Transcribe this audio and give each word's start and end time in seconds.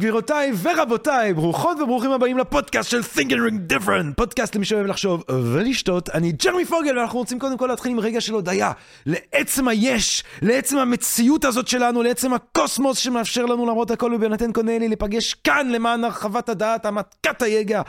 גבירותיי 0.00 0.52
ורבותיי, 0.62 1.34
ברוכות 1.34 1.80
וברוכים 1.80 2.10
הבאים 2.10 2.38
לפודקאסט 2.38 2.90
של 2.90 3.00
and 3.00 3.32
Ring 3.32 3.72
Different, 3.72 4.14
פודקאסט 4.16 4.56
למי 4.56 4.64
שאוהב 4.64 4.86
לחשוב 4.86 5.24
ולשתות. 5.30 6.08
אני 6.10 6.32
ג'רמי 6.32 6.64
פוגל, 6.64 6.98
ואנחנו 6.98 7.18
רוצים 7.18 7.38
קודם 7.38 7.58
כל 7.58 7.66
להתחיל 7.66 7.92
עם 7.92 8.00
רגע 8.00 8.20
של 8.20 8.34
הודיה 8.34 8.72
לעצם 9.06 9.68
היש, 9.68 10.24
לעצם 10.42 10.78
המציאות 10.78 11.44
הזאת 11.44 11.68
שלנו, 11.68 12.02
לעצם 12.02 12.32
הקוסמוס 12.32 12.98
שמאפשר 12.98 13.46
לנו 13.46 13.66
למרות 13.66 13.90
הכל 13.90 14.14
ובנתן 14.14 14.52
קונלי 14.52 14.88
לפגש 14.88 15.34
כאן 15.34 15.68
למען 15.70 16.04
הרחבת 16.04 16.48
הדעת, 16.48 16.84
העמקת 16.84 17.42
היגע, 17.42 17.82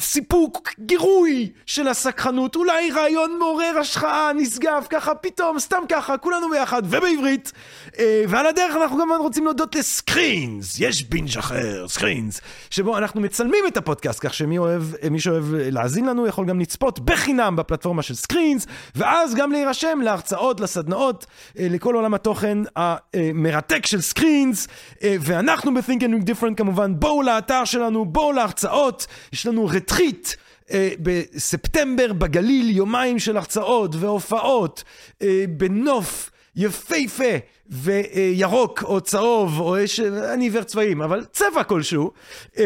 סיפוק, 0.00 0.68
גירוי 0.78 1.50
של 1.66 1.88
הסקרנות, 1.88 2.56
אולי 2.56 2.90
רעיון 2.90 3.38
מעורר 3.38 3.78
השראה, 3.80 4.32
נשגב, 4.34 4.86
ככה 4.90 5.14
פתאום, 5.14 5.58
סתם 5.58 5.82
ככה, 5.88 6.18
כולנו 6.18 6.50
ביחד, 6.50 6.82
ובעברית. 6.86 7.52
אה, 7.98 8.24
ועל 8.28 8.46
הדרך 8.46 8.76
אנחנו 8.76 8.98
גם 8.98 9.08
רוצים 9.20 9.44
להודות 9.44 9.74
לסקרינס, 9.74 10.80
יש 10.80 11.02
בינג' 11.02 11.38
אתר, 11.38 11.88
סקרינס, 11.88 12.40
שבו 12.70 12.98
אנחנו 12.98 13.20
מצלמים 13.20 13.64
את 13.68 13.76
הפודקאסט, 13.76 14.26
כך 14.26 14.34
שמי 14.34 14.58
אוהב, 14.58 14.82
מי 15.10 15.20
שאוהב 15.20 15.44
להאזין 15.54 16.04
לנו 16.04 16.26
יכול 16.26 16.46
גם 16.46 16.60
לצפות 16.60 17.00
בחינם 17.00 17.56
בפלטפורמה 17.56 18.02
של 18.02 18.14
סקרינס, 18.14 18.66
ואז 18.94 19.34
גם 19.34 19.52
להירשם 19.52 19.98
להרצאות, 20.02 20.60
לסדנאות, 20.60 21.26
אה, 21.58 21.66
לכל 21.70 21.94
עולם 21.94 22.14
התוכן 22.14 22.58
המרתק 22.76 23.86
של 23.86 24.00
סקרינס, 24.00 24.68
אה, 25.02 25.16
ואנחנו 25.20 25.74
ב-Think 25.74 26.00
and 26.00 26.22
Ring 26.22 26.26
Different 26.30 26.54
כמובן, 26.56 27.00
בואו 27.00 27.22
לאתר 27.22 27.64
שלנו, 27.64 28.04
בואו 28.04 28.32
להרצאות, 28.32 29.06
יש 29.32 29.46
לנו 29.46 29.66
רטריט. 29.74 30.28
Uh, 30.64 30.66
בספטמבר 31.02 32.12
בגליל, 32.12 32.70
יומיים 32.70 33.18
של 33.18 33.36
הרצאות 33.36 33.94
והופעות 33.94 34.84
uh, 35.12 35.24
בנוף 35.48 36.30
יפהפה 36.56 37.34
וירוק 37.66 38.82
או 38.82 39.00
צהוב, 39.00 39.60
או 39.60 39.78
יש, 39.78 40.00
אני 40.00 40.44
עיוור 40.44 40.62
צבעים, 40.62 41.02
אבל 41.02 41.24
צבע 41.24 41.64
כלשהו. 41.64 42.10
Uh, 42.54 42.58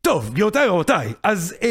טוב, 0.00 0.30
גבירותיי 0.30 0.68
ורבותיי, 0.68 1.12
אז 1.22 1.54
uh, 1.60 1.64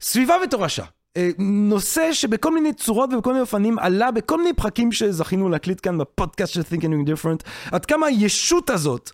סביבה 0.00 0.36
ותורשה. 0.44 0.84
Uh, 1.18 1.20
נושא 1.38 2.12
שבכל 2.12 2.54
מיני 2.54 2.72
צורות 2.72 3.12
ובכל 3.12 3.30
מיני 3.30 3.40
אופנים 3.40 3.78
עלה 3.78 4.10
בכל 4.10 4.38
מיני 4.38 4.52
פרקים 4.52 4.92
שזכינו 4.92 5.48
להקליט 5.48 5.80
כאן 5.82 5.98
בפודקאסט 5.98 6.52
של 6.52 6.60
Think 6.60 6.82
and 6.82 7.08
Different, 7.08 7.70
עד 7.72 7.86
כמה 7.86 8.06
הישות 8.06 8.70
הזאת 8.70 9.10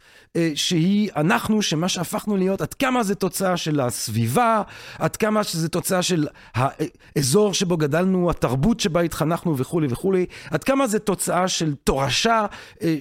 שהיא 0.54 1.10
אנחנו, 1.16 1.62
שמה 1.62 1.88
שהפכנו 1.88 2.36
להיות, 2.36 2.60
עד 2.60 2.74
כמה 2.74 3.02
זה 3.02 3.14
תוצאה 3.14 3.56
של 3.56 3.80
הסביבה, 3.80 4.62
עד 4.98 5.16
כמה 5.16 5.44
שזה 5.44 5.68
תוצאה 5.68 6.02
של 6.02 6.26
האזור 6.54 7.54
שבו 7.54 7.76
גדלנו, 7.76 8.30
התרבות 8.30 8.80
שבה 8.80 9.00
התחנכנו 9.00 9.58
וכולי 9.58 9.86
וכולי, 9.90 10.26
עד 10.50 10.64
כמה 10.64 10.86
זה 10.86 10.98
תוצאה 10.98 11.48
של 11.48 11.74
תורשה, 11.84 12.46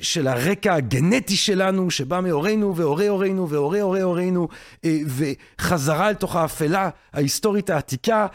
של 0.01 0.27
הרקע 0.27 0.73
הגנטי 0.73 1.35
שלנו, 1.35 1.91
שבא 1.91 2.21
מהורינו 2.21 2.75
והורי 2.75 3.07
הורינו 3.07 3.49
והורי 3.49 3.79
הורי 3.79 4.01
הורינו, 4.01 4.47
וחזרה 4.85 6.09
אל 6.09 6.13
תוך 6.13 6.35
האפלה 6.35 6.89
ההיסטורית 7.13 7.69
העתיקה. 7.69 8.27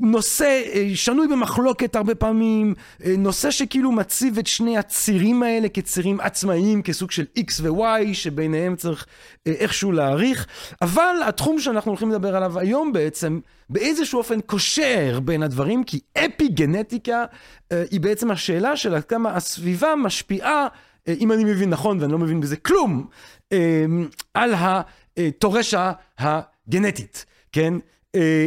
נושא 0.00 0.62
שנוי 0.94 1.28
במחלוקת 1.28 1.96
הרבה 1.96 2.14
פעמים, 2.14 2.74
נושא 3.18 3.50
שכאילו 3.50 3.92
מציב 3.92 4.38
את 4.38 4.46
שני 4.46 4.78
הצירים 4.78 5.42
האלה 5.42 5.68
כצירים 5.68 6.20
עצמאיים, 6.20 6.82
כסוג 6.82 7.10
של 7.10 7.24
X 7.38 7.52
ו-Y, 7.62 8.14
שביניהם 8.14 8.76
צריך 8.76 9.06
איכשהו 9.46 9.92
להעריך, 9.92 10.46
אבל 10.82 11.16
התחום 11.26 11.60
שאנחנו 11.60 11.90
הולכים 11.90 12.10
לדבר 12.10 12.36
עליו 12.36 12.58
היום 12.58 12.92
בעצם, 12.92 13.40
באיזשהו 13.70 14.18
אופן 14.18 14.40
קושר 14.40 15.20
בין 15.24 15.42
הדברים, 15.42 15.84
כי 15.84 16.00
אפי 16.18 16.48
גנטיקה 16.48 17.24
היא 17.70 18.00
בעצם 18.00 18.30
השאלה 18.30 18.76
של 18.76 18.94
עד 18.94 19.04
כמה 19.04 19.36
הסביבה 19.36 19.94
משפיעה, 19.96 20.66
אם 21.08 21.32
אני 21.32 21.44
מבין 21.44 21.70
נכון 21.70 22.00
ואני 22.00 22.12
לא 22.12 22.18
מבין 22.18 22.40
בזה 22.40 22.56
כלום, 22.56 23.06
על 24.34 24.54
התורשה 25.16 25.92
הגנטית, 26.18 27.24
כן? 27.52 27.74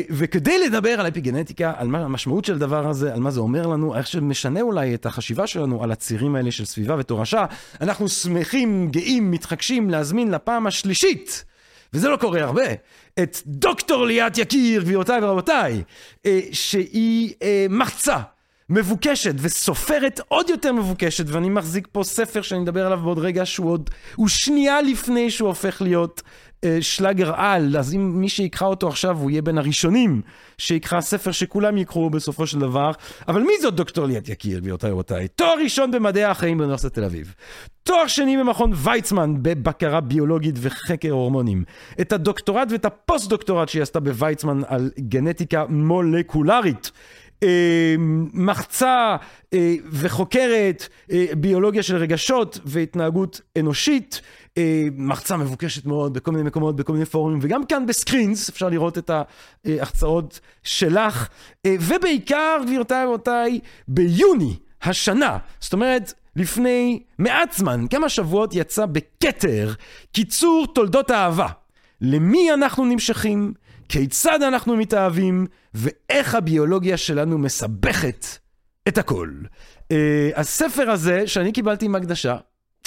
וכדי 0.09 0.67
לדבר 0.67 0.99
על 0.99 1.07
אפיגנטיקה, 1.07 1.73
על 1.77 1.87
מה 1.87 1.99
המשמעות 1.99 2.45
של 2.45 2.53
הדבר 2.53 2.87
הזה, 2.87 3.13
על 3.13 3.19
מה 3.19 3.31
זה 3.31 3.39
אומר 3.39 3.67
לנו, 3.67 3.95
איך 3.95 4.07
שמשנה 4.07 4.61
אולי 4.61 4.95
את 4.95 5.05
החשיבה 5.05 5.47
שלנו 5.47 5.83
על 5.83 5.91
הצירים 5.91 6.35
האלה 6.35 6.51
של 6.51 6.65
סביבה 6.65 6.95
ותורשה, 6.99 7.45
אנחנו 7.81 8.09
שמחים, 8.09 8.89
גאים, 8.91 9.31
מתחגשים 9.31 9.89
להזמין 9.89 10.31
לפעם 10.31 10.67
השלישית, 10.67 11.45
וזה 11.93 12.09
לא 12.09 12.17
קורה 12.17 12.43
הרבה, 12.43 12.63
את 13.19 13.37
דוקטור 13.45 14.05
ליאת 14.05 14.37
יקיר, 14.37 14.81
גבירותיי 14.81 15.23
ורבותיי, 15.23 15.83
שהיא 16.51 17.33
מחצה. 17.69 18.17
מבוקשת 18.69 19.35
וסופרת 19.37 20.21
עוד 20.27 20.49
יותר 20.49 20.71
מבוקשת, 20.71 21.25
ואני 21.27 21.49
מחזיק 21.49 21.87
פה 21.91 22.03
ספר 22.03 22.41
שאני 22.41 22.63
אדבר 22.63 22.85
עליו 22.85 22.99
בעוד 22.99 23.19
רגע, 23.19 23.45
שהוא 23.45 23.71
עוד, 23.71 23.89
הוא 24.15 24.27
שנייה 24.27 24.81
לפני 24.81 25.31
שהוא 25.31 25.47
הופך 25.47 25.81
להיות 25.81 26.21
אה, 26.63 26.77
שלאגר 26.81 27.33
על, 27.35 27.77
אז 27.77 27.93
אם 27.93 28.21
מי 28.21 28.29
שיקרא 28.29 28.67
אותו 28.67 28.87
עכשיו 28.87 29.17
הוא 29.17 29.31
יהיה 29.31 29.41
בין 29.41 29.57
הראשונים 29.57 30.21
שיקרא 30.57 31.01
ספר 31.01 31.31
שכולם 31.31 31.77
יקראו 31.77 32.09
בסופו 32.09 32.47
של 32.47 32.59
דבר. 32.59 32.91
אבל 33.27 33.41
מי 33.41 33.53
זאת 33.61 33.73
דוקטור 33.73 34.05
ליאת 34.05 34.29
יקיר, 34.29 34.59
גבירותיי 34.59 34.89
ורבותיי? 34.89 35.27
תואר 35.27 35.57
ראשון 35.63 35.91
במדעי 35.91 36.23
החיים 36.23 36.57
באוניברסיטת 36.57 36.93
תל 36.93 37.03
אביב. 37.03 37.33
תואר 37.83 38.07
שני 38.07 38.37
במכון 38.37 38.71
ויצמן 38.75 39.35
בבקרה 39.41 40.01
ביולוגית 40.01 40.55
וחקר 40.57 41.11
הורמונים. 41.11 41.63
את 42.01 42.13
הדוקטורט 42.13 42.71
ואת 42.71 42.85
הפוסט-דוקטורט 42.85 43.69
שהיא 43.69 43.81
עשתה 43.81 43.99
בוויצמן 43.99 44.61
על 44.67 44.91
גנטיקה 44.99 45.65
מולקולרית. 45.69 46.91
מרצה 48.33 49.15
וחוקרת 49.91 50.87
ביולוגיה 51.37 51.83
של 51.83 51.95
רגשות 51.95 52.59
והתנהגות 52.65 53.41
אנושית, 53.59 54.21
מרצה 54.91 55.37
מבוקשת 55.37 55.85
מאוד 55.85 56.13
בכל 56.13 56.31
מיני 56.31 56.43
מקומות, 56.43 56.75
בכל 56.75 56.93
מיני 56.93 57.05
פורומים, 57.05 57.39
וגם 57.41 57.65
כאן 57.65 57.85
בסקרינס 57.85 58.49
אפשר 58.49 58.69
לראות 58.69 58.97
את 58.97 59.11
ההחצאות 59.65 60.39
שלך, 60.63 61.27
ובעיקר, 61.67 62.57
גבירותיי 62.65 63.05
ורבותיי, 63.05 63.59
ביוני 63.87 64.55
השנה, 64.81 65.37
זאת 65.59 65.73
אומרת, 65.73 66.13
לפני 66.35 67.03
מעט 67.17 67.53
זמן, 67.53 67.85
כמה 67.89 68.09
שבועות 68.09 68.55
יצא 68.55 68.85
בכתר, 68.85 69.73
קיצור 70.11 70.67
תולדות 70.73 71.11
האהבה. 71.11 71.47
למי 72.01 72.53
אנחנו 72.53 72.85
נמשכים? 72.85 73.53
כיצד 73.89 74.43
אנחנו 74.43 74.75
מתאהבים, 74.75 75.45
ואיך 75.73 76.35
הביולוגיה 76.35 76.97
שלנו 76.97 77.37
מסבכת 77.37 78.25
את 78.87 78.97
הכל. 78.97 79.31
Uh, 79.77 79.95
הספר 80.35 80.89
הזה, 80.89 81.27
שאני 81.27 81.51
קיבלתי 81.51 81.85
עם 81.85 81.95
הקדשה, 81.95 82.37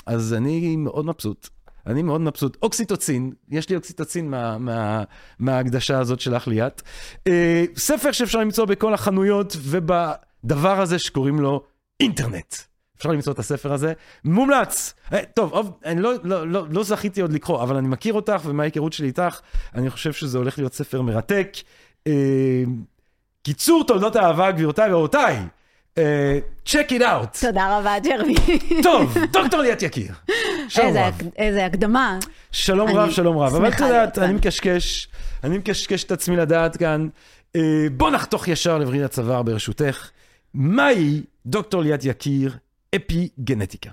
אז 0.07 0.35
אני 0.35 0.77
מאוד 0.77 1.05
מבסוט. 1.07 1.49
אני 1.87 2.03
מאוד 2.03 2.21
מבסוט. 2.21 2.57
אוקסיטוצין, 2.63 3.33
יש 3.49 3.69
לי 3.69 3.77
אוקסיטוצין 3.77 4.31
מה, 4.31 4.59
מה, 4.59 5.05
מההקדשה 5.39 5.99
הזאת 5.99 6.21
שלך 6.21 6.49
ליאת. 6.49 6.83
Uh, 7.29 7.31
ספר 7.77 8.13
שאפשר 8.13 8.39
למצוא 8.39 8.65
בכל 8.65 8.95
החנויות 8.95 9.57
ובדבר 9.63 10.81
הזה 10.81 10.99
שקוראים 10.99 11.41
לו 11.41 11.63
אינטרנט. 12.01 12.55
אפשר 13.03 13.11
למצוא 13.11 13.33
את 13.33 13.39
הספר 13.39 13.73
הזה, 13.73 13.93
מומלץ. 14.25 14.95
טוב, 15.35 15.79
אני 15.85 16.01
לא, 16.01 16.13
לא, 16.25 16.47
לא, 16.47 16.65
לא 16.71 16.85
זכיתי 16.85 17.21
עוד 17.21 17.33
לקרוא, 17.33 17.63
אבל 17.63 17.77
אני 17.77 17.89
מכיר 17.89 18.15
אותך 18.15 18.43
ומההיכרות 18.45 18.93
שלי 18.93 19.07
איתך, 19.07 19.41
אני 19.75 19.91
חושב 19.91 20.13
שזה 20.13 20.39
הולך 20.39 20.59
להיות 20.59 20.75
ספר 20.75 21.03
מרתק. 21.03 21.53
אה, 22.07 22.13
קיצור 23.43 23.85
תולדות 23.87 24.17
האהבה, 24.17 24.51
גבירותיי 24.51 24.93
ורבותיי, 24.93 25.37
אה, 25.99 26.39
check 26.67 26.91
it 26.91 27.01
out. 27.01 27.41
תודה 27.41 27.79
רבה, 27.79 27.99
ג'רמי. 27.99 28.35
טוב, 28.83 29.15
דוקטור 29.33 29.61
ליאת 29.61 29.83
יקיר. 29.83 30.13
שלום 30.69 30.87
איזה, 30.87 31.07
רב. 31.07 31.15
איזה 31.37 31.67
הקדמה. 31.67 32.19
שלום 32.53 32.91
רב, 32.97 33.11
שלום 33.11 33.39
רב. 33.39 33.55
אבל 33.55 33.69
את 33.69 33.81
יודעת, 33.81 34.19
אני. 34.19 34.33
מקשקש, 34.33 35.09
אני 35.45 35.59
מקשקש 35.59 36.05
את 36.05 36.13
עצמי 36.13 36.37
לדעת 36.37 36.77
כאן. 36.77 37.09
אה, 37.57 37.87
בוא 37.97 38.11
נחתוך 38.11 38.49
ישר 38.49 38.79
לווריד 38.79 39.03
הצוואר 39.03 39.43
ברשותך. 39.43 40.11
מהי, 40.55 41.23
דוקטור 41.47 41.83
ליאת 41.83 42.05
יקיר, 42.05 42.57
אפי 42.97 43.29
גנטיקה? 43.41 43.91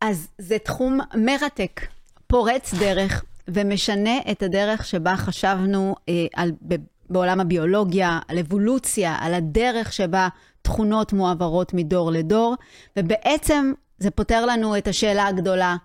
אז 0.00 0.28
זה 0.38 0.58
תחום 0.58 1.00
מרתק, 1.14 1.80
פורץ 2.26 2.74
דרך, 2.74 3.24
ומשנה 3.48 4.18
את 4.30 4.42
הדרך 4.42 4.84
שבה 4.84 5.16
חשבנו 5.16 5.94
אה, 6.08 6.26
על, 6.34 6.52
ב, 6.68 6.74
בעולם 7.10 7.40
הביולוגיה, 7.40 8.20
על 8.28 8.38
אבולוציה, 8.38 9.16
על 9.20 9.34
הדרך 9.34 9.92
שבה 9.92 10.28
תכונות 10.62 11.12
מועברות 11.12 11.74
מדור 11.74 12.10
לדור, 12.10 12.54
ובעצם 12.98 13.72
זה 13.98 14.10
פותר 14.10 14.46
לנו 14.46 14.78
את 14.78 14.88
השאלה 14.88 15.26
הגדולה, 15.26 15.76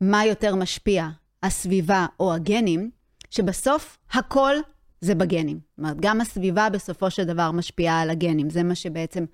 מה 0.00 0.24
יותר 0.24 0.54
משפיע, 0.54 1.08
הסביבה 1.42 2.06
או 2.20 2.34
הגנים, 2.34 2.90
שבסוף 3.30 3.98
הכל 4.12 4.54
זה 5.00 5.14
בגנים. 5.14 5.60
זאת 5.70 5.78
אומרת, 5.78 5.96
גם 6.00 6.20
הסביבה 6.20 6.70
בסופו 6.70 7.10
של 7.10 7.24
דבר 7.24 7.50
משפיעה 7.50 8.00
על 8.00 8.10
הגנים, 8.10 8.50
זה 8.50 8.62
מה 8.62 8.74
שבעצם 8.74 9.24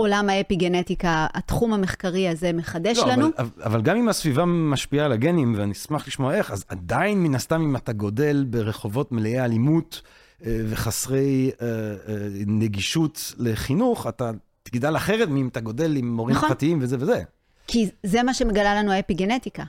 עולם 0.00 0.28
האפיגנטיקה, 0.28 1.26
התחום 1.34 1.72
המחקרי 1.72 2.28
הזה 2.28 2.52
מחדש 2.52 2.98
לא, 2.98 3.06
לנו. 3.06 3.26
אבל, 3.38 3.48
אבל 3.64 3.82
גם 3.82 3.96
אם 3.96 4.08
הסביבה 4.08 4.44
משפיעה 4.44 5.06
על 5.06 5.12
הגנים, 5.12 5.54
ואני 5.58 5.72
אשמח 5.72 6.06
לשמוע 6.06 6.34
איך, 6.34 6.50
אז 6.50 6.64
עדיין 6.68 7.22
מן 7.22 7.34
הסתם 7.34 7.60
אם 7.62 7.76
אתה 7.76 7.92
גודל 7.92 8.44
ברחובות 8.48 9.12
מלאי 9.12 9.40
אלימות 9.40 10.02
אה, 10.46 10.60
וחסרי 10.68 11.50
אה, 11.62 11.66
אה, 11.66 11.94
נגישות 12.46 13.34
לחינוך, 13.38 14.06
אתה 14.06 14.30
תגדל 14.62 14.96
אחרת 14.96 15.28
מאם 15.28 15.48
אתה 15.48 15.60
גודל 15.60 15.96
עם 15.96 16.16
מורים 16.16 16.36
נכון. 16.36 16.48
פרטיים 16.48 16.78
וזה 16.82 16.96
וזה. 17.00 17.22
כי 17.66 17.88
זה 18.02 18.22
מה 18.22 18.34
שמגלה 18.34 18.74
לנו 18.74 18.92
האפיגנטיקה. 18.92 19.64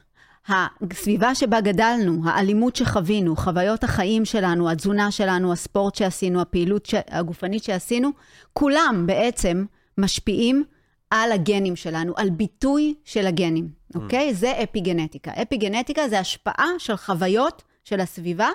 הסביבה 0.47 1.35
שבה 1.35 1.61
גדלנו, 1.61 2.21
האלימות 2.25 2.75
שחווינו, 2.75 3.35
חוויות 3.35 3.83
החיים 3.83 4.25
שלנו, 4.25 4.69
התזונה 4.69 5.11
שלנו, 5.11 5.53
הספורט 5.53 5.95
שעשינו, 5.95 6.41
הפעילות 6.41 6.85
ש... 6.85 6.95
הגופנית 7.09 7.63
שעשינו, 7.63 8.09
כולם 8.53 9.03
בעצם 9.07 9.65
משפיעים 10.01 10.63
על 11.09 11.31
הגנים 11.31 11.75
שלנו, 11.75 12.13
על 12.15 12.29
ביטוי 12.29 12.93
של 13.05 13.27
הגנים, 13.27 13.69
אוקיי? 13.95 14.33
זה 14.33 14.63
אפיגנטיקה. 14.63 15.31
אפיגנטיקה 15.41 16.09
זה 16.09 16.19
השפעה 16.19 16.67
של 16.77 16.95
חוויות 16.95 17.63
של 17.83 17.99
הסביבה 17.99 18.49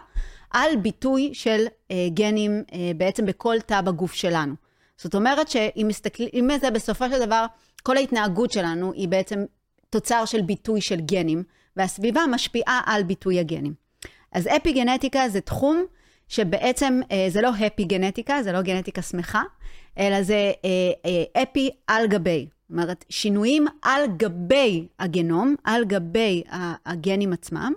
על 0.50 0.76
ביטוי 0.76 1.30
של 1.32 1.66
אה, 1.90 2.06
גנים 2.14 2.62
אה, 2.72 2.90
בעצם 2.96 3.26
בכל 3.26 3.56
תא 3.66 3.80
בגוף 3.80 4.12
שלנו. 4.14 4.54
זאת 4.96 5.14
אומרת 5.14 5.48
שאם 5.48 5.86
מסתכלים 5.88 6.50
על 6.50 6.60
זה, 6.60 6.70
בסופו 6.70 7.04
של 7.10 7.26
דבר, 7.26 7.46
כל 7.82 7.96
ההתנהגות 7.96 8.50
שלנו 8.50 8.92
היא 8.92 9.08
בעצם 9.08 9.44
תוצר 9.90 10.24
של 10.24 10.42
ביטוי 10.42 10.80
של 10.80 11.00
גנים, 11.00 11.42
והסביבה 11.76 12.20
משפיעה 12.30 12.80
על 12.86 13.02
ביטוי 13.02 13.38
הגנים. 13.38 13.74
אז 14.32 14.46
אפיגנטיקה 14.56 15.28
זה 15.28 15.40
תחום 15.40 15.84
שבעצם 16.28 17.00
אה, 17.12 17.26
זה 17.28 17.40
לא 17.40 17.48
הפי 17.48 17.84
גנטיקה, 17.84 18.42
זה 18.42 18.52
לא 18.52 18.62
גנטיקה 18.62 19.02
שמחה, 19.02 19.42
אלא 19.98 20.22
זה 20.22 20.52
אה, 20.64 20.70
אה, 21.36 21.42
אפי 21.42 21.70
על 21.86 22.06
גבי. 22.06 22.46
זאת 22.68 22.70
אומרת, 22.70 23.04
שינויים 23.08 23.66
על 23.82 24.02
גבי 24.16 24.86
הגנום, 24.98 25.54
על 25.64 25.84
גבי 25.84 26.42
הגנים 26.86 27.32
עצמם. 27.32 27.72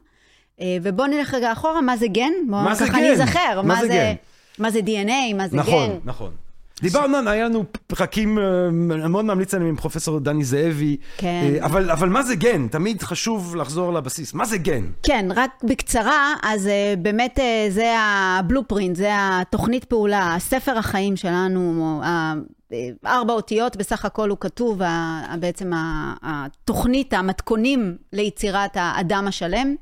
אה, 0.62 0.78
ובואו 0.82 1.08
נלך 1.08 1.34
רגע 1.34 1.52
אחורה, 1.52 1.82
מה 1.82 1.98
זה 1.98 2.08
גן? 2.08 2.32
בואו 2.50 2.62
מה 2.62 2.76
זה 2.76 2.86
ככה? 2.88 2.98
נזכר. 3.00 3.62
מה 3.62 3.82
זה 3.82 3.88
גן? 3.88 4.14
מה 4.60 4.72
זה 4.72 4.80
DNA, 4.80 5.36
מה 5.36 5.48
זה 5.48 5.58
נכון, 5.58 5.90
גן. 5.90 5.98
נכון. 6.04 6.32
דיברנו, 6.82 7.30
היה 7.30 7.46
לנו 7.46 7.64
פרקים, 7.88 8.40
אה, 8.40 8.70
מאוד 9.10 9.26
ממליץ 9.26 9.54
עליהם 9.54 9.70
עם 9.70 9.76
פרופסור 9.76 10.20
דני 10.20 10.44
זאבי. 10.44 10.98
כן. 11.18 11.28
אה, 11.28 11.66
אבל, 11.66 11.92
אבל 11.92 12.10
מה 12.10 12.24
זה 12.24 12.36
גן? 12.36 12.68
תמיד 12.68 13.04
חשוב 13.04 13.56
לחזור 13.56 13.94
לבסיס. 13.94 14.34
מה 14.34 14.46
זה 14.46 14.58
גן? 14.58 14.86
כן, 15.04 15.28
רק 15.36 15.64
בקצרה, 15.64 16.34
אז 16.44 16.66
uh, 16.66 17.00
באמת 17.00 17.40
זה 17.70 17.96
הבלופרינט, 18.00 18.96
זה 18.96 19.10
התוכנית 19.14 19.86
פעולה, 19.86 20.36
הספר 20.36 20.78
החיים 20.78 21.16
שלנו, 21.16 22.02
ארבע 23.06 23.34
אותיות, 23.34 23.76
בסך 23.76 24.06
הכל 24.06 24.30
הוא 24.30 24.38
כתוב, 24.42 24.82
בעצם 25.40 25.72
התוכנית, 26.24 27.14
המתכונים 27.14 27.98
ליצירת 28.14 28.72
האדם 28.76 29.28
השלם. 29.28 29.76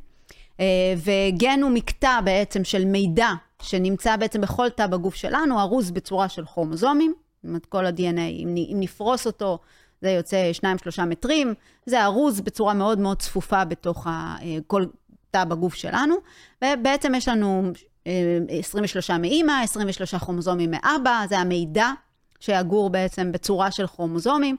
וגן 0.98 1.60
הוא 1.62 1.72
מקטע 1.72 2.22
בעצם 2.22 2.64
של 2.64 2.86
מידע 2.86 3.30
שנמצא 3.62 4.16
בעצם 4.16 4.42
בכל 4.42 4.70
תא 4.70 4.88
בגוף 4.88 5.16
שלנו, 5.16 5.60
ארוז 5.60 5.92
בצורה 5.92 6.30
של 6.30 6.46
כרומוזומים, 6.46 7.14
זאת 7.44 7.50
אומרת 7.50 7.66
כל 7.66 7.86
ה-DNA, 7.86 8.20
אם, 8.20 8.50
נפרוס 8.56 9.26
אותו, 9.26 9.60
זה 10.02 10.10
יוצא 10.10 10.52
2-3 11.00 11.06
מטרים, 11.06 11.54
זה 11.86 12.04
ארוז 12.04 12.42
בצורה 12.42 12.74
מאוד 12.74 13.00
מאוד 13.00 13.22
צפופה 13.22 13.66
בתוך 13.66 14.08
ה, 14.08 14.36
כל 14.68 14.86
תא 15.32 15.44
בגוף 15.44 15.76
שלנו, 15.76 16.16
ובעצם 16.64 17.16
יש 17.16 17.28
לנו 17.28 17.72
23 18.50 19.12
מאימא, 19.12 19.64
23 19.64 20.16
כרומוזומים 20.16 20.72
מאבא, 20.72 21.26
זה 21.30 21.40
המידע 21.40 21.92
שיגור 22.40 22.90
בעצם 22.90 23.32
בצורה 23.32 23.72
של 23.72 23.88
כרומוזומים, 23.88 24.56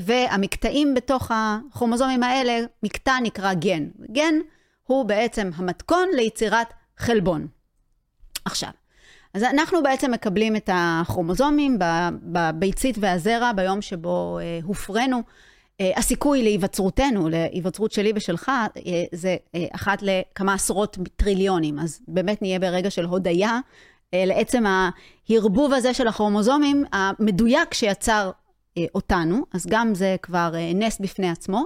והמקטעים 0.00 0.94
בתוך 0.94 1.30
הכרומוזומים 1.34 2.22
האלה, 2.22 2.60
מקטע 2.82 3.16
נקרא 3.22 3.54
גן. 3.54 3.88
גן 4.12 4.34
הוא 4.86 5.04
בעצם 5.04 5.50
המתכון 5.56 6.08
ליצירת 6.14 6.72
חלבון. 6.96 7.46
עכשיו, 8.46 8.70
אז 9.34 9.42
אנחנו 9.42 9.82
בעצם 9.82 10.10
מקבלים 10.10 10.56
את 10.56 10.70
הכרומוזומים 10.72 11.78
בביצית 12.22 12.96
והזרע 13.00 13.52
ביום 13.52 13.82
שבו 13.82 14.38
אה, 14.38 14.58
הופרנו. 14.62 15.22
אה, 15.80 15.92
הסיכוי 15.96 16.42
להיווצרותנו, 16.42 17.28
להיווצרות 17.28 17.92
שלי 17.92 18.12
ושלך, 18.14 18.48
אה, 18.48 18.66
זה 19.12 19.36
אה, 19.54 19.66
אחת 19.74 19.98
לכמה 20.02 20.54
עשרות 20.54 20.98
טריליונים. 21.16 21.78
אז 21.78 22.00
באמת 22.08 22.42
נהיה 22.42 22.58
ברגע 22.58 22.90
של 22.90 23.04
הודיה 23.04 23.60
אה, 24.14 24.24
לעצם 24.24 24.64
ההרבוב 24.66 25.72
הזה 25.72 25.94
של 25.94 26.08
הכרומוזומים 26.08 26.84
המדויק 26.92 27.74
שיצר 27.74 28.30
אה, 28.78 28.84
אותנו, 28.94 29.44
אז 29.54 29.66
גם 29.66 29.94
זה 29.94 30.16
כבר 30.22 30.52
אה, 30.54 30.72
נס 30.74 30.98
בפני 31.00 31.30
עצמו. 31.30 31.64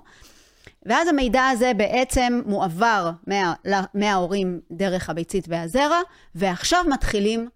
ואז 0.86 1.08
המידע 1.08 1.48
הזה 1.48 1.72
בעצם 1.76 2.40
מועבר 2.46 3.10
מה, 3.26 3.54
מההורים 3.94 4.60
דרך 4.70 5.10
הביצית 5.10 5.44
והזרע, 5.48 6.00
ועכשיו 6.34 6.84
מתחילים, 6.88 7.48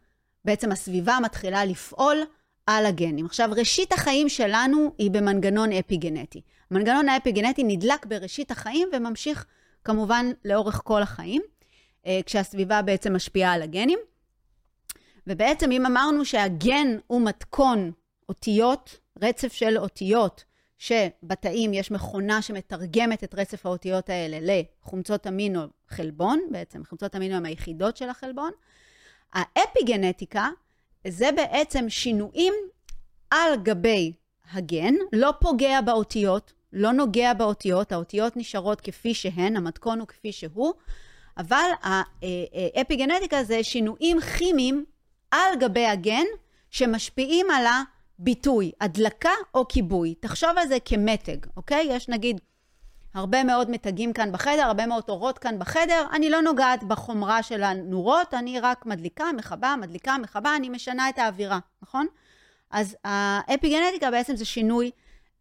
בעצם 0.44 0.72
הסביבה 0.72 1.18
מתחילה 1.22 1.64
לפעול 1.64 2.22
על 2.66 2.86
הגנים. 2.86 3.26
עכשיו, 3.26 3.50
ראשית 3.56 3.92
החיים 3.92 4.28
שלנו 4.28 4.92
היא 4.98 5.10
במנגנון 5.10 5.72
אפיגנטי. 5.72 6.40
המנגנון 6.70 7.08
האפיגנטי 7.08 7.64
נדלק 7.64 8.06
בראשית 8.06 8.50
החיים 8.50 8.88
וממשיך 8.92 9.46
כמובן 9.84 10.26
לאורך 10.44 10.80
כל 10.84 11.02
החיים, 11.02 11.42
כשהסביבה 12.26 12.82
בעצם 12.82 13.16
משפיעה 13.16 13.52
על 13.52 13.62
הגנים. 13.62 13.98
ובעצם 15.26 15.72
אם 15.72 15.86
אמרנו 15.86 16.24
שהגן 16.24 16.96
הוא 17.06 17.20
מתכון 17.20 17.92
אותיות, 18.28 18.98
רצף 19.22 19.52
של 19.52 19.78
אותיות, 19.78 20.44
שבתאים 20.78 21.74
יש 21.74 21.90
מכונה 21.90 22.42
שמתרגמת 22.42 23.24
את 23.24 23.34
רצף 23.34 23.66
האותיות 23.66 24.10
האלה 24.10 24.38
לחומצות 24.82 25.26
אמינו 25.26 25.60
חלבון, 25.88 26.40
בעצם 26.50 26.84
חומצות 26.84 27.16
אמינו 27.16 27.36
הן 27.36 27.46
היחידות 27.46 27.96
של 27.96 28.08
החלבון. 28.08 28.50
האפיגנטיקה 29.32 30.48
זה 31.08 31.30
בעצם 31.36 31.88
שינויים 31.88 32.54
על 33.30 33.56
גבי 33.62 34.12
הגן, 34.52 34.94
לא 35.12 35.32
פוגע 35.40 35.80
באותיות, 35.80 36.52
לא 36.72 36.92
נוגע 36.92 37.32
באותיות, 37.34 37.92
האותיות 37.92 38.36
נשארות 38.36 38.80
כפי 38.80 39.14
שהן, 39.14 39.56
המתכון 39.56 40.00
הוא 40.00 40.08
כפי 40.08 40.32
שהוא, 40.32 40.72
אבל 41.36 41.70
האפיגנטיקה 41.82 43.44
זה 43.44 43.62
שינויים 43.62 44.20
כימיים 44.20 44.84
על 45.30 45.58
גבי 45.60 45.86
הגן 45.86 46.24
שמשפיעים 46.70 47.50
על 47.50 47.66
ה... 47.66 47.82
ביטוי, 48.18 48.72
הדלקה 48.80 49.30
או 49.54 49.68
כיבוי. 49.68 50.14
תחשוב 50.20 50.50
על 50.56 50.68
זה 50.68 50.76
כמתג, 50.84 51.36
אוקיי? 51.56 51.86
יש 51.90 52.08
נגיד 52.08 52.40
הרבה 53.14 53.44
מאוד 53.44 53.70
מתגים 53.70 54.12
כאן 54.12 54.32
בחדר, 54.32 54.62
הרבה 54.62 54.86
מאוד 54.86 55.04
אורות 55.08 55.38
כאן 55.38 55.58
בחדר, 55.58 56.06
אני 56.12 56.30
לא 56.30 56.42
נוגעת 56.42 56.84
בחומרה 56.84 57.42
של 57.42 57.62
הנורות, 57.62 58.34
אני 58.34 58.60
רק 58.60 58.86
מדליקה, 58.86 59.24
מכבה, 59.36 59.74
מדליקה, 59.80 60.18
מכבה, 60.18 60.56
אני 60.56 60.68
משנה 60.68 61.08
את 61.08 61.18
האווירה, 61.18 61.58
נכון? 61.82 62.06
אז 62.70 62.96
האפיגנטיקה 63.04 64.10
בעצם 64.10 64.36
זה 64.36 64.44
שינוי 64.44 64.90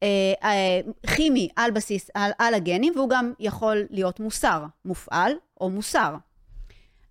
אה, 0.04 0.34
אה, 0.44 0.80
כימי 1.16 1.50
על 1.56 1.72
בסיס, 1.72 2.10
על, 2.14 2.32
על 2.38 2.54
הגנים, 2.54 2.94
והוא 2.96 3.10
גם 3.10 3.34
יכול 3.40 3.88
להיות 3.90 4.20
מוסר, 4.20 4.66
מופעל 4.86 5.34
או 5.62 5.70
מוסר. 5.70 6.16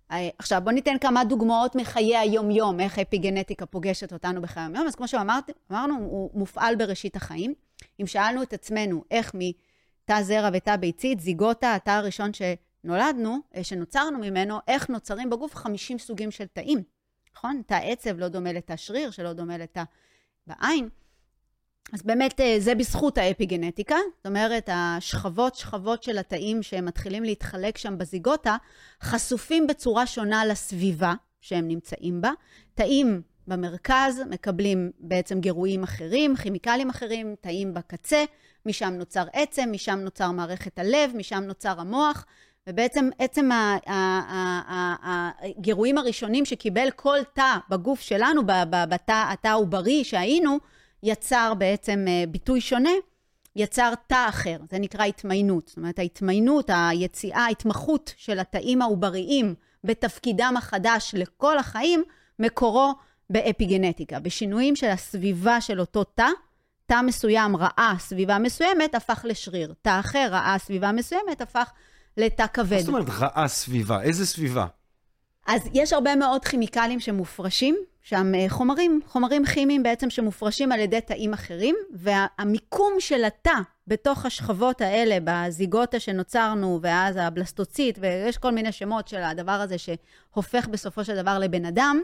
עכשיו, 0.09 0.61
בואו 0.63 0.75
ניתן 0.75 0.97
כמה 1.01 1.23
דוגמאות 1.23 1.75
מחיי 1.75 2.17
היום-יום, 2.17 2.79
איך 2.79 2.99
אפיגנטיקה 2.99 3.65
פוגשת 3.65 4.13
אותנו 4.13 4.41
בחיי 4.41 4.63
היום-יום. 4.63 4.87
אז 4.87 4.95
כמו 4.95 5.07
שאמרנו, 5.07 5.95
הוא 5.95 6.29
מופעל 6.33 6.75
בראשית 6.75 7.15
החיים. 7.15 7.53
אם 8.01 8.07
שאלנו 8.07 8.43
את 8.43 8.53
עצמנו 8.53 9.03
איך 9.11 9.31
מתא 9.33 10.21
זרע 10.21 10.49
ותא 10.53 10.75
ביצית, 10.75 11.19
זיגוטה, 11.19 11.75
התא 11.75 11.89
הראשון 11.89 12.31
שנולדנו, 12.33 13.37
שנוצרנו 13.63 14.19
ממנו, 14.19 14.59
איך 14.67 14.89
נוצרים 14.89 15.29
בגוף 15.29 15.55
50 15.55 15.99
סוגים 15.99 16.31
של 16.31 16.45
תאים, 16.45 16.83
נכון? 17.35 17.61
תא 17.65 17.79
עצב 17.83 18.19
לא 18.19 18.27
דומה 18.27 18.53
לתא 18.53 18.75
שריר, 18.75 19.11
שלא 19.11 19.33
דומה 19.33 19.57
לתא 19.57 19.83
בעין. 20.47 20.89
אז 21.93 22.03
באמת 22.03 22.41
זה 22.59 22.75
בזכות 22.75 23.17
האפיגנטיקה, 23.17 23.95
זאת 24.17 24.25
אומרת, 24.25 24.69
השכבות, 24.73 25.55
שכבות 25.55 26.03
של 26.03 26.17
התאים 26.17 26.63
שמתחילים 26.63 27.23
להתחלק 27.23 27.77
שם 27.77 27.97
בזיגוטה, 27.97 28.57
חשופים 29.01 29.67
בצורה 29.67 30.05
שונה 30.07 30.45
לסביבה 30.45 31.13
שהם 31.41 31.67
נמצאים 31.67 32.21
בה. 32.21 32.31
תאים 32.75 33.21
במרכז 33.47 34.21
מקבלים 34.29 34.91
בעצם 34.99 35.39
גירויים 35.39 35.83
אחרים, 35.83 36.35
כימיקלים 36.35 36.89
אחרים, 36.89 37.35
תאים 37.41 37.73
בקצה, 37.73 38.23
משם 38.65 38.93
נוצר 38.93 39.23
עצם, 39.33 39.69
משם 39.71 39.99
נוצר 39.99 40.31
מערכת 40.31 40.79
הלב, 40.79 41.11
משם 41.15 41.43
נוצר 41.43 41.79
המוח, 41.81 42.25
ובעצם 42.67 43.09
עצם 43.19 43.49
הגירויים 45.43 45.97
הראשונים 45.97 46.45
שקיבל 46.45 46.91
כל 46.95 47.19
תא 47.33 47.57
בגוף 47.69 48.01
שלנו, 48.01 48.41
בתא 48.89 49.33
העוברי 49.43 50.03
שהיינו, 50.03 50.57
יצר 51.03 51.53
בעצם 51.57 52.05
ביטוי 52.29 52.61
שונה, 52.61 52.89
יצר 53.55 53.93
תא 54.07 54.29
אחר, 54.29 54.57
זה 54.69 54.79
נקרא 54.79 55.05
התמיינות. 55.05 55.67
זאת 55.67 55.77
אומרת, 55.77 55.99
ההתמיינות, 55.99 56.69
היציאה, 56.73 57.45
ההתמחות 57.45 58.13
של 58.17 58.39
התאים 58.39 58.81
העובריים 58.81 59.55
בתפקידם 59.83 60.53
החדש 60.57 61.11
לכל 61.17 61.57
החיים, 61.57 62.03
מקורו 62.39 62.93
באפיגנטיקה, 63.29 64.19
בשינויים 64.19 64.75
של 64.75 64.87
הסביבה 64.87 65.61
של 65.61 65.79
אותו 65.79 66.03
תא, 66.03 66.27
תא 66.85 67.01
מסוים 67.01 67.55
ראה 67.55 67.93
סביבה 67.99 68.39
מסוימת, 68.39 68.95
הפך 68.95 69.25
לשריר. 69.27 69.73
תא 69.81 69.99
אחר 69.99 70.27
ראה 70.31 70.55
סביבה 70.59 70.91
מסוימת, 70.91 71.41
הפך 71.41 71.71
לתא 72.17 72.45
כבד. 72.53 72.73
מה 72.73 72.79
זאת 72.79 72.87
אומרת 72.87 73.09
רעה 73.09 73.47
סביבה? 73.47 74.01
איזה 74.01 74.25
סביבה? 74.25 74.65
אז 75.45 75.69
יש 75.73 75.93
הרבה 75.93 76.15
מאוד 76.15 76.45
כימיקלים 76.45 76.99
שמופרשים, 76.99 77.77
שם 78.01 78.35
אה, 78.35 78.45
חומרים, 78.49 78.99
חומרים 79.07 79.45
כימיים 79.45 79.83
בעצם 79.83 80.09
שמופרשים 80.09 80.71
על 80.71 80.79
ידי 80.79 81.01
תאים 81.01 81.33
אחרים, 81.33 81.75
והמיקום 81.93 82.93
של 82.99 83.23
התא 83.23 83.55
בתוך 83.87 84.25
השכבות 84.25 84.81
האלה, 84.81 85.17
בזיגוטה 85.23 85.99
שנוצרנו, 85.99 86.79
ואז 86.81 87.17
הבלסטוציט, 87.17 87.97
ויש 88.01 88.37
כל 88.37 88.51
מיני 88.51 88.71
שמות 88.71 89.07
של 89.07 89.23
הדבר 89.23 89.51
הזה 89.51 89.75
שהופך 89.77 90.67
בסופו 90.67 91.05
של 91.05 91.21
דבר 91.21 91.39
לבן 91.39 91.65
אדם, 91.65 92.01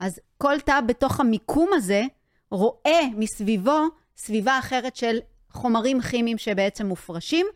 אז 0.00 0.20
כל 0.38 0.60
תא 0.60 0.80
בתוך 0.80 1.20
המיקום 1.20 1.70
הזה 1.74 2.02
רואה 2.50 3.00
מסביבו 3.16 3.80
סביבה 4.16 4.58
אחרת 4.58 4.96
של 4.96 5.18
חומרים 5.50 6.00
כימיים 6.00 6.38
שבעצם 6.38 6.86
מופרשים, 6.86 7.46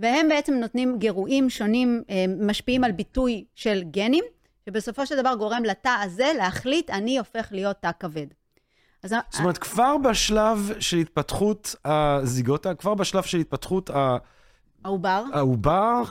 והם 0.00 0.28
בעצם 0.28 0.54
נותנים 0.54 0.98
גירויים 0.98 1.50
שונים, 1.50 2.02
אה, 2.10 2.24
משפיעים 2.40 2.84
על 2.84 2.92
ביטוי 2.92 3.44
של 3.54 3.82
גנים, 3.90 4.24
שבסופו 4.68 5.06
של 5.06 5.16
דבר 5.16 5.34
גורם 5.34 5.64
לתא 5.64 5.96
הזה 6.02 6.32
להחליט, 6.38 6.90
אני 6.90 7.18
הופך 7.18 7.48
להיות 7.50 7.76
תא 7.80 7.90
כבד. 8.00 8.26
אז 9.02 9.10
זאת 9.30 9.40
אומרת, 9.40 9.58
כבר 9.58 9.96
בשלב 9.98 10.70
של 10.80 10.96
התפתחות 10.96 11.74
הזיגוטה, 11.84 12.74
כבר 12.74 12.94
בשלב 12.94 13.22
של 13.22 13.38
התפתחות 13.38 13.90
העובר, 14.84 15.24
העובר, 15.32 16.02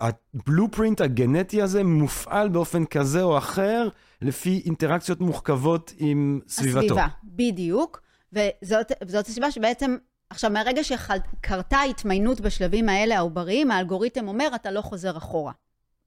הבלופרינט 0.00 1.00
הגנטי 1.00 1.62
הזה 1.62 1.84
מופעל 1.84 2.48
באופן 2.48 2.84
כזה 2.84 3.22
או 3.22 3.38
אחר, 3.38 3.88
לפי 4.22 4.62
אינטראקציות 4.64 5.20
מוחכבות 5.20 5.92
עם 5.98 6.40
סביבתו. 6.48 6.78
הסביבה, 6.78 7.06
בדיוק. 7.24 8.02
וזאת 8.32 9.28
הסיבה 9.28 9.50
שבעצם 9.50 9.96
עכשיו, 10.30 10.50
מהרגע 10.50 10.84
שקרתה 10.84 11.80
התמיינות 11.80 12.40
בשלבים 12.40 12.88
האלה 12.88 13.16
העובריים, 13.16 13.70
האלגוריתם 13.70 14.28
אומר, 14.28 14.48
אתה 14.54 14.70
לא 14.70 14.80
חוזר 14.80 15.16
אחורה. 15.16 15.52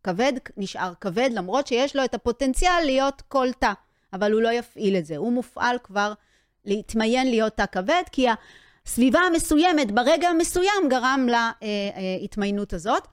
כבד 0.03 0.33
נשאר 0.57 0.93
כבד, 1.01 1.29
למרות 1.33 1.67
שיש 1.67 1.95
לו 1.95 2.03
את 2.03 2.13
הפוטנציאל 2.13 2.85
להיות 2.85 3.21
כל 3.27 3.47
תא, 3.59 3.71
אבל 4.13 4.31
הוא 4.31 4.41
לא 4.41 4.49
יפעיל 4.49 4.97
את 4.97 5.05
זה. 5.05 5.17
הוא 5.17 5.33
מופעל 5.33 5.77
כבר 5.83 6.13
להתמיין 6.65 7.29
להיות 7.29 7.53
תא 7.53 7.65
כבד, 7.65 8.03
כי 8.11 8.27
הסביבה 8.85 9.19
המסוימת 9.19 9.91
ברגע 9.91 10.29
המסוים 10.29 10.89
גרם 10.89 11.27
להתמיינות 12.21 12.73
הזאת. 12.73 13.07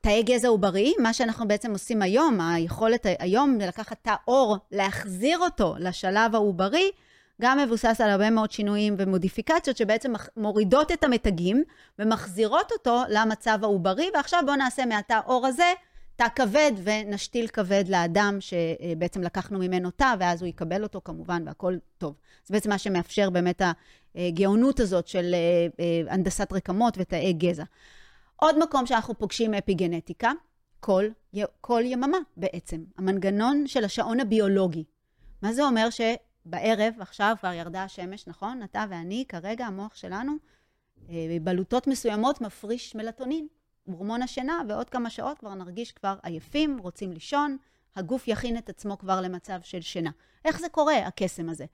תאי 0.00 0.22
גזע 0.22 0.48
עוברי, 0.48 0.94
מה 0.98 1.12
שאנחנו 1.12 1.48
בעצם 1.48 1.72
עושים 1.72 2.02
היום, 2.02 2.40
היכולת 2.40 3.06
היום 3.18 3.58
לקחת 3.60 3.96
תא 4.02 4.14
עור, 4.24 4.56
להחזיר 4.72 5.38
אותו 5.38 5.74
לשלב 5.78 6.34
העוברי, 6.34 6.90
גם 7.42 7.58
מבוסס 7.58 8.00
על 8.00 8.10
הרבה 8.10 8.30
מאוד 8.30 8.50
שינויים 8.50 8.94
ומודיפיקציות 8.98 9.76
שבעצם 9.76 10.12
מורידות 10.36 10.92
את 10.92 11.04
המתגים 11.04 11.62
ומחזירות 11.98 12.72
אותו 12.72 13.02
למצב 13.08 13.58
העוברי, 13.62 14.10
ועכשיו 14.14 14.42
בואו 14.46 14.56
נעשה 14.56 14.86
מהתא 14.86 15.20
עור 15.26 15.46
הזה 15.46 15.72
תא 16.16 16.26
כבד 16.34 16.72
ונשתיל 16.84 17.46
כבד 17.46 17.84
לאדם 17.88 18.38
שבעצם 18.40 19.22
לקחנו 19.22 19.58
ממנו 19.58 19.90
תא, 19.90 20.14
ואז 20.18 20.42
הוא 20.42 20.48
יקבל 20.48 20.82
אותו 20.82 21.00
כמובן 21.04 21.42
והכל 21.46 21.76
טוב. 21.98 22.14
זה 22.44 22.54
בעצם 22.54 22.70
מה 22.70 22.78
שמאפשר 22.78 23.30
באמת 23.30 23.62
הגאונות 24.14 24.80
הזאת 24.80 25.08
של 25.08 25.34
אה, 25.34 25.66
אה, 25.80 26.14
הנדסת 26.14 26.52
רקמות 26.52 26.94
ותאי 26.98 27.32
גזע. 27.32 27.64
עוד 28.36 28.58
מקום 28.58 28.86
שאנחנו 28.86 29.18
פוגשים 29.18 29.54
אפיגנטיקה, 29.54 30.32
כל, 30.80 31.04
כל 31.60 31.82
יממה 31.84 32.18
בעצם, 32.36 32.84
המנגנון 32.98 33.66
של 33.66 33.84
השעון 33.84 34.20
הביולוגי. 34.20 34.84
מה 35.42 35.52
זה 35.52 35.64
אומר? 35.64 35.90
בערב, 36.46 36.94
עכשיו 37.00 37.36
כבר 37.40 37.52
ירדה 37.52 37.82
השמש, 37.82 38.26
נכון? 38.26 38.62
אתה 38.62 38.84
ואני, 38.90 39.24
כרגע 39.28 39.66
המוח 39.66 39.94
שלנו, 39.94 40.32
אה, 41.10 41.14
בלוטות 41.42 41.86
מסוימות 41.86 42.40
מפריש 42.40 42.94
מלטונין, 42.94 43.46
הורמון 43.84 44.22
השינה, 44.22 44.62
ועוד 44.68 44.90
כמה 44.90 45.10
שעות 45.10 45.38
כבר 45.38 45.54
נרגיש 45.54 45.92
כבר 45.92 46.16
עייפים, 46.22 46.78
רוצים 46.78 47.12
לישון, 47.12 47.56
הגוף 47.96 48.28
יכין 48.28 48.58
את 48.58 48.68
עצמו 48.68 48.98
כבר 48.98 49.20
למצב 49.20 49.58
של 49.62 49.80
שינה. 49.80 50.10
איך 50.44 50.60
זה 50.60 50.68
קורה, 50.68 50.98
הקסם 51.06 51.48
הזה? 51.48 51.64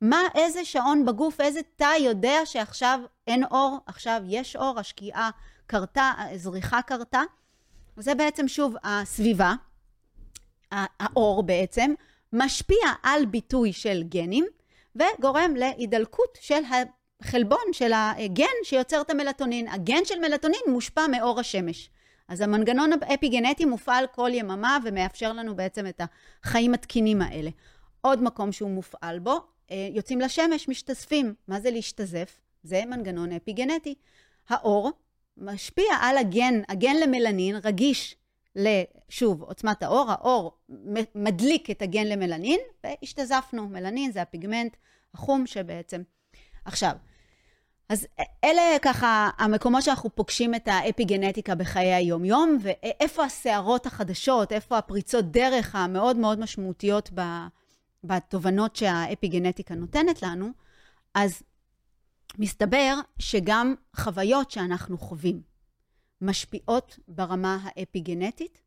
מה, 0.00 0.20
איזה 0.34 0.64
שעון 0.64 1.04
בגוף, 1.06 1.40
איזה 1.40 1.60
תא 1.76 1.92
יודע 2.00 2.36
שעכשיו 2.44 3.00
אין 3.26 3.44
אור, 3.44 3.78
עכשיו 3.86 4.22
יש 4.26 4.56
אור, 4.56 4.78
השקיעה 4.78 5.30
קרתה, 5.66 6.12
הזריחה 6.18 6.82
קרתה? 6.82 7.20
זה 7.96 8.14
בעצם 8.14 8.48
שוב 8.48 8.74
הסביבה, 8.84 9.54
האור 10.72 11.42
בעצם, 11.42 11.94
משפיע 12.32 12.92
על 13.02 13.26
ביטוי 13.26 13.72
של 13.72 14.02
גנים 14.02 14.46
וגורם 14.96 15.54
להידלקות 15.56 16.38
של 16.40 16.60
החלבון 17.22 17.72
של 17.72 17.92
הגן 17.94 18.44
שיוצר 18.64 19.00
את 19.00 19.10
המלטונין. 19.10 19.68
הגן 19.68 20.04
של 20.04 20.18
מלטונין 20.18 20.60
מושפע 20.68 21.06
מאור 21.06 21.40
השמש. 21.40 21.90
אז 22.28 22.40
המנגנון 22.40 22.90
האפיגנטי 23.02 23.64
מופעל 23.64 24.06
כל 24.14 24.30
יממה 24.32 24.78
ומאפשר 24.84 25.32
לנו 25.32 25.56
בעצם 25.56 25.86
את 25.86 26.00
החיים 26.44 26.74
התקינים 26.74 27.22
האלה. 27.22 27.50
עוד 28.00 28.22
מקום 28.22 28.52
שהוא 28.52 28.70
מופעל 28.70 29.18
בו, 29.18 29.40
אה, 29.70 29.88
יוצאים 29.92 30.20
לשמש, 30.20 30.68
משתזפים. 30.68 31.34
מה 31.48 31.60
זה 31.60 31.70
להשתזף? 31.70 32.40
זה 32.62 32.82
מנגנון 32.86 33.32
אפיגנטי. 33.32 33.94
האור 34.48 34.90
משפיע 35.36 35.94
על 36.00 36.18
הגן, 36.18 36.60
הגן 36.68 36.96
למלנין 36.96 37.56
רגיש 37.64 38.16
לשוב, 38.56 39.42
עוצמת 39.42 39.82
האור, 39.82 40.10
האור 40.10 40.58
מדליק 41.14 41.70
את 41.70 41.82
הגן 41.82 42.06
למלנין, 42.06 42.60
והשתזפנו. 42.84 43.68
מלנין 43.68 44.12
זה 44.12 44.22
הפיגמנט 44.22 44.76
החום 45.14 45.46
שבעצם... 45.46 46.02
עכשיו, 46.64 46.92
אז 47.88 48.06
אלה 48.44 48.62
ככה 48.82 49.30
המקומות 49.38 49.82
שאנחנו 49.82 50.14
פוגשים 50.14 50.54
את 50.54 50.68
האפיגנטיקה 50.68 51.54
בחיי 51.54 51.94
היום-יום, 51.94 52.58
ואיפה 52.62 53.24
הסערות 53.24 53.86
החדשות, 53.86 54.52
איפה 54.52 54.78
הפריצות 54.78 55.24
דרך 55.30 55.74
המאוד 55.74 56.16
מאוד 56.16 56.38
משמעותיות 56.38 57.10
בתובנות 58.04 58.76
שהאפיגנטיקה 58.76 59.74
נותנת 59.74 60.22
לנו, 60.22 60.48
אז 61.14 61.42
מסתבר 62.38 62.94
שגם 63.18 63.74
חוויות 63.96 64.50
שאנחנו 64.50 64.98
חווים, 64.98 65.42
משפיעות 66.20 66.98
ברמה 67.08 67.58
האפיגנטית. 67.62 68.62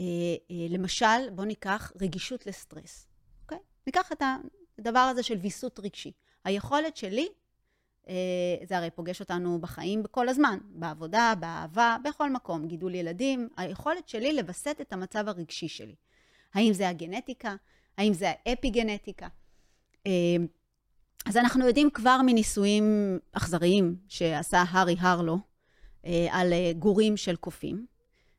אה, 0.00 0.04
אה, 0.50 0.66
למשל, 0.68 1.30
בואו 1.34 1.46
ניקח 1.46 1.92
רגישות 2.00 2.46
לסטרס, 2.46 3.08
אוקיי? 3.42 3.58
ניקח 3.86 4.12
את 4.12 4.22
הדבר 4.78 4.98
הזה 4.98 5.22
של 5.22 5.36
ויסות 5.36 5.80
רגשי. 5.80 6.12
היכולת 6.44 6.96
שלי, 6.96 7.28
אה, 8.08 8.14
זה 8.64 8.76
הרי 8.76 8.90
פוגש 8.90 9.20
אותנו 9.20 9.60
בחיים 9.60 10.02
כל 10.10 10.28
הזמן, 10.28 10.58
בעבודה, 10.64 11.34
באהבה, 11.40 11.96
בכל 12.04 12.30
מקום, 12.30 12.68
גידול 12.68 12.94
ילדים, 12.94 13.48
היכולת 13.56 14.08
שלי 14.08 14.32
לווסת 14.32 14.76
את 14.80 14.92
המצב 14.92 15.28
הרגשי 15.28 15.68
שלי. 15.68 15.94
האם 16.54 16.72
זה 16.72 16.88
הגנטיקה? 16.88 17.54
האם 17.98 18.12
זה 18.12 18.32
האפיגנטיקה? 18.46 19.28
אז 21.26 21.36
אנחנו 21.36 21.66
יודעים 21.66 21.90
כבר 21.90 22.20
מניסויים 22.26 23.18
אכזריים 23.32 23.96
שעשה 24.08 24.64
הארי 24.68 24.96
הרלו, 24.98 25.38
על 26.30 26.52
אה, 26.52 26.72
גורים 26.78 27.16
של 27.16 27.36
קופים. 27.36 27.86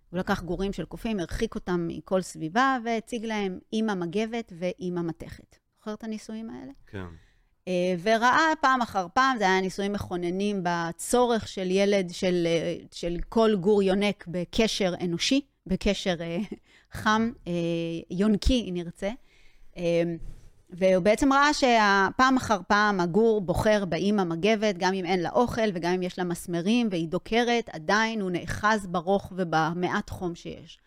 הוא 0.10 0.20
לקח 0.20 0.42
גורים 0.42 0.74
של 0.74 0.86
קופים, 0.86 1.20
הרחיק 1.20 1.56
אותם 1.56 1.88
מכל 1.88 2.22
סביבה, 2.22 2.78
והציג 2.86 3.26
להם 3.26 3.60
אימא 3.74 3.94
מגבת 3.94 4.54
ואימא 4.60 5.02
מתכת. 5.02 5.56
זוכר 5.78 5.94
את 5.94 6.04
הניסויים 6.04 6.50
האלה? 6.50 6.72
כן. 6.88 7.06
אה, 7.68 7.96
וראה 8.02 8.54
פעם 8.62 8.82
אחר 8.82 9.08
פעם, 9.14 9.38
זה 9.38 9.44
היה 9.44 9.62
ניסויים 9.62 9.94
מכוננים 9.94 10.64
בצורך 10.64 11.48
של 11.48 11.72
ילד, 11.72 12.10
של, 12.10 12.48
של 12.92 13.18
כל 13.30 13.56
גור 13.56 13.84
יונק 13.84 14.26
בקשר 14.28 14.94
אנושי, 15.02 15.42
בקשר 15.68 16.16
חם, 16.92 17.32
יונקי, 18.10 18.66
אם 18.70 18.74
נרצה. 18.74 19.12
והוא 20.72 21.04
בעצם 21.04 21.34
ראה 21.34 21.54
שפעם 21.54 22.38
אחר 22.38 22.58
פעם 22.68 23.00
הגור 23.00 23.42
בוחר 23.42 23.86
באימא 23.86 24.24
מגבת, 24.24 24.78
גם 24.78 24.94
אם 24.94 25.06
אין 25.06 25.20
לה 25.20 25.30
אוכל 25.30 25.70
וגם 25.74 25.94
אם 25.94 26.04
יש 26.04 26.20
לה 26.20 26.24
מסמרים 26.24 26.88
והיא 26.92 27.08
דוקרת, 27.08 27.70
עדיין 27.70 28.22
הוא 28.22 28.32
נאחז 28.32 28.88
ברוך 28.88 29.34
ובמעט 29.36 30.10
חום 30.10 30.36
שיש. 30.36 30.80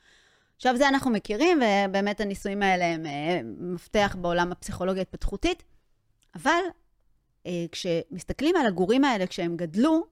עכשיו, 0.56 0.76
זה 0.76 0.88
אנחנו 0.88 1.10
מכירים, 1.10 1.58
ובאמת 1.58 2.20
הניסויים 2.20 2.62
האלה 2.62 2.84
הם 2.84 3.06
אה, 3.06 3.40
מפתח 3.44 4.16
בעולם 4.20 4.52
הפסיכולוגיה 4.52 5.02
התפתחותית, 5.02 5.62
אבל 6.34 6.60
אה, 7.46 7.64
כשמסתכלים 7.72 8.56
על 8.56 8.66
הגורים 8.66 9.04
האלה, 9.04 9.26
כשהם 9.26 9.56
גדלו, 9.56 10.04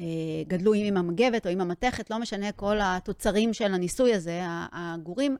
אה, 0.00 0.04
גדלו 0.46 0.72
עם 0.72 0.84
אמא 0.84 1.02
מגבת 1.10 1.46
או 1.46 1.52
אמא 1.52 1.64
מתכת, 1.64 2.10
לא 2.10 2.18
משנה 2.18 2.52
כל 2.52 2.78
התוצרים 2.82 3.54
של 3.54 3.74
הניסוי 3.74 4.14
הזה, 4.14 4.40
הגורים 4.72 5.36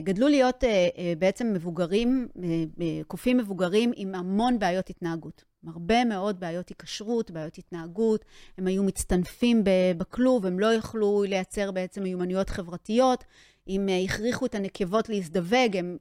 גדלו 0.00 0.28
להיות 0.28 0.64
אה, 0.64 0.88
אה, 0.98 1.12
בעצם 1.18 1.52
מבוגרים, 1.52 2.28
קופים 3.06 3.38
מבוגרים 3.38 3.92
עם 3.96 4.14
המון 4.14 4.58
בעיות 4.58 4.90
התנהגות. 4.90 5.44
הרבה 5.66 6.04
מאוד 6.04 6.40
בעיות 6.40 6.68
היקשרות, 6.68 7.30
בעיות 7.30 7.58
התנהגות, 7.58 8.24
הם 8.58 8.66
היו 8.66 8.82
מצטנפים 8.82 9.62
בכלוב, 9.98 10.46
הם 10.46 10.58
לא 10.60 10.74
יכלו 10.74 11.22
לייצר 11.28 11.70
בעצם 11.70 12.02
מיומנויות 12.02 12.50
חברתיות. 12.50 13.24
אם 13.68 13.88
הכריחו 14.04 14.46
את 14.46 14.54
הנקבות 14.54 15.08
להזדווג, 15.08 15.76
הם 15.76 15.96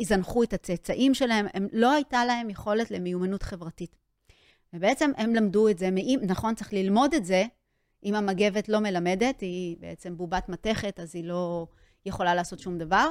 יזנחו 0.00 0.42
את 0.42 0.52
הצאצאים 0.52 1.14
שלהם, 1.14 1.46
הם, 1.54 1.68
לא 1.72 1.92
הייתה 1.92 2.24
להם 2.24 2.50
יכולת 2.50 2.90
למיומנות 2.90 3.42
חברתית. 3.42 3.96
ובעצם 4.72 5.10
הם 5.16 5.34
למדו 5.34 5.68
את 5.68 5.78
זה, 5.78 5.88
נכון, 6.22 6.54
צריך 6.54 6.72
ללמוד 6.72 7.14
את 7.14 7.24
זה, 7.24 7.44
אם 8.04 8.14
המגבת 8.14 8.68
לא 8.68 8.78
מלמדת, 8.78 9.40
היא 9.40 9.76
בעצם 9.80 10.16
בובת 10.16 10.48
מתכת, 10.48 11.00
אז 11.00 11.14
היא 11.14 11.24
לא 11.24 11.66
יכולה 12.06 12.34
לעשות 12.34 12.58
שום 12.58 12.78
דבר. 12.78 13.10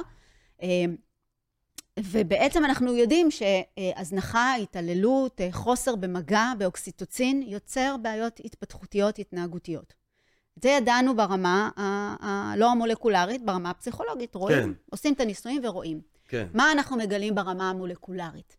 ובעצם 1.98 2.64
אנחנו 2.64 2.96
יודעים 2.96 3.28
שהזנחה, 3.30 4.54
התעללות, 4.54 5.40
חוסר 5.50 5.96
במגע 5.96 6.52
באוקסיטוצין, 6.58 7.42
יוצר 7.42 7.96
בעיות 8.02 8.40
התפתחותיות 8.44 9.18
התנהגותיות. 9.18 9.94
את 10.58 10.62
זה 10.62 10.68
ידענו 10.68 11.16
ברמה 11.16 11.70
הלא 12.20 12.70
המולקולרית, 12.70 13.44
ברמה 13.44 13.70
הפסיכולוגית. 13.70 14.34
רואים, 14.34 14.58
כן. 14.58 14.70
עושים 14.90 15.14
את 15.14 15.20
הניסויים 15.20 15.62
ורואים. 15.64 16.00
כן. 16.28 16.46
מה 16.54 16.72
אנחנו 16.72 16.96
מגלים 16.96 17.34
ברמה 17.34 17.70
המולקולרית? 17.70 18.56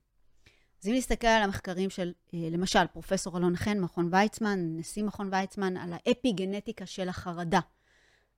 אז 0.83 0.87
אם 0.87 0.93
נסתכל 0.95 1.27
על 1.27 1.41
המחקרים 1.41 1.89
של, 1.89 2.11
למשל, 2.33 2.87
פרופסור 2.93 3.37
אלון 3.37 3.55
חן, 3.55 3.79
מכון 3.79 4.09
ויצמן, 4.11 4.59
נשיא 4.77 5.03
מכון 5.03 5.29
ויצמן, 5.31 5.77
על 5.77 5.93
האפי-גנטיקה 5.93 6.85
של 6.85 7.09
החרדה. 7.09 7.59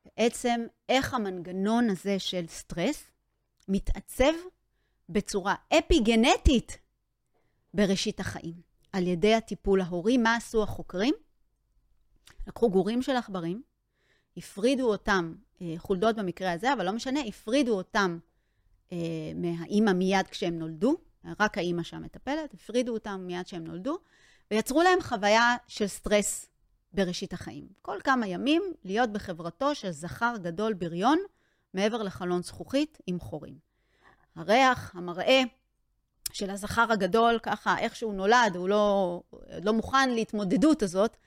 בעצם 0.05 0.65
איך 0.89 1.13
המנגנון 1.13 1.89
הזה 1.89 2.19
של 2.19 2.45
סטרס 2.47 3.03
מתעצב 3.67 4.33
בצורה 5.09 5.55
אפי-גנטית 5.73 6.77
בראשית 7.73 8.19
החיים. 8.19 8.61
על 8.93 9.07
ידי 9.07 9.33
הטיפול 9.33 9.81
ההורי, 9.81 10.17
מה 10.17 10.35
עשו 10.35 10.63
החוקרים? 10.63 11.13
לקחו 12.47 12.69
גורים 12.69 13.01
של 13.01 13.15
עכברים, 13.15 13.61
הפרידו 14.37 14.91
אותם, 14.91 15.35
אה, 15.61 15.73
חולדות 15.77 16.15
במקרה 16.15 16.51
הזה, 16.51 16.73
אבל 16.73 16.85
לא 16.85 16.91
משנה, 16.91 17.19
הפרידו 17.19 17.73
אותם 17.77 18.17
אה, 18.91 18.97
מהאימא 19.35 19.93
מיד 19.93 20.27
כשהם 20.27 20.59
נולדו, 20.59 20.97
רק 21.39 21.57
האימא 21.57 21.83
שם 21.83 22.01
מטפלת, 22.01 22.53
הפרידו 22.53 22.93
אותם 22.93 23.23
מיד 23.27 23.45
כשהם 23.45 23.63
נולדו, 23.63 23.97
ויצרו 24.51 24.83
להם 24.83 25.01
חוויה 25.01 25.55
של 25.67 25.87
סטרס 25.87 26.49
בראשית 26.93 27.33
החיים. 27.33 27.67
כל 27.81 27.97
כמה 28.03 28.27
ימים 28.27 28.63
להיות 28.83 29.09
בחברתו 29.09 29.75
של 29.75 29.91
זכר 29.91 30.35
גדול 30.41 30.73
בריון 30.73 31.19
מעבר 31.73 32.03
לחלון 32.03 32.41
זכוכית 32.41 32.97
עם 33.07 33.19
חורים. 33.19 33.57
הריח, 34.35 34.95
המראה 34.95 35.41
של 36.33 36.49
הזכר 36.49 36.91
הגדול, 36.91 37.39
ככה 37.43 37.79
איך 37.79 37.95
שהוא 37.95 38.13
נולד, 38.13 38.55
הוא 38.55 38.69
לא, 38.69 39.21
לא 39.63 39.73
מוכן 39.73 40.09
להתמודדות 40.09 40.83
הזאת, 40.83 41.17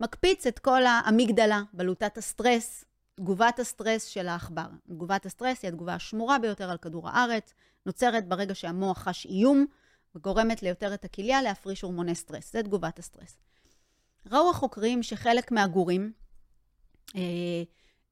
מקפיץ 0.00 0.46
את 0.46 0.58
כל 0.58 0.86
האמיגדלה, 0.86 1.62
בלוטת 1.72 2.18
הסטרס, 2.18 2.84
תגובת 3.16 3.58
הסטרס 3.58 4.04
של 4.04 4.28
העכבר. 4.28 4.66
תגובת 4.88 5.26
הסטרס 5.26 5.62
היא 5.62 5.68
התגובה 5.68 5.94
השמורה 5.94 6.38
ביותר 6.38 6.70
על 6.70 6.78
כדור 6.78 7.08
הארץ, 7.08 7.54
נוצרת 7.86 8.28
ברגע 8.28 8.54
שהמוח 8.54 8.98
חש 8.98 9.26
איום, 9.26 9.66
וגורמת 10.14 10.62
ליותרת 10.62 11.04
הכליה 11.04 11.42
להפריש 11.42 11.82
הורמוני 11.82 12.14
סטרס. 12.14 12.52
זה 12.52 12.62
תגובת 12.62 12.98
הסטרס. 12.98 13.38
ראו 14.30 14.50
החוקרים 14.50 15.02
שחלק 15.02 15.52
מהגורים 15.52 16.12
אה, 17.16 17.20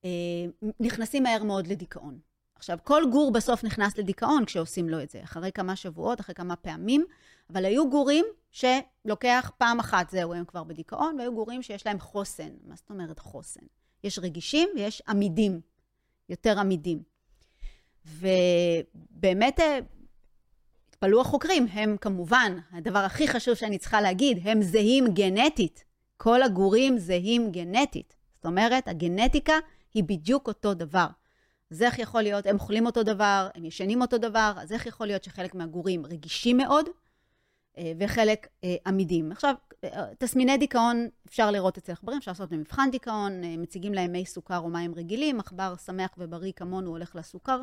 אה, 0.05 0.11
נכנסים 0.81 1.23
מהר 1.23 1.43
מאוד 1.43 1.67
לדיכאון. 1.67 2.19
עכשיו, 2.55 2.79
כל 2.83 3.03
גור 3.13 3.33
בסוף 3.33 3.65
נכנס 3.65 3.99
לדיכאון 3.99 4.45
כשעושים 4.45 4.89
לו 4.89 5.03
את 5.03 5.11
זה, 5.11 5.23
אחרי 5.25 5.53
כמה 5.53 5.77
שבועות, 5.77 6.21
אחרי 6.21 6.35
כמה 6.35 6.57
פעמים, 6.57 7.05
אבל 7.51 7.65
היו 7.65 7.91
גורים 7.91 8.25
שלוקח 8.51 9.51
פעם 9.59 9.81
אחת, 9.81 10.11
זהו, 10.11 10.35
הם 10.35 10.45
כבר 10.45 10.65
בדיכאון, 10.65 11.17
והיו 11.19 11.35
גורים 11.35 11.63
שיש 11.63 11.87
להם 11.87 12.01
חוסן. 12.01 12.51
מה 12.65 12.77
זאת 12.77 12.91
אומרת 12.91 13.19
חוסן? 13.19 13.67
יש 14.05 14.19
רגישים 14.19 14.69
ויש 14.75 15.03
עמידים, 15.09 15.61
יותר 16.29 16.59
עמידים. 16.59 17.03
ובאמת, 18.07 19.61
אה, 19.61 19.79
התפלאו 20.89 21.21
החוקרים, 21.21 21.67
הם 21.73 21.97
כמובן, 22.01 22.59
הדבר 22.73 22.99
הכי 22.99 23.29
חשוב 23.29 23.55
שאני 23.55 23.79
צריכה 23.79 24.01
להגיד, 24.01 24.39
הם 24.43 24.63
זהים 24.63 25.15
גנטית. 25.15 25.85
כל 26.17 26.43
הגורים 26.43 26.99
זהים 26.99 27.51
גנטית. 27.51 28.15
זאת 28.35 28.47
אומרת, 28.47 28.89
הגנטיקה 28.89 29.55
היא 29.95 30.05
בדיוק 30.05 30.49
אותו 30.49 30.75
דבר. 30.75 31.07
אז 31.71 31.83
איך 31.83 31.99
יכול 31.99 32.23
להיות, 32.23 32.47
הם 32.47 32.57
אוכלים 32.57 32.87
אותו 32.87 33.03
דבר, 33.03 33.49
הם 33.55 33.65
ישנים 33.65 34.01
אותו 34.01 34.19
דבר, 34.19 34.53
אז 34.57 34.73
איך 34.73 34.87
יכול 34.87 35.07
להיות 35.07 35.25
שחלק 35.25 35.55
מהגורים 35.55 36.07
רגישים 36.07 36.57
מאוד 36.57 36.87
וחלק 37.99 38.47
אה, 38.65 38.77
עמידים? 38.87 39.33
עכשיו, 39.33 39.55
אה, 39.85 40.05
תסמיני 40.19 40.59
דיכאון 40.59 41.09
אפשר 41.27 41.51
לראות 41.51 41.79
אצל 41.79 41.93
עכברים, 41.93 42.19
אפשר 42.19 42.31
לעשות 42.31 42.51
במבחן 42.51 42.89
דיכאון, 42.91 43.33
מציגים 43.59 43.95
להם 43.95 44.13
מי 44.13 44.27
סוכר 44.27 44.59
או 44.59 44.69
מים 44.69 44.95
רגילים, 44.95 45.41
עכבר 45.41 45.75
שמח 45.85 46.11
ובריא 46.19 46.53
כמונו 46.57 46.91
הולך 46.91 47.17
לסוכר, 47.17 47.61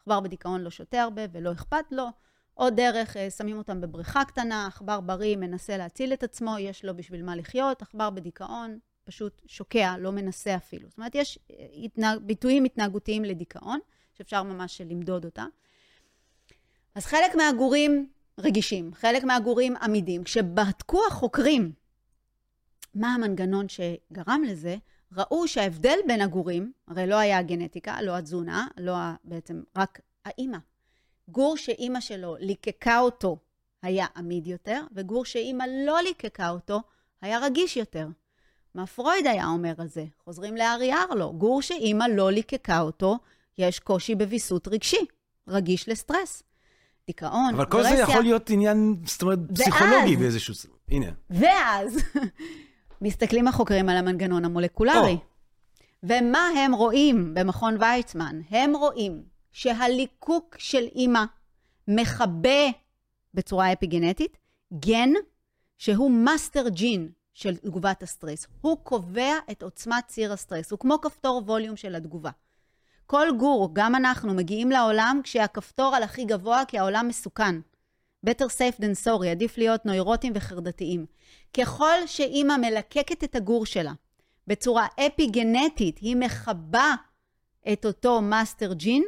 עכבר 0.00 0.20
בדיכאון 0.20 0.60
לא 0.60 0.70
שותה 0.70 1.02
הרבה 1.02 1.22
ולא 1.32 1.52
אכפת 1.52 1.84
לו. 1.90 2.06
עוד 2.54 2.76
דרך, 2.76 3.16
שמים 3.36 3.58
אותם 3.58 3.80
בבריכה 3.80 4.24
קטנה, 4.24 4.66
עכבר 4.66 5.00
בריא 5.00 5.36
מנסה 5.36 5.76
להציל 5.76 6.12
את 6.12 6.22
עצמו, 6.22 6.58
יש 6.58 6.84
לו 6.84 6.96
בשביל 6.96 7.22
מה 7.22 7.36
לחיות, 7.36 7.82
עכבר 7.82 8.10
בדיכאון, 8.10 8.78
פשוט 9.04 9.42
שוקע, 9.46 9.94
לא 9.98 10.12
מנסה 10.12 10.56
אפילו. 10.56 10.88
זאת 10.88 10.98
אומרת, 10.98 11.14
יש 11.14 11.38
אה, 11.50 11.66
התנהג, 11.84 12.18
ביטויים 12.18 12.64
התנהגותיים 12.64 13.24
לדיכאון, 13.24 13.78
שאפשר 14.12 14.42
ממש 14.42 14.80
למדוד 14.80 15.24
אותה. 15.24 15.44
אז 16.94 17.06
חלק 17.06 17.34
מהגורים 17.34 18.08
רגישים, 18.40 18.94
חלק 18.94 19.24
מהגורים 19.24 19.76
עמידים. 19.76 20.24
כשבדקו 20.24 21.00
החוקרים 21.06 21.72
מה 22.94 23.14
המנגנון 23.14 23.66
שגרם 23.68 24.42
לזה, 24.46 24.76
ראו 25.12 25.48
שההבדל 25.48 25.98
בין 26.06 26.20
הגורים, 26.20 26.72
הרי 26.88 27.06
לא 27.06 27.14
היה 27.14 27.38
הגנטיקה, 27.38 28.02
לא 28.02 28.16
התזונה, 28.16 28.66
לא 28.76 28.94
בעצם 29.24 29.62
רק 29.76 30.00
האימא. 30.24 30.58
גור 31.28 31.56
שאימא 31.56 32.00
שלו 32.00 32.36
ליקקה 32.40 32.98
אותו 32.98 33.38
היה 33.82 34.06
עמיד 34.16 34.46
יותר, 34.46 34.82
וגור 34.94 35.24
שאימא 35.24 35.64
לא 35.86 36.00
ליקקה 36.00 36.48
אותו 36.48 36.80
היה 37.22 37.38
רגיש 37.38 37.76
יותר. 37.76 38.06
מה 38.74 38.86
פרויד 38.86 39.26
היה 39.26 39.46
אומר 39.46 39.72
על 39.78 39.88
זה? 39.88 40.04
חוזרים 40.24 40.56
לארי 40.56 40.92
ארלו, 40.92 41.32
גור 41.32 41.62
שאימא 41.62 42.04
לא 42.14 42.32
ליקקה 42.32 42.80
אותו, 42.80 43.18
יש 43.58 43.78
קושי 43.78 44.14
בוויסות 44.14 44.68
רגשי, 44.68 45.06
רגיש 45.48 45.88
לסטרס. 45.88 46.42
דיכאון, 47.10 47.54
אבל 47.54 47.64
כל 47.64 47.82
זה 47.82 47.88
יכול 47.88 48.22
להיות 48.22 48.50
עניין, 48.50 48.96
זאת 49.06 49.22
אומרת, 49.22 49.38
פסיכולוגי 49.54 50.16
באיזשהו... 50.16 50.54
הנה. 50.88 51.06
ואז 51.30 51.98
מסתכלים 53.02 53.48
החוקרים 53.48 53.88
על 53.88 53.96
המנגנון 53.96 54.44
המולקולרי. 54.44 55.18
ומה 56.02 56.48
הם 56.56 56.74
רואים 56.74 57.34
במכון 57.34 57.76
ויצמן? 57.80 58.40
הם 58.50 58.76
רואים 58.76 59.22
שהליקוק 59.52 60.56
של 60.58 60.84
אימא 60.94 61.24
מכבה 61.88 62.70
בצורה 63.34 63.72
אפיגנטית 63.72 64.36
גן 64.72 65.10
שהוא 65.78 66.10
master 66.10 66.68
gene 66.68 67.08
של 67.34 67.56
תגובת 67.56 68.02
הסטרס. 68.02 68.46
הוא 68.60 68.78
קובע 68.82 69.32
את 69.50 69.62
עוצמת 69.62 70.06
ציר 70.06 70.32
הסטרס. 70.32 70.70
הוא 70.70 70.78
כמו 70.78 71.00
כפתור 71.00 71.42
ווליום 71.46 71.76
של 71.76 71.94
התגובה. 71.94 72.30
כל 73.10 73.28
גור, 73.38 73.70
גם 73.72 73.94
אנחנו, 73.94 74.34
מגיעים 74.34 74.70
לעולם 74.70 75.20
כשהכפתור 75.24 75.96
על 75.96 76.02
הכי 76.02 76.24
גבוה, 76.24 76.62
כי 76.68 76.78
העולם 76.78 77.08
מסוכן. 77.08 77.60
better 78.26 78.44
safe 78.44 78.80
than 78.80 79.06
sorry, 79.06 79.26
עדיף 79.26 79.58
להיות 79.58 79.86
נוירוטים 79.86 80.32
וחרדתיים. 80.36 81.06
ככל 81.56 82.06
שאימא 82.06 82.56
מלקקת 82.56 83.24
את 83.24 83.36
הגור 83.36 83.66
שלה 83.66 83.92
בצורה 84.46 84.86
אפי-גנטית, 85.06 85.98
היא 85.98 86.16
מכבה 86.16 86.94
את 87.72 87.86
אותו 87.86 88.20
master 88.20 88.72
gene, 88.72 89.04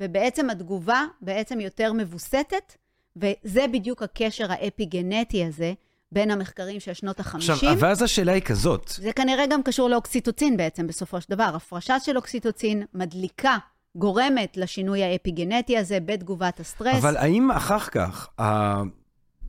ובעצם 0.00 0.50
התגובה 0.50 1.06
בעצם 1.20 1.60
יותר 1.60 1.92
מבוסתת, 1.92 2.76
וזה 3.16 3.66
בדיוק 3.72 4.02
הקשר 4.02 4.52
האפי-גנטי 4.52 5.44
הזה, 5.44 5.72
בין 6.12 6.30
המחקרים 6.30 6.80
של 6.80 6.92
שנות 6.92 7.20
ה-50. 7.20 7.36
עכשיו, 7.36 7.76
ואז 7.78 8.02
השאלה 8.02 8.32
היא 8.32 8.42
כזאת. 8.42 8.88
זה 8.88 9.12
כנראה 9.12 9.46
גם 9.46 9.62
קשור 9.62 9.90
לאוקסיטוצין 9.90 10.56
בעצם, 10.56 10.86
בסופו 10.86 11.20
של 11.20 11.26
דבר. 11.30 11.50
הפרשה 11.54 12.00
של 12.00 12.16
אוקסיטוצין 12.16 12.82
מדליקה, 12.94 13.56
גורמת 13.96 14.56
לשינוי 14.56 15.02
האפיגנטי 15.02 15.78
הזה 15.78 15.98
בתגובת 16.00 16.60
הסטרס. 16.60 16.96
אבל 16.96 17.16
האם 17.16 17.50
אחר 17.50 17.78
כך, 17.78 18.28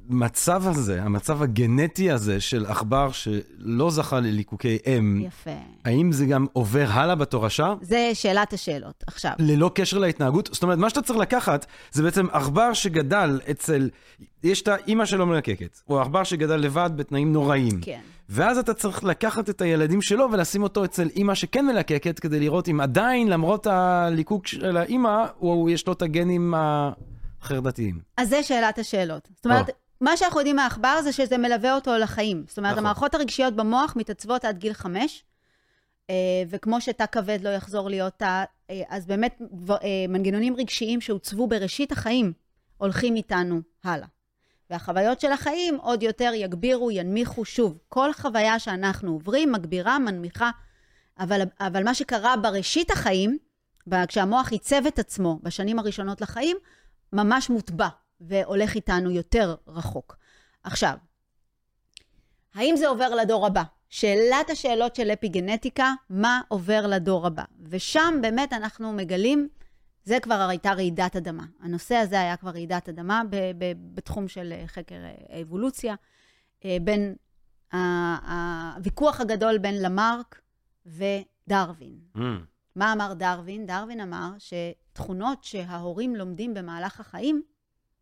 המצב 0.09 0.67
הזה, 0.67 1.03
המצב 1.03 1.41
הגנטי 1.41 2.11
הזה 2.11 2.41
של 2.41 2.65
עכבר 2.65 3.11
שלא 3.11 3.91
זכה 3.91 4.19
לליקוקי 4.19 4.77
אם, 4.87 5.21
יפה. 5.27 5.51
האם 5.85 6.11
זה 6.11 6.25
גם 6.25 6.45
עובר 6.53 6.85
הלאה 6.89 7.15
בתורשה? 7.15 7.73
זה 7.81 8.09
שאלת 8.13 8.53
השאלות. 8.53 9.03
עכשיו. 9.07 9.31
ללא 9.39 9.71
קשר 9.75 9.97
להתנהגות? 9.97 10.49
זאת 10.53 10.63
אומרת, 10.63 10.77
מה 10.77 10.89
שאתה 10.89 11.01
צריך 11.01 11.19
לקחת, 11.19 11.65
זה 11.91 12.03
בעצם 12.03 12.27
עכבר 12.31 12.73
שגדל 12.73 13.39
אצל... 13.51 13.89
יש 14.43 14.61
את 14.61 14.67
האימא 14.67 15.05
שלו 15.05 15.25
מלקקת, 15.25 15.79
או 15.89 16.01
עכבר 16.01 16.23
שגדל 16.23 16.55
לבד 16.55 16.89
בתנאים 16.95 17.33
נוראים. 17.33 17.81
כן. 17.81 17.99
ואז 18.29 18.57
אתה 18.57 18.73
צריך 18.73 19.03
לקחת 19.03 19.49
את 19.49 19.61
הילדים 19.61 20.01
שלו 20.01 20.27
ולשים 20.31 20.63
אותו 20.63 20.85
אצל 20.85 21.07
אימא 21.15 21.35
שכן 21.35 21.65
מלקקת, 21.65 22.19
כדי 22.19 22.39
לראות 22.39 22.69
אם 22.69 22.81
עדיין, 22.81 23.27
למרות 23.27 23.67
הליקוק 23.67 24.47
של 24.47 24.77
האימא, 24.77 25.25
הוא, 25.37 25.69
יש 25.69 25.87
לו 25.87 25.93
את 25.93 26.01
הגנים 26.01 26.53
החרדתיים. 26.57 27.99
אז 28.17 28.29
זה 28.29 28.43
שאלת 28.43 28.79
השאלות. 28.79 29.29
זאת 29.35 29.45
אומרת, 29.45 29.69
או. 29.69 29.82
מה 30.03 30.17
שאנחנו 30.17 30.39
יודעים 30.39 30.55
מהעכבר 30.55 31.01
זה 31.03 31.11
שזה 31.11 31.37
מלווה 31.37 31.75
אותו 31.75 31.97
לחיים. 31.97 32.45
זאת 32.47 32.57
אומרת, 32.57 32.71
נכון. 32.71 32.83
המערכות 32.83 33.15
הרגשיות 33.15 33.53
במוח 33.55 33.95
מתעצבות 33.95 34.45
עד 34.45 34.57
גיל 34.57 34.73
חמש, 34.73 35.23
אה, 36.09 36.15
וכמו 36.49 36.81
שתא 36.81 37.05
כבד 37.11 37.39
לא 37.41 37.49
יחזור 37.49 37.89
להיות 37.89 38.13
תא 38.17 38.43
אה, 38.69 38.81
אז 38.89 39.05
באמת 39.05 39.41
אה, 39.69 39.75
מנגנונים 40.09 40.55
רגשיים 40.55 41.01
שהוצבו 41.01 41.47
בראשית 41.47 41.91
החיים 41.91 42.33
הולכים 42.77 43.15
איתנו 43.15 43.61
הלאה. 43.83 44.07
והחוויות 44.69 45.21
של 45.21 45.31
החיים 45.31 45.77
עוד 45.77 46.03
יותר 46.03 46.31
יגבירו, 46.35 46.91
ינמיכו 46.91 47.45
שוב. 47.45 47.77
כל 47.89 48.13
חוויה 48.13 48.59
שאנחנו 48.59 49.11
עוברים 49.11 49.51
מגבירה, 49.51 49.99
מנמיכה, 49.99 50.51
אבל, 51.19 51.41
אבל 51.59 51.83
מה 51.83 51.93
שקרה 51.93 52.37
בראשית 52.37 52.91
החיים, 52.91 53.37
כשהמוח 54.07 54.51
עיצב 54.51 54.85
את 54.87 54.99
עצמו 54.99 55.39
בשנים 55.43 55.79
הראשונות 55.79 56.21
לחיים, 56.21 56.57
ממש 57.13 57.49
מוטבע 57.49 57.87
והולך 58.27 58.75
איתנו 58.75 59.11
יותר 59.11 59.55
רחוק. 59.67 60.17
עכשיו, 60.63 60.97
האם 62.55 62.75
זה 62.75 62.87
עובר 62.87 63.15
לדור 63.15 63.45
הבא? 63.45 63.63
שאלת 63.89 64.49
השאלות 64.49 64.95
של 64.95 65.11
אפיגנטיקה, 65.11 65.93
מה 66.09 66.41
עובר 66.47 66.87
לדור 66.87 67.27
הבא? 67.27 67.43
ושם 67.69 68.19
באמת 68.21 68.53
אנחנו 68.53 68.93
מגלים, 68.93 69.47
זה 70.03 70.19
כבר 70.21 70.47
הייתה 70.49 70.73
רעידת 70.73 71.15
אדמה. 71.15 71.43
הנושא 71.61 71.95
הזה 71.95 72.19
היה 72.19 72.37
כבר 72.37 72.49
רעידת 72.49 72.89
אדמה 72.89 73.21
ב- 73.29 73.51
ב- 73.57 73.95
בתחום 73.95 74.27
של 74.27 74.53
אה, 74.55 74.67
חקר 74.67 74.95
אה, 74.95 75.13
האבולוציה, 75.29 75.95
אה, 76.65 76.77
בין 76.81 77.15
הוויכוח 77.71 79.21
הגדול 79.21 79.57
בין 79.57 79.81
למרק 79.81 80.41
ודרווין. 80.85 81.99
Mm. 82.17 82.19
מה 82.75 82.93
אמר 82.93 83.13
דרווין? 83.13 83.65
דרווין 83.65 83.99
אמר 83.99 84.31
שתכונות 84.37 85.43
שההורים 85.43 86.15
לומדים 86.15 86.53
במהלך 86.53 86.99
החיים, 86.99 87.43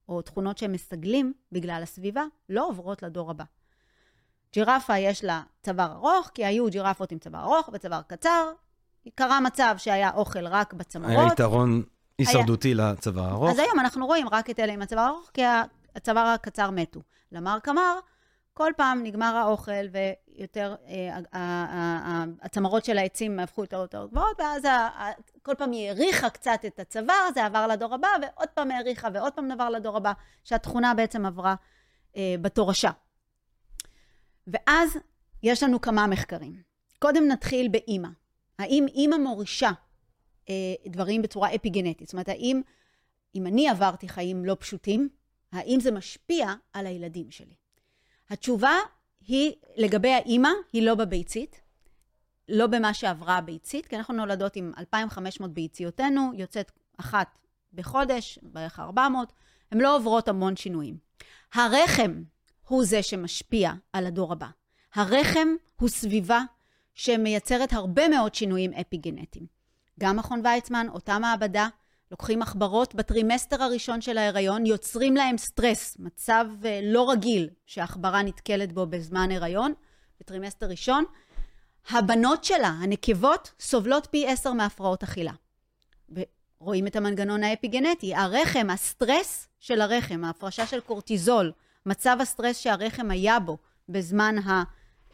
או 0.09 0.21
תכונות 0.21 0.57
שהם 0.57 0.71
מסגלים 0.71 1.33
בגלל 1.51 1.83
הסביבה, 1.83 2.23
לא 2.49 2.67
עוברות 2.67 3.03
לדור 3.03 3.31
הבא. 3.31 3.43
ג'ירפה 4.53 4.97
יש 4.97 5.23
לה 5.23 5.41
צוואר 5.63 5.91
ארוך, 5.91 6.31
כי 6.33 6.45
היו 6.45 6.69
ג'ירפות 6.69 7.11
עם 7.11 7.19
צוואר 7.19 7.43
ארוך 7.43 7.69
וצוואר 7.73 8.01
קצר. 8.01 8.51
קרה 9.15 9.39
מצב 9.39 9.75
שהיה 9.77 10.11
אוכל 10.13 10.47
רק 10.47 10.73
היה 10.73 10.79
בצמרות. 10.79 11.33
יתרון 11.33 11.83
הישרדותי 12.17 12.73
לצבא 12.73 13.21
הארוך. 13.21 13.49
אז 13.49 13.59
היום 13.59 13.79
אנחנו 13.79 14.05
רואים 14.05 14.29
רק 14.29 14.49
את 14.49 14.59
אלה 14.59 14.73
עם 14.73 14.81
הצוואר 14.81 15.03
הארוך, 15.03 15.29
כי 15.33 15.41
הצוואר 15.95 16.25
הקצר 16.25 16.71
מתו. 16.71 17.01
למרק 17.31 17.69
אמר, 17.69 17.99
כל 18.53 18.71
פעם 18.77 19.03
נגמר 19.03 19.35
האוכל 19.35 19.85
ויותר, 19.91 20.75
אה, 20.87 22.23
הצמרות 22.41 22.85
של 22.85 22.97
העצים 22.97 23.39
הפכו 23.39 23.61
יותר 23.61 23.77
ויותר 23.77 24.07
גבוהות, 24.07 24.39
ואז 24.39 24.63
כל 25.41 25.55
פעם 25.55 25.71
היא 25.71 25.89
האריכה 25.89 26.29
קצת 26.29 26.59
את 26.67 26.79
הצוואר, 26.79 27.29
זה 27.33 27.45
עבר 27.45 27.67
לדור 27.67 27.93
הבא, 27.93 28.07
ועוד 28.21 28.47
פעם 28.53 28.71
האריכה 28.71 29.07
ועוד 29.13 29.33
פעם 29.33 29.51
עבר 29.51 29.69
לדור 29.69 29.97
הבא, 29.97 30.11
שהתכונה 30.43 30.93
בעצם 30.93 31.25
עברה 31.25 31.55
אה, 32.17 32.35
בתורשה. 32.41 32.91
ואז 34.47 34.97
יש 35.43 35.63
לנו 35.63 35.81
כמה 35.81 36.07
מחקרים. 36.07 36.61
קודם 36.99 37.27
נתחיל 37.27 37.67
באימא. 37.67 38.09
האם 38.59 38.85
אימא 38.87 39.17
מורישה 39.17 39.71
אה, 40.49 40.53
דברים 40.87 41.21
בצורה 41.21 41.55
אפיגנטית? 41.55 42.07
זאת 42.07 42.13
אומרת, 42.13 42.29
האם 42.29 42.61
אם 43.35 43.47
אני 43.47 43.69
עברתי 43.69 44.09
חיים 44.09 44.45
לא 44.45 44.57
פשוטים, 44.59 45.09
האם 45.51 45.79
זה 45.79 45.91
משפיע 45.91 46.53
על 46.73 46.87
הילדים 46.87 47.31
שלי? 47.31 47.60
התשובה 48.31 48.75
היא, 49.27 49.53
לגבי 49.75 50.13
האימא, 50.13 50.49
היא 50.73 50.83
לא 50.83 50.95
בביצית, 50.95 51.61
לא 52.49 52.67
במה 52.67 52.93
שעברה 52.93 53.37
הביצית, 53.37 53.85
כי 53.85 53.95
אנחנו 53.95 54.13
נולדות 54.13 54.55
עם 54.55 54.71
2,500 54.77 55.53
ביציותינו, 55.53 56.31
יוצאת 56.35 56.71
אחת 56.97 57.37
בחודש, 57.73 58.39
בערך 58.41 58.79
400, 58.79 59.33
הן 59.71 59.81
לא 59.81 59.95
עוברות 59.95 60.27
המון 60.27 60.55
שינויים. 60.55 60.97
הרחם 61.53 62.23
הוא 62.67 62.85
זה 62.85 63.03
שמשפיע 63.03 63.71
על 63.93 64.05
הדור 64.05 64.31
הבא. 64.31 64.47
הרחם 64.93 65.47
הוא 65.79 65.89
סביבה 65.89 66.41
שמייצרת 66.93 67.73
הרבה 67.73 68.07
מאוד 68.07 68.35
שינויים 68.35 68.73
אפיגנטיים. 68.73 69.45
גם 69.99 70.17
מכון 70.17 70.41
ויצמן, 70.45 70.87
אותה 70.89 71.19
מעבדה, 71.19 71.67
לוקחים 72.11 72.39
עכברות 72.39 72.95
בטרימסטר 72.95 73.63
הראשון 73.63 74.01
של 74.01 74.17
ההיריון, 74.17 74.65
יוצרים 74.65 75.15
להם 75.15 75.37
סטרס, 75.37 75.97
מצב 75.99 76.45
אה, 76.65 76.79
לא 76.83 77.11
רגיל 77.11 77.49
שהעכברה 77.65 78.23
נתקלת 78.23 78.73
בו 78.73 78.85
בזמן 78.85 79.31
הריון, 79.31 79.73
בטרימסטר 80.19 80.65
ראשון. 80.65 81.03
הבנות 81.89 82.43
שלה, 82.43 82.67
הנקבות, 82.67 83.51
סובלות 83.59 84.07
פי 84.11 84.27
עשר 84.27 84.53
מהפרעות 84.53 85.03
אכילה. 85.03 85.31
ורואים 86.09 86.87
את 86.87 86.95
המנגנון 86.95 87.43
האפיגנטי. 87.43 88.15
הרחם, 88.15 88.69
הסטרס 88.69 89.47
של 89.59 89.81
הרחם, 89.81 90.23
ההפרשה 90.23 90.67
של 90.67 90.79
קורטיזול, 90.79 91.51
מצב 91.85 92.17
הסטרס 92.21 92.57
שהרחם 92.57 93.11
היה 93.11 93.39
בו 93.39 93.57
בזמן 93.89 94.37
ה... 94.37 94.63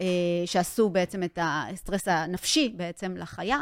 אה, 0.02 0.06
שעשו 0.46 0.90
בעצם 0.90 1.24
את 1.24 1.40
הסטרס 1.42 2.08
הנפשי 2.08 2.70
בעצם 2.70 3.18
לחיה, 3.18 3.60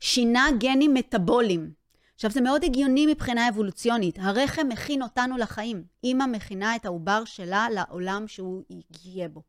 שינה 0.00 0.48
גנים 0.58 0.94
מטאבוליים. 0.94 1.83
עכשיו, 2.14 2.30
זה 2.30 2.40
מאוד 2.40 2.64
הגיוני 2.64 3.06
מבחינה 3.06 3.48
אבולוציונית. 3.48 4.18
הרחם 4.18 4.68
מכין 4.68 5.02
אותנו 5.02 5.36
לחיים. 5.36 5.84
אימא 6.04 6.26
מכינה 6.26 6.76
את 6.76 6.86
העובר 6.86 7.24
שלה 7.24 7.66
לעולם 7.70 8.28
שהוא 8.28 8.62
יהיה 9.04 9.28
בו. 9.28 9.42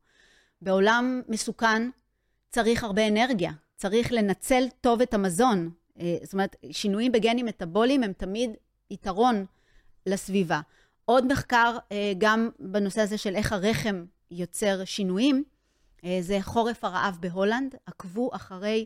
בעולם 0.61 1.21
מסוכן 1.27 1.89
צריך 2.49 2.83
הרבה 2.83 3.07
אנרגיה. 3.07 3.51
צריך 3.75 4.11
לנצל 4.11 4.63
טוב 4.81 5.01
את 5.01 5.13
המזון. 5.13 5.69
אה, 5.99 6.17
זאת 6.23 6.33
אומרת, 6.33 6.55
שינויים 6.71 7.11
בגנים 7.11 7.45
מטאבוליים 7.45 8.03
הם 8.03 8.13
תמיד 8.13 8.49
יתרון 8.91 9.45
לסביבה. 10.05 10.61
עוד 11.05 11.31
מחקר, 11.31 11.77
אה, 11.91 12.13
גם 12.17 12.49
בנושא 12.59 13.01
הזה 13.01 13.17
של 13.17 13.35
איך 13.35 13.53
הרחם 13.53 14.05
יוצר 14.31 14.85
שינויים, 14.85 15.43
אה, 16.05 16.17
זה 16.21 16.37
חורף 16.41 16.83
הרעב 16.83 17.17
בהולנד. 17.19 17.75
עקבו 17.85 18.29
אחרי 18.33 18.85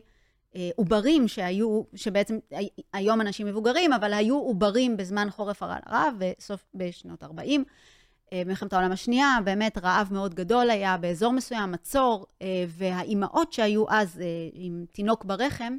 עוברים 0.76 1.28
שהיו, 1.28 1.82
שבעצם 1.94 2.38
היום 2.92 3.20
אנשים 3.20 3.46
מבוגרים, 3.46 3.92
אבל 3.92 4.12
היו 4.14 4.38
עוברים 4.38 4.96
בזמן 4.96 5.30
חורף 5.30 5.62
הרעב, 5.62 6.14
בסוף, 6.18 6.64
בשנות 6.74 7.22
40. 7.22 7.64
אה, 8.32 8.42
במלחמת 8.44 8.72
העולם 8.72 8.92
השנייה, 8.92 9.38
באמת 9.44 9.78
רעב 9.78 10.08
מאוד 10.12 10.34
גדול 10.34 10.70
היה 10.70 10.96
באזור 10.96 11.32
מסוים, 11.32 11.72
מצור, 11.72 12.26
אה, 12.42 12.64
והאימהות 12.68 13.52
שהיו 13.52 13.84
אז 13.88 14.20
אה, 14.20 14.26
עם 14.52 14.84
תינוק 14.92 15.24
ברחם, 15.24 15.76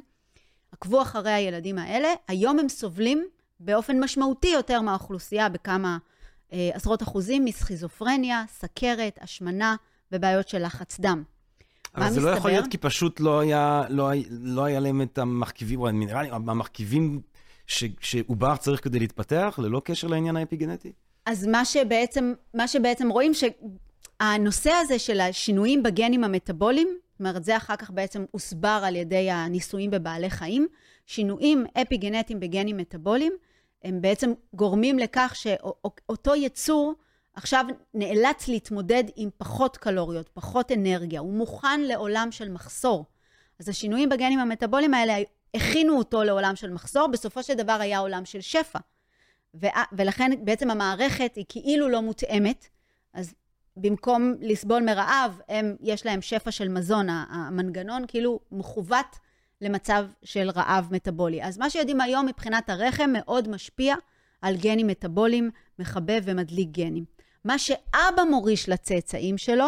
עקבו 0.72 1.02
אחרי 1.02 1.30
הילדים 1.30 1.78
האלה. 1.78 2.08
היום 2.28 2.58
הם 2.58 2.68
סובלים 2.68 3.26
באופן 3.60 4.00
משמעותי 4.00 4.48
יותר 4.48 4.80
מהאוכלוסייה 4.80 5.48
בכמה 5.48 5.98
אה, 6.52 6.70
עשרות 6.72 7.02
אחוזים 7.02 7.44
מסכיזופרניה, 7.44 8.44
סכרת, 8.48 9.18
השמנה 9.20 9.76
ובעיות 10.12 10.48
של 10.48 10.64
לחץ 10.64 11.00
דם. 11.00 11.22
אבל 11.96 12.10
זה 12.10 12.20
לא 12.20 12.30
יכול? 12.30 12.50
להיות 12.50 12.66
כי 12.66 12.78
פשוט 12.78 13.20
לא 13.20 13.40
היה, 13.40 13.84
לא, 13.88 14.10
לא 14.30 14.64
היה 14.64 14.80
להם 14.80 15.02
את 15.02 15.18
המרכיבים, 15.18 15.80
או 15.80 15.90
נראה 15.90 16.22
לי, 16.22 16.28
המרכיבים 16.30 17.20
ש- 17.66 17.84
שעובר 18.00 18.56
צריך 18.56 18.84
כדי 18.84 18.98
להתפתח, 18.98 19.58
ללא 19.62 19.82
קשר 19.84 20.06
לעניין 20.06 20.36
האפיגנטי? 20.36 20.92
אז 21.26 21.46
מה 21.46 21.64
שבעצם, 21.64 22.32
מה 22.54 22.68
שבעצם 22.68 23.08
רואים, 23.08 23.32
שהנושא 23.34 24.70
הזה 24.70 24.98
של 24.98 25.20
השינויים 25.20 25.82
בגנים 25.82 26.24
המטאבוליים, 26.24 26.88
זאת 26.88 27.20
אומרת, 27.20 27.44
זה 27.44 27.56
אחר 27.56 27.76
כך 27.76 27.90
בעצם 27.90 28.24
הוסבר 28.30 28.82
על 28.84 28.96
ידי 28.96 29.30
הניסויים 29.30 29.90
בבעלי 29.90 30.30
חיים, 30.30 30.66
שינויים 31.06 31.64
אפיגנטיים 31.82 32.40
בגנים 32.40 32.76
מטאבוליים, 32.76 33.32
הם 33.84 34.00
בעצם 34.00 34.32
גורמים 34.54 34.98
לכך 34.98 35.32
שאותו 35.34 36.34
יצור 36.34 36.94
עכשיו 37.34 37.64
נאלץ 37.94 38.48
להתמודד 38.48 39.04
עם 39.16 39.28
פחות 39.36 39.76
קלוריות, 39.76 40.28
פחות 40.28 40.72
אנרגיה, 40.72 41.20
הוא 41.20 41.32
מוכן 41.32 41.80
לעולם 41.80 42.28
של 42.30 42.50
מחסור. 42.50 43.06
אז 43.58 43.68
השינויים 43.68 44.08
בגנים 44.08 44.38
המטאבוליים 44.38 44.94
האלה 44.94 45.14
הכינו 45.54 45.98
אותו 45.98 46.22
לעולם 46.22 46.56
של 46.56 46.70
מחסור, 46.70 47.06
בסופו 47.06 47.42
של 47.42 47.54
דבר 47.54 47.72
היה 47.72 47.98
עולם 47.98 48.24
של 48.24 48.40
שפע. 48.40 48.78
ו- 49.62 49.66
ולכן 49.92 50.30
בעצם 50.44 50.70
המערכת 50.70 51.36
היא 51.36 51.44
כאילו 51.48 51.88
לא 51.88 52.02
מותאמת, 52.02 52.68
אז 53.14 53.34
במקום 53.76 54.34
לסבול 54.40 54.82
מרעב, 54.82 55.40
הם, 55.48 55.76
יש 55.80 56.06
להם 56.06 56.22
שפע 56.22 56.50
של 56.50 56.68
מזון, 56.68 57.06
המנגנון 57.08 58.04
כאילו 58.08 58.40
מכוות 58.52 59.18
למצב 59.60 60.06
של 60.22 60.50
רעב 60.50 60.88
מטאבולי. 60.90 61.42
אז 61.42 61.58
מה 61.58 61.70
שיודעים 61.70 62.00
היום 62.00 62.26
מבחינת 62.26 62.70
הרחם 62.70 63.10
מאוד 63.12 63.48
משפיע 63.48 63.94
על 64.42 64.56
גנים 64.56 64.86
מטאבוליים, 64.86 65.50
מחבב 65.78 66.22
ומדליק 66.24 66.68
גנים. 66.70 67.04
מה 67.44 67.58
שאבא 67.58 68.22
מוריש 68.30 68.68
לצאצאים 68.68 69.38
שלו, 69.38 69.66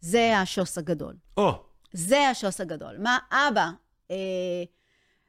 זה 0.00 0.38
השוס 0.38 0.78
הגדול. 0.78 1.14
או, 1.36 1.62
זה 1.92 2.28
השוס 2.28 2.60
הגדול. 2.60 2.96
מה 2.98 3.18
אבא? 3.30 3.70
אה, 4.10 4.16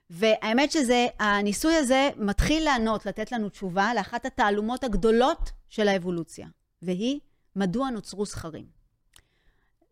והאמת 0.10 0.72
שזה, 0.72 1.06
הניסוי 1.20 1.76
הזה 1.76 2.10
מתחיל 2.18 2.64
לענות, 2.64 3.06
לתת 3.06 3.32
לנו 3.32 3.50
תשובה 3.50 3.94
לאחת 3.96 4.26
התעלומות 4.26 4.84
הגדולות 4.84 5.52
של 5.70 5.88
האבולוציה, 5.88 6.48
והיא, 6.82 7.20
מדוע 7.56 7.90
נוצרו 7.90 8.26
זכרים? 8.26 8.66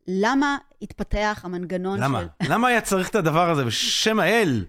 למה 0.08 0.58
התפתח 0.82 1.42
המנגנון 1.44 2.00
למה? 2.00 2.22
של, 2.22 2.28
למה 2.54 2.68
היה 2.68 2.82
צריך 2.82 3.10
את 3.10 3.16
הדבר 3.16 3.50
הזה 3.50 3.66
בשם 3.66 4.20
האל? 4.20 4.66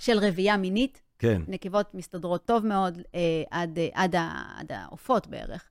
של 0.00 0.18
רבייה 0.18 0.56
מינית? 0.56 1.00
כן. 1.18 1.42
נקבות 1.48 1.94
מסתדרות 1.94 2.44
טוב 2.46 2.66
מאוד 2.66 2.98
אה, 3.14 3.20
עד, 3.50 3.78
אה, 3.78 3.88
עד, 3.94 4.16
ה- 4.16 4.42
עד 4.56 4.72
העופות 4.72 5.26
בערך, 5.26 5.68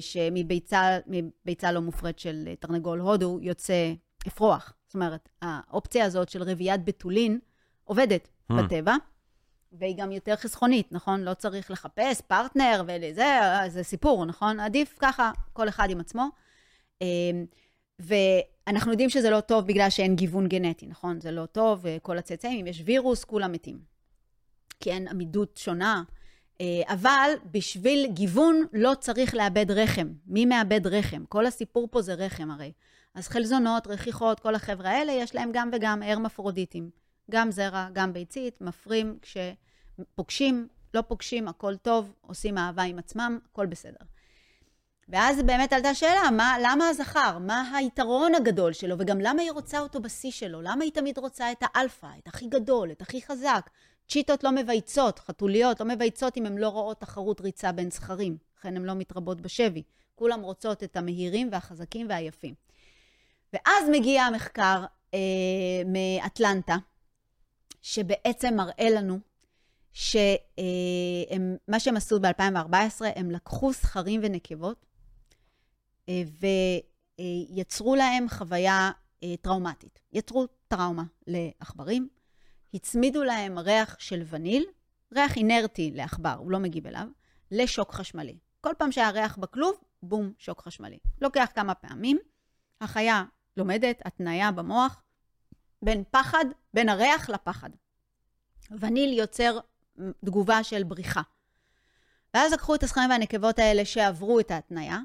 שמביצה 0.00 0.98
מביצה 1.06 1.72
לא 1.72 1.80
מופרית 1.80 2.18
של 2.18 2.44
אה, 2.46 2.56
תרנגול 2.56 3.00
הודו 3.00 3.38
יוצא 3.42 3.92
אפרוח. 4.26 4.72
זאת 4.86 4.94
אומרת, 4.94 5.28
האופציה 5.42 6.04
הזאת 6.04 6.28
של 6.28 6.42
רביית 6.42 6.84
בתולין 6.84 7.38
עובדת. 7.84 8.28
Hmm. 8.52 8.54
בטבע, 8.54 8.94
והיא 9.72 9.96
גם 9.96 10.12
יותר 10.12 10.36
חסכונית, 10.36 10.92
נכון? 10.92 11.20
לא 11.20 11.34
צריך 11.34 11.70
לחפש 11.70 12.20
פרטנר 12.20 12.82
ולזה, 12.86 13.40
זה 13.68 13.82
סיפור, 13.82 14.24
נכון? 14.24 14.60
עדיף 14.60 14.94
ככה, 14.98 15.30
כל 15.52 15.68
אחד 15.68 15.90
עם 15.90 16.00
עצמו. 16.00 16.28
אה, 17.02 17.06
ואנחנו 17.98 18.90
יודעים 18.90 19.10
שזה 19.10 19.30
לא 19.30 19.40
טוב 19.40 19.66
בגלל 19.66 19.90
שאין 19.90 20.16
גיוון 20.16 20.48
גנטי, 20.48 20.86
נכון? 20.86 21.20
זה 21.20 21.30
לא 21.30 21.46
טוב, 21.46 21.84
כל 22.02 22.18
הצאצאים, 22.18 22.60
אם 22.60 22.66
יש 22.66 22.82
וירוס, 22.84 23.24
כולם 23.24 23.52
מתים. 23.52 23.78
כי 24.80 24.90
אין 24.90 25.08
עמידות 25.08 25.56
שונה. 25.56 26.02
אה, 26.60 26.66
אבל 26.86 27.30
בשביל 27.50 28.06
גיוון 28.06 28.64
לא 28.72 28.92
צריך 29.00 29.34
לאבד 29.34 29.70
רחם. 29.70 30.08
מי 30.26 30.46
מאבד 30.46 30.86
רחם? 30.86 31.24
כל 31.28 31.46
הסיפור 31.46 31.88
פה 31.90 32.02
זה 32.02 32.14
רחם 32.14 32.50
הרי. 32.50 32.72
אז 33.14 33.28
חלזונות, 33.28 33.86
רכיחות, 33.86 34.40
כל 34.40 34.54
החבר'ה 34.54 34.90
האלה, 34.90 35.12
יש 35.12 35.34
להם 35.34 35.50
גם 35.52 35.70
וגם 35.72 36.02
הרמפרודיטים. 36.02 36.90
גם 37.30 37.50
זרע, 37.50 37.88
גם 37.92 38.12
ביצית, 38.12 38.60
מפרים 38.60 39.18
כשפוגשים, 39.22 40.68
לא 40.94 41.02
פוגשים, 41.02 41.48
הכל 41.48 41.76
טוב, 41.76 42.12
עושים 42.20 42.58
אהבה 42.58 42.82
עם 42.82 42.98
עצמם, 42.98 43.38
הכל 43.50 43.66
בסדר. 43.66 44.04
ואז 45.08 45.42
באמת 45.42 45.72
עלתה 45.72 45.94
שאלה, 45.94 46.30
מה, 46.30 46.56
למה 46.62 46.88
הזכר? 46.88 47.38
מה 47.38 47.76
היתרון 47.76 48.34
הגדול 48.34 48.72
שלו? 48.72 48.96
וגם 48.98 49.20
למה 49.20 49.42
היא 49.42 49.52
רוצה 49.52 49.78
אותו 49.78 50.00
בשיא 50.00 50.30
שלו? 50.30 50.62
למה 50.62 50.84
היא 50.84 50.92
תמיד 50.92 51.18
רוצה 51.18 51.52
את 51.52 51.62
האלפא, 51.62 52.10
את 52.18 52.28
הכי 52.28 52.46
גדול, 52.46 52.90
את 52.90 53.02
הכי 53.02 53.22
חזק? 53.22 53.70
צ'יטות 54.08 54.44
לא 54.44 54.52
מבייצות, 54.52 55.18
חתוליות 55.18 55.80
לא 55.80 55.86
מבייצות 55.86 56.36
אם 56.36 56.46
הן 56.46 56.58
לא 56.58 56.68
רואות 56.68 57.00
תחרות 57.00 57.40
ריצה 57.40 57.72
בין 57.72 57.90
זכרים. 57.90 58.36
לכן 58.58 58.76
הן 58.76 58.82
לא 58.82 58.94
מתרבות 58.94 59.40
בשבי. 59.40 59.82
כולם 60.14 60.42
רוצות 60.42 60.82
את 60.82 60.96
המהירים 60.96 61.48
והחזקים 61.52 62.06
והיפים. 62.08 62.54
ואז 63.52 63.88
מגיע 63.92 64.22
המחקר 64.22 64.84
אה, 65.14 65.18
מאטלנטה, 65.86 66.76
שבעצם 67.82 68.54
מראה 68.56 68.90
לנו 68.90 69.18
שמה 69.92 70.36
אה, 71.72 71.80
שהם 71.80 71.96
עשו 71.96 72.20
ב-2014, 72.20 73.04
הם 73.16 73.30
לקחו 73.30 73.72
זכרים 73.72 74.20
ונקבות 74.24 74.86
אה, 76.08 76.22
ויצרו 77.18 77.96
להם 77.96 78.28
חוויה 78.28 78.90
אה, 79.22 79.34
טראומטית. 79.40 79.98
יצרו 80.12 80.46
טראומה 80.68 81.04
לעכברים, 81.26 82.08
הצמידו 82.74 83.24
להם 83.24 83.58
ריח 83.58 83.96
של 83.98 84.22
וניל, 84.26 84.64
ריח 85.14 85.36
אינרטי 85.36 85.90
לעכבר, 85.94 86.34
הוא 86.38 86.50
לא 86.50 86.58
מגיב 86.58 86.86
אליו, 86.86 87.06
לשוק 87.50 87.92
חשמלי. 87.92 88.38
כל 88.60 88.72
פעם 88.78 88.92
שהיה 88.92 89.10
ריח 89.10 89.36
בכלוב, 89.36 89.76
בום, 90.02 90.32
שוק 90.38 90.62
חשמלי. 90.62 90.98
לוקח 91.20 91.48
כמה 91.54 91.74
פעמים, 91.74 92.18
החיה 92.80 93.24
לומדת 93.56 94.02
התניה 94.04 94.52
במוח 94.52 95.02
בין 95.82 96.04
פחד, 96.10 96.44
בין 96.74 96.88
הריח 96.88 97.30
לפחד. 97.30 97.70
וניל 98.70 99.12
יוצר 99.12 99.58
תגובה 100.24 100.62
של 100.62 100.82
בריחה. 100.82 101.22
ואז 102.34 102.52
לקחו 102.52 102.74
את 102.74 102.82
הזכרים 102.82 103.10
והנקבות 103.10 103.58
האלה 103.58 103.84
שעברו 103.84 104.40
את 104.40 104.50
ההתניה, 104.50 104.98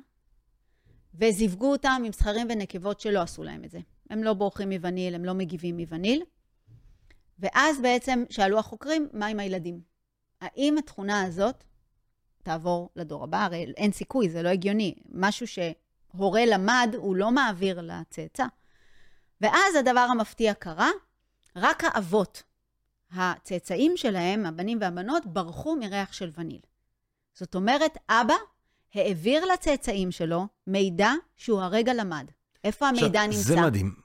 וזיווגו 1.14 1.72
אותם 1.72 2.02
עם 2.06 2.14
זכרים 2.14 2.48
ונקבות 2.50 3.00
שלא 3.00 3.22
עשו 3.22 3.44
להם 3.44 3.64
את 3.64 3.72
זה. 3.72 3.80
הם 4.10 4.24
לא 4.24 4.34
בורחים 4.34 4.70
מווניל, 4.70 5.16
הם 5.16 5.26
לא 5.26 5.34
מגיבים 5.34 5.78
מווניל. 5.78 6.24
ואז 7.42 7.82
בעצם 7.82 8.24
שאלו 8.30 8.60
החוקרים, 8.60 9.08
מה 9.14 9.26
עם 9.26 9.40
הילדים? 9.40 9.82
האם 10.42 10.78
התכונה 10.78 11.24
הזאת 11.24 11.64
תעבור 12.44 12.90
לדור 12.96 13.24
הבא? 13.24 13.46
הרי 13.46 13.74
אין 13.78 13.92
סיכוי, 13.92 14.30
זה 14.30 14.44
לא 14.44 14.50
הגיוני. 14.50 14.96
משהו 15.12 15.46
שהורה 15.48 16.46
למד, 16.46 16.96
הוא 16.98 17.16
לא 17.16 17.32
מעביר 17.32 17.82
לצאצא. 17.82 18.46
ואז 19.42 19.76
הדבר 19.76 20.00
המפתיע 20.00 20.54
קרה, 20.54 20.90
רק 21.56 21.84
האבות, 21.84 22.44
הצאצאים 23.12 23.98
שלהם, 23.98 24.46
הבנים 24.46 24.78
והבנות, 24.82 25.26
ברחו 25.26 25.76
מריח 25.76 26.14
של 26.14 26.32
וניל. 26.38 26.62
זאת 27.34 27.56
אומרת, 27.56 27.98
אבא 28.10 28.36
העביר 28.94 29.46
לצאצאים 29.46 30.12
שלו 30.12 30.48
מידע 30.68 31.12
שהוא 31.38 31.62
הרגע 31.62 31.94
למד. 31.94 32.26
איפה 32.64 32.88
המידע 32.88 33.08
עכשיו, 33.08 33.28
נמצא? 33.28 33.42
זה 33.42 33.62
מדהים. 33.62 34.01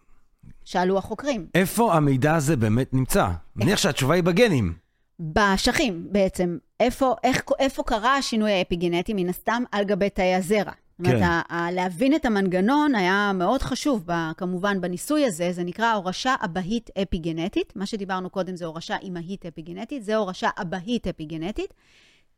שאלו 0.66 0.98
החוקרים. 0.98 1.46
איפה 1.54 1.94
המידע 1.94 2.34
הזה 2.34 2.56
באמת 2.56 2.94
נמצא? 2.94 3.28
מניח 3.56 3.78
שהתשובה 3.78 4.14
היא 4.14 4.22
בגנים. 4.22 4.74
באשכים 5.18 6.06
בעצם. 6.10 6.58
איפה, 6.80 7.14
איך, 7.24 7.42
איפה 7.58 7.82
קרה 7.82 8.16
השינוי 8.16 8.52
האפיגנטי, 8.52 9.14
מן 9.14 9.28
הסתם, 9.28 9.62
על 9.72 9.84
גבי 9.84 10.10
תאי 10.10 10.34
הזרע. 10.34 10.72
זאת 10.98 11.06
אומרת, 11.06 11.22
כן. 11.48 11.74
להבין 11.74 12.14
את 12.14 12.24
המנגנון 12.24 12.94
היה 12.94 13.32
מאוד 13.34 13.62
חשוב, 13.62 14.06
כמובן, 14.36 14.80
בניסוי 14.80 15.26
הזה. 15.26 15.52
זה 15.52 15.64
נקרא 15.64 15.92
הורשה 15.92 16.34
אבהית 16.44 16.90
אפיגנטית. 17.02 17.72
מה 17.76 17.86
שדיברנו 17.86 18.30
קודם 18.30 18.56
זה 18.56 18.64
הורשה 18.64 18.96
אימהית 19.02 19.46
אפיגנטית, 19.46 20.04
זה 20.04 20.16
הורשה 20.16 20.48
אבהית 20.62 21.06
אפיגנטית. 21.06 21.74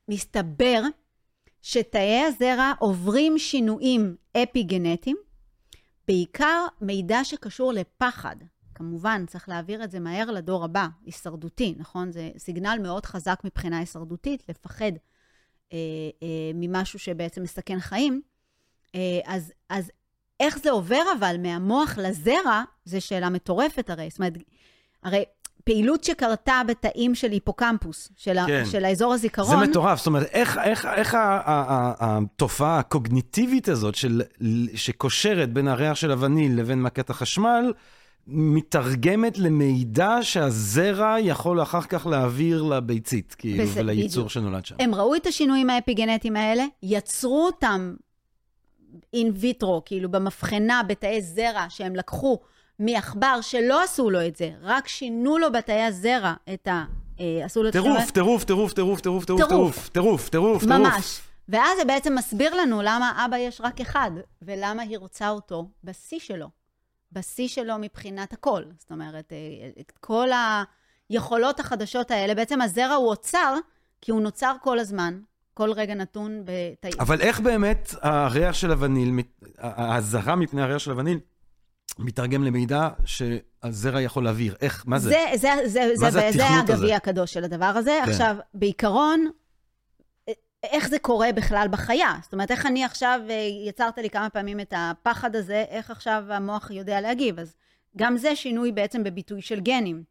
מסתבר 0.09 0.83
שתאי 1.63 2.21
הזרע 2.21 2.73
עוברים 2.79 3.39
שינויים 3.39 4.17
אפיגנטיים, 4.43 5.17
בעיקר 6.09 6.67
מידע 6.81 7.25
שקשור 7.25 7.73
לפחד. 7.73 8.37
כמובן, 8.75 9.25
צריך 9.27 9.49
להעביר 9.49 9.85
את 9.85 9.91
זה 9.91 10.01
מהר 10.01 10.31
לדור 10.31 10.65
הבא, 10.65 10.87
הישרדותי, 11.05 11.75
נכון? 11.77 12.13
זה 12.13 12.31
סיגנל 12.39 12.79
מאוד 12.83 13.07
חזק 13.07 13.41
מבחינה 13.45 13.79
הישרדותית, 13.79 14.43
לפחד 14.49 14.93
אה, 15.73 15.79
אה, 16.23 16.51
ממשהו 16.55 16.99
שבעצם 16.99 17.43
מסכן 17.43 17.81
חיים. 17.81 18.23
אה, 18.95 19.21
אז, 19.25 19.53
אז 19.69 19.91
איך 20.41 20.59
זה 20.59 20.71
עובר 20.71 21.03
אבל 21.19 21.37
מהמוח 21.39 21.99
לזרע, 21.99 22.63
זו 22.85 23.01
שאלה 23.01 23.31
מטורפת 23.31 23.91
הרי. 23.91 24.11
זאת 24.11 24.19
אומרת, 24.19 24.33
הרי 25.03 25.25
פעילות 25.69 26.05
שקרתה 26.05 26.63
בתאים 26.67 27.15
של 27.15 27.31
היפוקמפוס, 27.31 28.11
של, 28.17 28.37
כן. 28.47 28.63
ה, 28.63 28.67
של 28.67 28.85
האזור 28.85 29.15
הזיכרון. 29.15 29.61
זה 29.61 29.71
מטורף, 29.71 29.99
זאת 29.99 30.07
אומרת, 30.07 30.27
איך, 30.33 30.59
איך, 30.65 30.87
איך 30.87 31.17
התופעה 32.01 32.79
הקוגניטיבית 32.79 33.69
הזאת, 33.69 33.95
של, 33.95 34.23
שקושרת 34.75 35.53
בין 35.53 35.69
הריח 35.69 35.95
של 35.95 36.11
הווניל 36.11 36.59
לבין 36.59 36.83
מכת 36.83 37.11
החשמל, 37.11 37.73
מתרגמת 38.27 39.39
למידע 39.39 40.19
שהזרע 40.23 41.17
יכול 41.21 41.63
אחר 41.63 41.83
כך 41.83 42.07
להעביר 42.07 42.63
לביצית, 42.63 43.35
כאילו, 43.39 43.65
בזה, 43.65 43.81
ולייצור 43.81 44.09
בדיוק. 44.09 44.31
שנולד 44.31 44.67
שם. 44.67 44.77
הם 44.79 44.95
ראו 44.95 45.15
את 45.15 45.27
השינויים 45.27 45.71
האפיגנטיים 45.71 46.37
האלה, 46.37 46.65
יצרו 46.83 47.47
אותם 47.47 47.95
אין 49.13 49.33
ויטרו, 49.35 49.83
כאילו 49.85 50.11
במבחנה, 50.11 50.83
בתאי 50.89 51.23
זרע 51.23 51.67
שהם 51.69 51.97
לקחו 51.97 52.39
מעכבר 52.79 53.41
שלא 53.41 53.83
עשו 53.83 54.11
לו 54.11 54.27
את 54.27 54.37
זה, 54.37 54.51
רק 54.63 54.89
שינו 54.89 55.39
לו 55.39 55.53
בתאי 55.53 55.83
הזרע 55.83 56.35
את 56.55 56.69
ה... 56.69 56.85
אה, 57.21 57.45
עשו 57.45 57.63
לו 57.63 57.69
את 57.69 57.73
טירוף, 57.73 58.11
טירוף, 58.11 58.45
טירוף, 58.45 58.73
טירוף, 58.73 59.01
טירוף, 59.01 59.25
טירוף, 59.25 59.89
טירוף, 59.89 60.29
טירוף. 60.29 60.63
ממש. 60.65 61.21
ואז 61.49 61.79
זה 61.79 61.85
בעצם 61.85 62.15
מסביר 62.15 62.55
לנו 62.55 62.83
למה 62.83 63.25
אבא 63.27 63.37
יש 63.37 63.61
רק 63.61 63.81
אחד, 63.81 64.11
ולמה 64.43 64.83
היא 64.83 64.99
רוצה 64.99 65.31
אותו 65.31 65.69
בשיא 65.85 66.19
שלו. 66.19 66.49
בשיא 67.13 67.49
שלו 67.49 67.75
מבחינת 67.81 68.33
הכל. 68.33 68.63
זאת 68.79 68.91
אומרת, 68.91 69.33
אה, 69.33 69.71
את 69.81 69.93
כל 70.01 70.29
היכולות 71.11 71.61
החדשות 71.61 72.11
האלה, 72.11 72.35
בעצם 72.35 72.61
הזרע 72.61 72.95
הוא 72.95 73.09
אוצר, 73.09 73.55
כי 74.01 74.11
הוא 74.11 74.21
נוצר 74.21 74.55
כל 74.63 74.79
הזמן, 74.79 75.21
כל 75.55 75.73
רגע 75.73 75.95
נתון 75.95 76.43
בתאי... 76.45 76.91
אבל 77.01 77.21
איך 77.21 77.41
באמת 77.41 77.95
הריח 78.01 78.55
של 78.55 78.71
הווניל, 78.71 79.21
האזהרה 79.59 80.37
מפני 80.37 80.63
הריח 80.63 80.79
של 80.79 80.91
הווניל, 80.91 81.19
מתרגם 81.99 82.45
למידע 82.45 82.89
שהזרע 83.05 84.01
יכול 84.01 84.25
להעביר. 84.25 84.55
איך, 84.61 84.85
מה 84.87 84.99
זה? 84.99 85.11
זה, 85.11 85.19
זה, 85.35 85.49
זה, 85.65 85.97
זה, 85.97 86.11
זה, 86.11 86.31
זה 86.33 86.47
הגביע 86.47 86.97
הקדוש 86.97 87.33
של 87.33 87.45
הדבר 87.45 87.65
הזה. 87.65 88.01
כן. 88.05 88.11
עכשיו, 88.11 88.37
בעיקרון, 88.55 89.31
איך 90.63 90.89
זה 90.89 90.99
קורה 90.99 91.33
בכלל 91.33 91.67
בחיה? 91.71 92.15
זאת 92.23 92.33
אומרת, 92.33 92.51
איך 92.51 92.67
אני 92.67 92.85
עכשיו, 92.85 93.21
אה, 93.31 93.49
יצרת 93.69 93.99
לי 93.99 94.11
כמה 94.11 94.31
פעמים 94.31 94.61
את 94.61 94.75
הפחד 94.77 95.37
הזה, 95.37 95.65
איך 95.69 95.91
עכשיו 95.91 96.25
המוח 96.29 96.71
יודע 96.71 97.01
להגיב? 97.01 97.39
אז 97.39 97.57
גם 97.97 98.17
זה 98.17 98.37
שינוי 98.37 98.73
בעצם 98.73 99.05
בביטוי 99.05 99.43
של 99.43 99.61
גנים. 99.61 100.03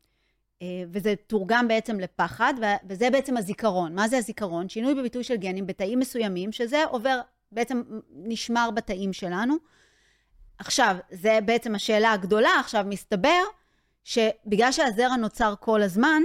אה, 0.62 0.84
וזה 0.92 1.14
תורגם 1.28 1.68
בעצם 1.68 2.00
לפחד, 2.00 2.54
וזה 2.90 3.10
בעצם 3.10 3.38
הזיכרון. 3.38 3.96
מה 3.96 4.08
זה 4.08 4.18
הזיכרון? 4.18 4.70
שינוי 4.70 4.96
בביטוי 4.96 5.24
של 5.24 5.36
גנים 5.36 5.68
בתאים 5.68 6.00
מסוימים, 6.00 6.52
שזה 6.52 6.84
עובר, 6.86 7.20
בעצם 7.52 7.82
נשמר 8.16 8.70
בתאים 8.72 9.14
שלנו. 9.14 9.56
עכשיו, 10.60 10.96
זה 11.12 11.40
בעצם 11.46 11.76
השאלה 11.76 12.12
הגדולה. 12.12 12.50
עכשיו, 12.60 12.86
מסתבר 12.88 13.42
שבגלל 14.04 14.72
שהזרע 14.72 15.16
נוצר 15.16 15.54
כל 15.60 15.82
הזמן, 15.82 16.22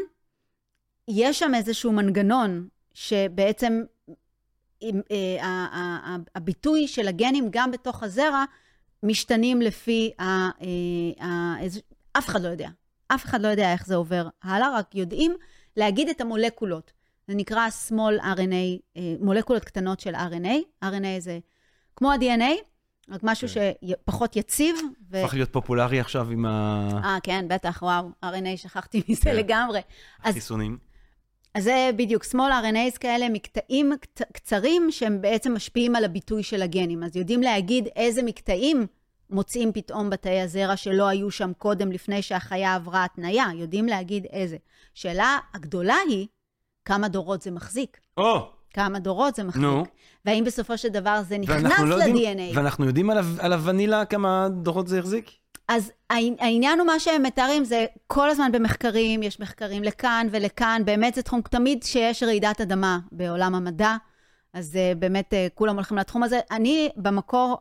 יש 1.09 1.39
שם 1.39 1.55
איזשהו 1.55 1.93
מנגנון 1.93 2.69
שבעצם 2.95 3.83
אה, 4.83 6.17
הביטוי 6.35 6.89
של 6.89 7.09
הגנים 7.09 7.49
גם 7.51 7.71
בתוך 7.71 8.03
הזרע 8.03 8.45
משתנים 9.03 9.63
לפי, 9.63 10.13
ה, 10.19 10.25
אה, 10.25 11.67
אף 12.13 12.29
אחד 12.29 12.43
לא 12.43 12.49
יודע. 12.49 12.69
אף 13.09 13.25
אחד 13.25 13.41
לא 13.41 13.49
יודע 13.49 13.73
איך 13.73 13.87
זה 13.87 13.95
עובר 13.95 14.29
הלאה, 14.43 14.79
רק 14.79 14.95
יודעים 14.95 15.37
להגיד 15.77 16.09
את 16.09 16.21
המולקולות. 16.21 16.93
זה 17.29 17.35
נקרא 17.35 17.69
small 17.89 18.23
RNA, 18.23 18.81
אה, 18.97 19.15
מולקולות 19.21 19.65
קטנות 19.65 20.01
של 20.01 20.15
RNA. 20.15 20.85
RNA 20.85 21.19
זה 21.19 21.39
כמו 21.97 22.13
ה-DNA, 22.13 22.72
רק 23.13 23.21
משהו 23.23 23.49
כן. 23.49 23.73
שפחות 24.05 24.37
יציב. 24.37 24.77
ו... 25.11 25.25
הפך 25.25 25.35
להיות 25.35 25.53
פופולרי 25.53 26.01
עכשיו 26.01 26.31
עם 26.31 26.47
אה, 26.47 27.19
כן, 27.23 27.45
בטח, 27.49 27.83
וואו, 27.83 28.09
RNA, 28.25 28.57
שכחתי 28.57 29.03
מזה 29.09 29.23
כן. 29.23 29.37
לגמרי. 29.37 29.81
החיסונים. 30.25 30.79
אז 31.55 31.65
זה 31.65 31.91
בדיוק, 31.97 32.25
small 32.25 32.37
RNAs 32.65 32.99
כאלה, 33.01 33.29
מקטעים 33.29 33.93
קצ- 33.93 34.33
קצרים 34.33 34.91
שהם 34.91 35.21
בעצם 35.21 35.55
משפיעים 35.55 35.97
על 35.97 36.05
הביטוי 36.05 36.43
של 36.43 36.63
הגנים. 36.63 37.03
אז 37.03 37.17
יודעים 37.17 37.43
להגיד 37.43 37.89
איזה 37.97 38.23
מקטעים 38.23 38.87
מוצאים 39.31 39.73
פתאום 39.73 40.11
בתאי 40.11 40.41
הזרע 40.41 40.77
שלא 40.77 41.07
היו 41.09 41.31
שם 41.31 41.53
קודם, 41.59 41.93
לפני 41.93 42.23
שהחיה 42.23 42.75
עברה 42.75 43.05
התניה. 43.05 43.47
יודעים 43.55 43.87
להגיד 43.87 44.27
איזה. 44.33 44.57
שאלה 44.95 45.39
הגדולה 45.55 45.97
היא, 46.09 46.27
כמה 46.85 47.09
דורות 47.09 47.43
זה 47.43 47.51
מחזיק? 47.51 48.01
או, 48.17 48.53
כמה 48.75 48.99
דורות 48.99 49.35
זה 49.35 49.45
מחזיק? 49.45 49.63
נו. 49.63 49.85
והאם 50.25 50.45
בסופו 50.45 50.79
של 50.79 50.89
דבר 50.89 51.21
זה 51.29 51.39
נכנס 51.39 51.79
לא 51.81 51.95
יודעים- 51.95 52.39
ל-DNA? 52.39 52.57
ואנחנו 52.59 52.85
יודעים 52.87 53.11
על 53.11 53.19
ה- 53.19 53.23
על 53.39 53.53
הוונילה 53.53 54.05
כמה 54.05 54.49
דורות 54.63 54.89
זה 54.89 54.99
החזיק? 54.99 55.31
אז 55.69 55.93
העני- 56.11 56.37
העניין 56.41 56.79
הוא 56.79 56.87
מה 56.87 56.99
שהם 57.01 57.23
מתארים, 57.23 57.65
זה 57.65 57.85
כל 58.07 58.31
הזמן 58.31 58.53
במחקרים, 58.53 59.23
יש 59.23 59.41
מחקרים 59.41 59.83
לכאן 59.83 60.27
ולכאן, 60.31 60.83
באמת 60.85 61.15
זה 61.15 61.23
תחום, 61.23 61.41
תמיד 61.41 61.83
שיש 61.83 62.23
רעידת 62.23 62.61
אדמה 62.61 62.99
בעולם 63.13 63.55
המדע, 63.55 63.97
אז 64.55 64.75
uh, 64.75 64.99
באמת 64.99 65.33
uh, 65.33 65.55
כולם 65.55 65.75
הולכים 65.75 65.97
לתחום 65.99 66.23
הזה. 66.23 66.41
אני, 66.51 66.89
במקור, 66.97 67.59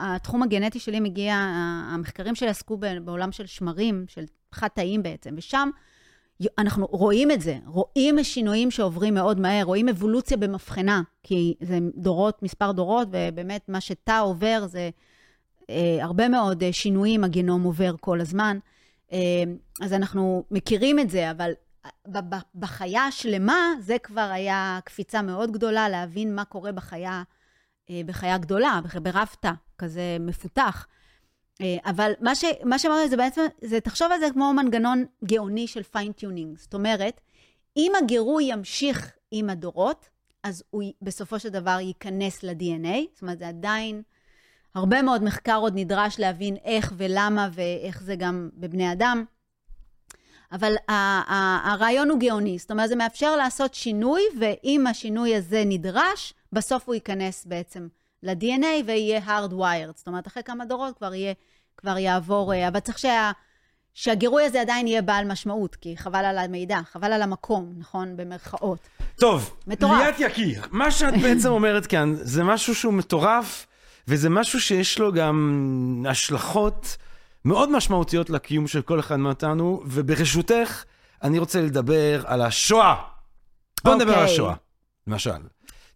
התחום 0.00 0.42
הגנטי 0.42 0.78
שלי 0.78 1.00
מגיע, 1.00 1.34
המחקרים 1.92 2.34
שלי 2.34 2.48
עסקו 2.48 2.76
בעולם 3.04 3.32
של 3.32 3.46
שמרים, 3.46 4.04
של 4.08 4.24
חד-תאים 4.52 5.02
בעצם, 5.02 5.34
ושם 5.36 5.70
אנחנו 6.58 6.86
רואים 6.86 7.30
את 7.30 7.40
זה, 7.40 7.58
רואים 7.66 8.24
שינויים 8.24 8.70
שעוברים 8.70 9.14
מאוד 9.14 9.40
מהר, 9.40 9.64
רואים 9.64 9.88
אבולוציה 9.88 10.36
במבחנה, 10.36 11.02
כי 11.22 11.54
זה 11.60 11.78
דורות, 11.96 12.42
מספר 12.42 12.72
דורות, 12.72 13.08
ובאמת 13.10 13.68
מה 13.68 13.80
שתא 13.80 14.20
עובר 14.22 14.66
זה 14.66 14.90
אה, 15.70 15.98
הרבה 16.00 16.28
מאוד 16.28 16.62
אה, 16.62 16.72
שינויים 16.72 17.24
הגנום 17.24 17.62
עובר 17.62 17.94
כל 18.00 18.20
הזמן. 18.20 18.58
אה, 19.12 19.18
אז 19.80 19.92
אנחנו 19.92 20.44
מכירים 20.50 20.98
את 20.98 21.10
זה, 21.10 21.30
אבל 21.30 21.52
ב- 22.08 22.34
ב- 22.34 22.40
בחיה 22.54 23.06
השלמה, 23.06 23.72
זה 23.80 23.96
כבר 24.02 24.28
היה 24.32 24.78
קפיצה 24.84 25.22
מאוד 25.22 25.52
גדולה 25.52 25.88
להבין 25.88 26.34
מה 26.34 26.44
קורה 26.44 26.72
בחיה, 26.72 27.22
אה, 27.90 28.00
בחיה 28.06 28.38
גדולה, 28.38 28.80
בח- 28.84 28.96
ברב 28.96 29.28
תא, 29.40 29.52
כזה 29.78 30.16
מפותח. 30.20 30.86
אה, 31.62 31.76
אבל 31.84 32.12
מה, 32.20 32.34
ש, 32.34 32.44
מה 32.64 32.78
שאמרתי 32.78 33.08
זה 33.08 33.16
בעצם, 33.16 33.42
זה, 33.64 33.80
תחשוב 33.80 34.12
על 34.12 34.20
זה 34.20 34.26
כמו 34.32 34.52
מנגנון 34.52 35.04
גאוני 35.24 35.66
של 35.66 35.82
fine-tuning. 35.82 36.58
זאת 36.58 36.74
אומרת, 36.74 37.20
אם 37.76 37.92
הגירוי 38.02 38.44
ימשיך 38.44 39.12
עם 39.30 39.50
הדורות, 39.50 40.08
אז 40.42 40.64
הוא 40.70 40.82
בסופו 41.02 41.38
של 41.38 41.48
דבר 41.48 41.78
ייכנס 41.80 42.42
ל-DNA, 42.42 42.96
זאת 43.12 43.22
אומרת, 43.22 43.38
זה 43.38 43.48
עדיין, 43.48 44.02
הרבה 44.74 45.02
מאוד 45.02 45.22
מחקר 45.22 45.56
עוד 45.56 45.72
נדרש 45.76 46.18
להבין 46.18 46.56
איך 46.64 46.92
ולמה 46.96 47.48
ואיך 47.52 48.02
זה 48.02 48.16
גם 48.16 48.48
בבני 48.54 48.92
אדם. 48.92 49.24
אבל 50.52 50.74
הרעיון 51.64 52.10
הוא 52.10 52.18
גאוני, 52.18 52.58
זאת 52.58 52.70
אומרת, 52.70 52.88
זה 52.88 52.96
מאפשר 52.96 53.36
לעשות 53.36 53.74
שינוי, 53.74 54.22
ואם 54.38 54.86
השינוי 54.86 55.36
הזה 55.36 55.62
נדרש, 55.66 56.34
בסוף 56.52 56.86
הוא 56.86 56.94
ייכנס 56.94 57.46
בעצם 57.46 57.88
ל-DNA 58.22 58.84
ויהיה 58.86 59.20
hardwired. 59.26 59.96
זאת 59.96 60.06
אומרת, 60.06 60.26
אחרי 60.26 60.42
כמה 60.42 60.64
דורות 60.64 60.98
כבר 60.98 61.14
יהיה, 61.14 61.32
כבר 61.76 61.98
יעבור, 61.98 62.54
אה, 62.54 62.68
אבל 62.68 62.80
צריך 62.80 62.98
שה... 62.98 63.30
שהגירוי 63.94 64.44
הזה 64.44 64.60
עדיין 64.60 64.86
יהיה 64.86 65.02
בעל 65.02 65.24
משמעות, 65.24 65.76
כי 65.76 65.96
חבל 65.96 66.24
על 66.24 66.38
המידע, 66.38 66.80
חבל 66.92 67.12
על 67.12 67.22
המקום, 67.22 67.72
נכון? 67.78 68.16
במרכאות. 68.16 68.88
טוב, 69.16 69.56
מטורף. 69.66 70.00
ליאת 70.02 70.20
יקיר, 70.20 70.62
מה 70.70 70.90
שאת 70.90 71.14
בעצם 71.22 71.48
אומרת 71.58 71.86
כאן, 71.86 72.14
זה 72.14 72.44
משהו 72.44 72.74
שהוא 72.74 72.92
מטורף, 72.92 73.66
וזה 74.08 74.30
משהו 74.30 74.60
שיש 74.60 74.98
לו 74.98 75.12
גם 75.12 76.04
השלכות 76.08 76.96
מאוד 77.44 77.70
משמעותיות 77.70 78.30
לקיום 78.30 78.68
של 78.68 78.82
כל 78.82 79.00
אחד 79.00 79.16
מאיתנו, 79.16 79.82
וברשותך, 79.86 80.84
אני 81.22 81.38
רוצה 81.38 81.60
לדבר 81.60 82.22
על 82.26 82.42
השואה. 82.42 82.94
בוא 83.84 83.94
נדבר 83.94 84.12
על 84.12 84.18
אוקיי. 84.18 84.32
השואה, 84.32 84.54
למשל. 85.06 85.30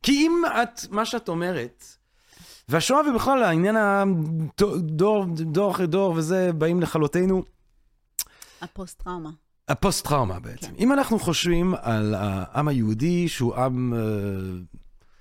כי 0.02 0.12
אם 0.12 0.42
את, 0.62 0.80
מה 0.90 1.04
שאת 1.04 1.28
אומרת, 1.28 1.95
והשואה 2.68 3.10
ובכלל 3.10 3.42
העניין 3.42 3.76
הדור, 3.76 5.24
דור 5.28 5.70
אחרי 5.70 5.86
דור 5.86 6.12
וזה, 6.12 6.52
באים 6.52 6.80
לכלותנו, 6.80 7.42
הפוסט-טראומה. 8.60 9.30
הפוסט-טראומה 9.68 10.40
בעצם. 10.40 10.66
כן. 10.66 10.74
אם 10.78 10.92
אנחנו 10.92 11.18
חושבים 11.18 11.74
על 11.82 12.14
העם 12.18 12.68
היהודי, 12.68 13.28
שהוא 13.28 13.54
עם 13.54 13.94
אה, 13.94 14.00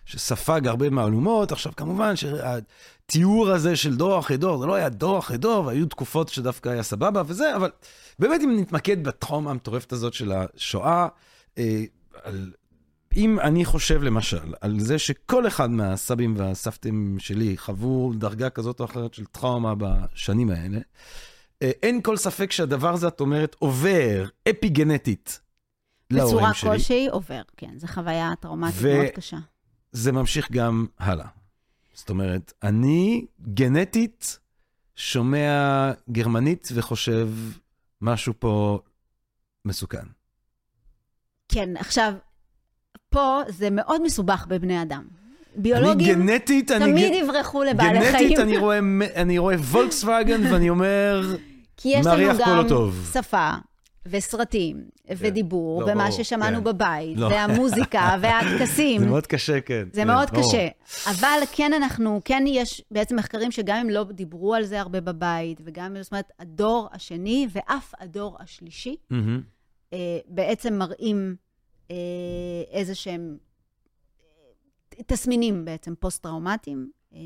שספג 0.06 0.68
הרבה 0.68 0.90
מהלומות, 0.90 1.52
עכשיו 1.52 1.74
כמובן 1.76 2.16
שהתיאור 2.16 3.50
הזה 3.50 3.76
של 3.76 3.96
דור 3.96 4.20
אחרי 4.20 4.38
דור, 4.38 4.58
זה 4.58 4.66
לא 4.66 4.76
היה 4.76 4.90
דור 4.90 5.20
אחרי 5.20 5.38
דור, 5.38 5.66
והיו 5.66 5.86
תקופות 5.86 6.30
שדווקא 6.30 6.70
היה 6.70 6.84
סבבה 6.84 7.22
וזה, 7.26 7.56
אבל 7.56 7.70
באמת 8.20 8.42
אם 8.44 8.60
נתמקד 8.60 9.04
בתחום 9.04 9.48
המטורפת 9.48 9.92
הזאת 9.92 10.14
של 10.14 10.32
השואה, 10.32 11.08
אה, 11.58 11.84
על... 12.24 12.52
אם 13.16 13.40
אני 13.40 13.66
חושב 13.66 14.04
למשל 14.04 14.54
על 14.62 14.80
זה 14.80 15.00
שכל 15.00 15.48
אחד 15.48 15.70
מהסבים 15.70 16.34
והסבתים 16.38 17.16
שלי 17.20 17.58
חוו 17.58 18.14
דרגה 18.14 18.50
כזאת 18.50 18.80
או 18.80 18.86
אחרת 18.86 19.14
של 19.14 19.26
טראומה 19.26 19.74
בשנים 19.78 20.50
האלה, 20.50 20.80
אה, 21.62 21.72
אין 21.84 22.02
כל 22.02 22.18
ספק 22.18 22.52
שהדבר 22.52 22.94
הזה, 22.94 23.08
את 23.08 23.20
אומרת, 23.20 23.56
עובר 23.60 24.26
אפיגנטית 24.50 25.40
להורים 26.12 26.36
בצורה 26.38 26.54
שלי. 26.54 26.70
כלשהי 26.70 27.08
עובר, 27.08 27.42
כן, 27.58 27.78
זו 27.78 27.88
חוויה 27.88 28.34
טראומטית 28.40 28.76
ו- 28.82 28.98
מאוד 28.98 29.08
קשה. 29.16 29.38
זה 29.92 30.12
ממשיך 30.12 30.52
גם 30.52 30.86
הלאה. 31.00 31.28
זאת 31.94 32.10
אומרת, 32.10 32.54
אני 32.64 33.26
גנטית 33.54 34.40
שומע 34.96 35.92
גרמנית 36.12 36.70
וחושב 36.74 37.30
משהו 38.02 38.34
פה 38.40 38.80
מסוכן. 39.66 40.06
כן, 41.50 41.78
עכשיו, 41.78 42.14
פה 43.16 43.42
זה 43.48 43.70
מאוד 43.72 44.02
מסובך 44.02 44.46
בבני 44.50 44.82
אדם. 44.82 45.04
אני 45.04 45.62
ביולוגים 45.64 46.28
גנטית, 46.28 46.72
אני... 46.72 46.92
תמיד 46.92 47.12
ג- 47.12 47.16
יברחו 47.16 47.64
לבעלי 47.64 48.02
חיים. 48.12 48.30
גנטית, 48.30 48.40
אני 48.40 48.58
רואה, 48.58 48.80
אני 49.16 49.38
רואה 49.38 49.56
וולקסווגן 49.56 50.42
ואני 50.54 50.70
אומר, 50.70 51.36
כי 51.78 51.90
יש 51.90 52.06
מריח 52.06 52.36
לנו 52.36 52.46
פה 52.46 52.56
לא 52.56 52.64
גם 52.64 52.70
טוב. 52.70 53.10
שפה 53.14 53.50
וסרטים 54.06 54.78
ודיבור, 55.18 55.82
לא, 55.84 55.92
ומה 55.92 56.12
ששמענו 56.12 56.58
כן. 56.58 56.64
בבית, 56.64 57.18
לא. 57.18 57.28
והמוזיקה 57.28 58.16
והטקסים. 58.22 59.02
זה 59.02 59.08
מאוד 59.08 59.28
קשה, 59.28 59.62
כן. 59.62 59.84
זה 59.94 60.02
כן, 60.02 60.08
מאוד 60.08 60.28
ברור. 60.32 60.50
קשה. 60.52 60.68
אבל 61.12 61.40
כן 61.52 61.74
אנחנו, 61.74 62.22
כן 62.26 62.44
יש 62.48 62.82
בעצם 62.92 63.16
מחקרים 63.16 63.52
שגם 63.52 63.78
אם 63.78 63.90
לא 63.90 64.04
דיברו 64.04 64.56
על 64.56 64.64
זה 64.64 64.80
הרבה 64.82 65.02
בבית, 65.02 65.62
וגם, 65.66 65.96
זאת 66.02 66.12
אומרת, 66.12 66.32
הדור 66.40 66.90
השני 66.94 67.48
ואף 67.54 67.94
הדור 68.00 68.38
השלישי. 68.40 68.96
אה, 69.94 69.98
בעצם 70.28 70.74
מראים 70.74 71.36
איזה 72.72 72.96
שהם 72.96 73.38
אה, 74.20 75.04
תסמינים 75.08 75.66
בעצם 75.66 75.94
פוסט-טראומטיים, 76.00 76.92
אה, 77.14 77.20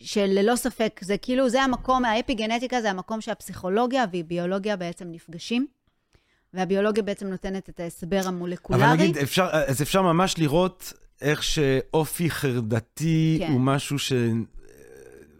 שללא 0.00 0.56
ספק, 0.56 1.00
זה 1.02 1.18
כאילו, 1.18 1.48
זה 1.48 1.62
המקום, 1.62 2.04
האפיגנטיקה 2.04 2.80
זה 2.82 2.90
המקום 2.90 3.20
שהפסיכולוגיה 3.20 4.04
והביולוגיה 4.12 4.76
בעצם 4.76 5.08
נפגשים, 5.10 5.66
והביולוגיה 6.54 7.02
בעצם 7.02 7.26
נותנת 7.26 7.68
את 7.68 7.80
ההסבר 7.80 8.20
המולקולרי. 8.24 8.84
אבל 8.84 8.92
נגיד, 8.92 9.18
אפשר, 9.18 9.48
אז 9.52 9.82
אפשר 9.82 10.02
ממש 10.02 10.38
לראות 10.38 10.92
איך 11.20 11.42
שאופי 11.42 12.30
חרדתי 12.30 13.36
כן. 13.40 13.52
הוא 13.52 13.60
משהו 13.60 13.96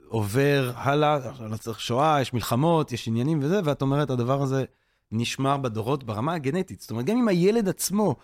שעובר 0.09 0.73
הלאה, 0.75 1.19
לא 1.51 1.57
צריך 1.57 1.81
שואה, 1.81 2.21
יש 2.21 2.33
מלחמות, 2.33 2.93
יש 2.93 3.09
עניינים 3.09 3.39
וזה, 3.43 3.61
ואת 3.65 3.83
אומרת, 3.83 4.11
הדבר 4.11 4.43
הזה 4.43 4.65
נשמר 5.13 5.57
בדורות 5.57 6.05
ברמה 6.05 6.35
הגנטית. 6.35 6.81
זאת 6.81 6.91
אומרת, 6.91 7.05
גם 7.05 7.19
אם 7.19 7.29
הילד 7.29 7.69
עצמו 7.69 8.17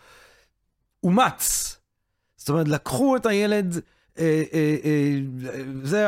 אומץ, 1.05 1.77
זאת 2.37 2.49
אומרת, 2.49 2.69
לקחו 2.69 3.17
את 3.17 3.27
הילד, 3.27 3.81
אה, 4.19 4.43
אה, 4.53 4.77
אה, 4.85 5.19
זה, 5.83 6.07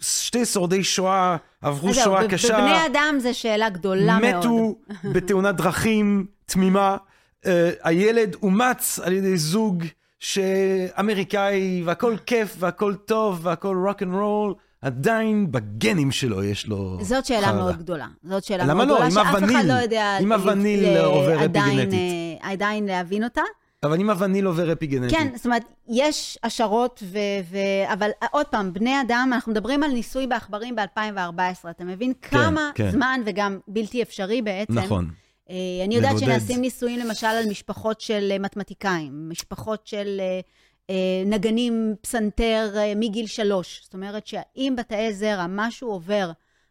שתי 0.00 0.44
שורדי 0.44 0.84
שואה, 0.84 1.36
עברו 1.62 1.92
זהו, 1.92 2.04
שואה 2.04 2.28
קשה. 2.28 2.58
בבני 2.58 2.86
אדם 2.86 3.16
זו 3.18 3.38
שאלה 3.38 3.68
גדולה 3.68 4.18
מאוד. 4.18 4.36
מתו 4.36 4.78
בתאונת 5.14 5.56
דרכים 5.56 6.26
תמימה. 6.46 6.96
Uh, 7.44 7.48
הילד 7.82 8.36
אומץ 8.42 8.98
על 8.98 9.12
ידי 9.12 9.36
זוג 9.36 9.84
שאמריקאי, 10.18 11.82
והכל 11.84 12.16
כיף, 12.26 12.56
והכל 12.58 12.94
טוב, 12.94 13.40
והכל 13.42 13.84
רוק 13.86 14.02
אנד 14.02 14.14
רול, 14.14 14.54
עדיין 14.82 15.52
בגנים 15.52 16.10
שלו 16.10 16.44
יש 16.44 16.66
לו 16.66 16.98
זאת 17.02 17.26
שאלה 17.26 17.46
חרדה. 17.46 17.58
מאוד 17.58 17.78
גדולה. 17.78 18.06
זאת 18.22 18.44
שאלה 18.44 18.74
מאוד 18.74 18.88
לא? 18.88 18.94
גדולה, 18.94 19.10
שאף 19.10 19.22
אחד 19.26 19.42
הווניל- 19.42 19.66
לא 19.68 19.72
יודע 19.72 20.18
אם 20.20 20.32
הווניל 20.32 20.88
ל- 20.88 20.96
עובר 21.04 21.38
עדיין, 21.38 21.78
אפיגנטית. 21.78 21.92
אה, 22.42 22.50
עדיין 22.52 22.86
להבין 22.86 23.24
אותה. 23.24 23.42
אבל 23.82 24.00
אם 24.00 24.10
הווניל 24.10 24.46
עובר 24.46 24.72
אפיגנטית. 24.72 25.18
כן, 25.18 25.28
זאת 25.36 25.44
אומרת, 25.46 25.62
יש 25.88 26.38
השערות, 26.42 27.02
ו- 27.06 27.18
ו- 27.50 27.92
אבל 27.92 28.10
עוד 28.30 28.46
פעם, 28.46 28.72
בני 28.72 29.00
אדם, 29.00 29.30
אנחנו 29.34 29.52
מדברים 29.52 29.82
על 29.82 29.90
ניסוי 29.90 30.26
בעכברים 30.26 30.76
ב-2014. 30.76 31.70
אתה 31.70 31.84
מבין 31.84 32.12
כמה 32.22 32.70
כן. 32.74 32.90
זמן, 32.90 33.20
וגם 33.26 33.58
בלתי 33.68 34.02
אפשרי 34.02 34.42
בעצם. 34.42 34.72
נכון. 34.78 35.10
אה, 35.50 35.54
אני 35.84 35.94
יודעת 35.96 36.10
לבודד. 36.10 36.26
שנעשים 36.26 36.60
ניסויים 36.60 36.98
למשל 36.98 37.26
על 37.26 37.44
משפחות 37.50 38.00
של 38.00 38.28
אה, 38.32 38.38
מתמטיקאים, 38.38 39.28
משפחות 39.28 39.86
של 39.86 40.16
אה, 40.20 40.24
אה, 40.24 40.40
נגנים 41.26 41.94
פסנתר 42.00 42.72
אה, 42.76 42.92
מגיל 42.96 43.26
שלוש. 43.26 43.80
זאת 43.84 43.94
אומרת 43.94 44.26
שאם 44.26 44.74
בתאי 44.78 45.14
זרע 45.14 45.46
משהו 45.48 45.90
עובר 45.90 46.30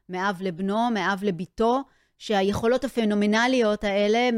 מאב 0.09 0.37
לבנו, 0.41 0.89
מאב 0.93 1.19
לביתו, 1.23 1.81
שהיכולות 2.17 2.83
הפנומנליות 2.83 3.83
האלה 3.83 4.29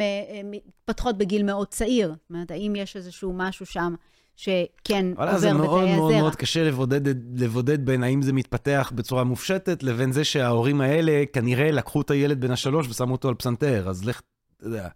מתפתחות 0.44 1.18
בגיל 1.18 1.44
מאוד 1.44 1.68
צעיר. 1.68 2.08
זאת 2.10 2.30
אומרת, 2.30 2.52
האם 2.52 2.74
יש 2.76 2.96
איזשהו 2.96 3.34
משהו 3.34 3.66
שם 3.66 3.96
שכן 4.36 5.06
עובר 5.10 5.26
בתאי 5.26 5.36
הזרע. 5.36 5.40
זה 5.40 5.54
מאוד 5.54 5.86
מאוד 5.86 6.14
מאוד 6.14 6.36
קשה 6.36 6.64
לבודד, 6.64 7.08
לבודד 7.42 7.86
בין 7.86 8.04
האם 8.04 8.22
זה 8.22 8.34
מתפתח 8.34 8.92
בצורה 8.96 9.24
מופשטת, 9.24 9.84
לבין 9.84 10.12
זה 10.12 10.24
שההורים 10.24 10.82
האלה 10.82 11.24
כנראה 11.34 11.72
לקחו 11.72 12.02
את 12.02 12.12
הילד 12.12 12.42
בן 12.42 12.52
השלוש 12.52 12.88
ושמו 12.90 13.12
אותו 13.12 13.28
על 13.30 13.36
פסנתר, 13.36 13.90
אז 13.90 14.06
לך, 14.06 14.22
אתה 14.58 14.66
יודע. 14.66 14.88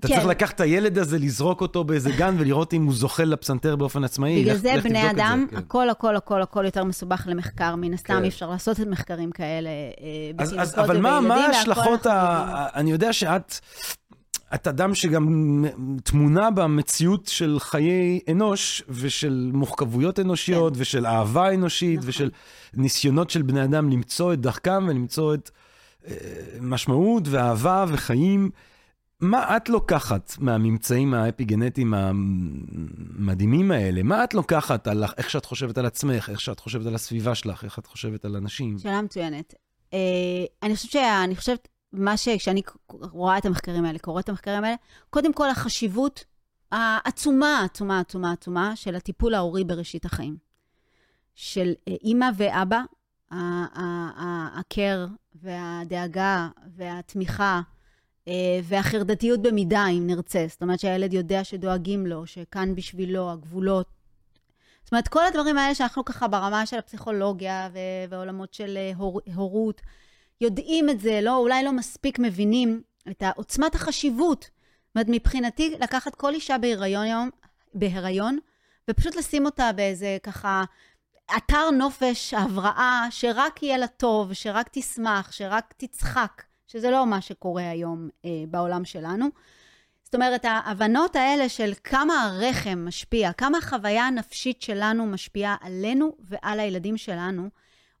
אתה 0.00 0.08
כן. 0.08 0.14
צריך 0.14 0.26
לקחת 0.26 0.54
את 0.54 0.60
הילד 0.60 0.98
הזה, 0.98 1.18
לזרוק 1.18 1.60
אותו 1.60 1.84
באיזה 1.84 2.10
גן 2.10 2.36
ולראות 2.38 2.74
אם 2.74 2.84
הוא 2.84 2.94
זוכל 2.94 3.22
לפסנתר 3.22 3.76
באופן 3.76 4.04
עצמאי. 4.04 4.42
בגלל 4.42 4.56
זה 4.56 4.74
בני 4.82 5.10
אדם, 5.10 5.46
זה, 5.50 5.56
כן. 5.56 5.62
הכל, 5.62 5.90
הכל, 5.90 6.16
הכל, 6.16 6.42
הכל 6.42 6.64
יותר 6.64 6.84
מסובך 6.84 7.24
למחקר. 7.26 7.76
מן 7.76 7.94
הסתם 7.94 8.14
כן. 8.14 8.22
אי 8.22 8.28
אפשר 8.28 8.50
לעשות 8.50 8.80
את 8.80 8.86
מחקרים 8.86 9.30
כאלה 9.30 9.68
אה, 9.68 10.30
בתינוקות 10.36 10.68
ובילדים. 10.68 10.84
אבל 10.84 11.00
מה, 11.00 11.20
מה 11.20 11.46
ההשלכות, 11.46 12.06
ה... 12.06 12.66
אני 12.74 12.90
יודע 12.90 13.12
שאת... 13.12 13.54
את 14.54 14.68
אדם 14.68 14.94
שגם 14.94 15.64
תמונה 16.04 16.50
במציאות 16.50 17.26
של 17.26 17.56
חיי 17.60 18.20
אנוש 18.30 18.82
ושל 18.88 19.50
מורכבויות 19.52 20.20
אנושיות 20.20 20.74
כן. 20.74 20.80
ושל 20.82 21.06
אהבה 21.06 21.54
אנושית 21.54 21.98
נכון. 21.98 22.08
ושל 22.08 22.30
ניסיונות 22.74 23.30
של 23.30 23.42
בני 23.42 23.64
אדם 23.64 23.90
למצוא 23.90 24.32
את 24.32 24.40
דרכם 24.40 24.86
ולמצוא 24.88 25.34
את 25.34 25.50
אה, 26.06 26.14
משמעות 26.60 27.22
ואהבה 27.26 27.84
וחיים. 27.88 28.50
מה 29.20 29.56
את 29.56 29.68
לוקחת 29.68 30.32
מהממצאים 30.38 31.14
האפיגנטיים 31.14 31.94
המדהימים 31.94 33.70
האלה? 33.70 34.02
מה 34.02 34.24
את 34.24 34.34
לוקחת 34.34 34.88
על 34.88 35.04
איך 35.18 35.30
שאת 35.30 35.44
חושבת 35.44 35.78
על 35.78 35.86
עצמך, 35.86 36.30
איך 36.30 36.40
שאת 36.40 36.60
חושבת 36.60 36.86
על 36.86 36.94
הסביבה 36.94 37.34
שלך, 37.34 37.64
איך 37.64 37.78
את 37.78 37.86
חושבת 37.86 38.24
על 38.24 38.36
אנשים? 38.36 38.78
שאלה 38.78 39.02
מצוינת. 39.02 39.54
Uh, 39.90 39.94
אני 40.62 40.76
חושבת 40.76 40.90
שאני 40.90 41.36
חושבת, 41.36 41.68
מה 41.92 42.16
ש... 42.16 42.28
כשאני 42.28 42.62
רואה 42.90 43.38
את 43.38 43.46
המחקרים 43.46 43.84
האלה, 43.84 43.98
קוראת 43.98 44.24
את 44.24 44.28
המחקרים 44.28 44.64
האלה, 44.64 44.76
קודם 45.10 45.32
כל 45.32 45.50
החשיבות 45.50 46.24
העצומה, 46.72 47.64
עצומה, 47.64 48.00
עצומה, 48.00 48.32
עצומה, 48.32 48.76
של 48.76 48.96
הטיפול 48.96 49.34
ההורי 49.34 49.64
בראשית 49.64 50.04
החיים. 50.04 50.36
של 51.34 51.72
אה, 51.88 51.94
אימא 52.04 52.26
ואבא, 52.36 52.82
ה-care 53.30 55.08
והדאגה 55.34 56.48
והתמיכה, 56.76 57.54
אה, 57.54 57.79
והחרדתיות 58.62 59.42
במידה, 59.42 59.86
אם 59.86 60.06
נרצה. 60.06 60.46
זאת 60.48 60.62
אומרת 60.62 60.80
שהילד 60.80 61.12
יודע 61.12 61.44
שדואגים 61.44 62.06
לו, 62.06 62.26
שכאן 62.26 62.74
בשבילו 62.74 63.30
הגבולות. 63.30 63.86
זאת 64.84 64.92
אומרת, 64.92 65.08
כל 65.08 65.26
הדברים 65.26 65.58
האלה 65.58 65.74
שאנחנו 65.74 66.04
ככה 66.04 66.28
ברמה 66.28 66.66
של 66.66 66.78
הפסיכולוגיה 66.78 67.68
ו- 67.72 67.78
ועולמות 68.10 68.54
של 68.54 68.76
אה, 68.76 68.92
הור- 68.96 69.20
הורות, 69.34 69.80
יודעים 70.40 70.90
את 70.90 71.00
זה, 71.00 71.20
לא, 71.22 71.36
אולי 71.36 71.64
לא 71.64 71.72
מספיק 71.72 72.18
מבינים 72.18 72.82
את 73.10 73.22
עוצמת 73.36 73.74
החשיבות. 73.74 74.42
זאת 74.44 74.94
אומרת, 74.94 75.06
מבחינתי, 75.10 75.76
לקחת 75.80 76.14
כל 76.14 76.34
אישה 76.34 76.58
בהיריון 76.58 77.02
היום, 77.04 77.30
בהיריון, 77.74 78.38
ופשוט 78.90 79.16
לשים 79.16 79.46
אותה 79.46 79.70
באיזה 79.72 80.18
ככה 80.22 80.64
אתר 81.36 81.70
נופש, 81.70 82.34
הבראה, 82.34 83.06
שרק 83.10 83.62
יהיה 83.62 83.78
לה 83.78 83.86
טוב, 83.86 84.32
שרק 84.32 84.68
תשמח, 84.72 85.32
שרק 85.32 85.74
תצחק. 85.76 86.42
שזה 86.70 86.90
לא 86.90 87.06
מה 87.06 87.20
שקורה 87.20 87.70
היום 87.70 88.08
אה, 88.24 88.30
בעולם 88.48 88.84
שלנו. 88.84 89.26
זאת 90.02 90.14
אומרת, 90.14 90.44
ההבנות 90.44 91.16
האלה 91.16 91.48
של 91.48 91.72
כמה 91.84 92.24
הרחם 92.24 92.84
משפיע, 92.88 93.32
כמה 93.32 93.58
החוויה 93.58 94.06
הנפשית 94.06 94.62
שלנו 94.62 95.06
משפיעה 95.06 95.56
עלינו 95.60 96.16
ועל 96.20 96.60
הילדים 96.60 96.96
שלנו, 96.96 97.48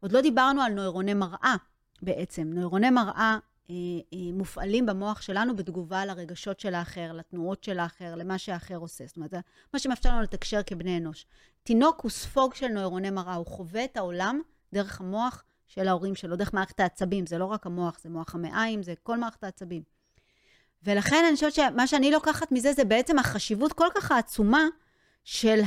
עוד 0.00 0.12
לא 0.12 0.20
דיברנו 0.20 0.62
על 0.62 0.72
נוירוני 0.72 1.14
מראה 1.14 1.54
בעצם. 2.02 2.50
נוירוני 2.54 2.90
מראה 2.90 3.38
אה, 3.70 3.74
אה, 4.14 4.18
מופעלים 4.32 4.86
במוח 4.86 5.22
שלנו 5.22 5.56
בתגובה 5.56 6.06
לרגשות 6.06 6.60
של 6.60 6.74
האחר, 6.74 7.12
לתנועות 7.12 7.64
של 7.64 7.78
האחר, 7.78 8.14
למה 8.14 8.38
שהאחר 8.38 8.76
עושה. 8.76 9.06
זאת 9.06 9.16
אומרת, 9.16 9.30
זה 9.30 9.38
מה 9.74 9.78
שמאפשר 9.78 10.08
לנו 10.08 10.22
לתקשר 10.22 10.62
כבני 10.62 10.98
אנוש. 10.98 11.26
תינוק 11.62 12.00
הוא 12.00 12.10
ספוג 12.10 12.54
של 12.54 12.68
נוירוני 12.68 13.10
מראה, 13.10 13.34
הוא 13.34 13.46
חווה 13.46 13.84
את 13.84 13.96
העולם 13.96 14.40
דרך 14.72 15.00
המוח 15.00 15.44
של 15.74 15.88
ההורים 15.88 16.14
שלו, 16.14 16.36
דרך 16.36 16.54
מערכת 16.54 16.80
העצבים. 16.80 17.26
זה 17.26 17.38
לא 17.38 17.44
רק 17.44 17.66
המוח, 17.66 17.98
זה 18.02 18.10
מוח 18.10 18.34
המעיים, 18.34 18.82
זה 18.82 18.94
כל 19.02 19.16
מערכת 19.16 19.44
העצבים. 19.44 19.82
ולכן 20.82 21.24
אני 21.26 21.34
חושבת 21.34 21.52
שמה 21.52 21.86
שאני 21.86 22.10
לוקחת 22.10 22.52
מזה, 22.52 22.72
זה 22.72 22.84
בעצם 22.84 23.18
החשיבות 23.18 23.72
כל 23.72 23.88
כך 23.94 24.12
העצומה 24.12 24.64
של 25.24 25.60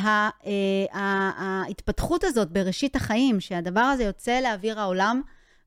אה, 0.46 1.30
ההתפתחות 1.36 2.24
הזאת 2.24 2.52
בראשית 2.52 2.96
החיים, 2.96 3.40
שהדבר 3.40 3.82
הזה 3.82 4.04
יוצא 4.04 4.40
לאוויר 4.40 4.80
העולם, 4.80 5.22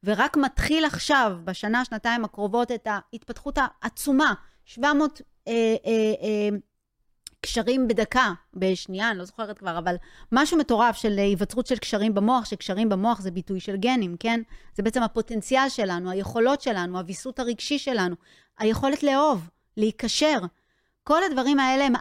ורק 0.04 0.36
מתחיל 0.36 0.84
עכשיו, 0.84 1.36
בשנה, 1.44 1.84
שנתיים 1.84 2.24
הקרובות, 2.24 2.72
את 2.72 2.86
ההתפתחות 2.90 3.58
העצומה. 3.58 4.34
700 4.64 5.20
אה, 5.48 5.52
אה, 5.86 6.14
אה, 6.22 6.48
קשרים 7.40 7.88
בדקה, 7.88 8.32
בשנייה, 8.54 9.10
אני 9.10 9.18
לא 9.18 9.24
זוכרת 9.24 9.58
כבר, 9.58 9.78
אבל 9.78 9.96
משהו 10.32 10.58
מטורף 10.58 10.96
של 10.96 11.18
היווצרות 11.18 11.66
של 11.66 11.76
קשרים 11.76 12.14
במוח, 12.14 12.44
שקשרים 12.44 12.88
במוח 12.88 13.20
זה 13.20 13.30
ביטוי 13.30 13.60
של 13.60 13.76
גנים, 13.76 14.16
כן? 14.20 14.40
זה 14.74 14.82
בעצם 14.82 15.02
הפוטנציאל 15.02 15.68
שלנו, 15.68 16.10
היכולות 16.10 16.60
שלנו, 16.60 16.98
הוויסות 16.98 17.38
הרגשי 17.38 17.78
שלנו, 17.78 18.16
היכולת 18.58 19.02
לאהוב, 19.02 19.50
להיקשר. 19.76 20.38
כל 21.04 21.22
הדברים 21.22 21.58
האלה 21.58 21.86
הם 21.86 21.92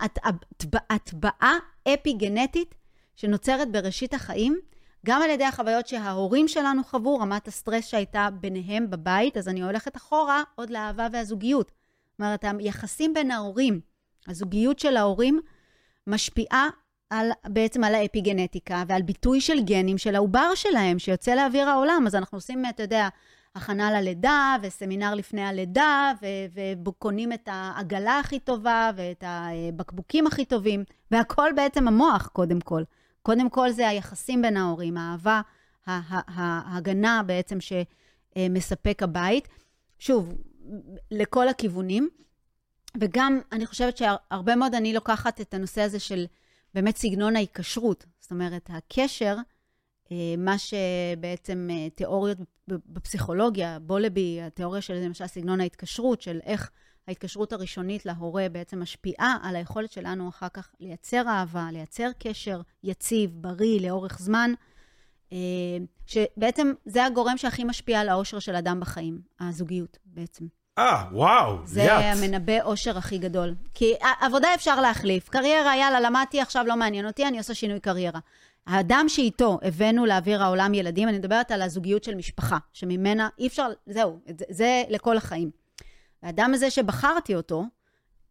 הטבעה 0.90 1.58
אפי-גנטית 1.94 2.76
שנוצרת 3.16 3.72
בראשית 3.72 4.14
החיים, 4.14 4.60
גם 5.06 5.22
על 5.22 5.30
ידי 5.30 5.44
החוויות 5.44 5.88
שההורים 5.88 6.48
שלנו 6.48 6.84
חוו, 6.84 7.18
רמת 7.18 7.48
הסטרס 7.48 7.88
שהייתה 7.88 8.30
ביניהם 8.40 8.90
בבית, 8.90 9.38
אז 9.38 9.48
אני 9.48 9.62
הולכת 9.62 9.98
אחורה 9.98 10.44
עוד 10.56 10.70
לאהבה 10.70 11.08
והזוגיות. 11.12 11.72
זאת 12.12 12.20
אומרת, 12.20 12.46
היחסים 12.60 13.14
בין 13.14 13.32
ההורים, 13.32 13.80
הזוגיות 14.28 14.80
של 14.80 14.98
ההורים 14.98 15.40
משפיעה 16.08 16.70
על, 17.10 17.32
בעצם 17.48 17.84
על 17.84 17.96
האפיגנטיקה 17.96 18.84
ועל 18.88 19.02
ביטוי 19.02 19.42
של 19.42 19.64
גנים 19.64 19.98
של 19.98 20.16
העובר 20.16 20.56
שלהם 20.56 21.00
שיוצא 21.00 21.36
לאוויר 21.36 21.70
העולם. 21.70 22.04
אז 22.08 22.16
אנחנו 22.16 22.38
עושים, 22.38 22.64
אתה 22.70 22.84
יודע, 22.84 23.08
הכנה 23.56 23.92
ללידה 23.92 24.56
וסמינר 24.62 25.16
לפני 25.16 25.42
הלידה, 25.42 26.12
וקונים 26.86 27.34
את 27.34 27.50
העגלה 27.52 28.20
הכי 28.20 28.40
טובה 28.40 28.92
ואת 28.96 29.24
הבקבוקים 29.28 30.28
הכי 30.28 30.46
טובים, 30.46 30.84
והכל 31.12 31.50
בעצם 31.56 31.88
המוח, 31.88 32.28
קודם 32.28 32.60
כל. 32.60 32.84
קודם 33.22 33.50
כל 33.50 33.72
זה 33.72 33.90
היחסים 33.90 34.42
בין 34.42 34.58
ההורים, 34.58 34.98
האהבה, 34.98 35.42
ההגנה 35.86 37.22
בעצם 37.26 37.58
שמספק 37.62 39.04
הבית. 39.04 39.48
שוב, 40.00 40.34
לכל 41.12 41.48
הכיוונים. 41.48 42.10
וגם, 43.00 43.40
אני 43.52 43.66
חושבת 43.66 43.98
שהרבה 43.98 44.56
מאוד 44.56 44.76
אני 44.76 44.94
לוקחת 44.94 45.42
את 45.42 45.54
הנושא 45.54 45.82
הזה 45.82 46.00
של 46.00 46.26
באמת 46.74 46.98
סגנון 46.98 47.36
ההיקשרות. 47.36 48.06
זאת 48.20 48.32
אומרת, 48.32 48.70
הקשר, 48.74 49.36
אה, 50.12 50.36
מה 50.38 50.56
שבעצם 50.58 51.68
אה, 51.72 51.90
תיאוריות 51.90 52.38
בפסיכולוגיה, 52.68 53.80
בולבי, 53.80 54.42
התיאוריה 54.42 54.82
של 54.82 54.94
למשל 54.94 55.28
סגנון 55.28 55.62
ההתקשרות, 55.62 56.22
של 56.22 56.40
איך 56.44 56.72
ההתקשרות 57.08 57.54
הראשונית 57.54 58.06
להורה 58.06 58.50
בעצם 58.50 58.82
משפיעה 58.82 59.38
על 59.44 59.56
היכולת 59.56 59.92
שלנו 59.92 60.30
אחר 60.30 60.50
כך 60.50 60.72
לייצר 60.80 61.24
אהבה, 61.28 61.68
לייצר 61.72 62.10
קשר 62.20 62.62
יציב, 62.84 63.32
בריא, 63.34 63.82
לאורך 63.82 64.20
זמן, 64.20 64.52
אה, 65.34 65.38
שבעצם 66.06 66.74
זה 66.86 67.06
הגורם 67.06 67.38
שהכי 67.38 67.64
משפיע 67.64 68.00
על 68.00 68.10
האושר 68.10 68.40
של 68.40 68.56
אדם 68.56 68.80
בחיים, 68.80 69.22
הזוגיות 69.40 69.98
בעצם. 70.06 70.46
אה, 70.78 71.04
וואו, 71.12 71.58
זה 71.66 71.82
יאט. 71.82 72.18
המנבא 72.18 72.62
אושר 72.62 72.98
הכי 72.98 73.18
גדול. 73.18 73.56
כי 73.74 73.94
עבודה 74.22 74.54
אפשר 74.56 74.82
להחליף. 74.82 75.30
קריירה, 75.30 75.78
יאללה, 75.78 76.00
למדתי, 76.00 76.42
עכשיו 76.42 76.66
לא 76.68 76.76
מעניין 76.76 77.08
אותי, 77.08 77.28
אני 77.28 77.38
עושה 77.38 77.54
שינוי 77.54 77.80
קריירה. 77.80 78.20
האדם 78.68 79.06
שאיתו 79.08 79.60
הבאנו 79.62 80.06
לאוויר 80.06 80.44
העולם 80.44 80.74
ילדים, 80.74 81.10
אני 81.10 81.18
מדברת 81.18 81.52
על 81.52 81.62
הזוגיות 81.62 82.04
של 82.04 82.16
משפחה, 82.16 82.58
שממנה 82.74 83.30
אי 83.40 83.48
אפשר, 83.48 83.68
זהו, 83.86 84.20
זה, 84.40 84.46
זה 84.50 84.84
לכל 84.90 85.18
החיים. 85.18 85.52
האדם 86.24 86.52
הזה 86.54 86.70
שבחרתי 86.70 87.36
אותו, 87.36 87.64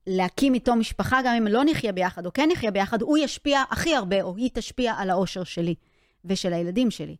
להקים 0.06 0.54
איתו 0.54 0.76
משפחה, 0.76 1.20
גם 1.24 1.34
אם 1.34 1.46
לא 1.46 1.62
נחיה 1.64 1.92
ביחד 1.92 2.26
או 2.26 2.32
כן 2.32 2.48
נחיה 2.52 2.70
ביחד, 2.70 3.02
הוא 3.02 3.18
ישפיע 3.18 3.62
הכי 3.70 3.96
הרבה, 3.96 4.22
או 4.22 4.36
היא 4.36 4.50
תשפיע 4.54 4.94
על 4.96 5.10
האושר 5.10 5.44
שלי 5.44 5.74
ושל 6.24 6.52
הילדים 6.52 6.90
שלי. 6.90 7.16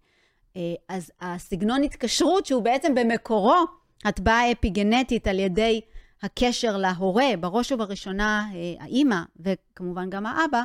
אה, 0.57 0.75
אז 0.89 1.11
הסגנון 1.21 1.83
התקשרות, 1.83 2.47
שהוא 2.47 2.63
בעצם 2.63 2.95
במקורו, 2.95 3.65
הטבעה 4.05 4.53
אפיגנטית 4.53 5.27
על 5.27 5.39
ידי 5.39 5.81
הקשר 6.23 6.77
להורה, 6.77 7.27
בראש 7.41 7.73
ובראשונה 7.73 8.47
אה, 8.55 8.85
האימא, 8.85 9.21
וכמובן 9.41 10.11
גם 10.11 10.27
האבא, 10.27 10.63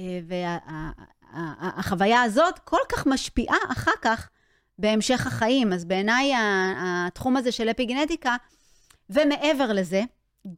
אה, 0.00 0.20
והחוויה 1.32 2.22
הזאת 2.22 2.58
כל 2.58 2.80
כך 2.88 3.06
משפיעה 3.06 3.56
אחר 3.72 3.90
כך 4.02 4.28
בהמשך 4.78 5.26
החיים. 5.26 5.72
אז 5.72 5.84
בעיניי 5.84 6.32
התחום 6.76 7.36
הזה 7.36 7.52
של 7.52 7.70
אפיגנטיקה, 7.70 8.36
ומעבר 9.10 9.72
לזה, 9.72 10.02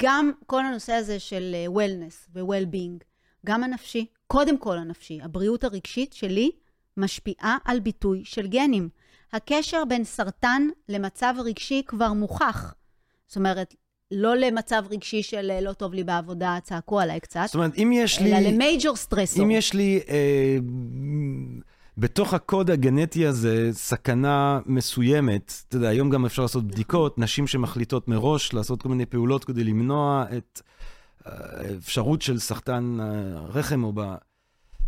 גם 0.03 0.33
כל 0.47 0.65
הנושא 0.67 0.93
הזה 0.93 1.21
של 1.21 1.55
אה, 1.55 1.67
wellness 1.67 2.29
ו-well-being, 2.35 3.05
גם 3.47 3.65
הנפשי, 3.65 4.07
קודם 4.27 4.59
כל 4.59 4.79
הנפשי, 4.79 5.19
הבריאות 5.23 5.65
הרגשית 5.65 6.13
שלי 6.13 6.51
משפיעה 6.97 7.59
על 7.65 7.81
ביטוי 7.81 8.23
של 8.25 8.47
גנים. 8.47 8.89
הקשר 9.33 9.85
בין 9.89 10.05
סרטן 10.05 10.69
למצב 10.89 11.35
רגשי 11.39 11.83
כבר 11.87 12.13
מוכח. 12.13 12.75
זאת 13.27 13.37
אומרת, 13.37 13.75
לא 14.11 14.37
למצב 14.37 14.83
רגשי 14.91 15.23
של 15.23 15.51
אה, 15.51 15.61
לא 15.61 15.73
טוב 15.73 15.95
לי 15.95 16.05
בעבודה, 16.05 16.59
צעקו 16.63 17.01
עליי 17.01 17.21
קצת, 17.21 17.43
זאת 17.47 17.55
אומרת, 17.55 17.79
אם 17.79 17.91
יש 17.95 18.21
לי... 18.21 18.33
אלא 18.37 18.49
למייג'ור 18.49 18.97
סטרסור. 18.97 19.45
אם 19.45 19.51
יש 19.51 19.75
לי 19.75 20.01
אה, 20.09 20.59
בתוך 21.99 22.35
הקוד 22.35 22.71
הגנטי 22.71 23.27
הזה 23.27 23.69
סכנה 23.73 24.61
מסוימת, 24.67 25.53
אתה 25.69 25.77
יודע, 25.77 25.89
היום 25.89 26.11
גם 26.11 26.27
אפשר 26.27 26.43
לעשות 26.43 26.67
בדיקות, 26.67 27.19
נשים 27.19 27.47
שמחליטות 27.47 28.09
מראש 28.09 28.53
לעשות 28.53 28.83
כל 28.83 28.89
מיני 28.89 29.07
פעולות 29.07 29.45
כדי 29.45 29.65
למנוע 29.65 30.25
את 30.37 30.63
האפשרות 31.25 32.23
של 32.23 32.39
סרטן 32.39 32.99
הרחם 33.37 33.85
או 33.85 33.93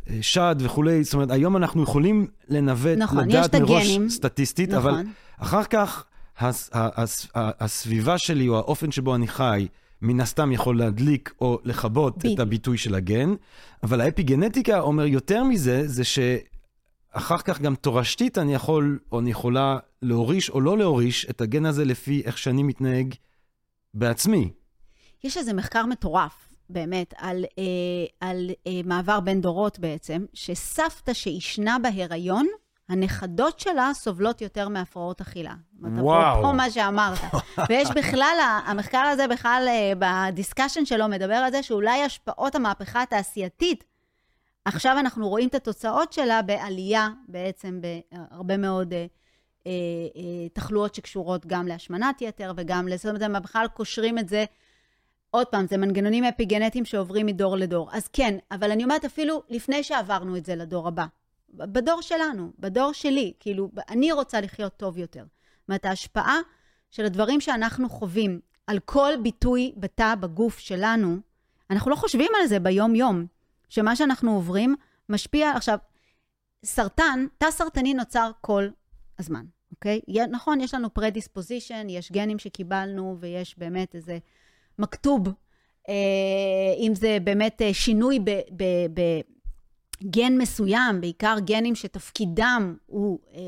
בשד 0.07 0.57
וכולי, 0.59 1.05
זאת 1.05 1.15
אומרת, 1.15 1.31
היום 1.31 1.57
אנחנו 1.57 1.83
יכולים 1.83 2.27
לנווט, 2.49 2.99
נכון, 2.99 3.29
לדעת 3.29 3.55
מראש 3.55 3.87
הגנים. 3.91 4.09
סטטיסטית, 4.09 4.71
נכון. 4.71 4.95
אבל 4.95 5.03
אחר 5.39 5.65
כך 5.65 6.05
הס, 6.39 6.71
הס, 6.73 7.27
ה- 7.35 7.65
הסביבה 7.65 8.19
שלי 8.19 8.49
או 8.49 8.57
האופן 8.57 8.91
שבו 8.93 9.15
אני 9.15 9.29
חי, 9.29 9.69
מן 10.03 10.21
הסתם 10.21 10.53
יכול 10.53 10.79
להדליק 10.79 11.35
או 11.41 11.59
לכבות 11.65 12.19
בדיוק. 12.19 12.35
את 12.35 12.41
הביטוי 12.41 12.79
של 12.79 12.95
הגן, 12.95 13.35
אבל 13.83 14.01
האפיגנטיקה 14.01 14.81
אומר 14.81 15.07
יותר 15.07 15.45
מזה, 15.45 15.89
זה 15.89 16.03
שאחר 16.05 17.39
כך 17.39 17.61
גם 17.61 17.75
תורשתית 17.75 18.39
אני 18.39 18.55
יכול 18.55 18.99
או 19.13 19.21
אני 19.21 19.31
יכולה 19.31 19.79
להוריש 20.03 20.51
או 20.51 20.61
לא 20.61 20.79
להוריש 20.79 21.27
את 21.31 21.41
הגן 21.41 21.67
הזה 21.67 21.85
לפי 21.85 22.23
איך 22.25 22.39
שאני 22.39 22.63
מתנהג 22.63 23.15
בעצמי. 23.95 24.51
יש 25.25 25.37
איזה 25.37 25.53
מחקר 25.53 25.87
מטורף, 25.87 26.33
באמת, 26.71 27.14
על, 27.16 27.45
אה, 27.59 28.29
על 28.29 28.51
אה, 28.66 28.81
מעבר 28.85 29.21
בין 29.21 29.41
דורות 29.41 29.79
בעצם, 29.79 30.25
שסבתא 30.33 31.12
שעישנה 31.12 31.77
בהיריון, 31.83 32.47
הנכדות 32.89 33.61
שלה 33.61 33.91
סובלות 33.95 34.41
יותר 34.41 34.68
מהפרעות 34.68 35.21
אכילה. 35.21 35.55
וואו. 35.81 36.33
אפרופו 36.33 36.53
מה 36.53 36.71
שאמרת. 36.71 37.18
ויש 37.68 37.89
בכלל, 37.97 38.61
המחקר 38.66 38.99
הזה 38.99 39.29
בכלל, 39.29 39.66
אה, 39.68 39.93
בדיסקשן 39.99 40.85
שלו 40.85 41.09
מדבר 41.09 41.35
על 41.35 41.51
זה 41.51 41.62
שאולי 41.62 42.03
השפעות 42.03 42.55
המהפכה 42.55 43.03
התעשייתית, 43.03 43.85
עכשיו 44.64 44.97
אנחנו 44.99 45.29
רואים 45.29 45.49
את 45.49 45.55
התוצאות 45.55 46.12
שלה 46.12 46.43
בעלייה 46.43 47.09
בעצם 47.29 47.81
בהרבה 47.81 48.57
מאוד 48.57 48.93
אה, 48.93 49.07
אה, 49.66 49.73
אה, 50.16 50.49
תחלואות 50.53 50.95
שקשורות 50.95 51.47
גם 51.47 51.66
להשמנת 51.66 52.23
יתר 52.23 52.53
וגם 52.57 52.89
לזה, 52.89 52.97
זאת 52.97 53.07
אומרת, 53.07 53.23
הם 53.23 53.43
בכלל 53.43 53.66
קושרים 53.75 54.18
את 54.18 54.29
זה 54.29 54.45
עוד 55.31 55.47
פעם, 55.47 55.66
זה 55.66 55.76
מנגנונים 55.76 56.24
אפיגנטיים 56.24 56.85
שעוברים 56.85 57.26
מדור 57.26 57.57
לדור. 57.57 57.89
אז 57.93 58.09
כן, 58.09 58.39
אבל 58.51 58.70
אני 58.70 58.85
אומרת, 58.85 59.05
אפילו 59.05 59.43
לפני 59.49 59.83
שעברנו 59.83 60.37
את 60.37 60.45
זה 60.45 60.57
לדור 60.57 60.89
הבא, 60.89 61.07
בדור 61.55 62.03
שלנו, 62.03 62.53
בדור 62.59 62.93
שלי, 62.93 63.33
כאילו, 63.41 63.70
אני 63.89 64.12
רוצה 64.12 64.41
לחיות 64.41 64.76
טוב 64.76 64.99
יותר. 64.99 65.20
זאת 65.20 65.68
אומרת, 65.68 65.85
ההשפעה 65.85 66.39
של 66.91 67.05
הדברים 67.05 67.41
שאנחנו 67.41 67.89
חווים 67.89 68.41
על 68.66 68.78
כל 68.78 69.12
ביטוי 69.22 69.72
בתא 69.76 70.14
בגוף 70.14 70.59
שלנו, 70.59 71.16
אנחנו 71.70 71.91
לא 71.91 71.97
חושבים 71.97 72.31
על 72.41 72.47
זה 72.47 72.61
ביום-יום, 72.61 73.26
שמה 73.68 73.97
שאנחנו 73.97 74.35
עוברים 74.35 74.76
משפיע, 75.09 75.51
עכשיו, 75.51 75.78
סרטן, 76.64 77.26
תא 77.39 77.51
סרטני 77.51 77.95
נוצר 77.95 78.31
כל 78.41 78.68
הזמן, 79.18 79.45
אוקיי? 79.70 80.01
נכון, 80.31 80.61
יש 80.61 80.74
לנו 80.74 80.95
פרדיספוזישן, 80.95 81.87
יש 81.89 82.12
גנים 82.12 82.39
שקיבלנו, 82.39 83.16
ויש 83.20 83.59
באמת 83.59 83.95
איזה 83.95 84.18
מכתוב, 84.81 85.28
אה, 85.89 85.95
אם 86.78 86.93
זה 86.95 87.18
באמת 87.24 87.62
אה, 87.62 87.74
שינוי 87.74 88.18
ב... 88.18 88.31
ב, 88.31 88.64
ב 88.95 89.01
גן 90.03 90.39
מסוים, 90.39 91.01
בעיקר 91.01 91.37
גנים 91.45 91.74
שתפקידם 91.74 92.76
הוא 92.87 93.18
אה, 93.35 93.41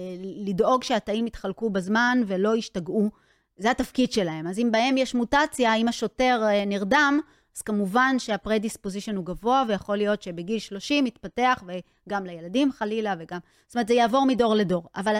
לדאוג 0.46 0.82
שהתאים 0.82 1.26
יתחלקו 1.26 1.70
בזמן 1.70 2.22
ולא 2.26 2.56
ישתגעו. 2.56 3.10
זה 3.56 3.70
התפקיד 3.70 4.12
שלהם. 4.12 4.46
אז 4.46 4.58
אם 4.58 4.68
בהם 4.72 4.96
יש 4.96 5.14
מוטציה, 5.14 5.74
אם 5.74 5.88
השוטר 5.88 6.42
נרדם, 6.66 7.20
אז 7.56 7.62
כמובן 7.62 8.18
שהפרדיספוזישן 8.18 9.16
הוא 9.16 9.24
גבוה, 9.24 9.64
ויכול 9.68 9.96
להיות 9.96 10.22
שבגיל 10.22 10.58
30 10.58 11.06
יתפתח, 11.06 11.64
וגם 11.66 12.24
לילדים 12.26 12.72
חלילה, 12.72 13.14
וגם... 13.18 13.38
זאת 13.66 13.74
אומרת, 13.74 13.88
זה 13.88 13.94
יעבור 13.94 14.26
מדור 14.26 14.54
לדור. 14.54 14.88
אבל 14.96 15.16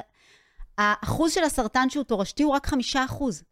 האחוז 0.78 1.32
של 1.32 1.44
הסרטן 1.44 1.90
שהוא 1.90 2.04
תורשתי 2.04 2.42
הוא 2.42 2.52
רק 2.52 2.66
5 2.66 2.96
אחוז. 2.96 3.42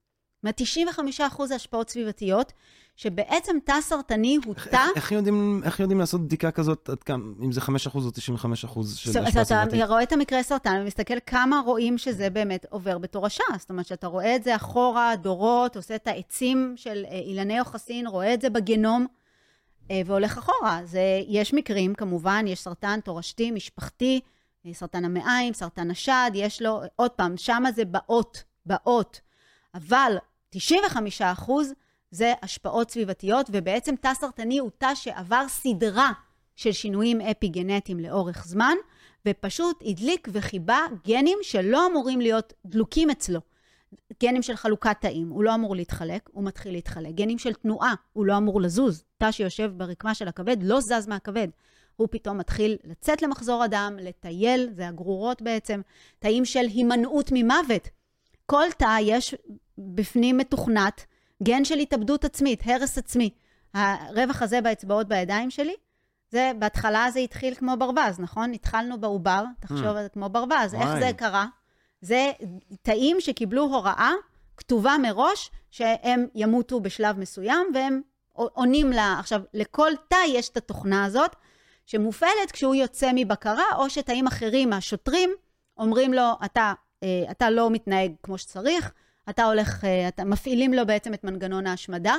זאת 0.43 0.61
אומרת, 0.89 1.31
95% 1.39 1.47
זה 1.47 1.55
השפעות 1.55 1.91
סביבתיות, 1.91 2.53
שבעצם 2.97 3.57
תא 3.65 3.81
סרטני 3.81 4.39
הוא 4.45 4.55
איך- 4.57 4.69
תא... 4.69 4.87
איך 4.97 5.13
יודעים, 5.13 5.61
איך 5.65 5.81
יודעים 5.81 6.01
לעשות 6.01 6.21
בדיקה 6.21 6.51
כזאת, 6.51 6.89
עד 6.89 7.03
כמה, 7.03 7.25
אם 7.43 7.53
זה 7.53 7.61
5% 7.61 7.65
או 7.95 8.01
95% 8.09 8.17
של 8.97 9.11
אז 9.11 9.17
השפעה 9.17 9.29
אתה 9.29 9.45
סביבתית? 9.45 9.89
רואה 9.89 10.03
את 10.03 10.13
המקרה 10.13 10.43
סרטן 10.43 10.79
ומסתכל 10.83 11.15
כמה 11.27 11.63
רואים 11.65 11.99
שזה 11.99 12.31
באמת 12.31 12.67
עובר 12.71 12.99
בתורשה. 12.99 13.45
זאת 13.59 13.71
אומרת, 13.71 13.87
שאתה 13.87 14.07
רואה 14.07 14.37
את 14.37 14.45
זה 14.45 14.57
אחורה, 14.57 15.17
דורות, 15.17 15.77
עושה 15.77 15.95
את 15.95 16.07
העצים 16.07 16.75
של 16.77 17.05
אה, 17.11 17.19
אילני 17.19 17.57
יוחסין, 17.59 18.07
רואה 18.07 18.35
את 18.35 18.41
זה 18.41 18.51
בגנום 18.51 19.07
אה, 19.91 20.01
והולך 20.07 20.39
אחורה. 20.39 20.81
זה, 20.85 21.01
יש 21.29 21.55
מקרים, 21.55 21.95
כמובן, 21.95 22.45
יש 22.49 22.61
סרטן 22.61 23.01
תורשתי, 23.05 23.51
משפחתי, 23.51 24.21
אה, 24.67 24.75
סרטן 24.75 25.05
המעיים, 25.05 25.55
סרטן 25.55 25.91
השד, 25.91 26.31
יש 26.35 26.63
לו, 26.63 26.81
עוד 26.97 27.11
פעם, 27.11 27.37
שמה 27.37 27.73
זה 27.73 27.85
באות, 27.85 28.43
באות. 28.67 29.21
אבל 29.75 30.17
95 30.51 31.23
אחוז 31.23 31.73
זה 32.11 32.33
השפעות 32.43 32.91
סביבתיות, 32.91 33.47
ובעצם 33.53 33.95
תא 33.97 34.15
סרטני 34.15 34.59
הוא 34.59 34.71
תא 34.79 34.95
שעבר 34.95 35.49
סדרה 35.49 36.13
של 36.57 36.73
שינויים 36.73 37.21
אפיגנטיים 37.21 38.01
לאורך 38.01 38.45
זמן, 38.47 38.75
ופשוט 39.27 39.83
הדליק 39.87 40.29
וחיבה 40.33 40.79
גנים 41.07 41.39
שלא 41.43 41.87
אמורים 41.87 42.21
להיות 42.21 42.53
דלוקים 42.67 43.11
אצלו. 43.11 43.41
גנים 44.23 44.43
של 44.43 44.57
חלוקת 44.57 44.97
תאים, 45.01 45.29
הוא 45.29 45.45
לא 45.45 45.55
אמור 45.55 45.77
להתחלק, 45.77 46.31
הוא 46.33 46.45
מתחיל 46.45 46.73
להתחלק. 46.73 47.15
גנים 47.15 47.39
של 47.39 47.55
תנועה, 47.55 47.95
הוא 48.13 48.27
לא 48.27 48.37
אמור 48.37 48.61
לזוז. 48.61 49.05
תא 49.19 49.31
שיושב 49.31 49.73
ברקמה 49.77 50.15
של 50.15 50.29
הכבד 50.29 50.57
לא 50.63 50.81
זז 50.81 51.07
מהכבד. 51.07 51.49
הוא 51.97 52.09
פתאום 52.11 52.39
מתחיל 52.39 52.77
לצאת 52.85 53.23
למחזור 53.23 53.63
הדם, 53.63 53.97
לטייל, 54.01 54.69
זה 54.73 54.89
הגרורות 54.89 55.43
בעצם, 55.43 55.81
תאים 56.19 56.45
של 56.45 56.67
הימנעות 56.67 57.31
ממוות. 57.33 57.89
כל 58.47 58.67
תא 58.79 58.97
יש 59.01 59.35
בפנים 59.81 60.39
מתוכנת 60.39 61.05
גן 61.43 61.65
של 61.65 61.79
התאבדות 61.79 62.25
עצמית, 62.25 62.63
הרס 62.65 62.99
עצמי. 62.99 63.31
הרווח 63.75 64.43
הזה 64.43 64.61
באצבעות 64.61 65.09
בידיים 65.09 65.51
שלי, 65.51 65.75
זה, 66.31 66.53
בהתחלה 66.59 67.11
זה 67.11 67.21
התחיל 67.21 67.55
כמו 67.55 67.77
ברווז, 67.79 68.21
נכון? 68.21 68.53
התחלנו 68.53 69.01
בעובר, 69.01 69.45
תחשוב 69.61 69.87
על 69.87 70.03
זה 70.03 70.09
כמו 70.09 70.29
ברווז. 70.29 70.75
איך. 70.75 70.99
זה 70.99 71.11
קרה? 71.17 71.47
זה 72.01 72.31
תאים 72.83 73.21
שקיבלו 73.21 73.63
הוראה 73.63 74.13
כתובה 74.57 74.97
מראש 75.03 75.51
שהם 75.71 76.27
ימותו 76.35 76.81
בשלב 76.81 77.19
מסוים, 77.19 77.67
והם 77.75 78.01
עונים 78.33 78.93
לה. 78.93 79.17
עכשיו, 79.19 79.41
לכל 79.55 79.91
תא 80.09 80.19
יש 80.29 80.49
את 80.49 80.57
התוכנה 80.57 81.05
הזאת, 81.05 81.37
שמופעלת 81.87 82.53
כשהוא 82.53 82.75
יוצא 82.75 83.11
מבקרה, 83.15 83.65
או 83.77 83.91
שתאים 83.91 84.27
אחרים, 84.27 84.73
השוטרים, 84.73 85.31
אומרים 85.79 86.15
לו, 86.15 86.33
אתה, 86.45 86.73
אה, 87.03 87.25
אתה 87.31 87.51
לא 87.51 87.71
מתנהג 87.71 88.13
כמו 88.23 88.39
שצריך, 88.39 88.93
אתה 89.31 89.45
הולך, 89.45 89.85
אה, 89.85 90.09
אתה, 90.09 90.25
מפעילים 90.25 90.75
לו 90.75 90.87
בעצם 90.87 91.15
את 91.15 91.25
מנגנון 91.25 91.67
ההשמדה. 91.67 92.17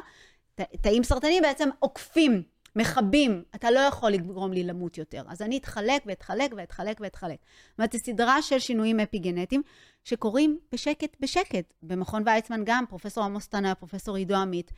תאים 0.81 1.03
סרטניים 1.03 1.43
בעצם 1.43 1.69
עוקפים, 1.79 2.43
מכבים, 2.75 3.43
אתה 3.55 3.71
לא 3.71 3.79
יכול 3.79 4.11
לגרום 4.11 4.53
לי 4.53 4.63
למות 4.63 4.97
יותר. 4.97 5.23
אז 5.27 5.41
אני 5.41 5.57
אתחלק 5.57 6.03
ואתחלק 6.05 6.53
ואתחלק 6.57 6.97
ואתחלק. 7.01 7.37
זאת 7.69 7.79
אומרת, 7.79 7.91
זו 7.91 7.99
סדרה 7.99 8.41
של 8.41 8.59
שינויים 8.59 8.99
אפיגנטיים 8.99 9.61
שקורים 10.03 10.59
בשקט 10.71 11.17
בשקט. 11.19 11.73
במכון 11.83 12.23
ויצמן 12.25 12.61
גם, 12.65 12.83
פרופסור 12.89 13.23
עמוס 13.23 13.47
תנא, 13.47 13.73
פרופסור 13.73 14.15
עידו 14.15 14.35
עמית, 14.35 14.71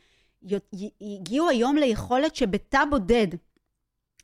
הגיעו 1.00 1.48
היום 1.48 1.76
ליכולת 1.76 2.36
שבתא 2.36 2.80
בודד 2.90 3.28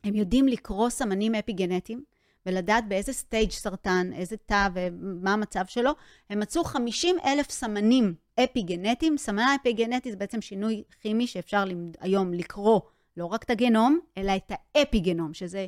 הם 0.03 0.15
יודעים 0.15 0.47
לקרוא 0.47 0.89
סמנים 0.89 1.35
אפיגנטיים 1.35 2.03
ולדעת 2.45 2.87
באיזה 2.87 3.13
סטייג' 3.13 3.51
סרטן, 3.51 4.09
איזה 4.13 4.35
תא 4.37 4.67
ומה 4.73 5.33
המצב 5.33 5.65
שלו. 5.67 5.91
הם 6.29 6.39
מצאו 6.39 6.63
50 6.63 7.15
אלף 7.25 7.51
סמנים 7.51 8.13
אפיגנטיים. 8.43 9.17
סמנה 9.17 9.55
אפיגנטית 9.55 10.11
זה 10.11 10.17
בעצם 10.17 10.41
שינוי 10.41 10.83
כימי 11.01 11.27
שאפשר 11.27 11.63
היום 11.99 12.33
לקרוא 12.33 12.79
לא 13.17 13.25
רק 13.25 13.43
את 13.43 13.49
הגנום, 13.49 13.99
אלא 14.17 14.35
את 14.35 14.51
האפיגנום, 14.75 15.33
שזה 15.33 15.65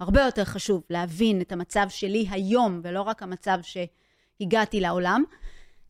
הרבה 0.00 0.20
יותר 0.20 0.44
חשוב 0.44 0.82
להבין 0.90 1.40
את 1.40 1.52
המצב 1.52 1.86
שלי 1.88 2.26
היום, 2.30 2.80
ולא 2.84 3.02
רק 3.02 3.22
המצב 3.22 3.58
שהגעתי 3.62 4.80
לעולם, 4.80 5.24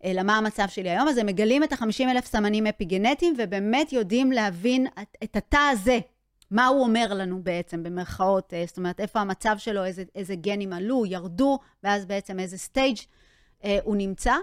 אלא 0.04 0.22
מה 0.22 0.36
המצב 0.38 0.68
שלי 0.68 0.90
היום. 0.90 1.08
אז 1.08 1.18
הם 1.18 1.26
מגלים 1.26 1.64
את 1.64 1.72
ה-50 1.72 2.10
אלף 2.10 2.26
סמנים 2.26 2.66
אפיגנטיים, 2.66 3.34
ובאמת 3.38 3.92
יודעים 3.92 4.32
להבין 4.32 4.86
את, 5.02 5.16
את 5.24 5.36
התא 5.36 5.70
הזה, 5.72 5.98
מה 6.50 6.66
הוא 6.66 6.82
אומר 6.82 7.14
לנו 7.14 7.42
בעצם, 7.42 7.82
במרכאות, 7.82 8.54
אה, 8.54 8.64
זאת 8.66 8.76
אומרת, 8.76 9.00
איפה 9.00 9.20
המצב 9.20 9.54
שלו, 9.58 9.84
איזה, 9.84 10.04
איזה 10.14 10.34
גנים 10.34 10.72
עלו, 10.72 11.06
ירדו, 11.06 11.58
ואז 11.84 12.06
בעצם 12.06 12.40
איזה 12.40 12.58
סטייג' 12.58 12.98
אה, 13.64 13.78
הוא 13.84 13.96
נמצא. 13.96 14.34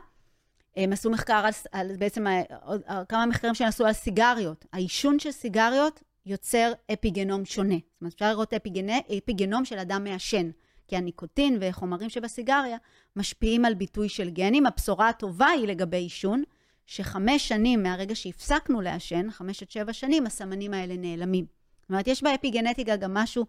הם 0.77 0.93
עשו 0.93 1.09
מחקר 1.09 1.33
על, 1.33 1.51
על 1.71 1.95
בעצם, 1.97 2.27
אה, 2.27 2.41
אה, 2.89 3.05
כמה 3.05 3.25
מחקרים 3.25 3.55
שנעשו 3.55 3.85
על 3.85 3.93
סיגריות. 3.93 4.65
העישון 4.73 5.19
של 5.19 5.31
סיגריות 5.31 6.03
יוצר 6.25 6.71
אפיגנום 6.93 7.45
שונה. 7.45 7.75
זאת 7.75 8.01
אומרת, 8.01 8.13
אפשר 8.13 8.29
לראות 8.29 8.53
אפיגנ... 8.53 8.89
אפיגנום 9.17 9.65
של 9.65 9.79
אדם 9.79 10.03
מעשן, 10.03 10.49
כי 10.87 10.97
הניקוטין 10.97 11.57
וחומרים 11.61 12.09
שבסיגריה 12.09 12.77
משפיעים 13.15 13.65
על 13.65 13.73
ביטוי 13.73 14.09
של 14.09 14.29
גנים. 14.29 14.65
הבשורה 14.65 15.09
הטובה 15.09 15.47
היא 15.47 15.67
לגבי 15.67 15.97
עישון, 15.97 16.43
שחמש 16.85 17.47
שנים 17.47 17.83
מהרגע 17.83 18.15
שהפסקנו 18.15 18.81
לעשן, 18.81 19.31
חמש 19.31 19.63
עד 19.63 19.71
שבע 19.71 19.93
שנים, 19.93 20.25
הסמנים 20.25 20.73
האלה 20.73 20.97
נעלמים. 20.97 21.56
זאת 21.87 21.91
אומרת, 21.91 22.07
יש 22.07 22.23
באפיגנטיקה 22.23 22.95
גם 22.95 23.13
משהו, 23.13 23.45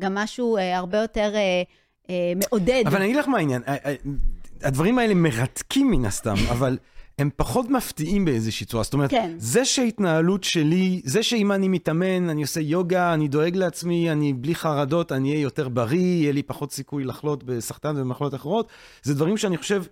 גם 0.00 0.14
משהו 0.14 0.56
אה, 0.56 0.78
הרבה 0.78 0.98
יותר 0.98 1.32
אה, 1.34 1.62
אה, 2.10 2.32
מעודד. 2.36 2.82
אבל 2.86 2.96
אני 2.96 3.04
אגיד 3.04 3.16
לך 3.16 3.28
מה 3.28 3.36
העניין, 3.38 3.62
אה, 3.68 3.76
אה, 3.84 3.94
הדברים 4.62 4.98
האלה 4.98 5.14
מרתקים 5.14 5.90
מן 5.90 6.04
הסתם, 6.04 6.34
אבל 6.52 6.78
הם 7.18 7.30
פחות 7.36 7.70
מפתיעים 7.70 8.24
באיזושהי 8.24 8.66
צורה. 8.66 8.82
זאת 8.82 8.94
אומרת, 8.94 9.10
כן. 9.10 9.34
זה 9.38 9.64
שההתנהלות 9.64 10.44
שלי, 10.44 11.00
זה 11.04 11.22
שאם 11.22 11.52
אני 11.52 11.68
מתאמן, 11.68 12.30
אני 12.30 12.42
עושה 12.42 12.60
יוגה, 12.60 13.14
אני 13.14 13.28
דואג 13.28 13.56
לעצמי, 13.56 14.12
אני 14.12 14.32
בלי 14.32 14.54
חרדות, 14.54 15.12
אני 15.12 15.30
אהיה 15.30 15.40
יותר 15.40 15.68
בריא, 15.68 15.98
יהיה 15.98 16.32
לי 16.32 16.42
פחות 16.42 16.72
סיכוי 16.72 17.04
לחלות 17.04 17.44
בסרטן 17.44 17.96
ובמחלות 17.96 18.34
אחרות, 18.34 18.68
זה 19.02 19.14
דברים 19.14 19.36
שאני 19.36 19.56
חושב 19.56 19.82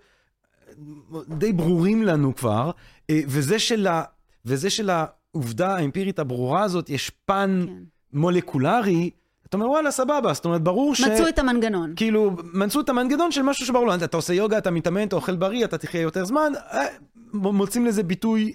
די 1.29 1.53
ברורים 1.53 2.03
לנו 2.03 2.35
כבר, 2.35 2.71
אה, 3.11 3.21
וזה 3.27 3.59
של, 3.59 3.87
ה, 3.87 4.03
וזה 4.45 4.71
של 4.71 4.91
העובדה 5.35 5.77
האמפירית 5.77 6.19
הברורה 6.19 6.63
הזאת, 6.63 6.91
יש 6.91 7.11
פן 7.27 7.65
כן. 7.67 7.73
מולקולרי, 8.13 9.11
אתה 9.47 9.57
אומר, 9.57 9.71
וואלה, 9.71 9.91
סבבה, 9.91 10.33
זאת 10.33 10.45
אומרת, 10.45 10.63
ברור 10.63 10.95
ש... 10.95 11.01
מצאו 11.01 11.29
את 11.29 11.39
המנגנון. 11.39 11.93
כאילו, 11.97 12.37
מצאו 12.55 12.81
את 12.81 12.89
המנגנון 12.89 13.33
של 13.33 13.43
משהו 13.43 13.67
שברור, 13.67 13.95
אתה, 13.95 14.05
אתה 14.05 14.17
עושה 14.17 14.35
יוגה, 14.35 14.59
אתה 14.59 14.71
מתאמן, 14.71 15.09
אתה 15.09 15.17
אוכל 15.17 15.37
בריא, 15.37 15.65
אתה 15.65 15.79
תחיה 15.79 16.01
יותר 16.01 16.25
זמן, 16.25 16.53
אה, 16.73 16.87
מוצאים 17.33 17.87
לזה 17.87 18.03
ביטוי 18.03 18.53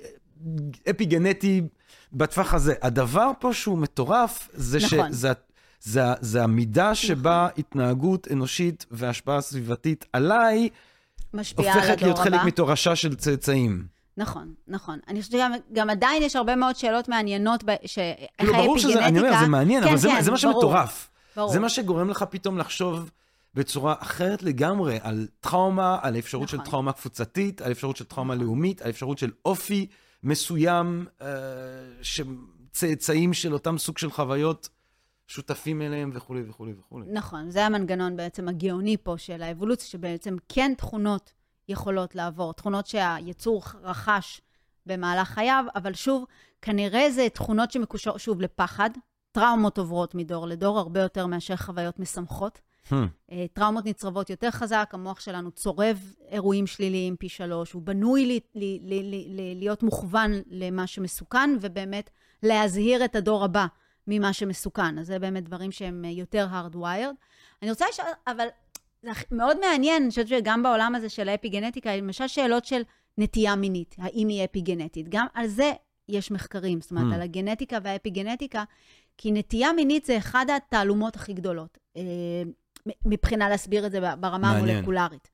אפי-גנטי 0.90 1.62
בטווח 2.14 2.54
הזה. 2.54 2.74
הדבר 2.82 3.32
פה 3.40 3.54
שהוא 3.54 3.78
מטורף, 3.78 4.50
זה 4.54 4.78
נכון. 4.78 5.14
שזה 5.14 5.34
זה, 5.80 6.02
זה 6.22 6.44
המידה 6.44 6.96
שבה 6.96 7.48
התנהגות 7.58 8.28
אנושית 8.32 8.86
והשפעה 8.92 9.42
סביבתית 9.42 10.06
עליי, 10.14 10.70
משפיעה 11.34 11.74
על 11.74 11.80
הופכת 11.80 12.02
להיות 12.02 12.16
הדור 12.16 12.24
חלק 12.24 12.40
הבא. 12.40 12.48
מתורשה 12.48 12.96
של 12.96 13.16
צאצאים. 13.16 13.97
נכון, 14.18 14.54
נכון. 14.68 15.00
אני 15.08 15.22
חושבת 15.22 15.32
שגם 15.32 15.52
גם 15.74 15.90
עדיין 15.90 16.24
יש 16.24 16.36
הרבה 16.36 16.56
מאוד 16.56 16.76
שאלות 16.76 17.10
מעניינות, 17.10 17.64
ב- 17.64 17.76
ש... 17.86 17.98
איך 17.98 18.30
כאילו, 18.38 18.54
ברור 18.54 18.80
שזה, 18.80 19.06
אני 19.06 19.20
אומר, 19.20 19.40
זה 19.40 19.48
מעניין, 19.48 19.84
כן, 19.84 19.90
אבל 19.90 19.98
זה, 19.98 20.08
כן, 20.10 20.22
זה 20.22 20.32
מה 20.32 20.38
שמטורף. 20.38 21.10
ברור. 21.36 21.52
זה 21.52 21.60
מה 21.60 21.70
שגורם 21.70 22.10
לך 22.10 22.26
פתאום 22.30 22.58
לחשוב 22.58 23.12
בצורה 23.54 23.96
אחרת 24.00 24.44
לגמרי 24.44 25.00
על 25.02 25.28
טראומה, 25.40 26.00
על 26.02 26.18
אפשרות 26.18 26.50
של 26.50 26.58
נכון. 26.58 26.70
טראומה 26.70 26.92
קבוצתית, 26.94 27.62
על 27.62 27.72
אפשרות 27.72 27.98
של 27.98 28.06
טראומה 28.06 28.36
לאומית, 28.36 28.82
על 28.82 28.90
אפשרות 28.90 29.18
של 29.18 29.32
אופי 29.46 29.88
מסוים, 30.24 31.06
אה, 31.22 31.28
שצאצאים 32.02 33.34
של 33.34 33.54
אותם 33.54 33.78
סוג 33.78 33.98
של 33.98 34.12
חוויות 34.12 34.70
שותפים 35.28 35.82
אליהם 35.82 36.12
וכולי 36.14 36.42
וכולי 36.50 36.74
וכולי. 36.80 37.06
נכון, 37.12 37.50
זה 37.50 37.66
המנגנון 37.66 38.18
בעצם 38.18 38.48
הגאוני 38.48 38.98
פה 39.04 39.18
של 39.18 39.42
האבולוציה, 39.42 39.88
שבעצם 39.88 40.36
כן 40.50 40.74
תכונות 40.78 41.34
יכולות 41.70 42.16
לעבור, 42.16 42.54
תכונות 42.54 42.88
שהיצור 42.88 43.64
רכש 43.84 44.42
במהלך 44.86 45.28
חייו, 45.28 45.66
אבל 45.76 45.94
שוב, 45.94 46.26
כנראה 46.62 47.12
זה 47.12 47.28
תכונות 47.34 47.72
שמקושרות 47.72 48.20
שוב 48.20 48.42
לפחד. 48.42 48.90
טראומות 49.32 49.78
עוברות 49.78 50.16
מדור 50.16 50.48
לדור 50.48 50.80
הרבה 50.80 51.02
יותר 51.02 51.28
מאשר 51.28 51.56
חוויות 51.56 52.00
משמחות. 52.00 52.60
Hmm. 52.90 52.96
אה, 53.32 53.46
טראומות 53.54 53.86
נצרבות 53.86 54.30
יותר 54.30 54.52
חזק, 54.52 54.90
המוח 54.94 55.20
שלנו 55.20 55.52
צורב 55.52 56.14
אירועים 56.30 56.68
שליליים 56.68 57.16
פי 57.16 57.30
שלוש, 57.30 57.72
הוא 57.72 57.82
בנוי 57.82 58.26
לי, 58.26 58.40
לי, 58.56 58.80
לי, 58.84 59.04
לי, 59.04 59.26
לי, 59.30 59.56
להיות 59.56 59.84
מוכוון 59.84 60.32
למה 60.48 60.88
שמסוכן, 60.88 61.50
ובאמת 61.62 62.10
להזהיר 62.44 63.06
את 63.06 63.16
הדור 63.16 63.44
הבא 63.44 63.66
ממה 64.08 64.34
שמסוכן. 64.34 65.00
אז 65.00 65.08
זה 65.08 65.20
באמת 65.20 65.44
דברים 65.44 65.72
שהם 65.72 66.06
יותר 66.06 66.48
hardwired. 66.52 67.16
אני 67.62 67.70
רוצה 67.70 67.86
לשאול, 67.90 68.08
אבל 68.28 68.48
זה 69.02 69.10
מאוד 69.32 69.58
מעניין, 69.60 70.02
אני 70.02 70.10
חושבת 70.10 70.28
שגם 70.28 70.64
בעולם 70.64 70.96
הזה 70.96 71.10
של 71.10 71.30
האפיגנטיקה, 71.30 71.96
למשל 71.96 72.28
שאלות 72.28 72.66
של 72.66 72.82
נטייה 73.18 73.56
מינית, 73.56 73.96
האם 73.98 74.28
היא 74.28 74.44
אפיגנטית. 74.46 75.10
גם 75.10 75.26
על 75.34 75.48
זה 75.48 75.72
יש 76.10 76.32
מחקרים, 76.32 76.82
זאת 76.82 76.92
אומרת, 76.92 77.12
Mm. 77.12 77.16
על 77.16 77.22
הגנטיקה 77.22 77.78
והאפיגנטיקה, 77.84 78.64
כי 79.18 79.32
נטייה 79.32 79.74
מינית 79.74 80.06
זה 80.06 80.18
אחד 80.18 80.46
התעלומות 80.56 81.16
הכי 81.16 81.34
גדולות, 81.34 81.78
אה, 81.98 82.02
מבחינה 83.06 83.50
להסביר 83.50 83.86
את 83.86 83.92
זה 83.92 84.00
ברמה 84.00 84.38
מעניין. 84.38 84.70
המולקולרית. 84.70 85.30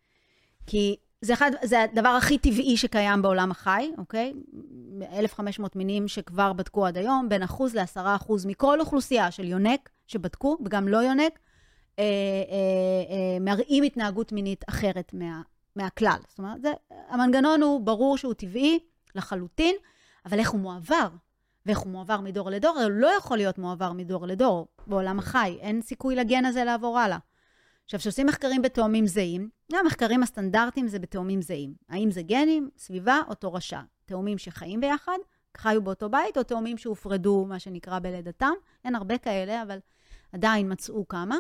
כי 0.67 0.95
זה, 1.21 1.33
אחד, 1.33 1.51
זה 1.63 1.83
הדבר 1.83 2.09
הכי 2.09 2.37
טבעי 2.37 2.77
שקיים 2.77 3.21
בעולם 3.21 3.51
החי, 3.51 3.91
אוקיי? 3.97 4.33
1,500 5.13 5.75
מינים 5.75 6.07
שכבר 6.07 6.53
בדקו 6.53 6.85
עד 6.85 6.97
היום, 6.97 7.29
בין 7.29 7.43
אחוז 7.43 7.75
לעשרה 7.75 8.15
אחוז 8.15 8.45
מכל 8.45 8.79
אוכלוסייה 8.79 9.31
של 9.31 9.45
יונק 9.47 9.89
שבדקו, 10.07 10.57
וגם 10.65 10.87
לא 10.87 10.97
יונק, 10.97 11.39
אה, 11.99 12.03
אה, 12.03 13.15
אה, 13.15 13.39
מראים 13.39 13.83
התנהגות 13.83 14.31
מינית 14.31 14.63
אחרת 14.69 15.13
מה, 15.13 15.41
מהכלל. 15.75 16.19
זאת 16.29 16.39
אומרת, 16.39 16.61
זה, 16.61 16.71
המנגנון 17.09 17.61
הוא 17.61 17.81
ברור 17.81 18.17
שהוא 18.17 18.33
טבעי 18.33 18.79
לחלוטין, 19.15 19.75
אבל 20.25 20.39
איך 20.39 20.51
הוא 20.51 20.59
מועבר? 20.59 21.07
ואיך 21.65 21.79
הוא 21.79 21.91
מועבר 21.91 22.21
מדור 22.21 22.49
לדור? 22.49 22.79
הוא 22.79 22.91
לא 22.91 23.07
יכול 23.07 23.37
להיות 23.37 23.57
מועבר 23.57 23.91
מדור 23.91 24.27
לדור 24.27 24.67
בעולם 24.87 25.19
החי. 25.19 25.57
אין 25.61 25.81
סיכוי 25.81 26.15
לגן 26.15 26.45
הזה 26.45 26.63
לעבור 26.63 26.99
הלאה. 26.99 27.17
עכשיו, 27.85 27.99
כשעושים 27.99 28.27
מחקרים 28.27 28.61
בתאומים 28.61 29.07
זהים, 29.07 29.49
המחקרים 29.73 30.23
הסטנדרטיים 30.23 30.87
זה 30.87 30.99
בתאומים 30.99 31.41
זהים. 31.41 31.73
האם 31.89 32.11
זה 32.11 32.21
גנים, 32.21 32.69
סביבה 32.77 33.21
או 33.27 33.33
תורשה? 33.33 33.81
תאומים 34.05 34.37
שחיים 34.37 34.81
ביחד, 34.81 35.17
חיו 35.57 35.81
באותו 35.81 36.09
בית, 36.09 36.37
או 36.37 36.43
תאומים 36.43 36.77
שהופרדו, 36.77 37.45
מה 37.45 37.59
שנקרא, 37.59 37.99
בלידתם. 37.99 38.53
אין 38.85 38.95
הרבה 38.95 39.17
כאלה, 39.17 39.63
אבל 39.63 39.77
עדיין 40.31 40.71
מצאו 40.71 41.07
כמה. 41.07 41.37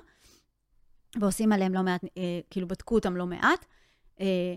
ועושים 1.19 1.51
עליהם 1.51 1.73
לא 1.73 1.81
מעט, 1.81 2.03
אה, 2.17 2.39
כאילו 2.49 2.67
בדקו 2.67 2.95
אותם 2.95 3.15
לא 3.15 3.25
מעט. 3.25 3.65
אה, 4.19 4.55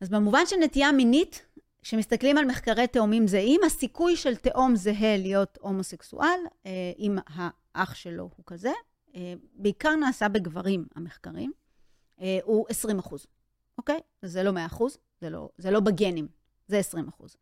אז 0.00 0.08
במובן 0.08 0.46
של 0.46 0.56
נטייה 0.56 0.92
מינית, 0.92 1.46
כשמסתכלים 1.82 2.38
על 2.38 2.44
מחקרי 2.44 2.86
תאומים 2.86 3.26
זהים, 3.26 3.60
הסיכוי 3.66 4.16
של 4.16 4.36
תאום 4.36 4.76
זהה 4.76 5.16
להיות 5.16 5.58
הומוסקסואל, 5.60 6.38
אה, 6.66 6.70
אם 6.98 7.16
האח 7.26 7.94
שלו 7.94 8.30
הוא 8.36 8.44
כזה, 8.46 8.72
אה, 9.14 9.34
בעיקר 9.54 9.94
נעשה 9.96 10.28
בגברים, 10.28 10.86
המחקרים, 10.94 11.52
אה, 12.20 12.38
הוא 12.42 12.66
20 12.68 12.98
אחוז, 12.98 13.26
אוקיי? 13.78 14.00
זה 14.22 14.42
לא 14.42 14.50
100 14.50 14.66
אחוז, 14.66 14.98
זה 15.20 15.30
לא, 15.30 15.48
זה 15.58 15.70
לא 15.70 15.80
בגנים, 15.80 16.28
זה 16.66 16.78
20 16.78 17.08
אחוז. 17.08 17.36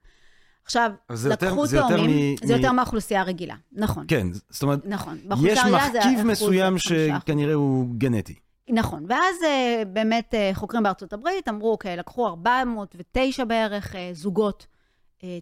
עכשיו, 0.67 0.91
יותר- 1.31 1.47
לקחו 1.47 1.67
זה 1.67 1.77
יותר 1.77 1.97
תאומים, 1.97 2.35
מ- 2.43 2.47
זה 2.47 2.55
מ- 2.55 2.57
יותר 2.57 2.73
מהאוכלוסייה 2.73 3.21
הרגילה, 3.21 3.55
נכון. 3.73 4.05
כן, 4.09 4.27
זאת 4.51 4.63
אומרת, 4.63 4.81
נכון. 4.87 5.19
יש 5.45 5.59
מרכיב 5.59 6.19
אחוז 6.19 6.25
מסוים. 6.25 6.79
שכנראה 6.79 7.55
הוא 7.55 7.87
גנטי. 7.99 8.35
נכון, 8.71 9.05
ואז 9.09 9.35
אה, 9.45 9.83
באמת 9.93 10.35
אה, 10.35 10.51
חוקרים 10.55 10.83
בארצות 10.83 11.13
הברית 11.13 11.49
אמרו, 11.49 11.71
אוקיי, 11.73 11.97
לקחו 11.97 12.27
409 12.27 13.45
בערך 13.45 13.97
אה, 13.97 14.11
זוגות 14.13 14.67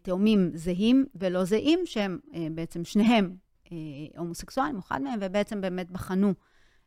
תאומים 0.03 0.51
זהים 0.55 1.07
ולא 1.15 1.45
זהים, 1.45 1.79
שהם 1.85 2.19
בעצם 2.53 2.85
שניהם 2.85 3.31
הומוסקסואלים, 4.17 4.79
אחד 4.79 5.03
מהם, 5.03 5.19
ובעצם 5.23 5.61
באמת 5.61 5.91
בחנו 5.91 6.33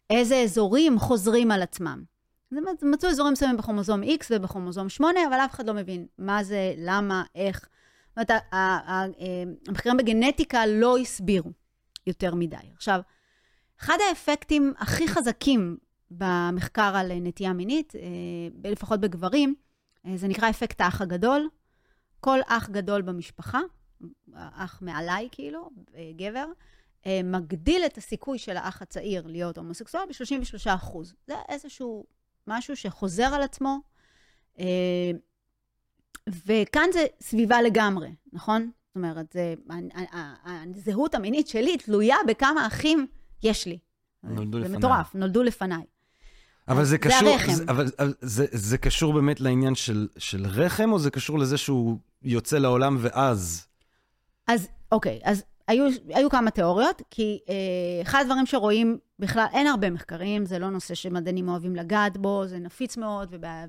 איזה 0.09 0.35
אזורים 0.35 0.99
חוזרים 0.99 1.51
על 1.51 1.61
עצמם. 1.61 2.03
אז 2.51 2.57
מצ- 2.57 2.83
מצאו 2.83 3.09
אזורים 3.09 3.33
מסוימים 3.33 3.57
בכרומוזום 3.57 4.03
X 4.03 4.25
ובכרומוזום 4.31 4.89
8, 4.89 5.19
אבל 5.29 5.33
אף 5.37 5.53
אחד 5.53 5.67
לא 5.67 5.73
מבין 5.73 6.05
מה 6.19 6.43
זה, 6.43 6.73
למה, 6.77 7.23
איך. 7.35 7.67
זאת 8.17 8.31
אומרת, 8.31 8.43
אה, 8.53 9.05
המחקרים 9.67 9.97
בגנטיקה 9.97 10.65
לא 10.65 10.97
הסבירו 10.97 11.51
יותר 12.07 12.35
מדי. 12.35 12.55
עכשיו, 12.75 13.01
אחד 13.79 13.97
האפקטים 14.09 14.73
הכי 14.77 15.07
חזקים 15.07 15.77
במחקר 16.11 16.95
על 16.95 17.11
נטייה 17.21 17.53
מינית, 17.53 17.95
אה, 17.95 18.71
לפחות 18.71 18.99
בגברים, 18.99 19.55
אה, 20.05 20.17
זה 20.17 20.27
נקרא 20.27 20.49
אפקט 20.49 20.81
האח 20.81 21.01
הגדול. 21.01 21.49
כל 22.19 22.39
אח 22.47 22.69
גדול 22.69 23.01
במשפחה, 23.01 23.59
אח 24.33 24.81
מעליי 24.81 25.27
כאילו, 25.31 25.69
גבר, 26.15 26.45
מגדיל 27.23 27.85
את 27.85 27.97
הסיכוי 27.97 28.37
של 28.37 28.57
האח 28.57 28.81
הצעיר 28.81 29.27
להיות 29.27 29.57
הומוסקסואל 29.57 30.03
ב-33 30.05 30.75
אחוז. 30.75 31.13
זה 31.27 31.33
איזשהו 31.49 32.05
משהו 32.47 32.75
שחוזר 32.75 33.23
על 33.23 33.41
עצמו, 33.41 33.79
וכאן 36.45 36.89
זה 36.93 37.05
סביבה 37.21 37.61
לגמרי, 37.61 38.09
נכון? 38.33 38.69
זאת 38.87 38.95
אומרת, 38.95 39.25
זה, 39.33 39.53
הזהות 40.75 41.15
המינית 41.15 41.47
שלי 41.47 41.77
תלויה 41.77 42.15
בכמה 42.27 42.67
אחים 42.67 43.07
יש 43.43 43.65
לי. 43.65 43.77
נולדו 44.23 44.57
זה 44.57 44.63
לפניי. 44.63 44.77
מטורף, 44.77 45.15
נולדו 45.15 45.43
לפניי. 45.43 45.83
אבל 46.67 46.83
זה 46.83 46.89
זה 46.89 46.97
קשור, 46.97 47.29
הרחם. 47.29 47.51
זה, 47.51 47.63
אבל, 47.67 47.85
זה, 48.21 48.45
זה 48.51 48.77
קשור 48.77 49.13
באמת 49.13 49.41
לעניין 49.41 49.75
של, 49.75 50.07
של 50.17 50.45
רחם, 50.45 50.91
או 50.91 50.99
זה 50.99 51.11
קשור 51.11 51.39
לזה 51.39 51.57
שהוא 51.57 51.97
יוצא 52.23 52.57
לעולם 52.57 52.97
ואז? 52.99 53.67
אז 54.47 54.67
אוקיי, 54.91 55.19
אז 55.23 55.43
היו, 55.67 55.85
היו 56.09 56.29
כמה 56.29 56.51
תיאוריות, 56.51 57.01
כי 57.11 57.39
אה, 57.49 57.53
אחד 58.01 58.21
הדברים 58.21 58.45
שרואים, 58.45 58.97
בכלל, 59.19 59.45
אין 59.53 59.67
הרבה 59.67 59.89
מחקרים, 59.89 60.45
זה 60.45 60.59
לא 60.59 60.69
נושא 60.69 60.95
שמדענים 60.95 61.49
אוהבים 61.49 61.75
לגעת 61.75 62.17
בו, 62.17 62.47
זה 62.47 62.59
נפיץ 62.59 62.97
מאוד 62.97 63.27
ובע- 63.31 63.65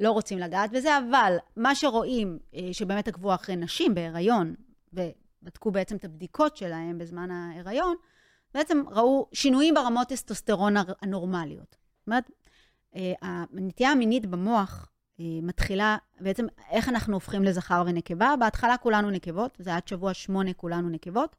ולא 0.00 0.10
רוצים 0.10 0.38
לגעת 0.38 0.70
בזה, 0.70 0.98
אבל 0.98 1.36
מה 1.56 1.74
שרואים, 1.74 2.38
אה, 2.54 2.68
שבאמת 2.72 3.08
עקבו 3.08 3.34
אחרי 3.34 3.56
נשים 3.56 3.94
בהיריון, 3.94 4.54
בדקו 5.42 5.70
בעצם 5.70 5.96
את 5.96 6.04
הבדיקות 6.04 6.56
שלהם 6.56 6.98
בזמן 6.98 7.30
ההיריון, 7.30 7.96
בעצם 8.54 8.82
ראו 8.90 9.28
שינויים 9.32 9.74
ברמות 9.74 10.08
טסטוסטרון 10.08 10.74
הנורמליות. 11.02 11.76
זאת 11.98 12.06
אומרת, 12.06 12.30
אה, 12.96 13.12
הנטייה 13.22 13.90
המינית 13.90 14.26
במוח 14.26 14.88
אה, 15.20 15.24
מתחילה, 15.42 15.96
בעצם 16.20 16.46
איך 16.70 16.88
אנחנו 16.88 17.14
הופכים 17.14 17.44
לזכר 17.44 17.82
ונקבה? 17.86 18.34
בהתחלה 18.40 18.76
כולנו 18.76 19.10
נקבות, 19.10 19.56
זה 19.58 19.74
עד 19.74 19.88
שבוע 19.88 20.14
שמונה 20.14 20.52
כולנו 20.52 20.88
נקבות. 20.88 21.36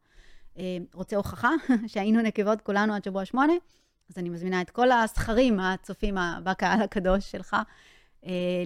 רוצה 0.94 1.16
הוכחה 1.16 1.50
שהיינו 1.88 2.22
נקבות 2.22 2.62
כולנו 2.62 2.94
עד 2.94 3.04
שבוע 3.04 3.26
שמונה? 3.26 3.54
אז 4.10 4.18
אני 4.18 4.30
מזמינה 4.30 4.62
את 4.62 4.70
כל 4.70 4.92
הזכרים 4.92 5.60
הצופים 5.60 6.18
בקהל 6.44 6.82
הקדוש 6.82 7.32
שלך, 7.32 7.56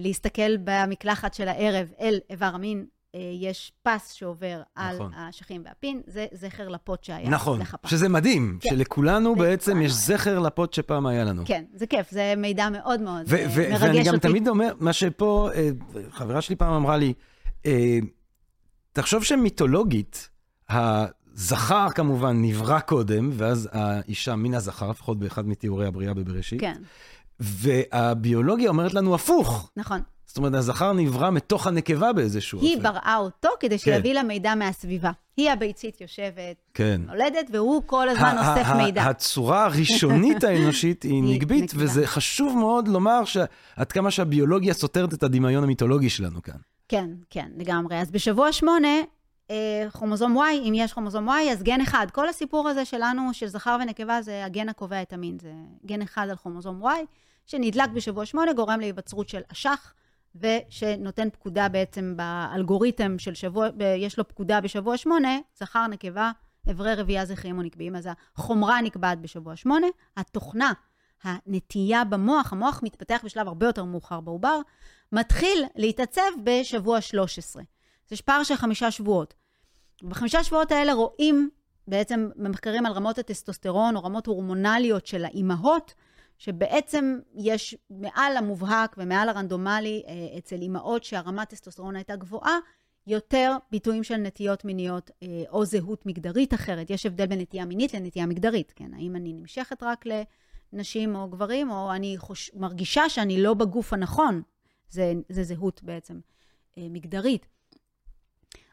להסתכל 0.00 0.56
במקלחת 0.64 1.34
של 1.34 1.48
הערב 1.48 1.92
אל 2.00 2.18
איבר 2.30 2.50
המין 2.54 2.86
אה, 3.16 3.20
יש 3.40 3.72
פס 3.82 4.12
שעובר 4.12 4.62
נכון. 4.76 5.12
על 5.14 5.24
האשכים 5.26 5.62
והפין, 5.64 6.00
זה 6.06 6.26
זכר 6.32 6.68
לפוט 6.68 7.04
שהיה 7.04 7.28
נכון, 7.28 7.60
לך 7.60 7.70
פעם. 7.70 7.78
נכון, 7.84 7.90
שזה 7.90 8.08
מדהים, 8.08 8.58
כן. 8.60 8.68
שלכולנו 8.68 9.34
זה 9.38 9.42
בעצם 9.42 9.82
יש 9.82 9.92
זכר 9.92 10.38
לפוט 10.38 10.72
שפעם 10.72 11.06
היה 11.06 11.24
לנו. 11.24 11.42
כן, 11.46 11.64
זה 11.74 11.86
כיף, 11.86 12.10
זה 12.10 12.34
מידע 12.36 12.68
מאוד 12.70 13.00
מאוד 13.00 13.24
ו- 13.28 13.36
ו- 13.54 13.70
מרגש 13.70 13.82
אותי. 13.82 13.84
ואני 13.84 14.02
גם 14.02 14.18
תמיד 14.18 14.48
אומר, 14.48 14.72
מה 14.80 14.92
שפה, 14.92 15.50
אה, 15.54 15.68
חברה 16.10 16.40
שלי 16.40 16.56
פעם 16.56 16.72
אמרה 16.72 16.96
לי, 16.96 17.12
אה, 17.66 17.98
תחשוב 18.92 19.24
שמיתולוגית, 19.24 20.28
הזכר 20.68 21.90
כמובן 21.94 22.42
נברא 22.42 22.80
קודם, 22.80 23.30
ואז 23.32 23.68
האישה 23.72 24.36
מן 24.36 24.54
הזכר, 24.54 24.90
לפחות 24.90 25.18
באחד 25.18 25.48
מתיאורי 25.48 25.86
הבריאה 25.86 26.14
בבראשית. 26.14 26.60
כן. 26.60 26.82
והביולוגיה 27.40 28.68
אומרת 28.68 28.94
לנו 28.94 29.14
הפוך. 29.14 29.70
נכון. 29.76 30.00
זאת 30.26 30.38
אומרת, 30.38 30.54
הזכר 30.54 30.92
נברא 30.92 31.30
מתוך 31.30 31.66
הנקבה 31.66 32.12
באיזשהו 32.12 32.56
אופן. 32.56 32.66
היא 32.66 32.82
בראה 32.82 33.16
אותו 33.16 33.48
כדי 33.60 33.78
שיביא 33.78 34.10
כן. 34.10 34.14
לה 34.14 34.22
מידע 34.22 34.54
מהסביבה. 34.54 35.10
היא 35.36 35.50
הביצית 35.50 36.00
יושבת, 36.00 36.56
כן. 36.74 37.00
נולדת, 37.06 37.46
והוא 37.52 37.82
כל 37.86 38.08
הזמן 38.08 38.36
אוסף 38.38 38.68
מידע. 38.76 39.02
הצורה 39.02 39.64
הראשונית 39.64 40.44
האנושית 40.44 41.02
היא 41.02 41.22
נגבית, 41.22 41.72
וזה 41.74 42.06
חשוב 42.06 42.56
מאוד 42.58 42.88
לומר 42.88 43.22
עד 43.76 43.92
כמה 43.92 44.10
שהביולוגיה 44.10 44.74
סותרת 44.74 45.14
את 45.14 45.22
הדמיון 45.22 45.64
המיתולוגי 45.64 46.10
שלנו 46.10 46.42
כאן. 46.42 46.56
כן, 46.88 47.10
כן, 47.30 47.48
לגמרי. 47.56 48.00
אז 48.00 48.10
בשבוע 48.10 48.52
שמונה, 48.52 48.88
אה, 49.50 49.86
כרומוזום 49.92 50.38
Y, 50.38 50.68
אם 50.68 50.72
יש 50.76 50.92
כרומוזום 50.92 51.28
Y, 51.28 51.52
אז 51.52 51.62
גן 51.62 51.80
אחד. 51.80 52.06
כל 52.12 52.28
הסיפור 52.28 52.68
הזה 52.68 52.84
שלנו, 52.84 53.30
של 53.32 53.46
זכר 53.46 53.76
ונקבה, 53.82 54.22
זה 54.22 54.44
הגן 54.44 54.68
הקובע 54.68 55.02
את 55.02 55.12
המין. 55.12 55.38
זה 55.42 55.52
גן 55.86 56.02
אחד 56.02 56.26
על 56.30 56.36
כרומוזום 56.36 56.82
Y, 56.86 56.88
שנדלק 57.46 57.90
בשבוע 57.90 58.26
שמונה, 58.26 58.52
גורם 58.52 58.80
להיווצרות 58.80 59.28
של 59.28 59.40
אשך. 59.52 59.92
ושנותן 60.40 61.30
פקודה 61.30 61.68
בעצם 61.68 62.14
באלגוריתם 62.16 63.18
של 63.18 63.34
שבוע, 63.34 63.68
יש 63.98 64.18
לו 64.18 64.28
פקודה 64.28 64.60
בשבוע 64.60 64.96
שמונה, 64.96 65.38
זכר, 65.58 65.86
נקבה, 65.86 66.30
אברי 66.70 66.94
רבייה 66.94 67.24
זכריים 67.24 67.58
או 67.58 67.62
נקביים. 67.62 67.96
אז 67.96 68.08
החומרה 68.36 68.80
נקבעת 68.80 69.20
בשבוע 69.20 69.56
שמונה, 69.56 69.86
התוכנה, 70.16 70.72
הנטייה 71.22 72.04
במוח, 72.04 72.52
המוח 72.52 72.80
מתפתח 72.82 73.20
בשלב 73.24 73.48
הרבה 73.48 73.66
יותר 73.66 73.84
מאוחר 73.84 74.20
בעובר, 74.20 74.60
מתחיל 75.12 75.64
להתעצב 75.76 76.30
בשבוע 76.44 77.00
13. 77.00 77.62
זה 78.08 78.16
פער 78.24 78.42
של 78.42 78.56
חמישה 78.56 78.90
שבועות. 78.90 79.34
בחמישה 80.02 80.44
שבועות 80.44 80.72
האלה 80.72 80.92
רואים 80.92 81.50
בעצם 81.88 82.28
במחקרים 82.36 82.86
על 82.86 82.92
רמות 82.92 83.18
הטסטוסטרון 83.18 83.96
או 83.96 84.04
רמות 84.04 84.26
הורמונליות 84.26 85.06
של 85.06 85.24
האימהות, 85.24 85.94
שבעצם 86.38 87.18
יש 87.34 87.76
מעל 87.90 88.36
המובהק 88.36 88.96
ומעל 88.98 89.28
הרנדומלי 89.28 90.02
אה, 90.06 90.38
אצל 90.38 90.56
אימהות 90.62 91.04
שהרמת 91.04 91.48
טסטוסטרון 91.48 91.96
הייתה 91.96 92.16
גבוהה, 92.16 92.58
יותר 93.06 93.56
ביטויים 93.70 94.04
של 94.04 94.16
נטיות 94.16 94.64
מיניות 94.64 95.10
אה, 95.22 95.42
או 95.48 95.64
זהות 95.64 96.06
מגדרית 96.06 96.54
אחרת. 96.54 96.90
יש 96.90 97.06
הבדל 97.06 97.26
בין 97.26 97.40
נטייה 97.40 97.64
מינית 97.64 97.94
לנטייה 97.94 98.26
מגדרית, 98.26 98.72
כן? 98.76 98.94
האם 98.94 99.16
אני 99.16 99.32
נמשכת 99.32 99.82
רק 99.82 100.04
לנשים 100.72 101.16
או 101.16 101.28
גברים, 101.28 101.70
או 101.70 101.92
אני 101.92 102.14
חוש... 102.18 102.50
מרגישה 102.54 103.08
שאני 103.08 103.42
לא 103.42 103.54
בגוף 103.54 103.92
הנכון. 103.92 104.42
זה, 104.88 105.12
זה 105.28 105.44
זהות 105.44 105.82
בעצם 105.82 106.20
אה, 106.78 106.86
מגדרית. 106.90 107.46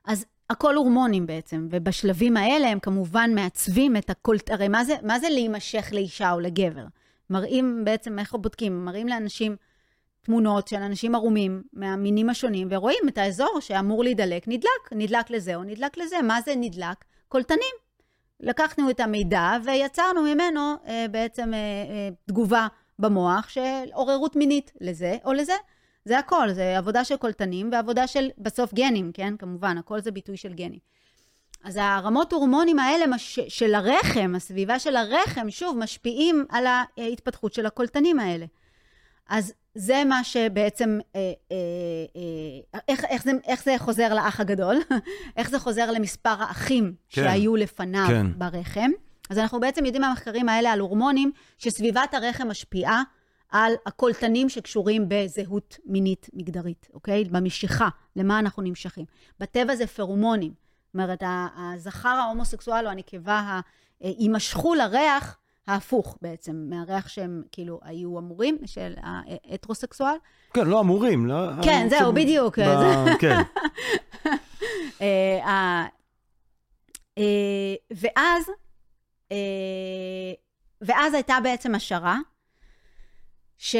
אז 0.05 0.25
הכל 0.49 0.75
הורמונים 0.75 1.25
בעצם, 1.25 1.67
ובשלבים 1.71 2.37
האלה 2.37 2.67
הם 2.67 2.79
כמובן 2.79 3.31
מעצבים 3.35 3.97
את 3.97 4.09
הקולט... 4.09 4.51
הרי 4.51 4.67
מה 4.67 4.85
זה, 4.85 4.95
מה 5.03 5.19
זה 5.19 5.29
להימשך 5.29 5.89
לאישה 5.91 6.31
או 6.31 6.39
לגבר? 6.39 6.85
מראים 7.29 7.85
בעצם, 7.85 8.19
איך 8.19 8.35
בודקים? 8.35 8.85
מראים 8.85 9.07
לאנשים 9.07 9.55
תמונות 10.21 10.67
של 10.67 10.75
אנשים 10.75 11.15
ערומים 11.15 11.63
מהמינים 11.73 12.29
השונים, 12.29 12.67
ורואים 12.71 13.03
את 13.07 13.17
האזור 13.17 13.57
שאמור 13.59 14.03
להידלק, 14.03 14.47
נדלק, 14.47 14.91
נדלק 14.91 15.29
לזה 15.29 15.55
או 15.55 15.63
נדלק 15.63 15.97
לזה. 15.97 16.21
מה 16.21 16.41
זה 16.41 16.53
נדלק? 16.55 17.05
קולטנים. 17.27 17.75
לקחנו 18.39 18.89
את 18.89 18.99
המידע 18.99 19.57
ויצרנו 19.65 20.21
ממנו 20.21 20.75
אה, 20.87 21.05
בעצם 21.11 21.53
אה, 21.53 21.59
אה, 21.59 22.09
תגובה 22.25 22.67
במוח 22.99 23.49
של 23.49 23.85
עוררות 23.93 24.35
מינית 24.35 24.71
לזה 24.81 25.17
או 25.25 25.33
לזה. 25.33 25.53
זה 26.05 26.19
הכל, 26.19 26.49
זה 26.51 26.77
עבודה 26.77 27.03
של 27.03 27.17
קולטנים 27.17 27.69
ועבודה 27.71 28.07
של 28.07 28.29
בסוף 28.37 28.73
גנים, 28.73 29.11
כן? 29.13 29.37
כמובן, 29.37 29.77
הכל 29.77 30.01
זה 30.01 30.11
ביטוי 30.11 30.37
של 30.37 30.53
גנים. 30.53 30.79
אז 31.63 31.79
הרמות 31.81 32.33
הורמונים 32.33 32.79
האלה 32.79 33.07
מש... 33.07 33.39
של 33.47 33.75
הרחם, 33.75 34.33
הסביבה 34.35 34.79
של 34.79 34.95
הרחם, 34.95 35.49
שוב, 35.49 35.77
משפיעים 35.77 36.45
על 36.49 36.65
ההתפתחות 36.97 37.53
של 37.53 37.65
הקולטנים 37.65 38.19
האלה. 38.19 38.45
אז 39.29 39.53
זה 39.75 40.03
מה 40.05 40.23
שבעצם, 40.23 40.99
אה, 41.15 41.31
אה, 41.51 41.57
אה, 42.75 42.79
איך, 42.87 43.05
איך, 43.05 43.23
זה, 43.23 43.31
איך 43.47 43.63
זה 43.63 43.75
חוזר 43.77 44.13
לאח 44.13 44.39
הגדול? 44.39 44.77
איך 45.37 45.49
זה 45.49 45.59
חוזר 45.59 45.91
למספר 45.91 46.35
האחים 46.39 46.93
כן, 47.09 47.23
שהיו 47.23 47.55
לפניו 47.55 48.05
כן. 48.07 48.27
ברחם? 48.37 48.91
אז 49.29 49.37
אנחנו 49.37 49.59
בעצם 49.59 49.85
יודעים 49.85 50.01
מהמחקרים 50.01 50.49
האלה 50.49 50.71
על 50.71 50.79
הורמונים, 50.79 51.31
שסביבת 51.57 52.13
הרחם 52.13 52.47
משפיעה 52.47 53.03
על 53.49 53.73
הקולטנים 53.85 54.49
שקשורים 54.49 55.05
בזהות 55.07 55.77
מינית 55.85 56.29
מגדרית, 56.33 56.87
אוקיי? 56.93 57.23
במשיכה, 57.23 57.89
למה 58.15 58.39
אנחנו 58.39 58.63
נמשכים. 58.63 59.05
בטבע 59.39 59.75
זה 59.75 59.87
פרומונים. 59.87 60.62
אומרת, 60.93 61.23
הזכר 61.57 62.09
ההומוסקסואל 62.09 62.85
או 62.85 62.91
הנקבה 62.91 63.59
יימשכו 64.01 64.75
לריח 64.75 65.37
ההפוך 65.67 66.17
בעצם, 66.21 66.65
מהריח 66.69 67.07
שהם 67.07 67.43
כאילו 67.51 67.79
היו 67.83 68.19
אמורים, 68.19 68.57
של 68.65 68.93
ההטרוסקסואל. 69.03 70.15
כן, 70.53 70.67
לא 70.67 70.79
אמורים, 70.79 71.25
לא... 71.25 71.35
כן, 71.63 71.87
זהו, 71.89 72.11
ב... 72.11 72.15
בדיוק. 72.15 72.59
ב... 72.59 72.63
כן. 73.21 73.41
אה, 75.01 75.85
אה, 77.17 77.75
ואז, 77.91 78.49
אה, 79.31 79.37
ואז 80.81 81.13
הייתה 81.13 81.37
בעצם 81.43 81.75
השערה, 81.75 82.17
ש... 83.57 83.75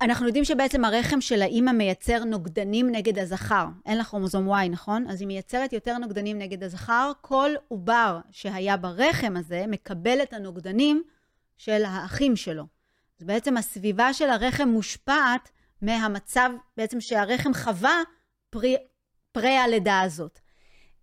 אנחנו 0.00 0.26
יודעים 0.26 0.44
שבעצם 0.44 0.84
הרחם 0.84 1.20
של 1.20 1.42
האימא 1.42 1.72
מייצר 1.72 2.24
נוגדנים 2.24 2.90
נגד 2.90 3.18
הזכר. 3.18 3.66
אין 3.86 3.98
לה 3.98 4.04
כרומוזום 4.04 4.52
Y, 4.52 4.68
נכון? 4.68 5.06
אז 5.10 5.20
היא 5.20 5.28
מייצרת 5.28 5.72
יותר 5.72 5.98
נוגדנים 5.98 6.38
נגד 6.38 6.64
הזכר. 6.64 7.12
כל 7.20 7.50
עובר 7.68 8.18
שהיה 8.30 8.76
ברחם 8.76 9.34
הזה 9.36 9.64
מקבל 9.68 10.22
את 10.22 10.32
הנוגדנים 10.32 11.02
של 11.56 11.84
האחים 11.84 12.36
שלו. 12.36 12.64
אז 13.20 13.26
בעצם 13.26 13.56
הסביבה 13.56 14.12
של 14.12 14.30
הרחם 14.30 14.68
מושפעת 14.68 15.50
מהמצב 15.82 16.50
בעצם 16.76 17.00
שהרחם 17.00 17.54
חווה 17.54 18.02
פרי, 18.50 18.76
פרי 19.32 19.56
הלידה 19.56 20.00
הזאת. 20.00 20.38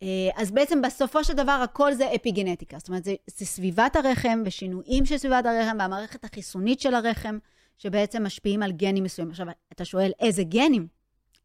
אה, 0.03 0.07
אז 0.35 0.51
בעצם 0.51 0.81
בסופו 0.81 1.23
של 1.23 1.33
דבר 1.33 1.59
הכל 1.63 1.93
זה 1.93 2.15
אפיגנטיקה. 2.15 2.79
זאת 2.79 2.87
אומרת, 2.87 3.03
זה, 3.03 3.13
זה 3.27 3.45
סביבת 3.45 3.95
הרחם 3.95 4.43
ושינויים 4.45 5.05
של 5.05 5.17
סביבת 5.17 5.45
הרחם 5.45 5.77
והמערכת 5.79 6.23
החיסונית 6.23 6.79
של 6.79 6.95
הרחם. 6.95 7.37
שבעצם 7.77 8.23
משפיעים 8.23 8.63
על 8.63 8.71
גנים 8.71 9.03
מסוימים. 9.03 9.31
עכשיו, 9.31 9.47
אתה 9.71 9.85
שואל 9.85 10.11
איזה 10.19 10.43
גנים? 10.43 10.87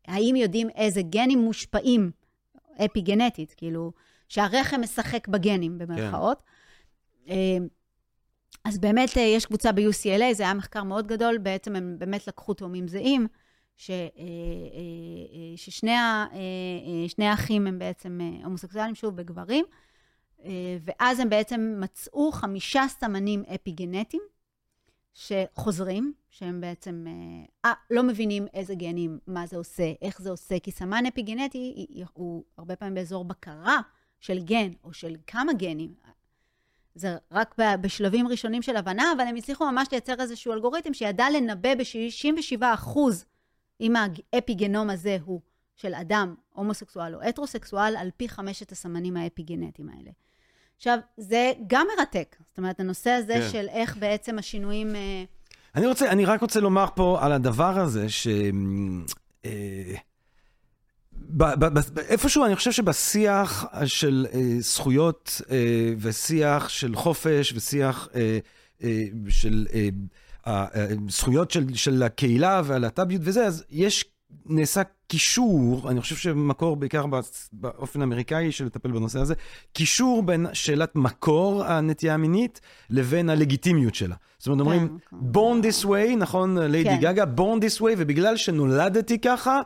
האם 0.07 0.37
יודעים 0.37 0.71
איזה 0.71 1.03
גנים 1.03 1.39
מושפעים 1.39 2.11
אפיגנטית, 2.85 3.55
כאילו, 3.57 3.93
שהרחם 4.29 4.81
משחק 4.81 5.29
בגנים, 5.29 5.79
במרכאות? 5.79 6.43
כן. 7.27 7.63
אז 8.65 8.79
באמת 8.79 9.19
אה, 9.19 9.23
יש 9.23 9.47
קבוצה 9.47 9.73
ב-UCLA, 9.73 10.33
זה 10.33 10.43
היה 10.43 10.55
מחקר 10.55 10.83
מאוד 10.83 11.07
גדול, 11.07 11.39
בעצם 11.39 11.77
הם 11.77 11.97
באמת 11.99 12.27
לקחו 12.29 12.55
תאומים 12.55 12.89
זהים, 12.89 13.27
ש, 13.77 13.91
אה, 13.91 13.97
ששני 15.57 17.27
האחים 17.27 17.67
הם 17.67 17.79
בעצם 17.79 18.21
הומוסקסואלים, 18.45 18.95
שוב, 18.95 19.17
בגברים, 19.17 19.65
ואז 20.81 21.21
הם 21.21 21.31
בעצם 21.31 21.77
מצאו 21.81 22.33
חמישה 22.33 22.83
סמנים 22.89 23.43
אפיגנטיים, 23.55 24.23
שחוזרים, 25.15 26.13
שהם 26.31 26.61
בעצם 26.61 27.07
אה, 27.65 27.73
לא 27.91 28.03
מבינים 28.03 28.47
איזה 28.55 28.75
גנים, 28.75 29.19
מה 29.27 29.47
זה 29.47 29.57
עושה, 29.57 29.93
איך 30.03 30.23
זה 30.23 30.31
עושה, 30.31 30.59
כי 30.59 30.71
סמן 30.71 31.07
אפיגנטי 31.07 31.87
הוא 32.13 32.45
הרבה 32.59 32.77
פעמים 32.77 32.95
באזור 32.95 33.25
בקרה 33.25 33.79
של 34.21 34.39
גן 34.39 34.73
או 34.85 34.93
של 34.93 35.17
כמה 35.27 35.53
גנים. 35.53 35.95
זה 36.95 37.17
רק 37.31 37.55
בשלבים 37.81 38.29
ראשונים 38.29 38.63
של 38.63 38.77
הבנה, 38.77 39.13
אבל 39.17 39.25
הם 39.25 39.37
הצליחו 39.37 39.71
ממש 39.73 39.89
לייצר 39.93 40.15
איזשהו 40.21 40.53
אלגוריתם 40.53 40.95
שידע 40.95 41.25
לנבא 41.31 41.75
ב-67% 41.75 42.99
אם 43.81 43.95
האפיגנום 43.97 44.91
הזה 44.91 45.19
הוא 45.25 45.41
של 45.77 45.95
אדם 45.95 46.35
הומוסקסואל 46.51 47.15
או 47.15 47.23
הטרוסקסואל, 47.23 47.97
על 47.97 48.11
פי 48.17 48.29
חמשת 48.29 48.73
הסמנים 48.73 49.17
האפיגנטיים 49.17 49.89
האלה. 49.89 50.11
עכשיו, 50.81 50.99
זה 51.17 51.53
גם 51.67 51.87
מרתק. 51.99 52.37
זאת 52.49 52.59
אומרת, 52.59 52.81
הנושא 52.81 53.11
הזה 53.11 53.35
כן. 53.35 53.49
של 53.53 53.67
איך 53.71 53.97
בעצם 53.97 54.39
השינויים... 54.39 54.97
אה, 54.97 55.25
אני 55.75 55.87
רוצה, 55.87 56.11
אני 56.11 56.25
רק 56.25 56.41
רוצה 56.41 56.61
לומר 56.61 56.87
פה 56.95 57.19
על 57.21 57.33
הדבר 57.33 57.79
הזה, 57.79 58.09
ש... 58.09 58.27
אה, 59.45 59.95
ב- 61.13 61.65
ב- 61.65 61.79
ב- 61.79 61.99
איפשהו 61.99 62.45
אני 62.45 62.57
חושב 62.57 62.73
שבשיח 62.73 63.67
של 63.85 64.27
אה, 64.33 64.41
זכויות 64.61 65.41
אה, 65.51 65.93
ושיח 65.99 66.69
של 66.69 66.97
חופש 66.97 67.53
ושיח 67.53 68.09
אה, 68.15 68.39
אה, 68.83 69.05
של 69.29 69.67
אה, 69.75 69.89
אה, 70.47 70.67
אה, 70.75 70.87
זכויות 71.09 71.51
של, 71.51 71.75
של 71.75 72.03
הקהילה 72.03 72.63
והלהט"ביות 72.65 73.23
וזה, 73.25 73.47
אז 73.47 73.65
יש, 73.71 74.05
נעשה 74.47 74.83
קישור, 75.09 75.91
אני 75.91 76.01
חושב 76.01 76.17
שמקור 76.17 76.77
בעיקר 76.77 77.07
בא- 77.07 77.21
באופן 77.53 78.01
האמריקאי 78.01 78.53
של 78.53 78.65
לטפל 78.67 78.91
בנושא 78.91 79.19
הזה, 79.19 79.35
קישור 79.73 80.23
בין 80.23 80.47
שאלת 80.53 80.97
מקור 80.97 81.65
הנטייה 81.65 82.15
המינית 82.15 82.61
לבין 82.91 83.31
הלגיטימיות 83.31 83.95
שלה. 83.95 84.15
זאת 84.39 84.47
אומרת, 84.47 84.61
אומרים, 84.61 84.99
כן. 85.11 85.17
born 85.35 85.65
this 85.65 85.85
way, 85.87 86.17
נכון, 86.17 86.59
ליידי 86.59 86.91
כן. 86.91 87.01
גגה, 87.01 87.25
born 87.37 87.61
this 87.61 87.81
way, 87.81 87.95
ובגלל 87.99 88.37
שנולדתי 88.37 89.19
ככה, 89.19 89.61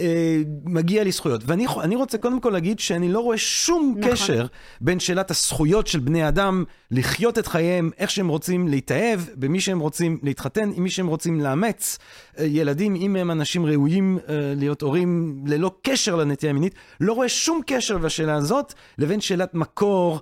אה, 0.00 0.36
מגיע 0.64 1.04
לי 1.04 1.12
זכויות. 1.12 1.42
ואני 1.46 1.96
רוצה 1.96 2.18
קודם 2.18 2.40
כל 2.40 2.50
להגיד 2.50 2.78
שאני 2.78 3.12
לא 3.12 3.20
רואה 3.20 3.38
שום 3.38 3.94
נכון. 3.98 4.12
קשר 4.12 4.46
בין 4.80 5.00
שאלת 5.00 5.30
הזכויות 5.30 5.86
של 5.86 5.98
בני 5.98 6.28
אדם 6.28 6.64
לחיות 6.90 7.38
את 7.38 7.46
חייהם 7.46 7.90
איך 7.98 8.10
שהם 8.10 8.28
רוצים 8.28 8.68
להתאהב, 8.68 9.20
במי 9.34 9.60
שהם 9.60 9.78
רוצים 9.78 10.18
להתחתן, 10.22 10.70
עם 10.74 10.82
מי 10.82 10.90
שהם 10.90 11.06
רוצים 11.06 11.40
לאמץ 11.40 11.98
אה, 12.38 12.44
ילדים, 12.44 12.94
אם 12.96 13.16
הם 13.16 13.30
אנשים 13.30 13.66
ראויים 13.66 14.18
אה, 14.28 14.52
להיות 14.56 14.82
הורים 14.82 15.42
ללא 15.46 15.70
קשר 15.82 16.16
לנטייה 16.16 16.50
המינית. 16.50 16.74
לא 17.00 17.12
רואה 17.12 17.28
שום 17.28 17.60
קשר 17.66 17.98
בשאלה 17.98 18.34
הזאת 18.34 18.74
לבין 18.98 19.20
שאלת 19.20 19.54
מקור 19.54 20.20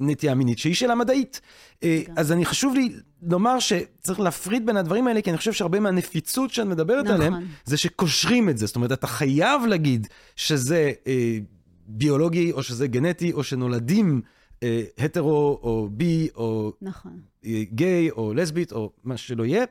הנטייה 0.00 0.32
המינית, 0.32 0.58
שהיא 0.58 0.74
שאלה 0.74 0.94
מדעית. 0.94 1.40
אה, 1.82 2.02
אז 2.16 2.32
אני 2.32 2.44
חשוב 2.44 2.74
לי 2.74 2.92
לומר 3.22 3.58
שצריך 3.58 4.20
להפריד 4.20 4.66
בין 4.66 4.76
הדברים 4.76 5.06
האלה, 5.06 5.22
כי 5.22 5.30
אני 5.30 5.38
חושב 5.38 5.52
שהרבה 5.52 5.80
מהנפיצות 5.80 6.50
שאת 6.50 6.66
מדברת 6.66 7.04
נכון. 7.04 7.16
עליהם, 7.16 7.34
זה 7.64 7.76
שקושרים 7.76 8.48
את 8.48 8.58
זה. 8.58 8.66
זאת 8.66 8.76
אומרת, 8.76 8.92
אתה 8.92 9.06
חייב 9.06 9.62
להגיד 9.66 10.06
שזה 10.36 10.92
אה, 11.06 11.38
ביולוגי, 11.86 12.52
או 12.52 12.62
שזה 12.62 12.86
גנטי, 12.86 13.32
או 13.32 13.44
שנולדים 13.44 14.22
אה, 14.62 14.82
הטרו, 14.98 15.60
או 15.62 15.88
בי, 15.92 16.28
או 16.36 16.72
נכון. 16.82 17.20
אה, 17.46 17.62
גיי, 17.72 18.10
או 18.10 18.34
לסבית, 18.34 18.72
או 18.72 18.92
מה 19.04 19.16
שלא 19.16 19.44
יהיה, 19.44 19.64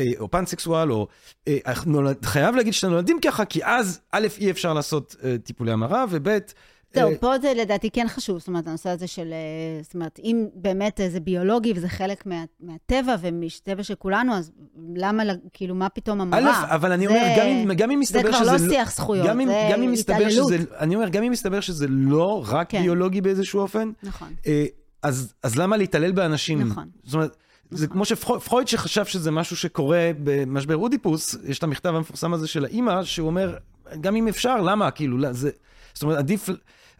אה, 0.00 0.04
או 0.18 0.30
פנסקסואל, 0.30 0.92
או... 0.92 1.08
אה, 1.48 1.72
נולד, 1.86 2.24
חייב 2.24 2.54
להגיד 2.54 2.72
שאתם 2.72 2.92
נולדים 2.92 3.20
ככה, 3.20 3.44
כי 3.44 3.64
אז, 3.64 4.00
א', 4.12 4.26
אי 4.38 4.50
אפשר 4.50 4.74
לעשות 4.74 5.16
אה, 5.24 5.36
טיפולי 5.38 5.72
המרה, 5.72 6.04
וב', 6.10 6.38
זהו, 6.94 7.10
אה, 7.10 7.18
פה 7.18 7.38
זה 7.38 7.52
לדעתי 7.56 7.90
כן 7.90 8.06
חשוב, 8.08 8.38
זאת 8.38 8.48
אומרת, 8.48 8.66
הנושא 8.66 8.90
הזה 8.90 9.06
של, 9.06 9.32
אה, 9.32 9.82
זאת 9.82 9.94
אומרת, 9.94 10.18
אם 10.24 10.46
באמת 10.54 11.00
זה 11.08 11.20
ביולוגי 11.20 11.72
וזה 11.76 11.88
חלק 11.88 12.26
מה, 12.26 12.44
מהטבע 12.60 13.16
ומטבע 13.20 13.82
של 13.82 13.94
כולנו, 13.94 14.34
אז 14.34 14.50
למה, 14.96 15.22
כאילו, 15.52 15.74
מה 15.74 15.88
פתאום 15.88 16.20
המרה? 16.20 16.40
א', 16.40 16.74
אבל 16.74 16.92
אני 16.92 17.06
זה- 17.06 17.10
אומר, 17.12 17.26
גם 17.38 17.46
אם, 17.46 17.72
גם 17.74 17.90
אם 17.90 18.00
מסתבר 18.00 18.22
זה 18.22 18.32
שזה... 18.32 18.44
כבר 18.44 18.52
לא 18.52 18.58
שיח 18.72 18.92
זכויות, 18.94 19.26
גם 19.26 19.40
אם, 19.40 19.48
זה 19.48 19.68
גם 19.72 19.82
אם 19.82 19.92
מסתבר 19.92 20.14
התעללות. 20.14 20.52
שזה... 20.52 20.64
אני 20.78 20.94
אומר, 20.94 21.08
גם 21.08 21.22
אם 21.22 21.32
מסתבר 21.32 21.60
שזה 21.60 21.86
לא 21.88 22.44
רק 22.48 22.70
כן. 22.70 22.82
ביולוגי 22.82 23.20
באיזשהו 23.20 23.60
אופן, 23.60 23.90
נכון, 24.02 24.28
אה, 24.46 24.64
אז, 25.02 25.32
אז 25.42 25.56
למה 25.56 25.76
להתעלל 25.76 26.12
באנשים? 26.12 26.62
נכון. 26.62 26.88
זאת 27.04 27.14
אומרת, 27.14 27.36
זה 27.70 27.86
כמו 27.86 28.04
שפרויד 28.04 28.68
שחשב 28.68 29.04
שזה 29.04 29.30
משהו 29.30 29.56
שקורה 29.56 30.10
במשבר 30.24 30.76
אודיפוס, 30.76 31.36
יש 31.44 31.58
את 31.58 31.62
המכתב 31.62 31.94
המפורסם 31.94 32.32
הזה 32.34 32.46
של 32.46 32.64
האימא, 32.64 33.04
שהוא 33.04 33.26
אומר, 33.26 33.56
גם 34.00 34.16
אם 34.16 34.28
אפשר, 34.28 34.60
למה? 34.60 34.90
כאילו, 34.90 35.18
לא, 35.18 35.32
זה... 35.32 35.50
זאת 35.94 36.02
אומרת, 36.02 36.18
עדיף... 36.18 36.48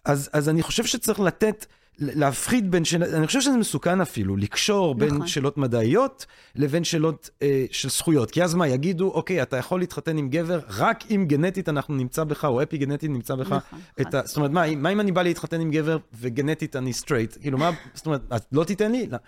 אז, 0.04 0.30
אז 0.32 0.48
אני 0.48 0.62
חושב 0.62 0.84
שצריך 0.84 1.20
לתת, 1.20 1.66
להפחיד 2.00 2.70
בין 2.70 2.84
שאלות, 2.84 3.08
אני 3.08 3.26
חושב 3.26 3.40
שזה 3.40 3.56
מסוכן 3.56 4.00
אפילו, 4.00 4.36
לקשור 4.36 4.94
בין 4.94 5.14
נכון. 5.14 5.26
שאלות 5.26 5.58
מדעיות 5.58 6.26
לבין 6.54 6.84
שאלות 6.84 7.30
אה, 7.42 7.64
של 7.70 7.88
זכויות. 7.88 8.30
כי 8.30 8.42
אז 8.42 8.54
מה, 8.54 8.68
יגידו, 8.68 9.10
אוקיי, 9.10 9.42
אתה 9.42 9.56
יכול 9.56 9.80
להתחתן 9.80 10.16
עם 10.16 10.28
גבר, 10.28 10.60
רק 10.68 11.04
אם 11.10 11.24
גנטית 11.28 11.68
אנחנו 11.68 11.94
נמצא 11.94 12.24
בך, 12.24 12.44
או 12.44 12.62
אפי 12.62 12.78
גנטית 12.78 13.10
נמצא 13.10 13.34
בך. 13.34 13.46
נכון, 13.46 13.78
את 14.00 14.06
חד 14.06 14.14
ה... 14.14 14.22
זאת 14.24 14.36
אומרת, 14.36 14.50
מה, 14.50 14.76
מה 14.76 14.90
אם 14.90 15.00
אני 15.00 15.12
בא 15.12 15.22
להתחתן 15.22 15.60
עם 15.60 15.70
גבר 15.70 15.98
וגנטית 16.20 16.76
אני 16.76 16.92
סטרייט? 16.92 17.36
כאילו, 17.40 17.58
מה, 17.58 17.70
זאת 17.94 18.06
אומרת, 18.06 18.20
אז 18.30 18.40
לא 18.52 18.64
תיתן 18.64 18.92
לי? 18.92 19.06
לא. 19.06 19.18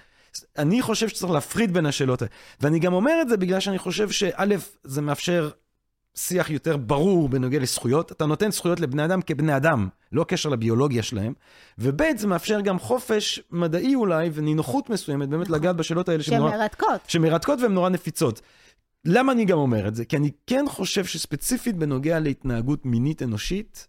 אני 0.59 0.83
חושב 0.83 1.09
שצריך 1.09 1.33
להפריד 1.33 1.75
בין 1.75 1.87
השאלות 1.87 2.23
האלה. 2.23 2.33
ואני 2.61 2.79
גם 2.79 2.93
אומר 2.93 3.19
את 3.23 3.29
זה 3.29 3.37
בגלל 3.37 3.61
שאני 3.61 3.79
חושב 3.79 4.11
שא', 4.11 4.45
זה 4.85 5.03
מאפשר 5.03 5.51
שיח 6.15 6.51
יותר 6.51 6.77
ברור 6.77 7.29
בנוגע 7.29 7.59
לזכויות. 7.59 8.13
אתה 8.13 8.27
נותן 8.27 8.51
זכויות 8.51 8.81
לבני 8.81 9.05
אדם 9.05 9.23
כבני 9.23 9.57
אדם, 9.57 9.89
לא 10.13 10.25
קשר 10.29 10.49
לביולוגיה 10.49 11.03
שלהם. 11.03 11.33
וב', 11.79 12.03
זה 12.17 12.27
מאפשר 12.27 12.61
גם 12.61 12.79
חופש 12.79 13.41
מדעי 13.51 13.95
אולי, 13.95 14.31
ונינוחות 14.33 14.91
מסוימת, 14.91 15.29
באמת 15.29 15.47
נכון. 15.47 15.57
לגעת 15.57 15.77
בשאלות 15.77 16.09
האלה 16.09 16.23
שהן 16.23 16.39
נורא, 16.39 16.57
מרתקות. 16.57 17.01
שמרתקות 17.09 17.61
והן 17.61 17.73
נורא 17.73 17.89
נפיצות. 17.89 18.41
למה 19.05 19.33
אני 19.33 19.45
גם 19.45 19.59
אומר 19.59 19.89
את 19.89 19.95
זה? 19.95 20.05
כי 20.05 20.17
אני 20.17 20.31
כן 20.47 20.65
חושב 20.69 21.05
שספציפית 21.05 21.77
בנוגע 21.77 22.19
להתנהגות 22.19 22.87
מינית 22.87 23.23
אנושית, 23.23 23.87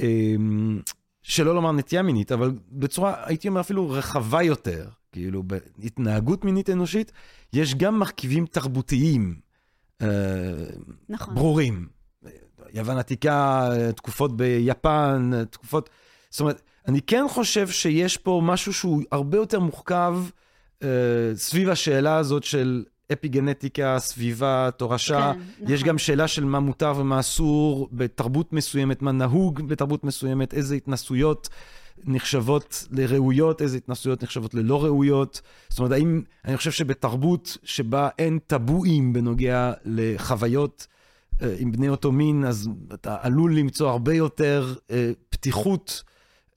אמ, 0.00 0.80
שלא 1.22 1.54
לומר 1.54 1.72
נטייה 1.72 2.02
מינית, 2.02 2.32
אבל 2.32 2.52
בצורה, 2.72 3.14
הייתי 3.24 3.48
אומר 3.48 3.60
אפילו 3.60 3.90
רחבה 3.90 4.42
יותר, 4.42 4.88
כאילו 5.12 5.42
בהתנהגות 5.42 6.44
מינית 6.44 6.70
אנושית, 6.70 7.12
יש 7.52 7.74
גם 7.74 7.98
מרכיבים 7.98 8.46
תרבותיים 8.46 9.43
נכון. 11.08 11.34
ברורים. 11.34 11.88
יוון 12.74 12.98
עתיקה, 12.98 13.70
תקופות 13.96 14.36
ביפן, 14.36 15.30
תקופות... 15.50 15.90
זאת 16.30 16.40
אומרת, 16.40 16.62
אני 16.88 17.00
כן 17.00 17.24
חושב 17.28 17.68
שיש 17.68 18.16
פה 18.16 18.40
משהו 18.44 18.72
שהוא 18.72 19.02
הרבה 19.12 19.38
יותר 19.38 19.60
מורכב 19.60 20.16
אה, 20.82 20.88
סביב 21.34 21.68
השאלה 21.68 22.16
הזאת 22.16 22.44
של 22.44 22.84
אפיגנטיקה, 23.12 23.98
סביבה, 23.98 24.70
תורשה. 24.76 25.32
כן, 25.58 25.64
יש 25.72 25.80
נכון. 25.80 25.88
גם 25.88 25.98
שאלה 25.98 26.28
של 26.28 26.44
מה 26.44 26.60
מותר 26.60 26.92
ומה 26.96 27.20
אסור 27.20 27.88
בתרבות 27.92 28.52
מסוימת, 28.52 29.02
מה 29.02 29.12
נהוג 29.12 29.68
בתרבות 29.68 30.04
מסוימת, 30.04 30.54
איזה 30.54 30.74
התנסויות 30.74 31.48
נחשבות 32.04 32.88
לראויות, 32.90 33.62
איזה 33.62 33.76
התנסויות 33.76 34.22
נחשבות 34.22 34.54
ללא 34.54 34.84
ראויות. 34.84 35.40
זאת 35.68 35.78
אומרת, 35.78 35.92
האם, 35.92 36.22
אני 36.44 36.56
חושב 36.56 36.70
שבתרבות 36.70 37.56
שבה 37.62 38.08
אין 38.18 38.38
טבואים 38.46 39.12
בנוגע 39.12 39.72
לחוויות 39.84 40.86
אה, 41.42 41.54
עם 41.58 41.72
בני 41.72 41.88
אותו 41.88 42.12
מין, 42.12 42.44
אז 42.44 42.68
אתה 42.94 43.16
עלול 43.20 43.56
למצוא 43.56 43.90
הרבה 43.90 44.14
יותר 44.14 44.74
אה, 44.90 45.12
פתיחות 45.28 46.02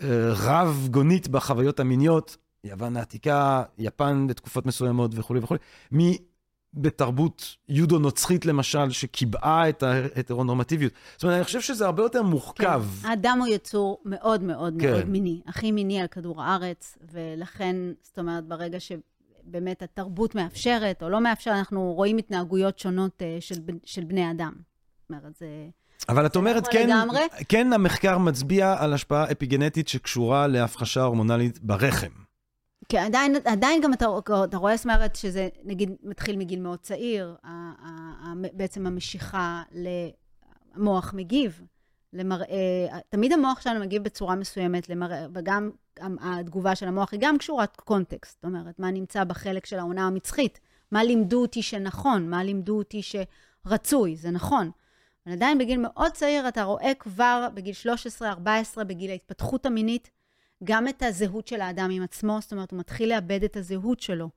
אה, 0.02 0.08
רב-גונית 0.34 1.28
בחוויות 1.28 1.80
המיניות, 1.80 2.38
יוון 2.64 2.98
העתיקה, 2.98 3.64
יפן 3.78 4.28
בתקופות 4.28 4.66
מסוימות 4.66 5.12
וכולי 5.16 5.40
וכולי, 5.40 5.60
מבתרבות 6.78 7.56
יודו-נוצרית 7.70 8.46
למשל, 8.46 8.90
שקיבעה 8.90 9.70
את 9.70 9.84
ההטרונורמטיביות. 9.84 10.94
זאת 11.16 11.24
אומרת, 11.24 11.36
אני 11.36 11.44
חושב 11.44 11.62
שזה 11.62 11.86
הרבה 11.86 12.04
יותר 12.04 12.24
מורכב. 12.24 12.84
כן. 13.02 13.08
האדם 13.08 13.38
הוא 13.40 13.48
יצור 13.48 14.02
מאוד 14.06 14.44
מאוד 14.44 14.74
כן. 14.80 14.92
מאוד 14.92 15.10
מיני, 15.10 15.42
הכי 15.48 15.72
מיני 15.72 16.02
על 16.02 16.08
כדור 16.08 16.44
הארץ, 16.44 16.98
ולכן, 17.12 17.76
זאת 18.02 18.20
אומרת, 18.20 18.46
ברגע 18.46 18.78
שבאמת 18.80 19.82
התרבות 19.82 20.36
מאפשרת 20.36 21.04
או 21.04 21.10
לא 21.10 21.22
מאפשרת, 21.22 21.56
אנחנו 21.56 21.94
רואים 21.94 22.18
התנהגויות 22.18 22.80
שונות 22.80 23.22
אה, 23.22 23.38
של, 23.40 23.56
של 23.86 24.04
בני 24.04 24.32
אדם. 24.32 24.54
זאת 25.02 25.10
אומרת, 25.10 25.36
זה... 25.36 25.48
אבל 26.10 26.26
את 26.26 26.36
אומרת, 26.36 26.64
נכון 26.64 26.74
כן, 26.74 26.90
לגמרי. 26.90 27.22
כן 27.50 27.74
המחקר 27.74 28.18
מצביע 28.18 28.76
על 28.80 28.94
השפעה 28.94 29.32
אפיגנטית 29.32 29.88
שקשורה 29.88 30.48
להפחשה 30.48 31.02
הורמונלית 31.02 31.60
ברחם. 31.60 32.27
כי 32.90 32.98
עדיין, 32.98 33.36
עדיין 33.46 33.82
גם 33.82 33.94
אתה, 33.94 34.06
אתה 34.44 34.58
רואה, 34.58 34.78
זאת 34.78 34.86
אומרת, 34.86 35.16
שזה 35.16 35.50
נגיד 35.64 35.92
מתחיל 36.04 36.38
מגיל 36.38 36.60
מאוד 36.60 36.80
צעיר, 36.80 37.36
בעצם 38.54 38.88
המשיכה 38.88 39.64
למוח 40.76 41.14
מגיב, 41.14 41.62
למראה, 42.14 42.48
תמיד 43.10 43.34
המוח 43.34 43.62
שלנו 43.62 43.80
מגיב 43.80 44.04
בצורה 44.04 44.36
מסוימת 44.36 44.90
למראה, 44.90 45.26
וגם 45.34 45.70
התגובה 46.00 46.76
של 46.76 46.88
המוח 46.88 47.12
היא 47.12 47.20
גם 47.24 47.38
קשורת 47.38 47.76
קונטקסט, 47.76 48.36
זאת 48.36 48.46
אומרת, 48.46 48.80
מה 48.80 48.92
נמצא 48.92 49.24
בחלק 49.24 49.66
של 49.66 49.80
העונה 49.80 50.08
המצחית, 50.08 50.60
מה 50.92 51.04
לימדו 51.04 51.42
אותי 51.42 51.62
שנכון, 51.62 52.30
מה 52.30 52.44
לימדו 52.44 52.78
אותי 52.78 53.02
שרצוי, 53.02 54.16
זה 54.16 54.32
נכון. 54.32 54.72
אבל 55.26 55.34
עדיין 55.34 55.58
בגיל 55.58 55.80
מאוד 55.80 56.12
צעיר 56.12 56.48
אתה 56.48 56.64
רואה 56.64 56.92
כבר 57.00 57.48
בגיל 57.54 57.74
13-14, 58.22 58.84
בגיל 58.84 59.12
ההתפתחות 59.12 59.66
המינית, 59.66 60.10
גם 60.64 60.88
את 60.88 61.02
הזהות 61.04 61.48
של 61.48 61.62
האדם 61.62 61.90
עם 61.92 62.04
עצמו, 62.04 62.38
זאת 62.42 62.52
אומרת, 62.52 62.72
הוא 62.72 62.80
מתחיל 62.80 63.10
לאבד 63.10 63.44
את 63.44 63.58
הזהות 63.58 64.00
שלו. 64.00 64.30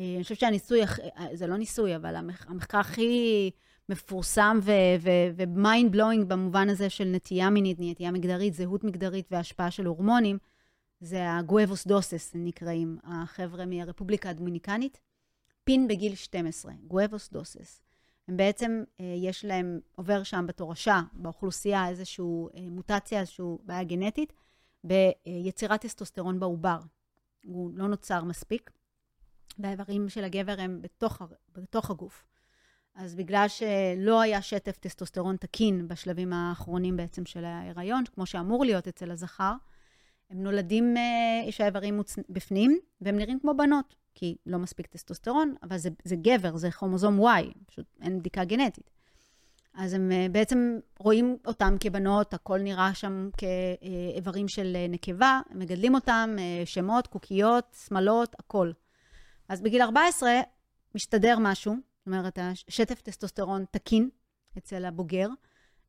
אה, 0.00 0.14
אני 0.14 0.22
חושבת 0.22 0.40
שהניסוי, 0.40 0.82
אה, 0.82 0.88
זה 1.34 1.46
לא 1.46 1.56
ניסוי, 1.56 1.96
אבל 1.96 2.16
המח- 2.16 2.46
המחקר 2.48 2.78
הכי 2.78 3.50
מפורסם 3.88 4.60
ו 5.36 5.47
mind 5.47 5.92
blowing 5.92 6.24
במובן 6.28 6.68
הזה 6.68 6.90
של 6.90 7.04
נטייה 7.04 7.50
מינית, 7.50 7.76
נטייה 7.80 8.10
מגדרית, 8.10 8.54
זהות 8.54 8.84
מגדרית 8.84 9.26
והשפעה 9.30 9.70
של 9.70 9.86
הורמונים, 9.86 10.38
זה 11.00 11.32
ה 11.32 11.86
guevedoces, 11.86 12.34
הם 12.34 12.44
נקראים, 12.44 12.98
החבר'ה 13.04 13.66
מהרפובליקה 13.66 14.30
הדומיניקנית. 14.30 15.00
פין 15.64 15.88
בגיל 15.88 16.14
12, 16.14 16.72
guevedoces. 16.86 17.80
הם 18.28 18.36
בעצם, 18.36 18.84
אה, 19.00 19.14
יש 19.16 19.44
להם, 19.44 19.80
עובר 19.96 20.22
שם 20.22 20.44
בתורשה, 20.48 21.00
באוכלוסייה, 21.12 21.88
איזושהי 21.88 22.24
מוטציה, 22.70 23.20
איזושהי 23.20 23.44
בעיה 23.64 23.84
גנטית, 23.84 24.32
ביצירת 24.84 25.80
טסטוסטרון 25.80 26.40
בעובר. 26.40 26.78
הוא 27.44 27.70
לא 27.74 27.88
נוצר 27.88 28.24
מספיק, 28.24 28.70
והאיברים 29.58 30.08
של 30.08 30.24
הגבר 30.24 30.54
הם 30.58 30.82
בתוך, 30.82 31.22
בתוך 31.54 31.90
הגוף. 31.90 32.26
אז 32.94 33.14
בגלל 33.14 33.46
שלא 33.48 34.20
היה 34.20 34.42
שטף 34.42 34.76
טסטוסטרון 34.76 35.36
תקין 35.36 35.88
בשלבים 35.88 36.32
האחרונים 36.32 36.96
בעצם 36.96 37.26
של 37.26 37.44
ההיריון, 37.44 38.04
כמו 38.14 38.26
שאמור 38.26 38.64
להיות 38.64 38.88
אצל 38.88 39.10
הזכר, 39.10 39.52
הם 40.30 40.42
נולדים, 40.42 40.96
אה, 40.96 41.02
יש 41.48 41.60
האיברים 41.60 41.96
מוצ... 41.96 42.16
בפנים, 42.28 42.78
והם 43.00 43.16
נראים 43.16 43.40
כמו 43.40 43.56
בנות, 43.56 43.94
כי 44.14 44.36
לא 44.46 44.58
מספיק 44.58 44.86
טסטוסטרון, 44.86 45.54
אבל 45.62 45.78
זה, 45.78 45.90
זה 46.04 46.16
גבר, 46.16 46.56
זה 46.56 46.70
כרומוזום 46.70 47.20
Y, 47.20 47.44
פשוט 47.66 47.86
אין 48.00 48.18
בדיקה 48.18 48.44
גנטית. 48.44 48.90
אז 49.74 49.92
הם 49.92 50.12
אה, 50.12 50.26
בעצם 50.32 50.78
רואים 50.98 51.36
אותם 51.46 51.76
כבנות, 51.80 52.34
הכל 52.34 52.58
נראה 52.58 52.94
שם 52.94 53.28
כאיברים 53.36 54.48
של 54.48 54.72
אה, 54.76 54.86
נקבה, 54.88 55.40
מגדלים 55.50 55.94
אותם, 55.94 56.36
שמות, 56.64 57.06
קוקיות, 57.06 57.76
שמלות, 57.88 58.34
הכל. 58.38 58.72
אז 59.48 59.60
בגיל 59.60 59.82
14 59.82 60.30
משתדר 60.94 61.36
משהו, 61.40 61.74
זאת 61.74 62.06
אומרת, 62.06 62.38
השטף 62.42 63.00
טסטוסטרון 63.00 63.64
תקין 63.70 64.08
אצל 64.58 64.84
הבוגר, 64.84 65.28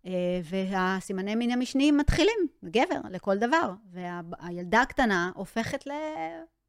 אה, 0.06 0.40
והסימני 0.44 1.36
מין 1.36 1.52
המשניים 1.52 1.98
מתחילים, 1.98 2.48
גבר, 2.66 3.00
לכל 3.10 3.38
דבר. 3.38 3.74
והילדה 3.92 4.82
הקטנה 4.82 5.32
הופכת 5.36 5.84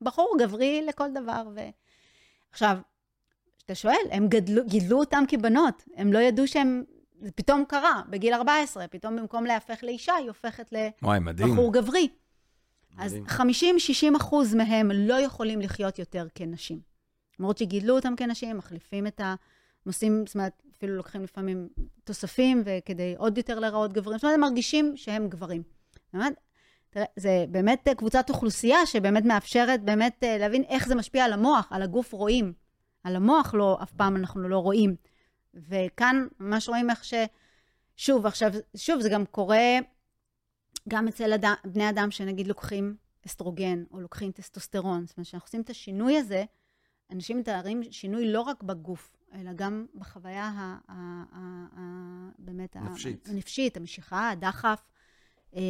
לבחור 0.01 0.37
גברי 0.41 0.83
לכל 0.87 1.09
דבר. 1.15 1.43
ו... 1.55 1.61
עכשיו, 2.51 2.79
כשאתה 3.59 3.75
שואל, 3.75 4.07
הם 4.11 4.29
גדלו, 4.29 4.65
גידלו 4.67 4.99
אותם 4.99 5.25
כבנות, 5.29 5.85
הם 5.97 6.13
לא 6.13 6.19
ידעו 6.19 6.47
שהם... 6.49 6.85
זה 7.21 7.31
פתאום 7.31 7.65
קרה, 7.69 8.03
בגיל 8.11 8.35
14, 8.35 8.89
פתאום 8.89 9.17
במקום 9.17 9.45
להפך 9.45 9.79
לאישה, 9.83 10.15
היא 10.15 10.29
הופכת 10.29 10.73
לבחור 10.73 11.73
גברי. 11.73 12.09
מדהים. 12.99 13.25
אז 13.27 13.41
50-60 14.13 14.17
אחוז 14.17 14.55
מהם 14.55 14.91
לא 14.95 15.21
יכולים 15.21 15.61
לחיות 15.61 15.99
יותר 15.99 16.27
כנשים. 16.35 16.81
למרות 17.41 17.59
שגידלו 17.59 17.97
אותם 17.97 18.15
כנשים, 18.17 18.57
מחליפים 18.57 19.07
את 19.07 19.21
ה... 19.21 19.35
עושים, 19.87 20.25
זאת 20.27 20.35
אומרת, 20.35 20.63
אפילו 20.77 20.97
לוקחים 20.97 21.23
לפעמים 21.23 21.69
תוספים, 22.05 22.63
וכדי 22.65 23.15
עוד 23.19 23.39
יותר 23.39 23.59
להיראות 23.59 23.93
גברים. 23.93 24.19
זאת 24.19 24.25
אומרת, 24.25 24.35
הם 24.35 24.41
מרגישים 24.41 24.93
שהם 24.97 25.29
גברים. 25.29 25.63
באמת, 26.13 26.41
תראה, 26.91 27.05
זה 27.17 27.45
באמת 27.49 27.89
קבוצת 27.97 28.31
אוכלוסייה 28.31 28.87
שבאמת 28.87 29.25
מאפשרת 29.25 29.83
באמת 29.83 30.25
אה, 30.25 30.39
להבין 30.39 30.63
איך 30.69 30.89
זה 30.89 30.95
משפיע 30.95 31.25
על 31.25 31.33
המוח, 31.33 31.69
על 31.71 31.83
הגוף 31.83 32.13
רואים. 32.13 32.53
על 33.05 33.17
המוח 33.17 33.55
לא, 33.55 33.79
אף 33.83 33.93
פעם 33.93 34.17
אנחנו 34.17 34.49
לא 34.49 34.59
רואים. 34.59 34.97
וכאן 35.69 36.27
ממש 36.41 36.69
רואים 36.69 36.91
איך 36.91 37.05
ש... 37.05 37.15
שוב, 37.97 38.27
עכשיו, 38.27 38.51
שוב, 38.77 39.01
זה 39.01 39.09
גם 39.09 39.27
קורה 39.27 39.79
גם 40.89 41.09
אצל 41.09 41.33
אדם, 41.33 41.55
בני 41.65 41.91
אדם 41.91 42.11
שנגיד 42.11 42.47
לוקחים 42.47 42.97
אסטרוגן 43.27 43.85
או 43.91 44.01
לוקחים 44.01 44.33
טסטוסטרון. 44.33 45.07
זאת 45.07 45.17
אומרת, 45.17 45.27
כשאנחנו 45.27 45.47
עושים 45.47 45.61
את 45.61 45.71
השינוי 45.71 46.19
הזה, 46.19 46.45
אנשים 47.13 47.39
מתארים 47.39 47.83
שינוי 47.91 48.33
לא 48.33 48.41
רק 48.41 48.63
בגוף, 48.63 49.17
אלא 49.35 49.51
גם 49.53 49.87
בחוויה 49.95 50.45
ה, 50.45 50.77
ה, 50.89 51.25
ה, 51.33 51.67
ה, 51.77 51.81
באמת 52.39 52.77
נפשית. 52.77 53.29
הנפשית, 53.29 53.77
המשיכה, 53.77 54.31
הדחף. 54.31 54.81
אה, 55.57 55.61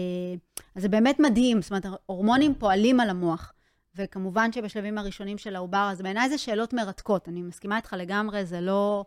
אז 0.75 0.83
זה 0.83 0.89
באמת 0.89 1.21
מדהים, 1.21 1.63
זאת 1.63 1.71
אומרת, 1.71 1.87
הורמונים 2.07 2.55
פועלים 2.55 3.01
על 3.01 3.11
המוח. 3.11 3.53
וכמובן 3.97 4.53
שבשלבים 4.53 4.99
הראשונים 4.99 5.39
של 5.39 5.57
העובר, 5.57 5.89
אז 5.93 6.03
בעיניי 6.03 6.29
זה 6.29 6.39
שאלות 6.39 6.73
מרתקות. 6.73 7.29
אני 7.29 7.43
מסכימה 7.43 7.77
איתך 7.77 7.93
לגמרי, 7.99 8.47
זה 8.47 8.61
לא, 8.61 9.05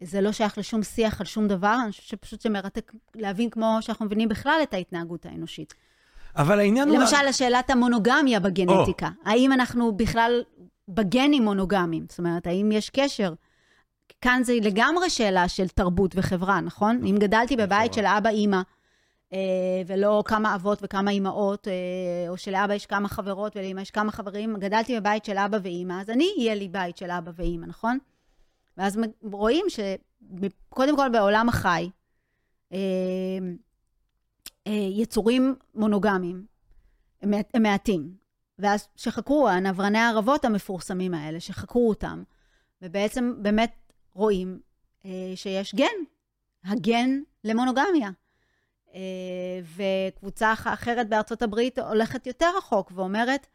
זה 0.00 0.20
לא 0.20 0.32
שייך 0.32 0.58
לשום 0.58 0.82
שיח 0.82 1.20
על 1.20 1.26
שום 1.26 1.48
דבר, 1.48 1.76
אני 1.82 1.90
חושבת 1.90 2.06
שפשוט 2.06 2.40
זה 2.40 2.50
מרתק 2.50 2.92
להבין 3.14 3.50
כמו 3.50 3.78
שאנחנו 3.80 4.06
מבינים 4.06 4.28
בכלל 4.28 4.60
את 4.62 4.74
ההתנהגות 4.74 5.26
האנושית. 5.26 5.74
אבל 6.36 6.58
העניין 6.58 6.88
הוא... 6.88 6.98
למשל, 6.98 7.32
שאלת 7.32 7.70
המונוגמיה 7.70 8.40
בגנטיקה. 8.40 9.06
Oh. 9.06 9.30
האם 9.30 9.52
אנחנו 9.52 9.96
בכלל 9.96 10.42
בגנים 10.88 11.42
מונוגמיים? 11.42 12.06
זאת 12.08 12.18
אומרת, 12.18 12.46
האם 12.46 12.72
יש 12.72 12.90
קשר? 12.90 13.32
כאן 14.20 14.40
זה 14.44 14.54
לגמרי 14.62 15.10
שאלה 15.10 15.48
של 15.48 15.68
תרבות 15.68 16.12
וחברה, 16.16 16.60
נכון? 16.60 17.00
אם 17.06 17.16
גדלתי 17.18 17.56
בבית 17.56 17.92
של 17.92 18.06
אבא, 18.06 18.30
אימא, 18.30 18.60
אה, 19.32 19.38
ולא 19.86 20.22
כמה 20.26 20.54
אבות 20.54 20.78
וכמה 20.82 21.10
אימהות, 21.10 21.68
אה, 21.68 22.28
או 22.28 22.36
שלאבא 22.36 22.74
יש 22.74 22.86
כמה 22.86 23.08
חברות 23.08 23.56
ולאמא 23.56 23.80
יש 23.80 23.90
כמה 23.90 24.12
חברים, 24.12 24.56
גדלתי 24.56 25.00
בבית 25.00 25.24
של 25.24 25.38
אבא 25.38 25.58
ואימא, 25.62 26.00
אז 26.00 26.10
אני 26.10 26.28
אהיה 26.38 26.54
לי 26.54 26.68
בית 26.68 26.96
של 26.96 27.10
אבא 27.10 27.30
ואימא, 27.34 27.66
נכון? 27.66 27.98
ואז 28.76 28.98
רואים 29.22 29.66
שקודם 29.68 30.96
כל 30.96 31.08
בעולם 31.12 31.48
החי, 31.48 31.90
אה, 32.72 32.78
יצורים 34.72 35.54
מונוגמיים 35.74 36.46
הם 37.22 37.62
מעטים. 37.62 38.26
ואז 38.58 38.88
שחקרו, 38.96 39.48
הנברני 39.48 39.98
הערבות 39.98 40.44
המפורסמים 40.44 41.14
האלה, 41.14 41.40
שחקרו 41.40 41.88
אותם, 41.88 42.22
ובעצם 42.82 43.34
באמת 43.42 43.92
רואים 44.12 44.60
אה, 45.04 45.32
שיש 45.34 45.74
גן, 45.74 45.96
הגן 46.64 47.20
למונוגמיה. 47.44 48.10
אה, 48.94 49.60
וקבוצה 49.76 50.52
אחרת 50.52 51.08
בארצות 51.08 51.42
הברית 51.42 51.78
הולכת 51.78 52.26
יותר 52.26 52.46
רחוק 52.58 52.92
ואומרת, 52.94 53.46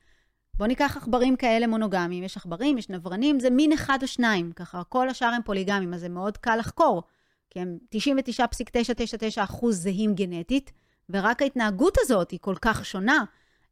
בואו 0.61 0.67
ניקח 0.67 0.97
עכברים 0.97 1.35
כאלה 1.35 1.67
מונוגמיים, 1.67 2.23
יש 2.23 2.37
עכברים, 2.37 2.77
יש 2.77 2.89
נברנים, 2.89 3.39
זה 3.39 3.49
מין 3.49 3.71
אחד 3.71 3.97
או 4.01 4.07
שניים, 4.07 4.51
ככה. 4.51 4.83
כל 4.83 5.09
השאר 5.09 5.27
הם 5.27 5.41
פוליגמיים, 5.41 5.93
אז 5.93 5.99
זה 5.99 6.09
מאוד 6.09 6.37
קל 6.37 6.55
לחקור, 6.55 7.03
כי 7.49 7.59
הם 7.59 7.77
99.999 7.95 9.43
אחוז 9.43 9.81
זהים 9.81 10.15
גנטית, 10.15 10.71
ורק 11.09 11.41
ההתנהגות 11.41 11.97
הזאת 11.99 12.31
היא 12.31 12.39
כל 12.41 12.55
כך 12.61 12.85
שונה. 12.85 13.23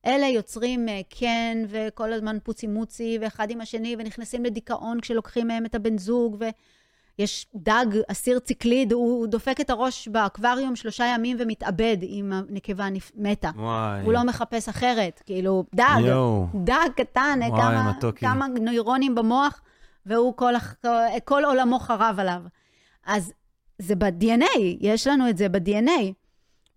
אלה 0.05 0.27
יוצרים 0.27 0.87
כן, 1.09 1.57
וכל 1.67 2.13
הזמן 2.13 2.37
פוצי 2.43 2.67
מוצי, 2.67 3.17
ואחד 3.21 3.51
עם 3.51 3.61
השני, 3.61 3.95
ונכנסים 3.99 4.45
לדיכאון 4.45 5.01
כשלוקחים 5.01 5.47
מהם 5.47 5.65
את 5.65 5.75
הבן 5.75 5.97
זוג, 5.97 6.37
ו... 6.39 6.45
יש 7.19 7.47
דג, 7.55 7.85
אסיר 8.07 8.39
ציקליד, 8.39 8.91
הוא 8.91 9.27
דופק 9.27 9.61
את 9.61 9.69
הראש 9.69 10.07
באקווריום 10.07 10.75
שלושה 10.75 11.05
ימים 11.05 11.37
ומתאבד 11.39 11.97
אם 12.01 12.31
הנקבה 12.33 12.87
מתה. 13.15 13.49
וואי. 13.55 14.01
הוא 14.03 14.13
לא 14.13 14.23
מחפש 14.23 14.69
אחרת, 14.69 15.21
כאילו, 15.25 15.63
דג, 15.75 15.99
יו. 16.05 16.45
דג 16.55 16.89
קטן, 16.95 17.39
וואי, 17.47 17.61
כמה, 17.61 17.93
כמה 18.15 18.47
נוירונים 18.47 19.15
במוח, 19.15 19.61
והוא 20.05 20.33
כל, 20.35 20.53
כל 21.25 21.45
עולמו 21.45 21.79
חרב 21.79 22.15
עליו. 22.19 22.41
אז 23.05 23.33
זה 23.79 23.95
ב-DNA, 23.95 24.59
יש 24.79 25.07
לנו 25.07 25.29
את 25.29 25.37
זה 25.37 25.49
ב-DNA. 25.49 26.13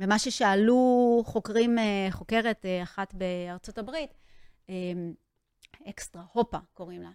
ומה 0.00 0.18
ששאלו 0.18 1.22
חוקרים, 1.26 1.78
אה, 1.78 2.06
חוקרת 2.10 2.64
אה, 2.64 2.82
אחת 2.82 3.14
בארצות 3.14 3.78
הברית, 3.78 4.10
אה, 4.70 4.74
אקסטרה, 5.88 6.22
הופה 6.32 6.58
קוראים 6.72 7.02
לה, 7.02 7.10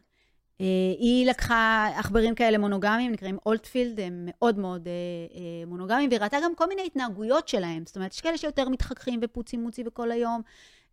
היא 1.00 1.30
לקחה 1.30 1.88
עכברים 1.96 2.36
כאלה 2.36 2.58
מונוגמיים, 2.58 3.12
נקראים 3.12 3.38
אולטפילד, 3.46 4.00
הם 4.00 4.26
מאוד 4.28 4.60
מאוד 4.60 4.88
אה, 4.88 4.94
אה, 5.36 5.66
מונוגמיים, 5.66 6.10
והיא 6.10 6.22
ראתה 6.22 6.38
גם 6.44 6.56
כל 6.56 6.68
מיני 6.68 6.86
התנהגויות 6.86 7.48
שלהם. 7.48 7.84
זאת 7.86 7.96
אומרת, 7.96 8.14
יש 8.14 8.22
כאלה 8.22 8.38
שיותר 8.38 8.70
מתחככים 8.70 9.20
ופוצי 9.24 9.58
מוצי 9.58 9.84
בכל 9.84 10.12
היום, 10.12 10.42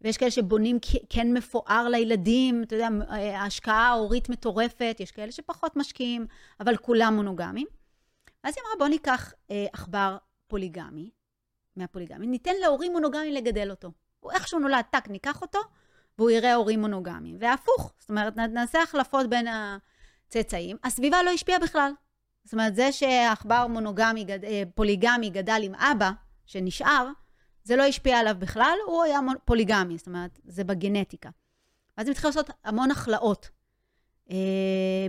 ויש 0.01 0.17
כאלה 0.17 0.31
שבונים 0.31 0.79
כן 1.09 1.33
מפואר 1.33 1.89
לילדים, 1.89 2.63
אתה 2.63 2.77
יודע, 2.77 2.89
ההשקעה 3.09 3.89
ההורית 3.89 4.29
מטורפת, 4.29 4.97
יש 5.01 5.11
כאלה 5.11 5.33
שפחות 5.33 5.77
משקיעים, 5.77 6.27
אבל 6.61 6.77
כולם 6.77 7.15
מונוגמיים. 7.17 7.67
ואז 8.45 8.55
היא 8.57 8.63
אמרה, 8.65 8.79
בוא 8.79 8.89
ניקח 8.89 9.33
עכבר 9.73 10.17
פוליגמי, 10.47 11.11
מהפוליגמי, 11.77 12.27
ניתן 12.27 12.53
להורים 12.63 12.93
מונוגמיים 12.93 13.33
לגדל 13.33 13.71
אותו. 13.71 13.91
הוא 14.21 14.33
איכשהו 14.33 14.59
נולד, 14.59 14.85
טק, 14.91 15.09
ניקח 15.09 15.43
אותו, 15.43 15.59
והוא 16.19 16.31
יראה 16.31 16.55
הורים 16.55 16.81
מונוגמיים. 16.81 17.37
והפוך, 17.41 17.93
זאת 17.99 18.11
אומרת, 18.11 18.37
נעשה 18.37 18.83
החלפות 18.83 19.31
בין 19.31 19.47
הצאצאים, 19.49 20.77
הסביבה 20.85 21.23
לא 21.23 21.31
השפיעה 21.31 21.59
בכלל. 21.59 21.93
זאת 22.45 22.53
אומרת, 22.53 22.75
זה 22.75 22.93
שעכבר 22.93 23.67
מונוגמי. 23.67 24.27
אה, 24.45 24.63
פוליגמי 24.75 25.31
גדל 25.31 25.61
עם 25.63 25.75
אבא, 25.75 26.11
שנשאר, 26.47 27.09
זה 27.65 27.77
לא 27.77 27.83
השפיע 27.83 28.19
עליו 28.19 28.37
בכלל, 28.39 28.77
הוא 28.87 29.03
היה 29.03 29.21
פוליגמי, 29.45 29.99
זאת 29.99 30.07
אומרת, 30.07 30.39
זה 30.45 30.65
בגנטיקה. 30.65 31.31
ואז 31.99 32.07
הם 32.07 32.11
התחילו 32.11 32.29
לעשות 32.29 32.51
המון 32.65 32.91
הכלאות 32.91 33.51
אה, 34.31 34.37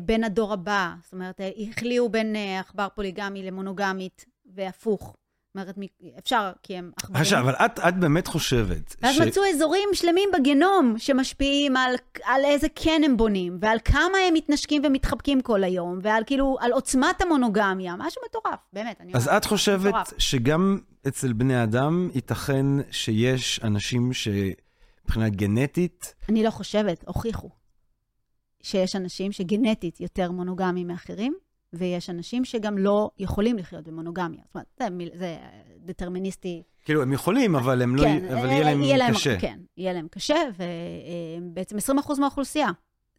בין 0.01 0.23
הדור 0.23 0.53
הבא, 0.53 0.93
זאת 1.03 1.13
אומרת, 1.13 1.41
החליאו 1.69 2.09
בין 2.09 2.35
אה, 2.35 2.59
עכבר 2.59 2.87
פוליגמי 2.95 3.43
למונוגמית, 3.43 4.25
והפוך. 4.45 5.15
אומרת, 5.55 5.75
אפשר, 6.19 6.51
כי 6.63 6.77
הם 6.77 6.91
עכברים. 6.97 7.21
עכשיו, 7.21 7.39
אבל 7.39 7.53
את, 7.53 7.79
את 7.79 7.97
באמת 7.99 8.27
חושבת... 8.27 8.95
ואז 9.01 9.15
ש... 9.15 9.19
מצאו 9.19 9.43
אזורים 9.55 9.89
שלמים 9.93 10.29
בגנום 10.33 10.95
שמשפיעים 10.97 11.77
על, 11.77 11.95
על 12.23 12.45
איזה 12.45 12.67
כן 12.75 13.01
הם 13.05 13.17
בונים, 13.17 13.57
ועל 13.61 13.77
כמה 13.85 14.17
הם 14.27 14.33
מתנשקים 14.33 14.81
ומתחבקים 14.85 15.41
כל 15.41 15.63
היום, 15.63 15.99
ועל 16.01 16.23
כאילו, 16.25 16.57
על 16.59 16.71
עוצמת 16.71 17.21
המונוגמיה, 17.21 17.95
משהו 17.97 18.21
מטורף, 18.29 18.59
באמת. 18.73 19.01
אני 19.01 19.13
אז 19.13 19.27
את 19.27 19.45
חושבת 19.45 19.85
מטורף. 19.85 20.13
שגם 20.17 20.79
אצל 21.07 21.33
בני 21.33 21.63
אדם 21.63 22.09
ייתכן 22.15 22.65
שיש 22.91 23.59
אנשים 23.63 24.13
שמבחינה 24.13 25.29
גנטית... 25.29 26.15
אני 26.29 26.43
לא 26.43 26.49
חושבת, 26.49 27.03
הוכיחו 27.07 27.49
שיש 28.61 28.95
אנשים 28.95 29.31
שגנטית 29.31 30.01
יותר 30.01 30.31
מונוגמיים 30.31 30.87
מאחרים, 30.87 31.33
ויש 31.77 32.09
אנשים 32.09 32.45
שגם 32.45 32.77
לא 32.77 33.09
יכולים 33.19 33.57
לחיות 33.57 33.87
במונוגמיה. 33.87 34.41
זאת 34.45 34.55
אומרת, 34.55 34.67
זה, 34.79 34.87
זה 35.17 35.37
דטרמיניסטי. 35.85 36.63
כאילו, 36.83 37.01
הם 37.01 37.13
יכולים, 37.13 37.55
אבל 37.55 37.81
הם 37.81 37.95
לא... 37.95 38.03
כן, 38.03 38.25
אבל 38.25 38.47
אה, 38.47 38.51
יהיה 38.51 38.63
להם 38.63 38.81
יהיה 38.81 39.13
קשה. 39.13 39.39
כן, 39.39 39.59
יהיה 39.77 39.93
להם 39.93 40.07
קשה, 40.11 40.35
ובעצם 41.41 41.77
20% 41.77 42.19
מהאוכלוסייה. 42.19 42.69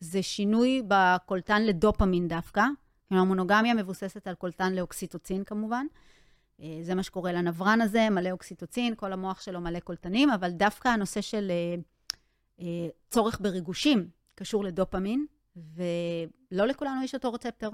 זה 0.00 0.22
שינוי 0.22 0.82
בקולטן 0.88 1.62
לדופמין 1.62 2.28
דווקא. 2.28 2.64
כלומר, 3.08 3.22
המונוגמיה 3.22 3.74
מבוססת 3.74 4.26
על 4.26 4.34
קולטן 4.34 4.74
לאוקסיטוצין 4.74 5.44
כמובן. 5.44 5.86
אה, 6.60 6.78
זה 6.82 6.94
מה 6.94 7.02
שקורה 7.02 7.32
לנברן 7.32 7.80
הזה, 7.80 8.10
מלא 8.10 8.30
אוקסיטוצין, 8.30 8.94
כל 8.94 9.12
המוח 9.12 9.40
שלו 9.40 9.60
מלא 9.60 9.80
קולטנים, 9.80 10.30
אבל 10.30 10.50
דווקא 10.50 10.88
הנושא 10.88 11.20
של 11.20 11.50
אה, 11.50 11.74
אה, 12.60 12.88
צורך 13.10 13.40
בריגושים 13.40 14.08
קשור 14.34 14.64
לדופמין, 14.64 15.26
ולא 15.56 16.66
לכולנו 16.66 17.04
יש 17.04 17.14
אותו 17.14 17.32
רצפטור. 17.32 17.72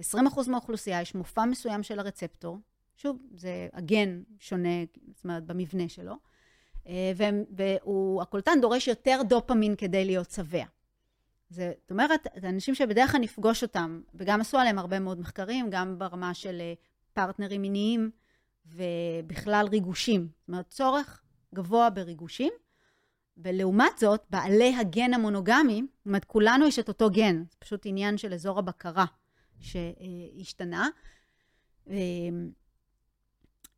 20% 0.00 0.50
מהאוכלוסייה 0.50 1.00
יש 1.00 1.14
מופע 1.14 1.44
מסוים 1.44 1.82
של 1.82 1.98
הרצפטור, 1.98 2.58
שוב, 2.96 3.18
זה 3.34 3.68
הגן 3.72 4.22
שונה, 4.38 4.84
זאת 5.14 5.24
אומרת, 5.24 5.44
במבנה 5.44 5.88
שלו, 5.88 6.14
אה, 6.86 7.12
והקולטן 7.50 8.60
דורש 8.60 8.88
יותר 8.88 9.20
דופמין 9.28 9.76
כדי 9.76 10.04
להיות 10.04 10.30
שבע. 10.30 10.64
זאת 11.50 11.90
אומרת, 11.90 12.26
זה 12.40 12.48
אנשים 12.48 12.74
שבדרך 12.74 13.12
כלל 13.12 13.20
נפגוש 13.20 13.62
אותם, 13.62 14.00
וגם 14.14 14.40
עשו 14.40 14.58
עליהם 14.58 14.78
הרבה 14.78 14.98
מאוד 14.98 15.20
מחקרים, 15.20 15.70
גם 15.70 15.98
ברמה 15.98 16.34
של 16.34 16.60
אה, 16.60 16.74
פרטנרים 17.12 17.62
מיניים, 17.62 18.10
ובכלל 18.66 19.66
ריגושים. 19.70 20.20
זאת 20.20 20.48
אומרת, 20.48 20.68
צורך 20.68 21.22
גבוה 21.54 21.90
בריגושים, 21.90 22.52
ולעומת 23.36 23.98
זאת, 23.98 24.24
בעלי 24.30 24.76
הגן 24.76 25.14
המונוגמי, 25.14 25.82
זאת 25.98 26.06
אומרת, 26.06 26.24
כולנו 26.24 26.66
יש 26.66 26.78
את 26.78 26.88
אותו 26.88 27.10
גן, 27.10 27.44
זה 27.50 27.56
פשוט 27.58 27.82
עניין 27.86 28.18
של 28.18 28.34
אזור 28.34 28.58
הבקרה 28.58 29.04
שהשתנה. 29.60 30.88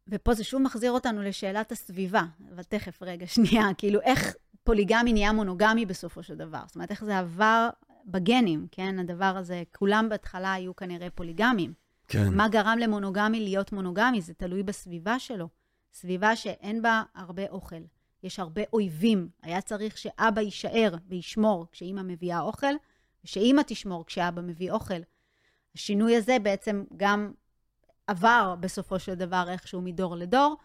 ופה 0.08 0.34
זה 0.34 0.44
שוב 0.44 0.62
מחזיר 0.62 0.92
אותנו 0.92 1.22
לשאלת 1.22 1.72
הסביבה, 1.72 2.22
אבל 2.54 2.62
תכף, 2.62 3.02
רגע, 3.02 3.26
שנייה, 3.34 3.64
כאילו 3.78 4.00
איך 4.00 4.34
פוליגמי 4.64 5.12
נהיה 5.12 5.32
מונוגמי 5.32 5.86
בסופו 5.86 6.22
של 6.22 6.34
דבר. 6.34 6.62
זאת 6.66 6.74
אומרת, 6.74 6.90
איך 6.90 7.04
זה 7.04 7.18
עבר 7.18 7.68
בגנים, 8.06 8.66
כן? 8.70 8.98
הדבר 8.98 9.34
הזה, 9.36 9.62
כולם 9.76 10.08
בהתחלה 10.08 10.52
היו 10.52 10.76
כנראה 10.76 11.10
פוליגמים. 11.10 11.72
כן. 12.08 12.34
מה 12.34 12.48
גרם 12.48 12.78
למונוגמי 12.80 13.40
להיות 13.40 13.72
מונוגמי? 13.72 14.20
זה 14.20 14.34
תלוי 14.34 14.62
בסביבה 14.62 15.18
שלו. 15.18 15.48
סביבה 15.92 16.36
שאין 16.36 16.82
בה 16.82 17.02
הרבה 17.14 17.48
אוכל. 17.48 17.82
יש 18.22 18.38
הרבה 18.38 18.62
אויבים. 18.72 19.28
היה 19.42 19.60
צריך 19.60 19.98
שאבא 19.98 20.40
יישאר 20.40 20.94
וישמור 21.08 21.66
כשאימא 21.72 22.02
מביאה 22.02 22.40
אוכל, 22.40 22.74
ושאימא 23.24 23.62
תשמור 23.66 24.06
כשאבא 24.06 24.42
מביא 24.42 24.70
אוכל. 24.70 25.00
השינוי 25.74 26.16
הזה 26.16 26.36
בעצם 26.42 26.84
גם 26.96 27.32
עבר 28.06 28.54
בסופו 28.60 28.98
של 28.98 29.14
דבר 29.14 29.44
איכשהו 29.48 29.80
מדור 29.82 30.16
לדור, 30.16 30.56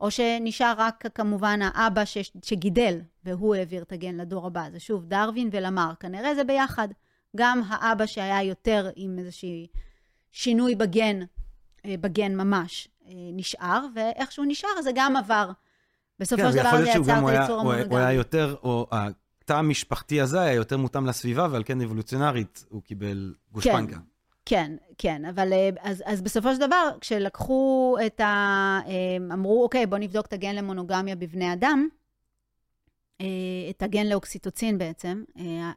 או 0.00 0.10
שנשאר 0.10 0.74
רק 0.78 1.04
כמובן 1.14 1.60
האבא 1.62 2.04
ש... 2.04 2.18
שגידל, 2.44 2.98
והוא 3.24 3.54
העביר 3.54 3.82
את 3.82 3.92
הגן 3.92 4.14
לדור 4.16 4.46
הבא. 4.46 4.70
זה 4.72 4.80
שוב, 4.80 5.04
דרווין 5.06 5.48
ולמר, 5.52 5.92
כנראה 6.00 6.34
זה 6.34 6.44
ביחד. 6.44 6.88
גם 7.36 7.60
האבא 7.68 8.06
שהיה 8.06 8.42
יותר 8.42 8.90
עם 8.96 9.18
איזושהי 9.18 9.66
שינוי 10.32 10.74
בגן, 10.74 11.20
אה, 11.86 11.94
בגן 12.00 12.34
ממש, 12.36 12.88
אה, 13.06 13.12
נשאר, 13.32 13.86
ואיכשהו 13.94 14.44
נשאר, 14.44 14.82
זה 14.82 14.90
גם 14.94 15.16
עבר. 15.16 15.50
בסופו 16.18 16.42
כן, 16.42 16.52
של 16.52 16.58
דבר 16.58 16.70
זה 16.76 16.88
יצר 16.90 17.02
את 17.02 17.08
היה- 17.08 17.40
היצור 17.42 17.60
הוא 17.60 17.72
היה- 17.72 17.82
המונוגמי. 17.82 18.12
יותר, 18.12 18.56
או 18.62 18.86
התא 18.92 19.52
המשפחתי 19.52 20.20
הזה 20.20 20.40
היה 20.40 20.52
יותר 20.52 20.76
מותאם 20.78 21.06
לסביבה, 21.06 21.48
ועל 21.50 21.62
כן 21.64 21.80
אבולוציונרית 21.80 22.64
הוא 22.68 22.82
קיבל 22.82 23.34
גושפנקה. 23.52 23.94
כן, 23.96 24.00
כן, 24.98 25.24
אבל 25.24 25.52
אה, 25.52 25.68
אז, 25.80 26.02
אז 26.06 26.22
בסופו 26.22 26.54
של 26.54 26.60
דבר, 26.60 26.90
כשלקחו 27.00 27.96
את 28.06 28.20
ה... 28.20 28.24
אה, 28.86 29.16
אמרו, 29.34 29.62
אוקיי, 29.62 29.86
בואו 29.86 30.00
נבדוק 30.00 30.26
את 30.26 30.32
הגן 30.32 30.56
למונוגמיה 30.56 31.16
בבני 31.16 31.52
אדם, 31.52 31.88
אה, 33.20 33.26
את 33.70 33.82
הגן 33.82 34.06
לאוקסיטוצין 34.06 34.78
בעצם, 34.78 35.24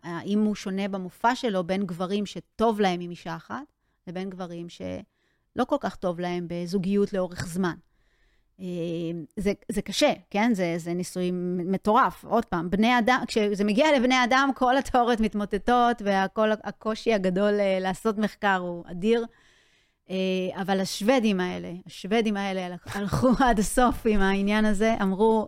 האם 0.03 0.39
הוא 0.39 0.55
שונה 0.55 0.87
במופע 0.87 1.35
שלו 1.35 1.63
בין 1.63 1.85
גברים 1.85 2.25
שטוב 2.25 2.81
להם 2.81 2.99
עם 2.99 3.09
אישה 3.09 3.35
אחת, 3.35 3.73
לבין 4.07 4.29
גברים 4.29 4.69
שלא 4.69 5.65
כל 5.65 5.77
כך 5.79 5.95
טוב 5.95 6.19
להם 6.19 6.47
בזוגיות 6.49 7.13
לאורך 7.13 7.47
זמן. 7.47 7.75
אה, 8.59 8.65
זה, 9.35 9.53
זה 9.69 9.81
קשה, 9.81 10.13
כן? 10.29 10.53
זה, 10.53 10.75
זה 10.77 10.93
ניסוי 10.93 11.31
מטורף. 11.65 12.25
עוד 12.25 12.45
פעם, 12.45 12.69
בני 12.69 12.99
אדם, 12.99 13.23
כשזה 13.27 13.63
מגיע 13.63 13.87
לבני 13.95 14.23
אדם, 14.23 14.49
כל 14.55 14.77
התיאוריות 14.77 15.19
מתמוטטות, 15.19 16.01
וכל 16.01 16.51
הקושי 16.63 17.13
הגדול 17.13 17.59
אה, 17.59 17.77
לעשות 17.81 18.17
מחקר 18.17 18.55
הוא 18.55 18.83
אדיר. 18.91 19.25
אה, 20.09 20.15
אבל 20.61 20.79
השוודים 20.79 21.39
האלה, 21.39 21.71
השוודים 21.85 22.37
האלה 22.37 22.75
הלכו 22.95 23.29
עד 23.39 23.59
הסוף 23.59 24.05
עם 24.05 24.21
העניין 24.21 24.65
הזה, 24.65 24.95
אמרו, 25.01 25.47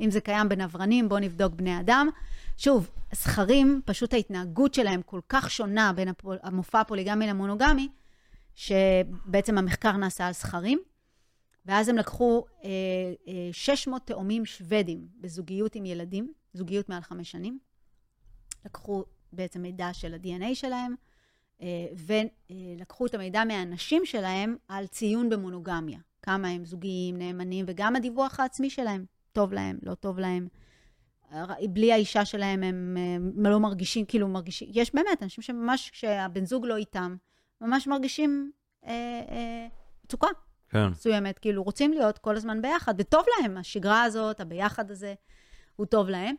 אם 0.00 0.10
זה 0.10 0.20
קיים 0.20 0.48
בנברנים, 0.48 1.08
בואו 1.08 1.20
נבדוק 1.20 1.52
בני 1.54 1.80
אדם. 1.80 2.08
שוב, 2.56 2.90
זכרים, 3.12 3.80
פשוט 3.84 4.14
ההתנהגות 4.14 4.74
שלהם 4.74 5.02
כל 5.02 5.20
כך 5.28 5.50
שונה 5.50 5.92
בין 5.92 6.08
המופע 6.42 6.80
הפוליגמי 6.80 7.26
למונוגמי, 7.26 7.88
שבעצם 8.54 9.58
המחקר 9.58 9.92
נעשה 9.92 10.26
על 10.26 10.32
זכרים. 10.32 10.78
ואז 11.66 11.88
הם 11.88 11.96
לקחו 11.96 12.44
אה, 12.64 12.68
אה, 13.28 13.48
600 13.52 14.06
תאומים 14.06 14.46
שוודים 14.46 15.08
בזוגיות 15.20 15.74
עם 15.74 15.86
ילדים, 15.86 16.32
זוגיות 16.52 16.88
מעל 16.88 17.02
חמש 17.02 17.30
שנים. 17.30 17.58
לקחו 18.64 19.04
בעצם 19.32 19.62
מידע 19.62 19.92
של 19.92 20.14
ה-DNA 20.14 20.54
שלהם, 20.54 20.94
אה, 21.62 21.86
ולקחו 22.50 23.06
את 23.06 23.14
המידע 23.14 23.44
מהאנשים 23.44 24.06
שלהם 24.06 24.56
על 24.68 24.86
ציון 24.86 25.28
במונוגמיה. 25.28 25.98
כמה 26.22 26.48
הם 26.48 26.64
זוגיים, 26.64 27.18
נאמנים, 27.18 27.64
וגם 27.68 27.96
הדיווח 27.96 28.40
העצמי 28.40 28.70
שלהם. 28.70 29.04
טוב 29.32 29.52
להם, 29.52 29.78
לא 29.82 29.94
טוב 29.94 30.18
להם. 30.18 30.48
בלי 31.70 31.92
האישה 31.92 32.24
שלהם 32.24 32.62
הם, 32.62 32.96
הם 33.36 33.46
לא 33.46 33.60
מרגישים, 33.60 34.06
כאילו 34.06 34.28
מרגישים, 34.28 34.68
יש 34.72 34.94
באמת 34.94 35.22
אנשים 35.22 35.42
שממש, 35.42 35.90
כשהבן 35.90 36.44
זוג 36.44 36.66
לא 36.66 36.76
איתם, 36.76 37.16
ממש 37.60 37.86
מרגישים 37.86 38.50
אה, 38.86 38.92
אה, 39.28 39.66
מצוקה. 40.04 40.26
כן. 40.70 40.86
מסוימת, 40.86 41.38
כאילו 41.38 41.62
רוצים 41.62 41.92
להיות 41.92 42.18
כל 42.18 42.36
הזמן 42.36 42.62
ביחד, 42.62 42.94
וטוב 42.98 43.24
להם, 43.40 43.56
השגרה 43.56 44.02
הזאת, 44.02 44.40
הביחד 44.40 44.90
הזה, 44.90 45.14
הוא 45.76 45.86
טוב 45.86 46.08
להם. 46.08 46.34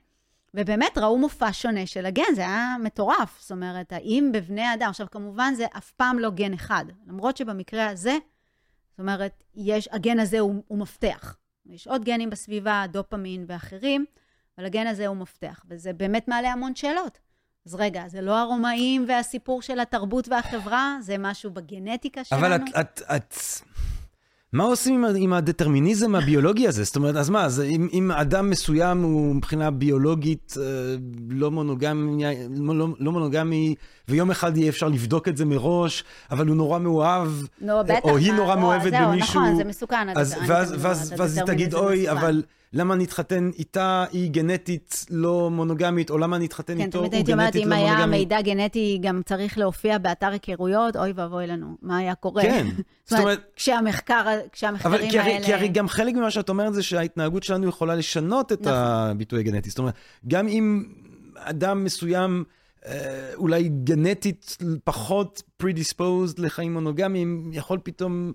ובאמת 0.53 0.97
ראו 0.97 1.17
מופע 1.17 1.49
שונה 1.51 1.85
של 1.85 2.05
הגן, 2.05 2.35
זה 2.35 2.41
היה 2.41 2.75
מטורף. 2.83 3.41
זאת 3.41 3.51
אומרת, 3.51 3.93
האם 3.93 4.29
בבני 4.33 4.73
אדם, 4.73 4.89
עכשיו 4.89 5.07
כמובן 5.11 5.53
זה 5.53 5.65
אף 5.77 5.91
פעם 5.91 6.19
לא 6.19 6.29
גן 6.29 6.53
אחד, 6.53 6.85
למרות 7.07 7.37
שבמקרה 7.37 7.89
הזה, 7.89 8.17
זאת 8.91 8.99
אומרת, 8.99 9.43
יש, 9.55 9.89
הגן 9.91 10.19
הזה 10.19 10.39
הוא, 10.39 10.63
הוא 10.67 10.77
מפתח. 10.77 11.35
יש 11.65 11.87
עוד 11.87 12.05
גנים 12.05 12.29
בסביבה, 12.29 12.85
דופמין 12.91 13.45
ואחרים, 13.47 14.05
אבל 14.57 14.65
הגן 14.65 14.87
הזה 14.87 15.07
הוא 15.07 15.17
מפתח, 15.17 15.65
וזה 15.69 15.93
באמת 15.93 16.27
מעלה 16.27 16.51
המון 16.51 16.75
שאלות. 16.75 17.19
אז 17.65 17.75
רגע, 17.75 18.07
זה 18.07 18.21
לא 18.21 18.39
הרומאים 18.39 19.05
והסיפור 19.07 19.61
של 19.61 19.79
התרבות 19.79 20.27
והחברה, 20.27 20.97
זה 21.01 21.15
משהו 21.19 21.51
בגנטיקה 21.51 22.23
שלנו? 22.23 22.41
אבל 22.41 22.55
את, 22.55 22.61
את, 22.79 23.01
את... 23.15 23.35
מה 24.53 24.63
עושים 24.63 25.05
עם, 25.05 25.15
עם 25.15 25.33
הדטרמיניזם 25.33 26.15
הביולוגי 26.15 26.67
הזה? 26.67 26.83
זאת 26.83 26.95
אומרת, 26.95 27.15
אז 27.15 27.29
מה, 27.29 27.45
אז 27.45 27.61
אם, 27.61 27.87
אם 27.93 28.11
אדם 28.11 28.49
מסוים 28.49 29.03
הוא 29.03 29.35
מבחינה 29.35 29.71
ביולוגית 29.71 30.57
אה, 30.61 30.63
לא 31.29 31.51
מונוגמי, 31.51 32.23
לא, 32.57 32.87
לא 32.99 33.11
מונוגמי, 33.11 33.75
ויום 34.07 34.31
אחד 34.31 34.57
יהיה 34.57 34.69
אפשר 34.69 34.87
לבדוק 34.87 35.27
את 35.27 35.37
זה 35.37 35.45
מראש, 35.45 36.03
אבל 36.31 36.47
הוא 36.47 36.55
נורא 36.55 36.79
מאוהב, 36.79 37.27
נו, 37.61 37.73
בטח. 37.83 37.99
או 38.03 38.17
היא 38.17 38.33
נורא 38.33 38.55
לא, 38.55 38.61
מאוהבת 38.61 38.91
זהו, 38.91 39.07
במישהו. 39.07 39.41
נכון, 39.41 39.55
זה 39.55 39.63
מסוכן. 39.63 40.09
אז, 40.15 40.35
ואז, 40.47 40.75
ואז, 41.17 41.37
היא 41.37 41.45
תגיד, 41.45 41.73
אוי, 41.73 42.11
מסוכן." 42.11 42.41
אבל 42.73 42.81
למה 42.81 42.95
נתחתן 42.95 43.49
איתה, 43.57 44.05
היא 44.11 44.31
גנטית 44.31 45.05
לא 45.09 45.49
מונוגמית, 45.49 46.09
או 46.09 46.17
למה 46.17 46.37
נתחתן 46.37 46.77
כן, 46.77 46.81
איתו, 46.81 46.99
תמיד 46.99 47.11
הוא 47.11 47.17
הייתי 47.17 47.33
אומרת, 47.33 47.53
גנטית 47.53 47.63
אם 47.63 47.69
לא 47.69 47.75
היה. 47.75 48.05
מידע 48.05 48.41
גנטי 48.41 48.99
גם 49.01 49.21
צריך 49.25 49.57
להופיע 49.57 49.97
באתר 49.97 50.29
היכרויות, 50.31 50.95
אוי 50.95 51.13
ואבוי 51.15 51.47
לנו, 51.47 51.77
מה 51.81 51.97
היה 51.97 52.15
קורה? 52.15 52.43
כן, 52.43 52.67
זאת 53.09 53.19
אומרת, 53.19 53.39
כשהמחקר, 53.55 54.21
אבל 54.21 54.37
כשהמחקרים 54.51 55.09
כי 55.11 55.19
הרי, 55.19 55.33
האלה... 55.33 55.45
כי 55.45 55.53
הרי 55.53 55.67
גם 55.67 55.87
חלק 55.87 56.15
ממה 56.15 56.31
שאת 56.31 56.49
אומרת 56.49 56.73
זה 56.73 56.83
שההתנהגות 56.83 57.43
שלנו 57.43 57.67
יכולה 57.67 57.95
לשנות 57.95 58.51
את 58.51 58.61
נכון. 58.61 58.73
הביטוי 58.73 59.39
הגנטי. 59.39 59.69
זאת 59.69 59.79
אומרת, 59.79 59.93
גם 60.27 60.47
אם 60.47 60.83
אדם 61.35 61.83
מסוים 61.83 62.43
אה, 62.85 63.31
אולי 63.35 63.69
גנטית 63.83 64.57
פחות 64.83 65.43
predisposed 65.63 66.33
לחיים 66.37 66.73
מונוגמיים, 66.73 67.49
יכול 67.53 67.79
פתאום 67.83 68.33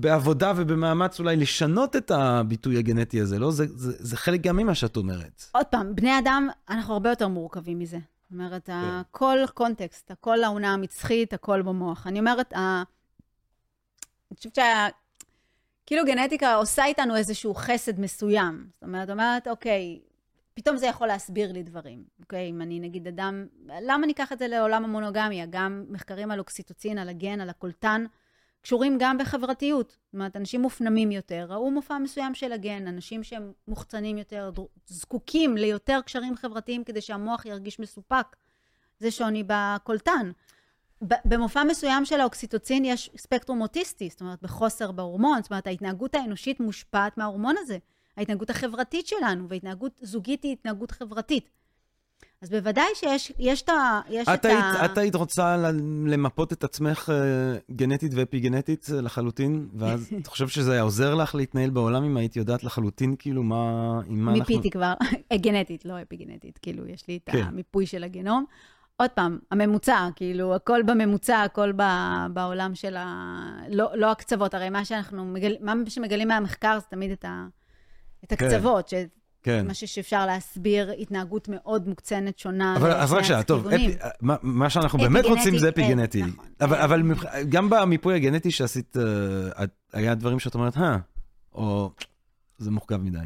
בעבודה 0.00 0.52
ובמאמץ 0.56 1.20
אולי 1.20 1.36
לשנות 1.36 1.96
את 1.96 2.10
הביטוי 2.10 2.78
הגנטי 2.78 3.20
הזה, 3.20 3.38
לא? 3.38 3.50
זה, 3.50 3.66
זה, 3.66 3.92
זה 3.98 4.16
חלק 4.16 4.40
גם 4.40 4.56
ממה 4.56 4.74
שאת 4.74 4.96
אומרת. 4.96 5.44
עוד 5.52 5.66
פעם, 5.66 5.94
בני 5.94 6.18
אדם, 6.18 6.48
אנחנו 6.68 6.92
הרבה 6.94 7.10
יותר 7.10 7.28
מורכבים 7.28 7.78
מזה. 7.78 7.98
זאת 8.22 8.32
אומרת, 8.32 8.70
הכל 8.72 9.38
קונטקסט, 9.54 10.10
הכל 10.10 10.44
העונה 10.44 10.72
המצחית, 10.72 11.32
הכל 11.32 11.62
במוח. 11.62 12.06
אני 12.06 12.18
אומרת, 12.18 12.52
ה... 12.52 12.82
אני 14.30 14.36
חושבת 14.36 14.54
שה... 14.54 14.88
כאילו 15.86 16.04
גנטיקה 16.04 16.54
עושה 16.54 16.84
איתנו 16.84 17.16
איזשהו 17.16 17.54
חסד 17.54 18.00
מסוים. 18.00 18.66
זאת 18.74 18.82
אומרת, 18.82 19.10
אומרת, 19.10 19.48
אוקיי, 19.48 20.00
פתאום 20.54 20.76
זה 20.76 20.86
יכול 20.86 21.06
להסביר 21.06 21.52
לי 21.52 21.62
דברים, 21.62 22.04
אוקיי? 22.20 22.50
אם 22.50 22.62
אני 22.62 22.80
נגיד 22.80 23.06
אדם, 23.08 23.46
למה 23.82 24.06
ניקח 24.06 24.32
את 24.32 24.38
זה 24.38 24.48
לעולם 24.48 24.84
המונוגמיה? 24.84 25.46
גם 25.50 25.84
מחקרים 25.88 26.30
על 26.30 26.38
אוקסיטוצין, 26.38 26.98
על 26.98 27.08
הגן, 27.08 27.40
על 27.40 27.50
הקולטן, 27.50 28.04
קשורים 28.66 28.96
גם 29.00 29.18
בחברתיות. 29.18 29.90
זאת 29.90 30.14
אומרת, 30.14 30.36
אנשים 30.36 30.62
מופנמים 30.62 31.10
יותר, 31.10 31.46
ראו 31.48 31.70
מופע 31.70 31.98
מסוים 31.98 32.34
של 32.34 32.52
הגן, 32.52 32.86
אנשים 32.86 33.22
שהם 33.22 33.52
מוחצנים 33.68 34.18
יותר, 34.18 34.50
זקוקים 34.86 35.56
ליותר 35.56 36.00
קשרים 36.04 36.36
חברתיים 36.36 36.84
כדי 36.84 37.00
שהמוח 37.00 37.46
ירגיש 37.46 37.80
מסופק. 37.80 38.36
זה 38.98 39.10
שוני 39.10 39.44
בקולטן. 39.46 40.30
במופע 41.02 41.64
מסוים 41.64 42.04
של 42.04 42.20
האוקסיטוצין 42.20 42.84
יש 42.84 43.10
ספקטרום 43.16 43.60
אוטיסטי, 43.60 44.08
זאת 44.10 44.20
אומרת, 44.20 44.42
בחוסר 44.42 44.92
בהורמון, 44.92 45.42
זאת 45.42 45.50
אומרת, 45.50 45.66
ההתנהגות 45.66 46.14
האנושית 46.14 46.60
מושפעת 46.60 47.18
מההורמון 47.18 47.54
הזה. 47.58 47.78
ההתנהגות 48.16 48.50
החברתית 48.50 49.06
שלנו, 49.06 49.48
והתנהגות 49.48 50.00
זוגית 50.02 50.42
היא 50.42 50.52
התנהגות 50.52 50.90
חברתית. 50.90 51.50
אז 52.42 52.50
בוודאי 52.50 52.84
שיש 52.94 53.32
יש 53.38 53.62
את 53.62 53.68
ה... 53.68 54.00
יש 54.08 54.28
את, 54.28 54.46
את, 54.46 54.50
ה... 54.50 54.84
את 54.84 54.98
היית 54.98 55.14
רוצה 55.14 55.56
למפות 56.06 56.52
את 56.52 56.64
עצמך 56.64 57.08
uh, 57.08 57.72
גנטית 57.72 58.12
ואפי-גנטית 58.14 58.84
uh, 58.84 58.92
לחלוטין, 58.92 59.68
ואז 59.74 60.08
את 60.22 60.26
חושב 60.26 60.48
שזה 60.48 60.72
היה 60.72 60.82
עוזר 60.82 61.14
לך 61.14 61.34
להתנהל 61.34 61.70
בעולם 61.70 62.04
אם 62.04 62.16
היית 62.16 62.36
יודעת 62.36 62.64
לחלוטין, 62.64 63.14
כאילו, 63.18 63.42
מה... 63.42 63.92
מה 64.08 64.32
אנחנו... 64.32 64.32
מיפיתי 64.32 64.70
כבר, 64.70 64.94
גנטית, 65.44 65.84
לא 65.84 66.02
אפי-גנטית, 66.02 66.58
כאילו, 66.58 66.86
יש 66.86 67.08
לי 67.08 67.18
את 67.24 67.30
כן. 67.32 67.42
המיפוי 67.42 67.86
של 67.86 68.04
הגנום. 68.04 68.44
עוד 68.96 69.10
פעם, 69.10 69.38
הממוצע, 69.50 70.08
כאילו, 70.16 70.54
הכל 70.54 70.82
בממוצע, 70.82 71.42
הכל 71.42 71.72
ב, 71.76 71.82
בעולם 72.32 72.74
של 72.74 72.96
ה... 72.96 73.06
לא, 73.68 73.90
לא 73.94 74.10
הקצוות, 74.10 74.54
הרי 74.54 74.70
מה 74.70 74.84
שאנחנו, 74.84 75.24
מגל... 75.24 75.56
מה 75.60 75.74
שמגלים 75.88 76.28
מהמחקר 76.28 76.78
זה 76.80 76.86
תמיד 76.90 77.10
את, 77.10 77.24
ה... 77.24 77.46
את 78.24 78.32
כן. 78.32 78.46
הקצוות, 78.46 78.88
כן. 78.88 79.06
כן. 79.46 79.66
משהו 79.68 79.88
שאפשר 79.88 80.26
להסביר 80.26 80.90
התנהגות 80.98 81.48
מאוד 81.48 81.88
מוקצנת, 81.88 82.38
שונה. 82.38 82.76
אבל 82.76 82.92
אז 82.92 83.12
רק 83.12 83.24
שנייה, 83.24 83.42
טוב, 83.42 83.68
אפי, 83.68 83.96
מה, 84.20 84.36
מה 84.42 84.70
שאנחנו 84.70 84.98
באמת 84.98 85.24
רוצים 85.24 85.58
זה 85.58 85.68
אפי 85.68 85.88
גנטי. 85.88 86.22
נכון. 86.22 86.44
אבל, 86.60 86.76
אבל 86.76 87.02
גם 87.48 87.70
במיפוי 87.70 88.14
הגנטי 88.14 88.50
שעשית, 88.50 88.96
אה, 88.96 89.64
היה 89.92 90.14
דברים 90.14 90.38
שאת 90.38 90.54
אומרת, 90.54 90.76
אה, 90.76 90.96
או 91.54 91.90
זה 92.58 92.70
מורכב 92.70 92.96
מדי. 92.96 93.18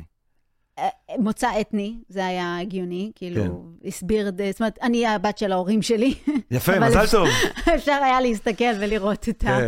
מוצא 1.19 1.61
אתני, 1.61 1.99
זה 2.09 2.27
היה 2.27 2.59
הגיוני, 2.59 3.13
כאילו, 3.15 3.45
כן. 3.83 3.89
הסביר, 3.89 4.31
זאת 4.51 4.61
אומרת, 4.61 4.79
אני 4.83 5.07
הבת 5.07 5.39
של 5.39 5.53
ההורים 5.53 5.83
שלי. 5.83 6.15
יפה, 6.51 6.81
מזל 6.81 7.07
טוב. 7.11 7.29
אפשר 7.75 8.01
היה 8.03 8.21
להסתכל 8.21 8.75
ולראות 8.81 9.29
את 9.29 9.45
ה... 9.45 9.59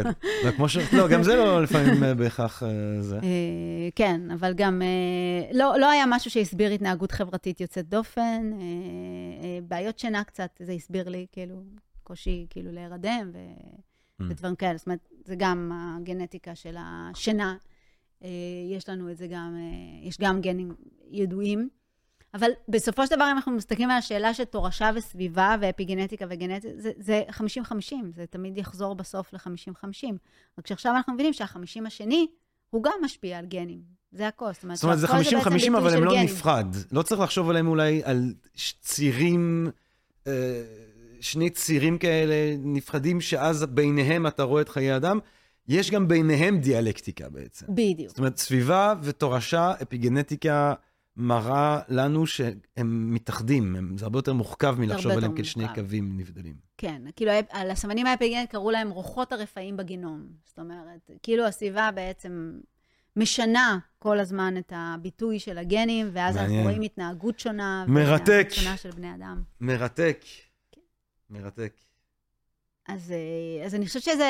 כן, 0.42 0.50
כמו 0.56 0.68
ש... 0.68 0.76
לא, 0.92 1.08
גם 1.08 1.22
זה 1.22 1.36
לא 1.36 1.62
לפעמים 1.62 2.04
אה, 2.04 2.14
בהכרח 2.14 2.62
אה, 2.62 3.02
זה. 3.02 3.16
אה, 3.16 3.88
כן, 3.94 4.30
אבל 4.30 4.52
גם 4.54 4.82
לא, 5.52 5.74
לא 5.78 5.90
היה 5.90 6.04
משהו 6.08 6.30
שהסביר 6.30 6.70
התנהגות 6.70 7.12
חברתית 7.12 7.60
יוצאת 7.60 7.88
דופן, 7.88 8.50
בעיות 9.68 9.98
שינה 9.98 10.24
קצת, 10.24 10.50
זה 10.60 10.72
הסביר 10.72 11.08
לי, 11.08 11.26
כאילו, 11.32 11.62
קושי 12.02 12.46
כאילו 12.50 12.72
להירדם 12.72 13.30
mm. 13.32 14.24
ודברים 14.28 14.54
כאלה. 14.56 14.78
זאת 14.78 14.86
אומרת, 14.86 15.08
זה 15.24 15.34
גם 15.38 15.72
הגנטיקה 15.74 16.54
של 16.54 16.76
השינה. 16.78 17.54
אה, 18.24 18.28
יש 18.76 18.88
לנו 18.88 19.10
את 19.10 19.16
זה 19.16 19.26
גם, 19.26 19.56
אה, 19.56 20.08
יש 20.08 20.18
גם 20.20 20.40
גנים 20.40 20.74
ידועים. 21.10 21.68
אבל 22.34 22.50
בסופו 22.68 23.06
של 23.06 23.14
דבר, 23.16 23.24
אם 23.24 23.36
אנחנו 23.36 23.52
מסתכלים 23.52 23.90
על 23.90 23.98
השאלה 23.98 24.34
של 24.34 24.44
תורשה 24.44 24.90
וסביבה 24.94 25.56
ואפיגנטיקה 25.60 26.26
וגנטיקה, 26.30 26.74
זה 26.98 27.22
50-50, 27.30 27.94
זה 28.14 28.26
תמיד 28.30 28.58
יחזור 28.58 28.94
בסוף 28.94 29.32
ל-50-50. 29.32 30.12
רק 30.58 30.66
שעכשיו 30.66 30.96
אנחנו 30.96 31.14
מבינים 31.14 31.32
שה-50 31.32 31.86
השני, 31.86 32.26
הוא 32.70 32.82
גם 32.82 32.92
משפיע 33.02 33.38
על 33.38 33.46
גנים. 33.46 33.80
זה 34.12 34.28
הכל. 34.28 34.52
זאת 34.52 34.62
אומרת, 34.62 34.76
זאת 34.76 34.84
אומרת 34.84 34.98
זה 34.98 35.06
50-50, 35.06 35.78
אבל 35.78 35.96
הם 35.96 36.04
לא 36.04 36.12
גנים. 36.12 36.24
נפרד. 36.24 36.66
לא 36.92 37.02
צריך 37.02 37.20
לחשוב 37.20 37.50
עליהם 37.50 37.66
אולי 37.66 38.02
על 38.04 38.34
צירים, 38.80 39.70
אה, 40.26 40.32
שני 41.20 41.50
צירים 41.50 41.98
כאלה 41.98 42.34
נפרדים, 42.58 43.20
שאז 43.20 43.64
ביניהם 43.64 44.26
אתה 44.26 44.42
רואה 44.42 44.62
את 44.62 44.68
חיי 44.68 44.96
אדם. 44.96 45.18
יש 45.68 45.90
גם 45.90 46.08
ביניהם 46.08 46.58
דיאלקטיקה 46.60 47.28
בעצם. 47.28 47.66
בדיוק. 47.68 48.08
זאת 48.08 48.18
אומרת, 48.18 48.36
סביבה 48.36 48.94
ותורשה, 49.02 49.72
אפיגנטיקה 49.82 50.74
מראה 51.16 51.80
לנו 51.88 52.26
שהם 52.26 53.14
מתאחדים, 53.14 53.76
הם, 53.76 53.98
זה 53.98 54.04
הרבה 54.04 54.18
יותר 54.18 54.32
מורכב 54.32 54.76
מלחשוב 54.78 55.12
עליהם 55.12 55.32
כשני 55.36 55.64
קווים 55.74 56.16
נבדלים. 56.16 56.54
כן, 56.78 57.02
כאילו 57.16 57.32
על 57.50 57.70
הסמנים 57.70 58.06
האפיגנטיים 58.06 58.46
קראו 58.46 58.70
להם 58.70 58.90
רוחות 58.90 59.32
הרפאים 59.32 59.76
בגינום. 59.76 60.26
זאת 60.44 60.58
אומרת, 60.58 61.10
כאילו 61.22 61.44
הסביבה 61.44 61.90
בעצם 61.94 62.60
משנה 63.16 63.78
כל 63.98 64.20
הזמן 64.20 64.54
את 64.58 64.72
הביטוי 64.76 65.38
של 65.38 65.58
הגנים, 65.58 66.10
ואז 66.12 66.36
מעניין. 66.36 66.52
אנחנו 66.52 66.70
רואים 66.70 66.82
התנהגות 66.82 67.38
שונה. 67.38 67.84
מרתק. 67.88 68.48
שונה 68.50 68.76
של 68.76 68.90
בני 68.90 69.14
אדם. 69.14 69.42
מרתק. 69.60 70.24
כן. 70.72 70.80
מרתק. 71.30 71.72
אז, 72.88 73.12
אה, 73.12 73.66
אז 73.66 73.74
אני 73.74 73.86
חושבת 73.86 74.02
שזה, 74.02 74.28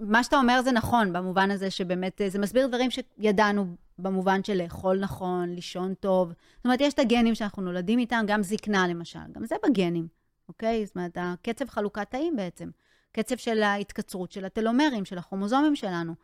מה 0.00 0.24
שאתה 0.24 0.36
אומר 0.36 0.62
זה 0.62 0.72
נכון, 0.72 1.12
במובן 1.12 1.50
הזה 1.50 1.70
שבאמת 1.70 2.20
אה, 2.20 2.30
זה 2.30 2.38
מסביר 2.38 2.66
דברים 2.66 2.90
שידענו 2.90 3.66
במובן 3.98 4.44
של 4.44 4.62
לאכול 4.62 4.98
נכון, 5.00 5.54
לישון 5.54 5.94
טוב. 5.94 6.28
זאת 6.56 6.64
אומרת, 6.64 6.80
יש 6.80 6.94
את 6.94 6.98
הגנים 6.98 7.34
שאנחנו 7.34 7.62
נולדים 7.62 7.98
איתם, 7.98 8.24
גם 8.26 8.42
זקנה 8.42 8.88
למשל, 8.88 9.18
גם 9.32 9.44
זה 9.46 9.56
בגנים, 9.66 10.08
אוקיי? 10.48 10.86
זאת 10.86 10.96
אומרת, 10.96 11.16
הקצב 11.20 11.68
חלוקת 11.68 12.10
תאים 12.10 12.36
בעצם, 12.36 12.70
קצב 13.12 13.36
של 13.36 13.62
ההתקצרות 13.62 14.32
של 14.32 14.44
הטלומרים, 14.44 15.04
של 15.04 15.18
הכרומוזומים 15.18 15.76
שלנו. 15.76 16.14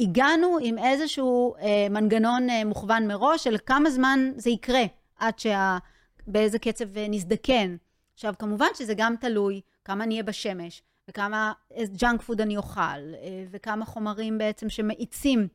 הגענו 0.00 0.58
עם 0.62 0.78
איזשהו 0.78 1.54
אה, 1.56 1.86
מנגנון 1.90 2.50
אה, 2.50 2.64
מוכוון 2.64 3.06
מראש 3.06 3.44
של 3.44 3.56
כמה 3.66 3.90
זמן 3.90 4.32
זה 4.36 4.50
יקרה, 4.50 4.82
עד 5.18 5.38
שה... 5.38 5.78
קצב 6.60 6.96
אה, 6.96 7.06
נזדקן. 7.08 7.76
עכשיו, 8.14 8.34
כמובן 8.38 8.66
שזה 8.74 8.94
גם 8.96 9.14
תלוי 9.20 9.60
כמה 9.84 10.04
אני 10.04 10.14
אהיה 10.14 10.22
בשמש, 10.22 10.82
וכמה 11.08 11.52
junk 11.96 12.22
food 12.22 12.40
אני 12.40 12.56
אוכל, 12.56 12.80
אה, 12.80 13.44
וכמה 13.50 13.84
חומרים 13.84 14.38
בעצם 14.38 14.68
שמאיצים 14.68 15.48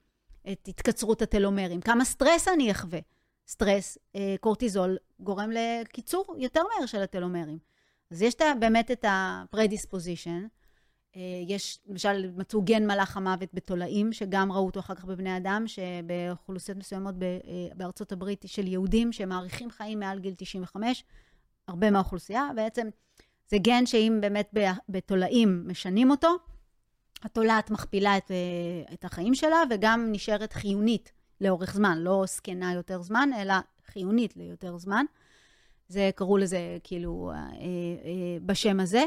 את 0.51 0.68
התקצרות 0.68 1.22
הטלומרים, 1.22 1.81
כמה 1.81 2.06
סטרס 2.06 2.47
אני 2.47 2.72
אחווה. 2.72 2.99
סטרס, 3.47 3.97
אה, 4.15 4.35
קורטיזול, 4.39 4.97
גורם 5.19 5.49
לקיצור 5.51 6.35
יותר 6.38 6.61
מהר 6.64 6.85
של 6.85 7.01
הטלומרים. 7.01 7.57
אז 8.11 8.22
יש 8.22 8.35
באמת 8.60 8.91
את 8.91 9.06
ה-predispposition. 9.06 10.47
אה, 11.15 11.22
יש, 11.47 11.80
למשל, 11.88 12.31
מצאו 12.35 12.61
גן 12.61 12.88
מלאך 12.88 13.18
המוות 13.18 13.49
בתולעים, 13.53 14.14
שגם 14.14 14.51
ראו 14.51 14.65
אותו 14.65 14.80
אחר 14.80 14.95
כך 14.95 15.06
בבני 15.06 15.38
אדם, 15.38 15.64
שבאוכלוסיות 15.68 16.77
מסוימות 16.77 17.15
בארצות 17.76 18.11
הברית 18.11 18.45
של 18.47 18.68
יהודים, 18.68 19.11
שמאריכים 19.11 19.69
חיים 19.69 19.99
מעל 19.99 20.19
גיל 20.19 20.34
95, 20.38 21.03
הרבה 21.68 21.91
מהאוכלוסייה, 21.91 22.49
בעצם 22.56 22.89
זה 23.49 23.57
גן 23.57 23.85
שאם 23.85 24.17
באמת 24.21 24.53
בתולעים 24.89 25.63
משנים 25.67 26.11
אותו, 26.11 26.38
התולעת 27.23 27.71
מכפילה 27.71 28.17
את, 28.17 28.31
אה, 28.31 28.93
את 28.93 29.05
החיים 29.05 29.35
שלה 29.35 29.63
וגם 29.69 30.07
נשארת 30.11 30.53
חיונית 30.53 31.11
לאורך 31.41 31.73
זמן, 31.73 31.97
לא 31.97 32.23
זקנה 32.27 32.73
יותר 32.73 33.01
זמן, 33.01 33.30
אלא 33.38 33.53
חיונית 33.85 34.38
ליותר 34.38 34.77
זמן. 34.77 35.05
זה, 35.88 36.09
קראו 36.15 36.38
לזה 36.38 36.77
כאילו 36.84 37.31
אה, 37.34 37.38
אה, 37.38 38.38
בשם 38.45 38.80
הזה. 38.80 39.03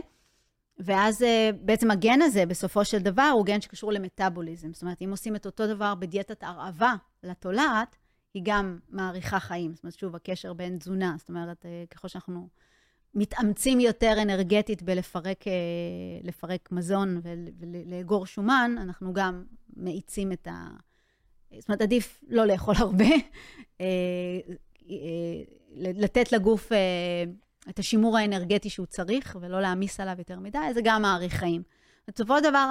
ואז 0.79 1.25
בעצם 1.61 1.91
הגן 1.91 2.23
הזה, 2.23 2.47
בסופו 2.47 2.85
של 2.85 2.99
דבר, 2.99 3.31
הוא 3.35 3.47
גן 3.47 3.61
שקשור 3.61 3.93
למטאבוליזם. 3.93 4.73
זאת 4.73 4.83
אומרת, 4.83 5.03
אם 5.03 5.11
עושים 5.11 5.37
את 5.37 5.47
אותו 5.47 5.67
דבר 5.67 5.95
בדיאטת 5.95 6.43
הרעבה 6.43 6.95
לתולעת, 7.23 7.97
היא 8.35 8.43
גם 8.47 8.79
מאריכה 8.91 9.41
חיים. 9.41 9.75
זאת 9.75 9.85
אומרת, 9.85 9.99
שוב, 9.99 10.17
הקשר 10.17 10.53
בין 10.53 10.79
תזונה, 10.79 11.15
זאת 11.19 11.29
אומרת, 11.29 11.67
ככל 11.91 12.09
שאנחנו 12.09 12.49
מתאמצים 13.15 13.81
יותר 13.81 14.15
אנרגטית 14.23 14.83
בלפרק 14.83 15.45
אה, 15.49 16.57
מזון 16.71 17.21
ולאגור 17.61 18.27
שומן, 18.27 18.75
אנחנו 18.79 19.13
גם 19.13 19.45
מאיצים 19.77 20.33
את 20.33 20.49
ה... 20.49 20.69
זאת 21.59 21.69
אומרת, 21.69 21.83
עדיף 21.83 22.25
לא 22.29 22.47
לאכול 22.47 22.75
הרבה, 22.79 23.05
אה, 23.81 23.87
אה, 24.91 25.43
לתת 25.77 26.33
לגוף 26.33 26.73
את 27.69 27.79
השימור 27.79 28.19
האנרגטי 28.19 28.71
שהוא 28.71 28.87
צריך, 28.87 29.37
ולא 29.41 29.61
להעמיס 29.61 30.01
עליו 30.01 30.15
יותר 30.19 30.39
מדי, 30.39 30.59
זה 30.75 30.81
גם 30.85 31.03
מאריך 31.03 31.35
חיים. 31.35 31.63
בסופו 32.09 32.39
של 32.39 32.45
דבר, 32.45 32.69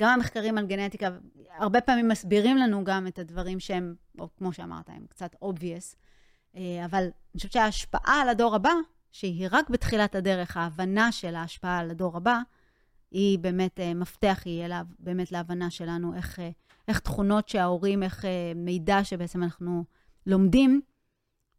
גם 0.00 0.12
המחקרים 0.14 0.58
על 0.58 0.66
גנטיקה, 0.66 1.08
הרבה 1.58 1.80
פעמים 1.80 2.08
מסבירים 2.08 2.56
לנו 2.56 2.84
גם 2.84 3.06
את 3.06 3.18
הדברים 3.18 3.60
שהם, 3.60 3.94
או 4.18 4.28
כמו 4.38 4.52
שאמרת, 4.52 4.88
הם 4.88 5.06
קצת 5.08 5.34
obvious, 5.44 5.96
אבל 6.84 7.02
אני 7.02 7.36
חושבת 7.36 7.52
שההשפעה 7.52 8.20
על 8.22 8.28
הדור 8.28 8.54
הבא, 8.54 8.72
שהיא 9.12 9.48
רק 9.50 9.70
בתחילת 9.70 10.14
הדרך, 10.14 10.56
ההבנה 10.56 11.12
של 11.12 11.34
ההשפעה 11.34 11.78
על 11.78 11.90
הדור 11.90 12.16
הבא, 12.16 12.38
היא 13.10 13.38
באמת 13.38 13.80
אה, 13.80 13.94
מפתח 13.94 14.42
יהיה 14.46 14.68
לה, 14.68 14.82
באמת 14.98 15.32
להבנה 15.32 15.70
שלנו 15.70 16.14
איך, 16.14 16.40
אה, 16.40 16.50
איך 16.88 16.98
תכונות 16.98 17.48
שההורים, 17.48 18.02
איך 18.02 18.24
אה, 18.24 18.52
מידע 18.56 19.04
שבעצם 19.04 19.42
אנחנו 19.42 19.84
לומדים, 20.26 20.80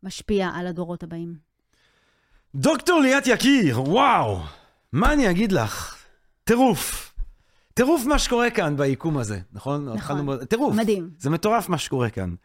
משפיע 0.03 0.49
על 0.53 0.67
הדורות 0.67 1.03
הבאים. 1.03 1.35
דוקטור 2.55 2.99
ליאת 2.99 3.27
יקיר, 3.27 3.81
וואו, 3.81 4.39
מה 4.91 5.13
אני 5.13 5.29
אגיד 5.29 5.51
לך? 5.51 6.03
טירוף. 6.43 7.13
טירוף 7.73 8.05
מה 8.05 8.19
שקורה 8.19 8.49
כאן 8.49 8.77
ביקום 8.77 9.17
הזה, 9.17 9.39
נכון? 9.53 9.89
נכון, 9.93 10.45
טירוף. 10.45 10.75
מדהים. 10.75 11.09
זה 11.17 11.29
מטורף 11.29 11.69
מה 11.69 11.77
שקורה 11.77 12.09
כאן. 12.09 12.35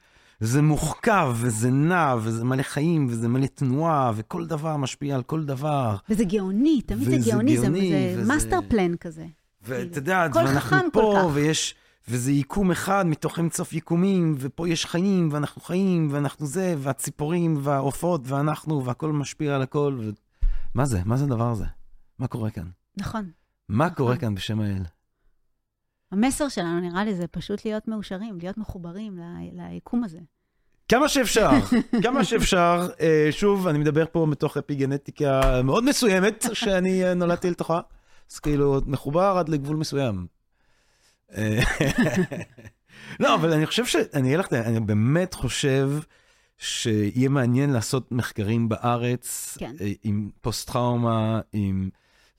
זה 0.40 0.62
מורכב, 0.62 1.34
וזה 1.36 1.70
נע, 1.70 2.14
וזה 2.22 2.44
מלא 2.44 2.62
חיים, 2.62 3.06
וזה 3.10 3.28
מלא 3.28 3.46
תנועה, 3.46 4.12
וכל 4.16 4.46
דבר 4.46 4.76
משפיע 4.76 5.14
על 5.14 5.22
כל 5.22 5.44
דבר. 5.44 5.96
וזה 6.10 6.24
גאוני, 6.24 6.80
תמיד 6.82 7.08
וזה 7.08 7.20
זה 7.20 7.30
גאוני, 7.30 7.56
גאוני, 7.56 7.90
זה 8.14 8.20
וזה- 8.20 8.28
master 8.34 8.58
plan 8.68 8.96
כזה. 8.96 9.26
ואתה 9.62 9.98
יודע, 9.98 10.22
הכל 10.24 10.38
ואנחנו 10.38 10.78
כל 10.78 10.88
פה, 10.92 11.14
כך. 11.18 11.26
ויש, 11.34 11.74
וזה 12.08 12.32
יקום 12.32 12.70
אחד 12.70 13.06
מתוך 13.06 13.38
אינסוף 13.38 13.72
יקומים, 13.72 14.34
ופה 14.38 14.68
יש 14.68 14.86
חיים, 14.86 15.28
ואנחנו 15.32 15.62
חיים, 15.62 16.08
ואנחנו 16.10 16.46
זה, 16.46 16.74
והציפורים, 16.78 17.56
והעופות, 17.62 18.20
ואנחנו, 18.24 18.84
והכל 18.84 19.12
משפיע 19.12 19.54
על 19.54 19.62
הכל. 19.62 19.98
ו... 20.00 20.10
מה 20.74 20.84
זה? 20.84 21.00
מה 21.04 21.16
זה 21.16 21.24
הדבר 21.24 21.50
הזה? 21.50 21.64
מה 22.18 22.26
קורה 22.26 22.50
כאן? 22.50 22.66
נכון. 22.96 23.30
מה 23.68 23.90
קורה 23.90 24.10
נכון. 24.14 24.20
כאן 24.20 24.34
בשם 24.34 24.60
האל? 24.60 24.82
המסר 26.12 26.48
שלנו, 26.48 26.80
נראה 26.80 27.04
לי, 27.04 27.14
זה 27.14 27.26
פשוט 27.26 27.64
להיות 27.64 27.88
מאושרים, 27.88 28.38
להיות 28.38 28.58
מחוברים 28.58 29.18
ל- 29.18 29.70
ליקום 29.72 30.04
הזה. 30.04 30.18
כמה 30.88 31.08
שאפשר, 31.08 31.50
כמה 32.02 32.24
שאפשר. 32.24 32.88
אה, 33.00 33.28
שוב, 33.30 33.66
אני 33.66 33.78
מדבר 33.78 34.04
פה 34.12 34.26
מתוך 34.28 34.56
אפיגנטיקה 34.56 35.62
מאוד 35.62 35.84
מסוימת, 35.84 36.44
שאני 36.52 37.04
אה, 37.04 37.14
נולדתי 37.14 37.50
לתוכה. 37.50 37.80
אז 38.30 38.38
כאילו, 38.38 38.80
מחובר 38.86 39.36
עד 39.38 39.48
לגבול 39.48 39.76
מסוים. 39.76 40.26
אה, 41.36 41.60
לא, 43.20 43.34
אבל 43.34 43.52
אני 43.52 43.66
חושב 43.66 43.86
ש... 43.86 43.96
אני 44.14 44.28
אגיד 44.28 44.38
לך, 44.38 44.52
אני 44.52 44.80
באמת 44.80 45.34
חושב 45.34 45.90
שיהיה 46.58 47.28
מעניין 47.28 47.70
לעשות 47.70 48.12
מחקרים 48.12 48.68
בארץ, 48.68 49.56
כן. 49.60 49.74
עם 50.02 50.30
פוסט-טראומה, 50.40 51.40
עם... 51.52 51.90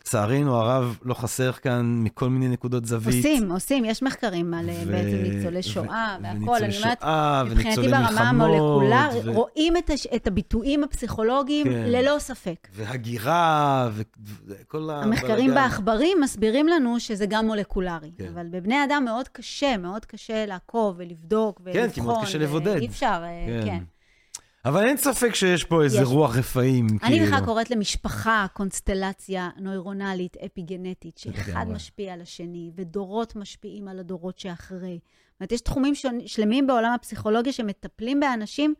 לצערנו 0.08 0.56
הרב 0.56 0.98
לא 1.04 1.14
חסר 1.14 1.52
כאן 1.52 1.96
מכל 2.04 2.30
מיני 2.30 2.48
נקודות 2.48 2.86
זווית. 2.86 3.16
עושים, 3.16 3.52
עושים, 3.52 3.86
יש 3.86 4.04
מחקרים 4.04 4.54
על 4.54 4.70
אה, 4.70 4.82
ו- 4.86 4.92
בעצם 4.92 5.18
ניצולי 5.24 5.64
שואה 5.64 6.18
והכול. 6.24 6.40
וניצולי 6.40 6.66
אני 6.66 6.78
אומרת, 6.78 7.00
שואה, 7.02 7.44
מבחינתי 7.44 7.68
וניצולי 7.68 7.88
ברמה 7.88 8.10
מלחמות, 8.12 8.50
המולקולרית, 8.50 9.26
ו- 9.26 9.34
רואים 9.34 9.78
את, 9.78 9.90
הש... 9.90 10.08
את 10.16 10.28
הביטויים 10.28 10.84
הפסיכולוגיים 10.84 11.68
כן. 11.68 11.84
ללא 11.88 12.20
ספק. 12.20 12.68
והגירה, 12.74 13.90
וכל 14.46 14.90
ה... 14.90 15.02
המחקרים 15.04 15.54
בעכברים 15.54 16.18
מסבירים 16.22 16.68
לנו 16.68 17.00
שזה 17.00 17.26
גם 17.26 17.46
מולקולרי, 17.46 18.12
כן. 18.18 18.28
אבל 18.34 18.48
בבני 18.52 18.84
אדם 18.84 19.04
מאוד 19.06 19.28
קשה, 19.28 19.78
מאוד 19.78 20.06
קשה 20.06 20.46
לעקוב 20.46 20.96
ולבדוק 20.98 21.62
ולבחון. 21.64 21.88
כן, 21.88 21.94
כי 21.94 22.02
מאוד 22.02 22.24
קשה 22.24 22.38
לבודד. 22.38 22.78
אי 22.78 22.88
אפשר, 22.88 23.24
אה, 23.24 23.62
כן. 23.66 23.84
אבל 24.68 24.88
אין 24.88 24.98
ספק 24.98 25.36
שיש 25.36 25.64
פה 25.64 25.84
איזה 25.84 26.02
יש. 26.02 26.08
רוח 26.08 26.36
רפאים, 26.38 26.88
אני 26.90 27.00
כאילו. 27.00 27.26
בכלל 27.26 27.46
קוראת 27.46 27.72
למשפחה 27.72 28.46
קונסטלציה 28.54 29.50
נוירונלית 29.58 30.38
אפיגנטית, 30.46 31.18
שאחד. 31.18 31.66
משפיע 31.70 32.14
על 32.14 32.22
השני, 32.22 32.72
ודורות 32.76 33.36
משפיעים 33.36 33.88
על 33.88 34.00
הדורות 34.00 34.40
שאחרי. 34.40 35.00
זאת 35.32 35.40
אומרת, 35.42 35.52
יש 35.52 35.62
תחומים 35.62 35.94
שלמים 36.26 36.68
בעולם 36.68 36.94
הפסיכולוגיה 36.94 37.54
שמטפלים 37.54 38.20
באנשים 38.20 38.74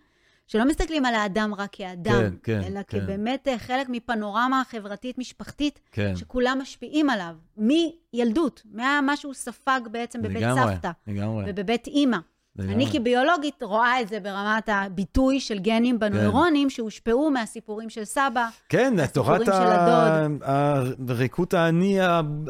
שלא 0.48 0.66
מסתכלים 0.66 1.06
על 1.06 1.16
האדם 1.16 1.54
רק 1.58 1.70
כאדם, 1.72 2.14
כן, 2.14 2.34
כן, 2.44 2.62
אלא 2.68 2.80
כן. 2.88 3.00
כבאמת 3.00 3.48
אה, 3.48 3.58
חלק 3.60 3.90
מפנורמה 3.90 4.62
חברתית-משפחתית, 4.70 5.80
כן, 5.92 6.16
שכולם 6.16 6.60
משפיעים 6.62 7.10
עליו, 7.10 7.36
מילדות, 7.58 8.62
ממה 8.66 9.14
שהוא 9.16 9.34
ספג 9.34 9.82
בעצם 9.92 10.22
בבית 10.22 10.38
לגמרי, 10.38 10.74
סבתא 10.76 10.92
לגמרי. 11.08 11.44
ובבית 11.48 11.88
אימא. 11.88 12.18
לגמרי. 12.58 12.76
אני 12.76 12.92
כביולוגית 12.92 13.64
רואה 13.64 14.02
את 14.02 14.08
זה 14.08 14.20
ברמת 14.20 14.70
הביטוי 14.70 15.40
של 15.40 15.60
גנים 15.60 16.00
בנוירונים 16.00 16.70
שהושפעו 16.70 17.32
מהסיפורים 17.32 17.90
של 17.90 18.06
סבא. 18.06 18.50
כן, 18.70 19.08
תורת 19.08 19.42
הריקות 21.08 21.54
האני 21.54 21.98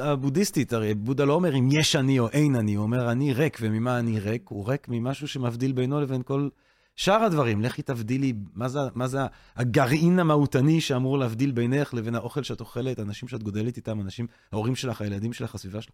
הבודהיסטית, 0.01 0.73
הרי 0.73 0.93
בודה 0.93 1.25
לא 1.25 1.33
אומר 1.33 1.55
אם 1.55 1.69
יש 1.71 1.95
אני 1.95 2.19
או 2.19 2.29
אין 2.29 2.55
אני, 2.55 2.75
הוא 2.75 2.83
אומר 2.83 3.11
אני 3.11 3.33
ריק, 3.33 3.57
וממה 3.61 3.99
אני 3.99 4.19
ריק? 4.19 4.49
הוא 4.49 4.67
ריק 4.67 4.87
ממשהו 4.89 5.27
שמבדיל 5.27 5.71
בינו 5.71 6.01
לבין 6.01 6.21
כל 6.23 6.49
שאר 6.95 7.23
הדברים. 7.23 7.61
לכי 7.61 7.81
תבדילי, 7.81 8.33
מה 8.53 8.67
זה, 8.67 8.79
מה 8.95 9.07
זה 9.07 9.19
הגרעין 9.55 10.19
המהותני 10.19 10.81
שאמור 10.81 11.17
להבדיל 11.17 11.51
בינך 11.51 11.93
לבין 11.93 12.15
האוכל 12.15 12.43
שאת 12.43 12.59
אוכלת, 12.59 12.99
אנשים 12.99 13.27
שאת 13.29 13.43
גודלת 13.43 13.77
איתם, 13.77 14.01
אנשים, 14.01 14.27
ההורים 14.51 14.75
שלך, 14.75 15.01
הילדים 15.01 15.33
שלך, 15.33 15.55
הסביבה 15.55 15.81
שלך. 15.81 15.93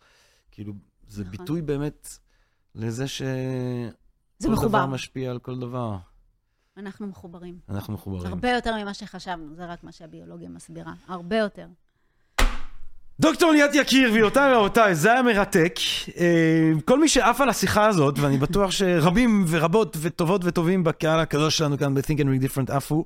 כאילו, 0.51 0.73
זה 1.07 1.23
נכון. 1.23 1.31
ביטוי 1.31 1.61
באמת 1.61 2.17
לזה 2.75 3.07
ש... 3.07 3.21
זה 4.43 4.47
כל 4.47 4.53
מחובר. 4.53 4.79
דבר 4.79 4.85
משפיע 4.85 5.31
על 5.31 5.39
כל 5.39 5.59
דבר. 5.59 5.95
אנחנו 6.77 7.07
מחוברים. 7.07 7.55
אנחנו 7.69 7.93
מחוברים. 7.93 8.25
הרבה 8.33 8.49
יותר 8.51 8.75
ממה 8.81 8.93
שחשבנו, 8.93 9.55
זה 9.55 9.65
רק 9.65 9.83
מה 9.83 9.91
שהביולוגיה 9.91 10.49
מסבירה. 10.49 10.91
הרבה 11.07 11.37
יותר. 11.37 11.65
דוקטור 13.19 13.51
ליאת 13.51 13.75
יקיר, 13.75 14.09
גבירותיי 14.09 14.53
ורבותיי, 14.55 14.95
זה 14.95 15.11
היה 15.13 15.21
מרתק. 15.21 15.75
אה, 16.17 16.71
כל 16.85 16.99
מי 16.99 17.07
שעף 17.07 17.41
על 17.41 17.49
השיחה 17.49 17.85
הזאת, 17.85 18.19
ואני 18.19 18.37
בטוח 18.37 18.71
שרבים 18.71 19.45
ורבות 19.47 19.97
וטובות 20.01 20.41
וטובים 20.45 20.83
בקהל 20.83 21.19
הקדוש 21.19 21.57
שלנו 21.57 21.77
כאן 21.77 21.93
ב-Think 21.95 22.17
and 22.19 22.43
Read 22.43 22.49
Different 22.49 22.73
עפו. 22.73 23.05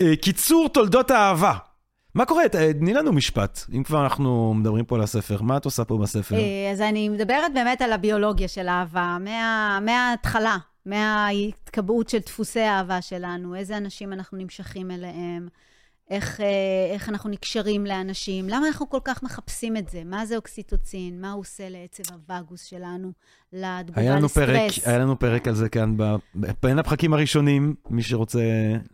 אה, 0.00 0.16
קיצור 0.16 0.68
תולדות 0.68 1.10
האהבה. 1.10 1.52
מה 2.14 2.24
קורה? 2.24 2.48
ת- 2.48 2.56
תני 2.56 2.94
לנו 2.94 3.12
משפט, 3.12 3.60
אם 3.76 3.82
כבר 3.82 4.02
אנחנו 4.02 4.54
מדברים 4.54 4.84
פה 4.84 4.96
על 4.96 5.02
הספר. 5.02 5.42
מה 5.42 5.56
את 5.56 5.64
עושה 5.64 5.84
פה 5.84 5.98
בספר? 5.98 6.34
אה, 6.34 6.70
אז 6.72 6.80
אני 6.80 7.08
מדברת 7.08 7.54
באמת 7.54 7.82
על 7.82 7.92
הביולוגיה 7.92 8.48
של 8.48 8.68
אהבה, 8.68 9.16
מה, 9.20 9.78
מההתחלה, 9.82 10.56
מההתקבעות 10.86 12.08
של 12.08 12.18
דפוסי 12.18 12.60
האהבה 12.60 13.02
שלנו, 13.02 13.54
איזה 13.54 13.76
אנשים 13.76 14.12
אנחנו 14.12 14.38
נמשכים 14.38 14.90
אליהם, 14.90 15.48
איך, 16.12 16.40
אה, 16.40 16.46
איך 16.94 17.08
אנחנו 17.08 17.30
נקשרים 17.30 17.86
לאנשים, 17.86 18.48
למה 18.48 18.66
אנחנו 18.66 18.90
כל 18.90 18.98
כך 19.04 19.22
מחפשים 19.22 19.76
את 19.76 19.88
זה, 19.88 20.02
מה 20.04 20.26
זה 20.26 20.36
אוקסיטוצין, 20.36 21.20
מה 21.20 21.32
הוא 21.32 21.40
עושה 21.40 21.68
לעצב 21.68 22.02
הווגוס 22.14 22.64
שלנו, 22.64 23.12
לתגובה 23.52 24.00
היה 24.00 24.20
לסטרס. 24.20 24.32
פרק, 24.32 24.86
היה 24.86 24.98
לנו 24.98 25.18
פרק 25.18 25.48
על 25.48 25.54
זה 25.54 25.68
כאן, 25.68 25.96
בין 26.62 26.78
הפרקים 26.78 27.14
הראשונים, 27.14 27.74
מי 27.90 28.02
שרוצה 28.02 28.40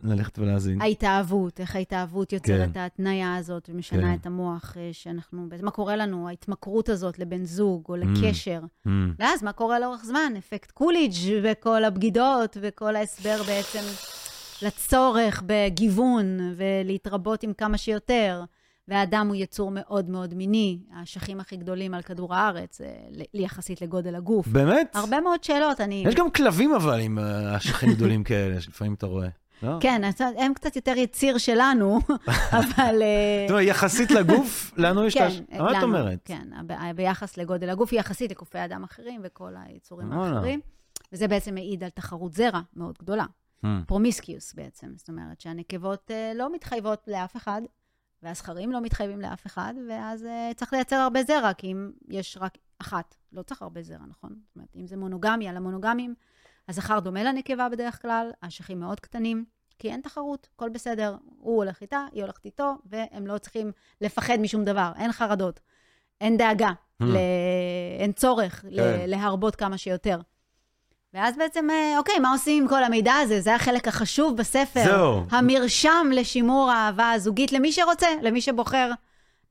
ללכת 0.03 0.39
ולהאזין. 0.39 0.81
ההתאהבות, 0.81 1.59
איך 1.59 1.75
ההתאהבות 1.75 2.33
יוצרת 2.33 2.59
כן. 2.65 2.71
את 2.71 2.77
ההתניה 2.77 3.35
הזאת 3.35 3.69
ומשנה 3.73 4.01
כן. 4.01 4.13
את 4.21 4.25
המוח, 4.25 4.73
אה, 4.77 4.89
שאנחנו, 4.91 5.47
מה 5.63 5.71
קורה 5.71 5.95
לנו, 5.95 6.27
ההתמכרות 6.27 6.89
הזאת 6.89 7.19
לבן 7.19 7.45
זוג 7.45 7.83
או 7.89 7.95
Mm. 7.95 7.97
לקשר. 7.99 8.61
Mm, 8.87 8.89
ואז 9.19 9.43
מה 9.43 9.51
קורה 9.51 9.79
לאורך 9.79 10.05
זמן? 10.05 10.33
אפקט 10.37 10.71
קוליג' 10.71 11.13
וכל 11.43 11.83
הבגידות 11.83 12.57
וכל 12.61 12.95
ההסבר 12.95 13.43
בעצם 13.47 13.81
לצורך 14.61 15.43
בגיוון 15.45 16.55
ולהתרבות 16.55 17.43
עם 17.43 17.53
כמה 17.53 17.77
שיותר. 17.77 18.43
והאדם 18.89 19.27
הוא 19.27 19.35
יצור 19.35 19.71
מאוד 19.73 20.09
מאוד 20.09 20.33
מיני, 20.33 20.79
האשכים 20.93 21.39
הכי 21.39 21.57
גדולים 21.57 21.93
על 21.93 22.01
כדור 22.01 22.35
הארץ, 22.35 22.81
אה, 22.81 22.87
יחסית 23.33 23.81
לגודל 23.81 24.15
הגוף. 24.15 24.47
באמת? 24.47 24.95
הרבה 24.95 25.21
מאוד 25.21 25.43
שאלות, 25.43 25.81
אני... 25.81 26.03
יש 26.07 26.15
גם 26.15 26.31
כלבים 26.31 26.73
אבל 26.73 26.99
עם 26.99 27.19
אה, 27.19 27.57
אשכים 27.57 27.93
גדולים 27.93 28.23
כאלה, 28.23 28.61
שלפעמים 28.61 28.93
אתה 28.93 29.05
רואה. 29.05 29.27
לא? 29.63 29.77
כן, 29.79 30.01
הם 30.37 30.53
קצת 30.53 30.75
יותר 30.75 30.97
יציר 30.97 31.37
שלנו, 31.37 31.99
אבל... 32.59 33.01
אה, 33.01 33.45
זאת 33.47 33.49
אומרת, 33.49 33.67
יחסית 33.67 34.11
לגוף, 34.11 34.71
לנו 34.77 35.05
יש 35.05 35.13
כן, 35.13 35.25
הש... 35.25 35.41
מה 35.49 35.71
את 35.71 35.75
לנו, 35.75 35.83
אומרת? 35.83 36.19
כן, 36.25 36.47
ביחס 36.95 37.37
לגודל 37.37 37.69
הגוף, 37.69 37.93
יחסית 37.93 38.31
לקופי 38.31 38.65
אדם 38.65 38.83
אחרים 38.83 39.21
וכל 39.23 39.53
היצורים. 39.65 40.11
האחרים. 40.11 40.59
וזה 41.13 41.27
בעצם 41.27 41.53
מעיד 41.53 41.83
על 41.83 41.89
תחרות 41.89 42.33
זרע 42.33 42.59
מאוד 42.75 42.95
גדולה. 43.01 43.25
Hmm. 43.65 43.67
promiscuous 43.87 44.53
בעצם, 44.53 44.87
זאת 44.95 45.09
אומרת 45.09 45.41
שהנקבות 45.41 46.11
אה, 46.11 46.31
לא 46.35 46.53
מתחייבות 46.53 47.03
לאף 47.07 47.35
אחד, 47.37 47.61
והזכרים 48.23 48.71
לא 48.71 48.81
מתחייבים 48.81 49.21
לאף 49.21 49.45
אחד, 49.45 49.73
ואז 49.89 50.25
אה, 50.25 50.51
צריך 50.55 50.73
לייצר 50.73 50.95
הרבה 50.95 51.23
זרע, 51.23 51.53
כי 51.53 51.71
אם 51.71 51.91
יש 52.09 52.37
רק 52.41 52.57
אחת, 52.79 53.15
לא 53.31 53.41
צריך 53.41 53.61
הרבה 53.61 53.81
זרע, 53.81 54.05
נכון? 54.09 54.35
זאת 54.47 54.55
אומרת, 54.55 54.75
אם 54.75 54.87
זה 54.87 54.97
מונוגמיה, 54.97 55.53
למונוגמים, 55.53 56.13
הזכר 56.67 56.99
דומה 56.99 57.23
לנקבה 57.23 57.69
בדרך 57.69 58.01
כלל, 58.01 58.31
האשכים 58.41 58.79
מאוד 58.79 58.99
קטנים, 58.99 59.45
כי 59.79 59.91
אין 59.91 60.01
תחרות, 60.01 60.47
הכל 60.55 60.69
בסדר. 60.69 61.15
הוא 61.39 61.57
הולך 61.57 61.81
איתה, 61.81 62.05
היא 62.11 62.23
הולכת 62.23 62.45
איתו, 62.45 62.73
והם 62.85 63.27
לא 63.27 63.37
צריכים 63.37 63.71
לפחד 64.01 64.37
משום 64.41 64.65
דבר, 64.65 64.91
אין 64.95 65.11
חרדות, 65.11 65.59
אין 66.21 66.37
דאגה, 66.37 66.71
Hmm. 67.01 67.05
ל... 67.05 67.17
אין 67.99 68.11
צורך 68.11 68.65
ל... 68.69 68.77
כן. 68.77 69.09
להרבות 69.09 69.55
כמה 69.55 69.77
שיותר. 69.77 70.19
ואז 71.13 71.37
בעצם, 71.37 71.69
אה, 71.69 71.97
אוקיי, 71.97 72.19
מה 72.19 72.31
עושים 72.31 72.63
עם 72.63 72.69
כל 72.69 72.83
המידע 72.83 73.13
הזה? 73.13 73.41
זה 73.41 73.55
החלק 73.55 73.87
החשוב 73.87 74.37
בספר. 74.37 74.83
זהו. 74.83 75.23
המרשם 75.31 76.07
לשימור 76.13 76.71
האהבה 76.71 77.11
הזוגית 77.11 77.51
למי 77.51 77.71
שרוצה, 77.71 78.07
למי 78.21 78.41
שבוחר, 78.41 78.91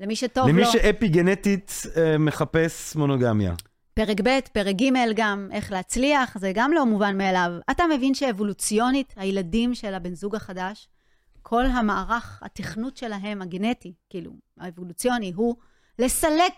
למי 0.00 0.16
שטוב 0.16 0.48
למי 0.48 0.62
לו. 0.62 0.72
שאפי 0.72 1.08
גנטית 1.08 1.82
אה, 1.96 2.18
מחפש 2.18 2.96
מונוגמיה. 2.96 3.54
פרק 3.94 4.20
ב', 4.24 4.38
פרק 4.52 4.76
ג' 4.76 5.12
גם, 5.14 5.48
איך 5.52 5.72
להצליח, 5.72 6.38
זה 6.38 6.52
גם 6.54 6.72
לא 6.72 6.86
מובן 6.86 7.18
מאליו. 7.18 7.50
אתה 7.70 7.84
מבין 7.96 8.14
שאבולוציונית, 8.14 9.14
הילדים 9.16 9.74
של 9.74 9.94
הבן 9.94 10.14
זוג 10.14 10.36
החדש, 10.36 10.88
כל 11.42 11.64
המערך, 11.66 12.40
התכנות 12.42 12.96
שלהם, 12.96 13.42
הגנטי, 13.42 13.92
כאילו, 14.10 14.30
האבולוציוני, 14.60 15.32
הוא 15.36 15.56
לסלק 15.98 16.52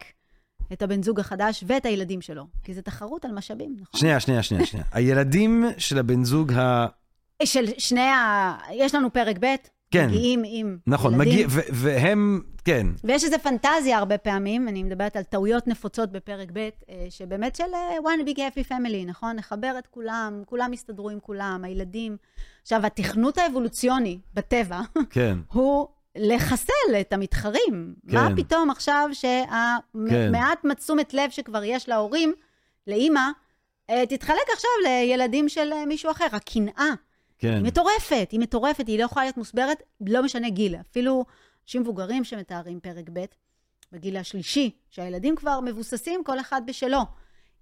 את 0.72 0.82
הבן 0.82 1.02
זוג 1.02 1.20
החדש 1.20 1.64
ואת 1.66 1.86
הילדים 1.86 2.20
שלו. 2.20 2.46
כי 2.64 2.74
זה 2.74 2.82
תחרות 2.82 3.24
על 3.24 3.32
משאבים, 3.32 3.76
נכון? 3.80 4.00
שנייה, 4.00 4.20
שנייה, 4.20 4.42
שנייה, 4.42 4.66
שנייה. 4.66 4.86
הילדים 4.92 5.64
של 5.78 5.98
הבן 5.98 6.24
זוג 6.24 6.52
ה... 6.52 6.86
של 7.44 7.64
שני 7.78 8.00
ה... 8.00 8.56
יש 8.72 8.94
לנו 8.94 9.12
פרק 9.12 9.36
ב', 9.40 9.46
כן. 9.90 10.08
מגיעים 10.08 10.42
עם 10.46 10.78
נכון, 10.86 11.14
ילדים. 11.14 11.32
מגיע, 11.32 11.46
ו- 11.50 11.60
והם, 11.72 12.40
כן, 12.64 12.86
ויש 13.04 13.24
איזו 13.24 13.36
פנטזיה 13.42 13.98
הרבה 13.98 14.18
פעמים, 14.18 14.68
אני 14.68 14.82
מדברת 14.82 15.16
על 15.16 15.22
טעויות 15.22 15.66
נפוצות 15.66 16.12
בפרק 16.12 16.48
ב', 16.52 16.58
אה, 16.58 17.06
שבאמת 17.10 17.56
של 17.56 17.64
אה, 17.74 17.96
one 17.98 18.28
big 18.28 18.36
happy 18.36 18.70
family, 18.70 19.06
נכון? 19.06 19.36
נחבר 19.36 19.74
את 19.78 19.86
כולם, 19.86 20.42
כולם 20.46 20.72
יסתדרו 20.72 21.10
עם 21.10 21.20
כולם, 21.20 21.60
הילדים. 21.64 22.16
עכשיו, 22.62 22.86
התכנות 22.86 23.38
האבולוציוני 23.38 24.18
בטבע 24.34 24.80
כן, 25.10 25.38
הוא 25.52 25.88
לחסל 26.16 27.00
את 27.00 27.12
המתחרים. 27.12 27.94
כן. 28.08 28.16
מה 28.16 28.28
פתאום 28.36 28.70
עכשיו 28.70 29.08
כן. 29.08 29.14
שהמעט 29.14 30.66
תשומת 30.78 31.14
לב 31.14 31.30
שכבר 31.30 31.64
יש 31.64 31.88
להורים, 31.88 32.34
לאימא, 32.86 33.28
אה, 33.90 34.06
תתחלק 34.06 34.50
עכשיו 34.52 34.70
לילדים 34.84 35.48
של 35.48 35.72
אה, 35.72 35.86
מישהו 35.86 36.10
אחר. 36.10 36.26
הקנאה 36.32 36.94
כן, 37.38 37.54
היא 37.54 37.62
מטורפת, 37.62 38.28
היא 38.30 38.40
מטורפת, 38.40 38.86
היא 38.86 38.98
לא 38.98 39.04
יכולה 39.04 39.24
להיות 39.24 39.36
מוסברת, 39.36 39.82
לא 40.00 40.22
משנה 40.22 40.50
גיל. 40.50 40.76
אפילו 40.90 41.24
אנשים 41.64 41.82
מבוגרים 41.82 42.24
שמתארים 42.24 42.80
פרק 42.80 43.10
ב', 43.12 43.24
בגיל 43.92 44.16
השלישי, 44.16 44.70
שהילדים 44.90 45.36
כבר 45.36 45.60
מבוססים, 45.60 46.24
כל 46.24 46.40
אחד 46.40 46.62
בשלו. 46.66 47.00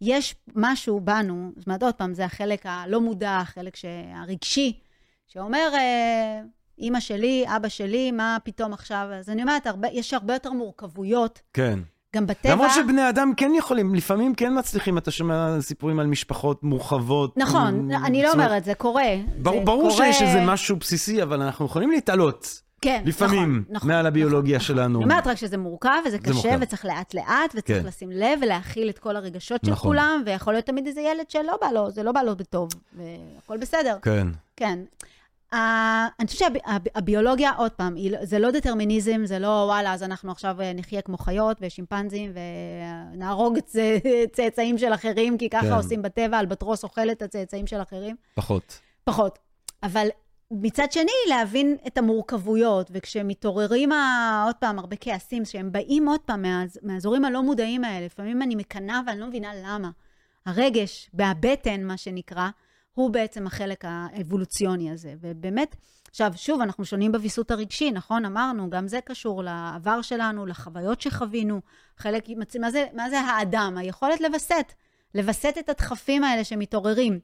יש 0.00 0.34
משהו 0.54 1.00
בנו, 1.00 1.52
זאת 1.56 1.66
אומרת, 1.66 1.82
עוד 1.82 1.94
פעם, 1.94 2.14
זה 2.14 2.24
החלק 2.24 2.66
הלא 2.66 3.00
מודע, 3.00 3.36
החלק 3.36 3.76
הרגשי, 4.14 4.80
שאומר, 5.26 5.70
אה, 5.74 6.40
אימא 6.78 7.00
שלי, 7.00 7.44
אבא 7.56 7.68
שלי, 7.68 8.10
מה 8.10 8.36
פתאום 8.44 8.72
עכשיו? 8.72 9.06
אז 9.18 9.28
אני 9.28 9.42
אומרת, 9.42 9.66
הרבה, 9.66 9.88
יש 9.92 10.14
הרבה 10.14 10.34
יותר 10.34 10.52
מורכבויות, 10.52 11.40
כן. 11.52 11.78
גם 12.16 12.26
בטבע. 12.26 12.52
למרות 12.52 12.70
שבני 12.74 13.08
אדם 13.08 13.32
כן 13.36 13.52
יכולים, 13.56 13.94
לפעמים 13.94 14.34
כן 14.34 14.58
מצליחים, 14.58 14.98
אתה 14.98 15.10
שומע 15.10 15.60
סיפורים 15.60 15.98
על 16.00 16.06
משפחות 16.06 16.62
מורחבות. 16.64 17.36
נכון, 17.36 17.74
מ- 17.74 18.04
אני 18.04 18.22
לא 18.22 18.32
אומרת, 18.32 18.64
זה 18.64 18.74
קורה. 18.74 19.02
ברור, 19.38 19.58
זה 19.58 19.64
ברור 19.64 19.90
קורה... 19.90 20.12
שיש 20.12 20.22
איזה 20.22 20.40
משהו 20.40 20.76
בסיסי, 20.76 21.22
אבל 21.22 21.42
אנחנו 21.42 21.66
יכולים 21.66 21.90
להתעלות. 21.90 22.62
כן, 22.80 23.02
לפעמים, 23.06 23.58
נכון, 23.62 23.76
נכון, 23.76 23.88
מעל 23.90 24.06
הביולוגיה 24.06 24.56
נכון, 24.56 24.66
שלנו. 24.66 24.98
אני 24.98 25.04
אומרת 25.04 25.26
רק 25.26 25.36
שזה 25.36 25.56
מורכב, 25.58 25.90
וזה 26.06 26.18
קשה, 26.18 26.32
מורכב. 26.32 26.58
וצריך 26.60 26.84
לאט-לאט, 26.84 27.54
וצריך 27.56 27.80
כן. 27.82 27.86
לשים 27.86 28.10
לב 28.10 28.38
ולהכיל 28.42 28.88
את 28.88 28.98
כל 28.98 29.16
הרגשות 29.16 29.60
של 29.64 29.70
נכון. 29.72 29.90
כולם, 29.90 30.22
ויכול 30.26 30.52
להיות 30.52 30.64
תמיד 30.64 30.86
איזה 30.86 31.00
ילד 31.00 31.30
שלא 31.30 31.58
בא 31.60 31.66
לו, 31.74 31.90
זה 31.90 32.02
לא 32.02 32.12
בא 32.12 32.22
לו 32.22 32.36
בטוב, 32.36 32.68
והכל 32.96 33.56
בסדר. 33.58 33.96
כן, 34.02 34.26
כן. 34.56 34.78
ה- 35.54 36.06
אני 36.20 36.26
חושבת 36.26 36.52
שהביולוגיה, 36.94 37.52
עוד 37.56 37.72
פעם, 37.72 37.96
לא- 38.10 38.24
זה 38.24 38.38
לא 38.38 38.50
דטרמיניזם, 38.50 39.20
זה 39.24 39.38
לא 39.38 39.64
וואלה, 39.66 39.92
אז 39.94 40.02
אנחנו 40.02 40.32
עכשיו 40.32 40.60
אה, 40.60 40.72
נחיה 40.72 41.02
כמו 41.02 41.18
חיות 41.18 41.56
ושימפנזים 41.60 42.32
ונהרוג 43.14 43.58
צאצאים 44.32 44.78
של 44.78 44.94
אחרים, 44.94 45.38
כי 45.38 45.48
ככה 45.50 45.66
כן. 45.66 45.72
עושים 45.72 46.02
בטבע, 46.02 46.40
אלבטרוס 46.40 46.84
אוכל 46.84 47.10
את 47.10 47.22
הצאצאים 47.22 47.66
של 47.66 47.82
אחרים. 47.82 48.16
פחות. 48.34 48.80
פחות. 49.04 49.38
אבל 49.82 50.08
מצד 50.50 50.92
שני, 50.92 51.12
להבין 51.28 51.76
את 51.86 51.98
המורכבויות, 51.98 52.90
וכשמתעוררים, 52.94 53.92
ה- 53.92 54.42
עוד 54.46 54.54
פעם, 54.54 54.78
הרבה 54.78 54.96
כעסים, 55.00 55.44
שהם 55.44 55.72
באים 55.72 56.08
עוד 56.08 56.20
פעם 56.20 56.42
מהאז- 56.42 56.78
מהאזורים 56.82 57.24
הלא 57.24 57.42
מודעים 57.42 57.84
האלה, 57.84 58.06
לפעמים 58.06 58.42
אני 58.42 58.54
מקנאה 58.54 59.00
ואני 59.06 59.20
לא 59.20 59.26
מבינה 59.26 59.50
למה. 59.64 59.90
הרגש, 60.46 61.10
מהבטן, 61.14 61.82
מה 61.84 61.96
שנקרא, 61.96 62.48
הוא 62.94 63.10
בעצם 63.10 63.46
החלק 63.46 63.84
האבולוציוני 63.84 64.90
הזה. 64.90 65.14
ובאמת, 65.20 65.76
עכשיו, 66.10 66.32
שוב, 66.36 66.60
אנחנו 66.60 66.84
שונים 66.84 67.12
בוויסות 67.12 67.50
הרגשי, 67.50 67.90
נכון? 67.90 68.24
אמרנו, 68.24 68.70
גם 68.70 68.88
זה 68.88 69.00
קשור 69.00 69.42
לעבר 69.42 70.02
שלנו, 70.02 70.46
לחוויות 70.46 71.00
שחווינו. 71.00 71.60
חלק, 71.96 72.24
מה 72.60 72.70
זה, 72.70 72.86
מה 72.92 73.10
זה 73.10 73.20
האדם? 73.20 73.74
היכולת 73.78 74.20
לווסת, 74.20 74.72
לווסת 75.14 75.54
את 75.58 75.68
הדחפים 75.68 76.24
האלה 76.24 76.44
שמתעוררים. 76.44 77.20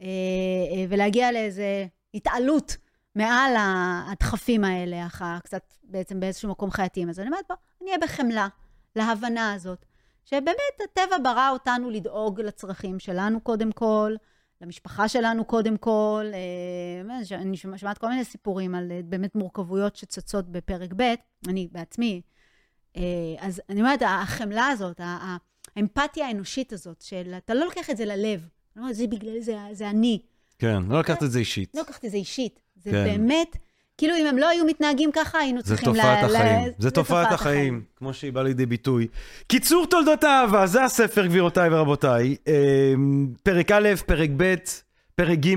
אה, 0.00 0.06
אה, 0.06 0.84
ולהגיע 0.88 1.32
לאיזה 1.32 1.86
התעלות 2.14 2.76
מעל 3.14 3.54
הדחפים 3.58 4.64
האלה, 4.64 5.06
אך 5.06 5.22
קצת 5.42 5.72
בעצם 5.82 6.20
באיזשהו 6.20 6.50
מקום 6.50 6.70
חייתיים. 6.70 7.08
אז 7.08 7.20
אני 7.20 7.28
אומרת, 7.28 7.44
בוא, 7.48 7.56
אני 7.82 7.90
אהיה 7.90 7.98
בחמלה 7.98 8.48
להבנה 8.96 9.52
הזאת, 9.52 9.84
שבאמת 10.24 10.80
הטבע 10.84 11.16
ברא 11.22 11.50
אותנו 11.50 11.90
לדאוג 11.90 12.40
לצרכים 12.40 12.98
שלנו 12.98 13.40
קודם 13.40 13.72
כל, 13.72 14.14
למשפחה 14.62 15.08
שלנו 15.08 15.44
קודם 15.44 15.76
כל. 15.76 16.24
אה, 16.34 17.16
אני 17.36 17.56
שומע- 17.56 17.78
שומעת 17.78 17.98
כל 17.98 18.08
מיני 18.08 18.24
סיפורים 18.24 18.74
על 18.74 18.92
אה, 18.92 19.00
באמת 19.04 19.34
מורכבויות 19.34 19.96
שצצות 19.96 20.48
בפרק 20.48 20.90
ב', 20.96 21.14
אני 21.48 21.68
בעצמי. 21.72 22.20
אה, 22.96 23.02
אז 23.38 23.62
אני 23.68 23.80
אומרת, 23.80 24.00
החמלה 24.06 24.66
הזאת, 24.66 25.00
האמפתיה 25.76 26.26
האנושית 26.26 26.72
הזאת, 26.72 27.00
של 27.00 27.34
אתה 27.36 27.54
לא 27.54 27.64
לוקח 27.64 27.90
את 27.90 27.96
זה 27.96 28.04
ללב. 28.04 28.48
אומרת, 28.76 28.94
זה 28.94 29.06
בגלל 29.06 29.40
זה, 29.40 29.58
זה 29.72 29.90
אני. 29.90 30.22
כן, 30.58 30.82
לא 30.88 31.00
לקחת 31.00 31.22
את 31.22 31.30
זה 31.30 31.38
אישית. 31.38 31.70
לא 31.74 31.80
לקחת 31.82 32.04
את 32.04 32.10
זה 32.10 32.16
אישית. 32.16 32.60
זה 32.76 32.90
כן. 32.90 33.04
באמת, 33.04 33.56
כאילו 33.98 34.14
אם 34.16 34.26
הם 34.26 34.38
לא 34.38 34.48
היו 34.48 34.64
מתנהגים 34.64 35.10
ככה, 35.12 35.38
היינו 35.38 35.60
זה 35.60 35.66
צריכים... 35.66 35.94
תופעת 35.94 36.22
ל- 36.22 36.32
ל- 36.32 36.36
החיים. 36.36 36.68
זה 36.78 36.90
תופעת 36.90 37.32
החיים, 37.32 37.82
כמו 37.96 38.14
שהיא 38.14 38.32
באה 38.32 38.42
לידי 38.42 38.66
ביטוי. 38.66 39.06
קיצור 39.46 39.86
תולדות 39.86 40.24
האהבה, 40.24 40.66
זה 40.66 40.84
הספר, 40.84 41.26
גבירותיי 41.26 41.68
ורבותיי. 41.72 42.36
אה, 42.48 42.94
פרק 43.42 43.70
א', 43.70 43.88
פרק 44.06 44.30
ב', 44.36 44.54
פרק 45.14 45.38
ג', 45.38 45.54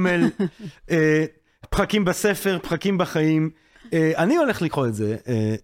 אה, 0.91 1.25
פרקים 1.69 2.05
בספר, 2.05 2.59
פרקים 2.61 2.97
בחיים. 2.97 3.49
אה, 3.93 4.11
אני 4.17 4.35
הולך 4.37 4.61
לקרוא 4.61 4.87
את 4.87 4.93
זה, 4.95 5.15
אה, 5.27 5.55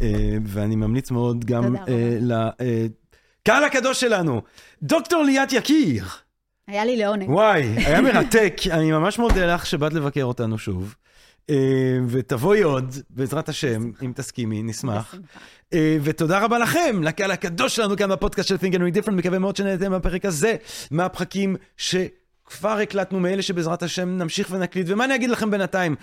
ואני 0.46 0.76
ממליץ 0.76 1.12
מאוד 1.12 1.46
גם 1.46 1.76
לקהל 3.42 3.64
הקדוש 3.64 4.00
שלנו, 4.02 4.42
דוקטור 4.84 5.24
ליאת 5.24 5.54
יקיר. 5.54 6.06
היה 6.68 6.86
לי 6.86 6.98
לעונג. 6.98 7.30
וואי, 7.30 7.62
היה 7.62 8.02
מרתק. 8.02 8.54
אני 8.72 8.92
ממש 8.92 9.20
מודה 9.20 9.54
לך 9.54 9.66
שבאת 9.66 9.94
לבקר 9.94 10.24
אותנו 10.24 10.58
שוב. 10.58 10.96
אה, 11.50 11.56
ותבואי 12.08 12.62
עוד, 12.62 12.96
בעזרת 13.10 13.50
השם, 13.50 13.92
אם 14.06 14.12
תסכימי, 14.16 14.64
נשמח. 14.64 15.16
אה, 15.74 15.98
ותודה 16.04 16.40
רבה 16.40 16.60
לכם, 16.60 17.04
לקהל 17.04 17.32
הקדוש 17.32 17.76
שלנו 17.76 17.98
כאן 17.98 18.10
בפודקאסט 18.10 18.50
של 18.50 18.56
Think 18.56 18.74
and 18.74 18.80
Read 18.80 19.04
Different, 19.04 19.12
מקווה 19.12 19.40
מאוד 19.40 19.56
שנהנתם 19.56 19.92
מהפרק 19.92 20.26
הזה, 20.26 20.56
מהפרקים 20.92 21.56
שכבר 21.78 22.70
הקלטנו, 22.70 23.20
מאלה 23.20 23.42
שבעזרת 23.42 23.84
השם 23.84 24.18
נמשיך 24.18 24.48
ונקליט. 24.52 24.88
ומה 24.90 25.06
אני 25.06 25.16
אגיד 25.16 25.30
לכם 25.30 25.52
בינתיים? 25.52 25.96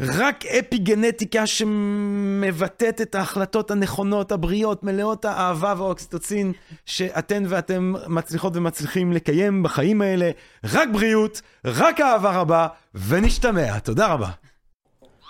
רק 0.00 0.46
אפי 0.46 0.78
גנטיקה 0.78 1.46
שמבטאת 1.46 3.00
את 3.00 3.14
ההחלטות 3.14 3.70
הנכונות, 3.70 4.32
הבריאות, 4.32 4.84
מלאות 4.84 5.24
האהבה 5.24 5.74
והאוקסיטוצין 5.76 6.52
שאתן 6.86 7.44
ואתם 7.48 7.94
מצליחות 8.06 8.56
ומצליחים 8.56 9.12
לקיים 9.12 9.62
בחיים 9.62 10.02
האלה. 10.02 10.30
רק 10.64 10.88
בריאות, 10.92 11.42
רק 11.64 12.00
אהבה 12.00 12.40
רבה, 12.40 12.66
ונשתמע. 12.94 13.78
תודה 13.78 14.06
רבה. 14.06 14.30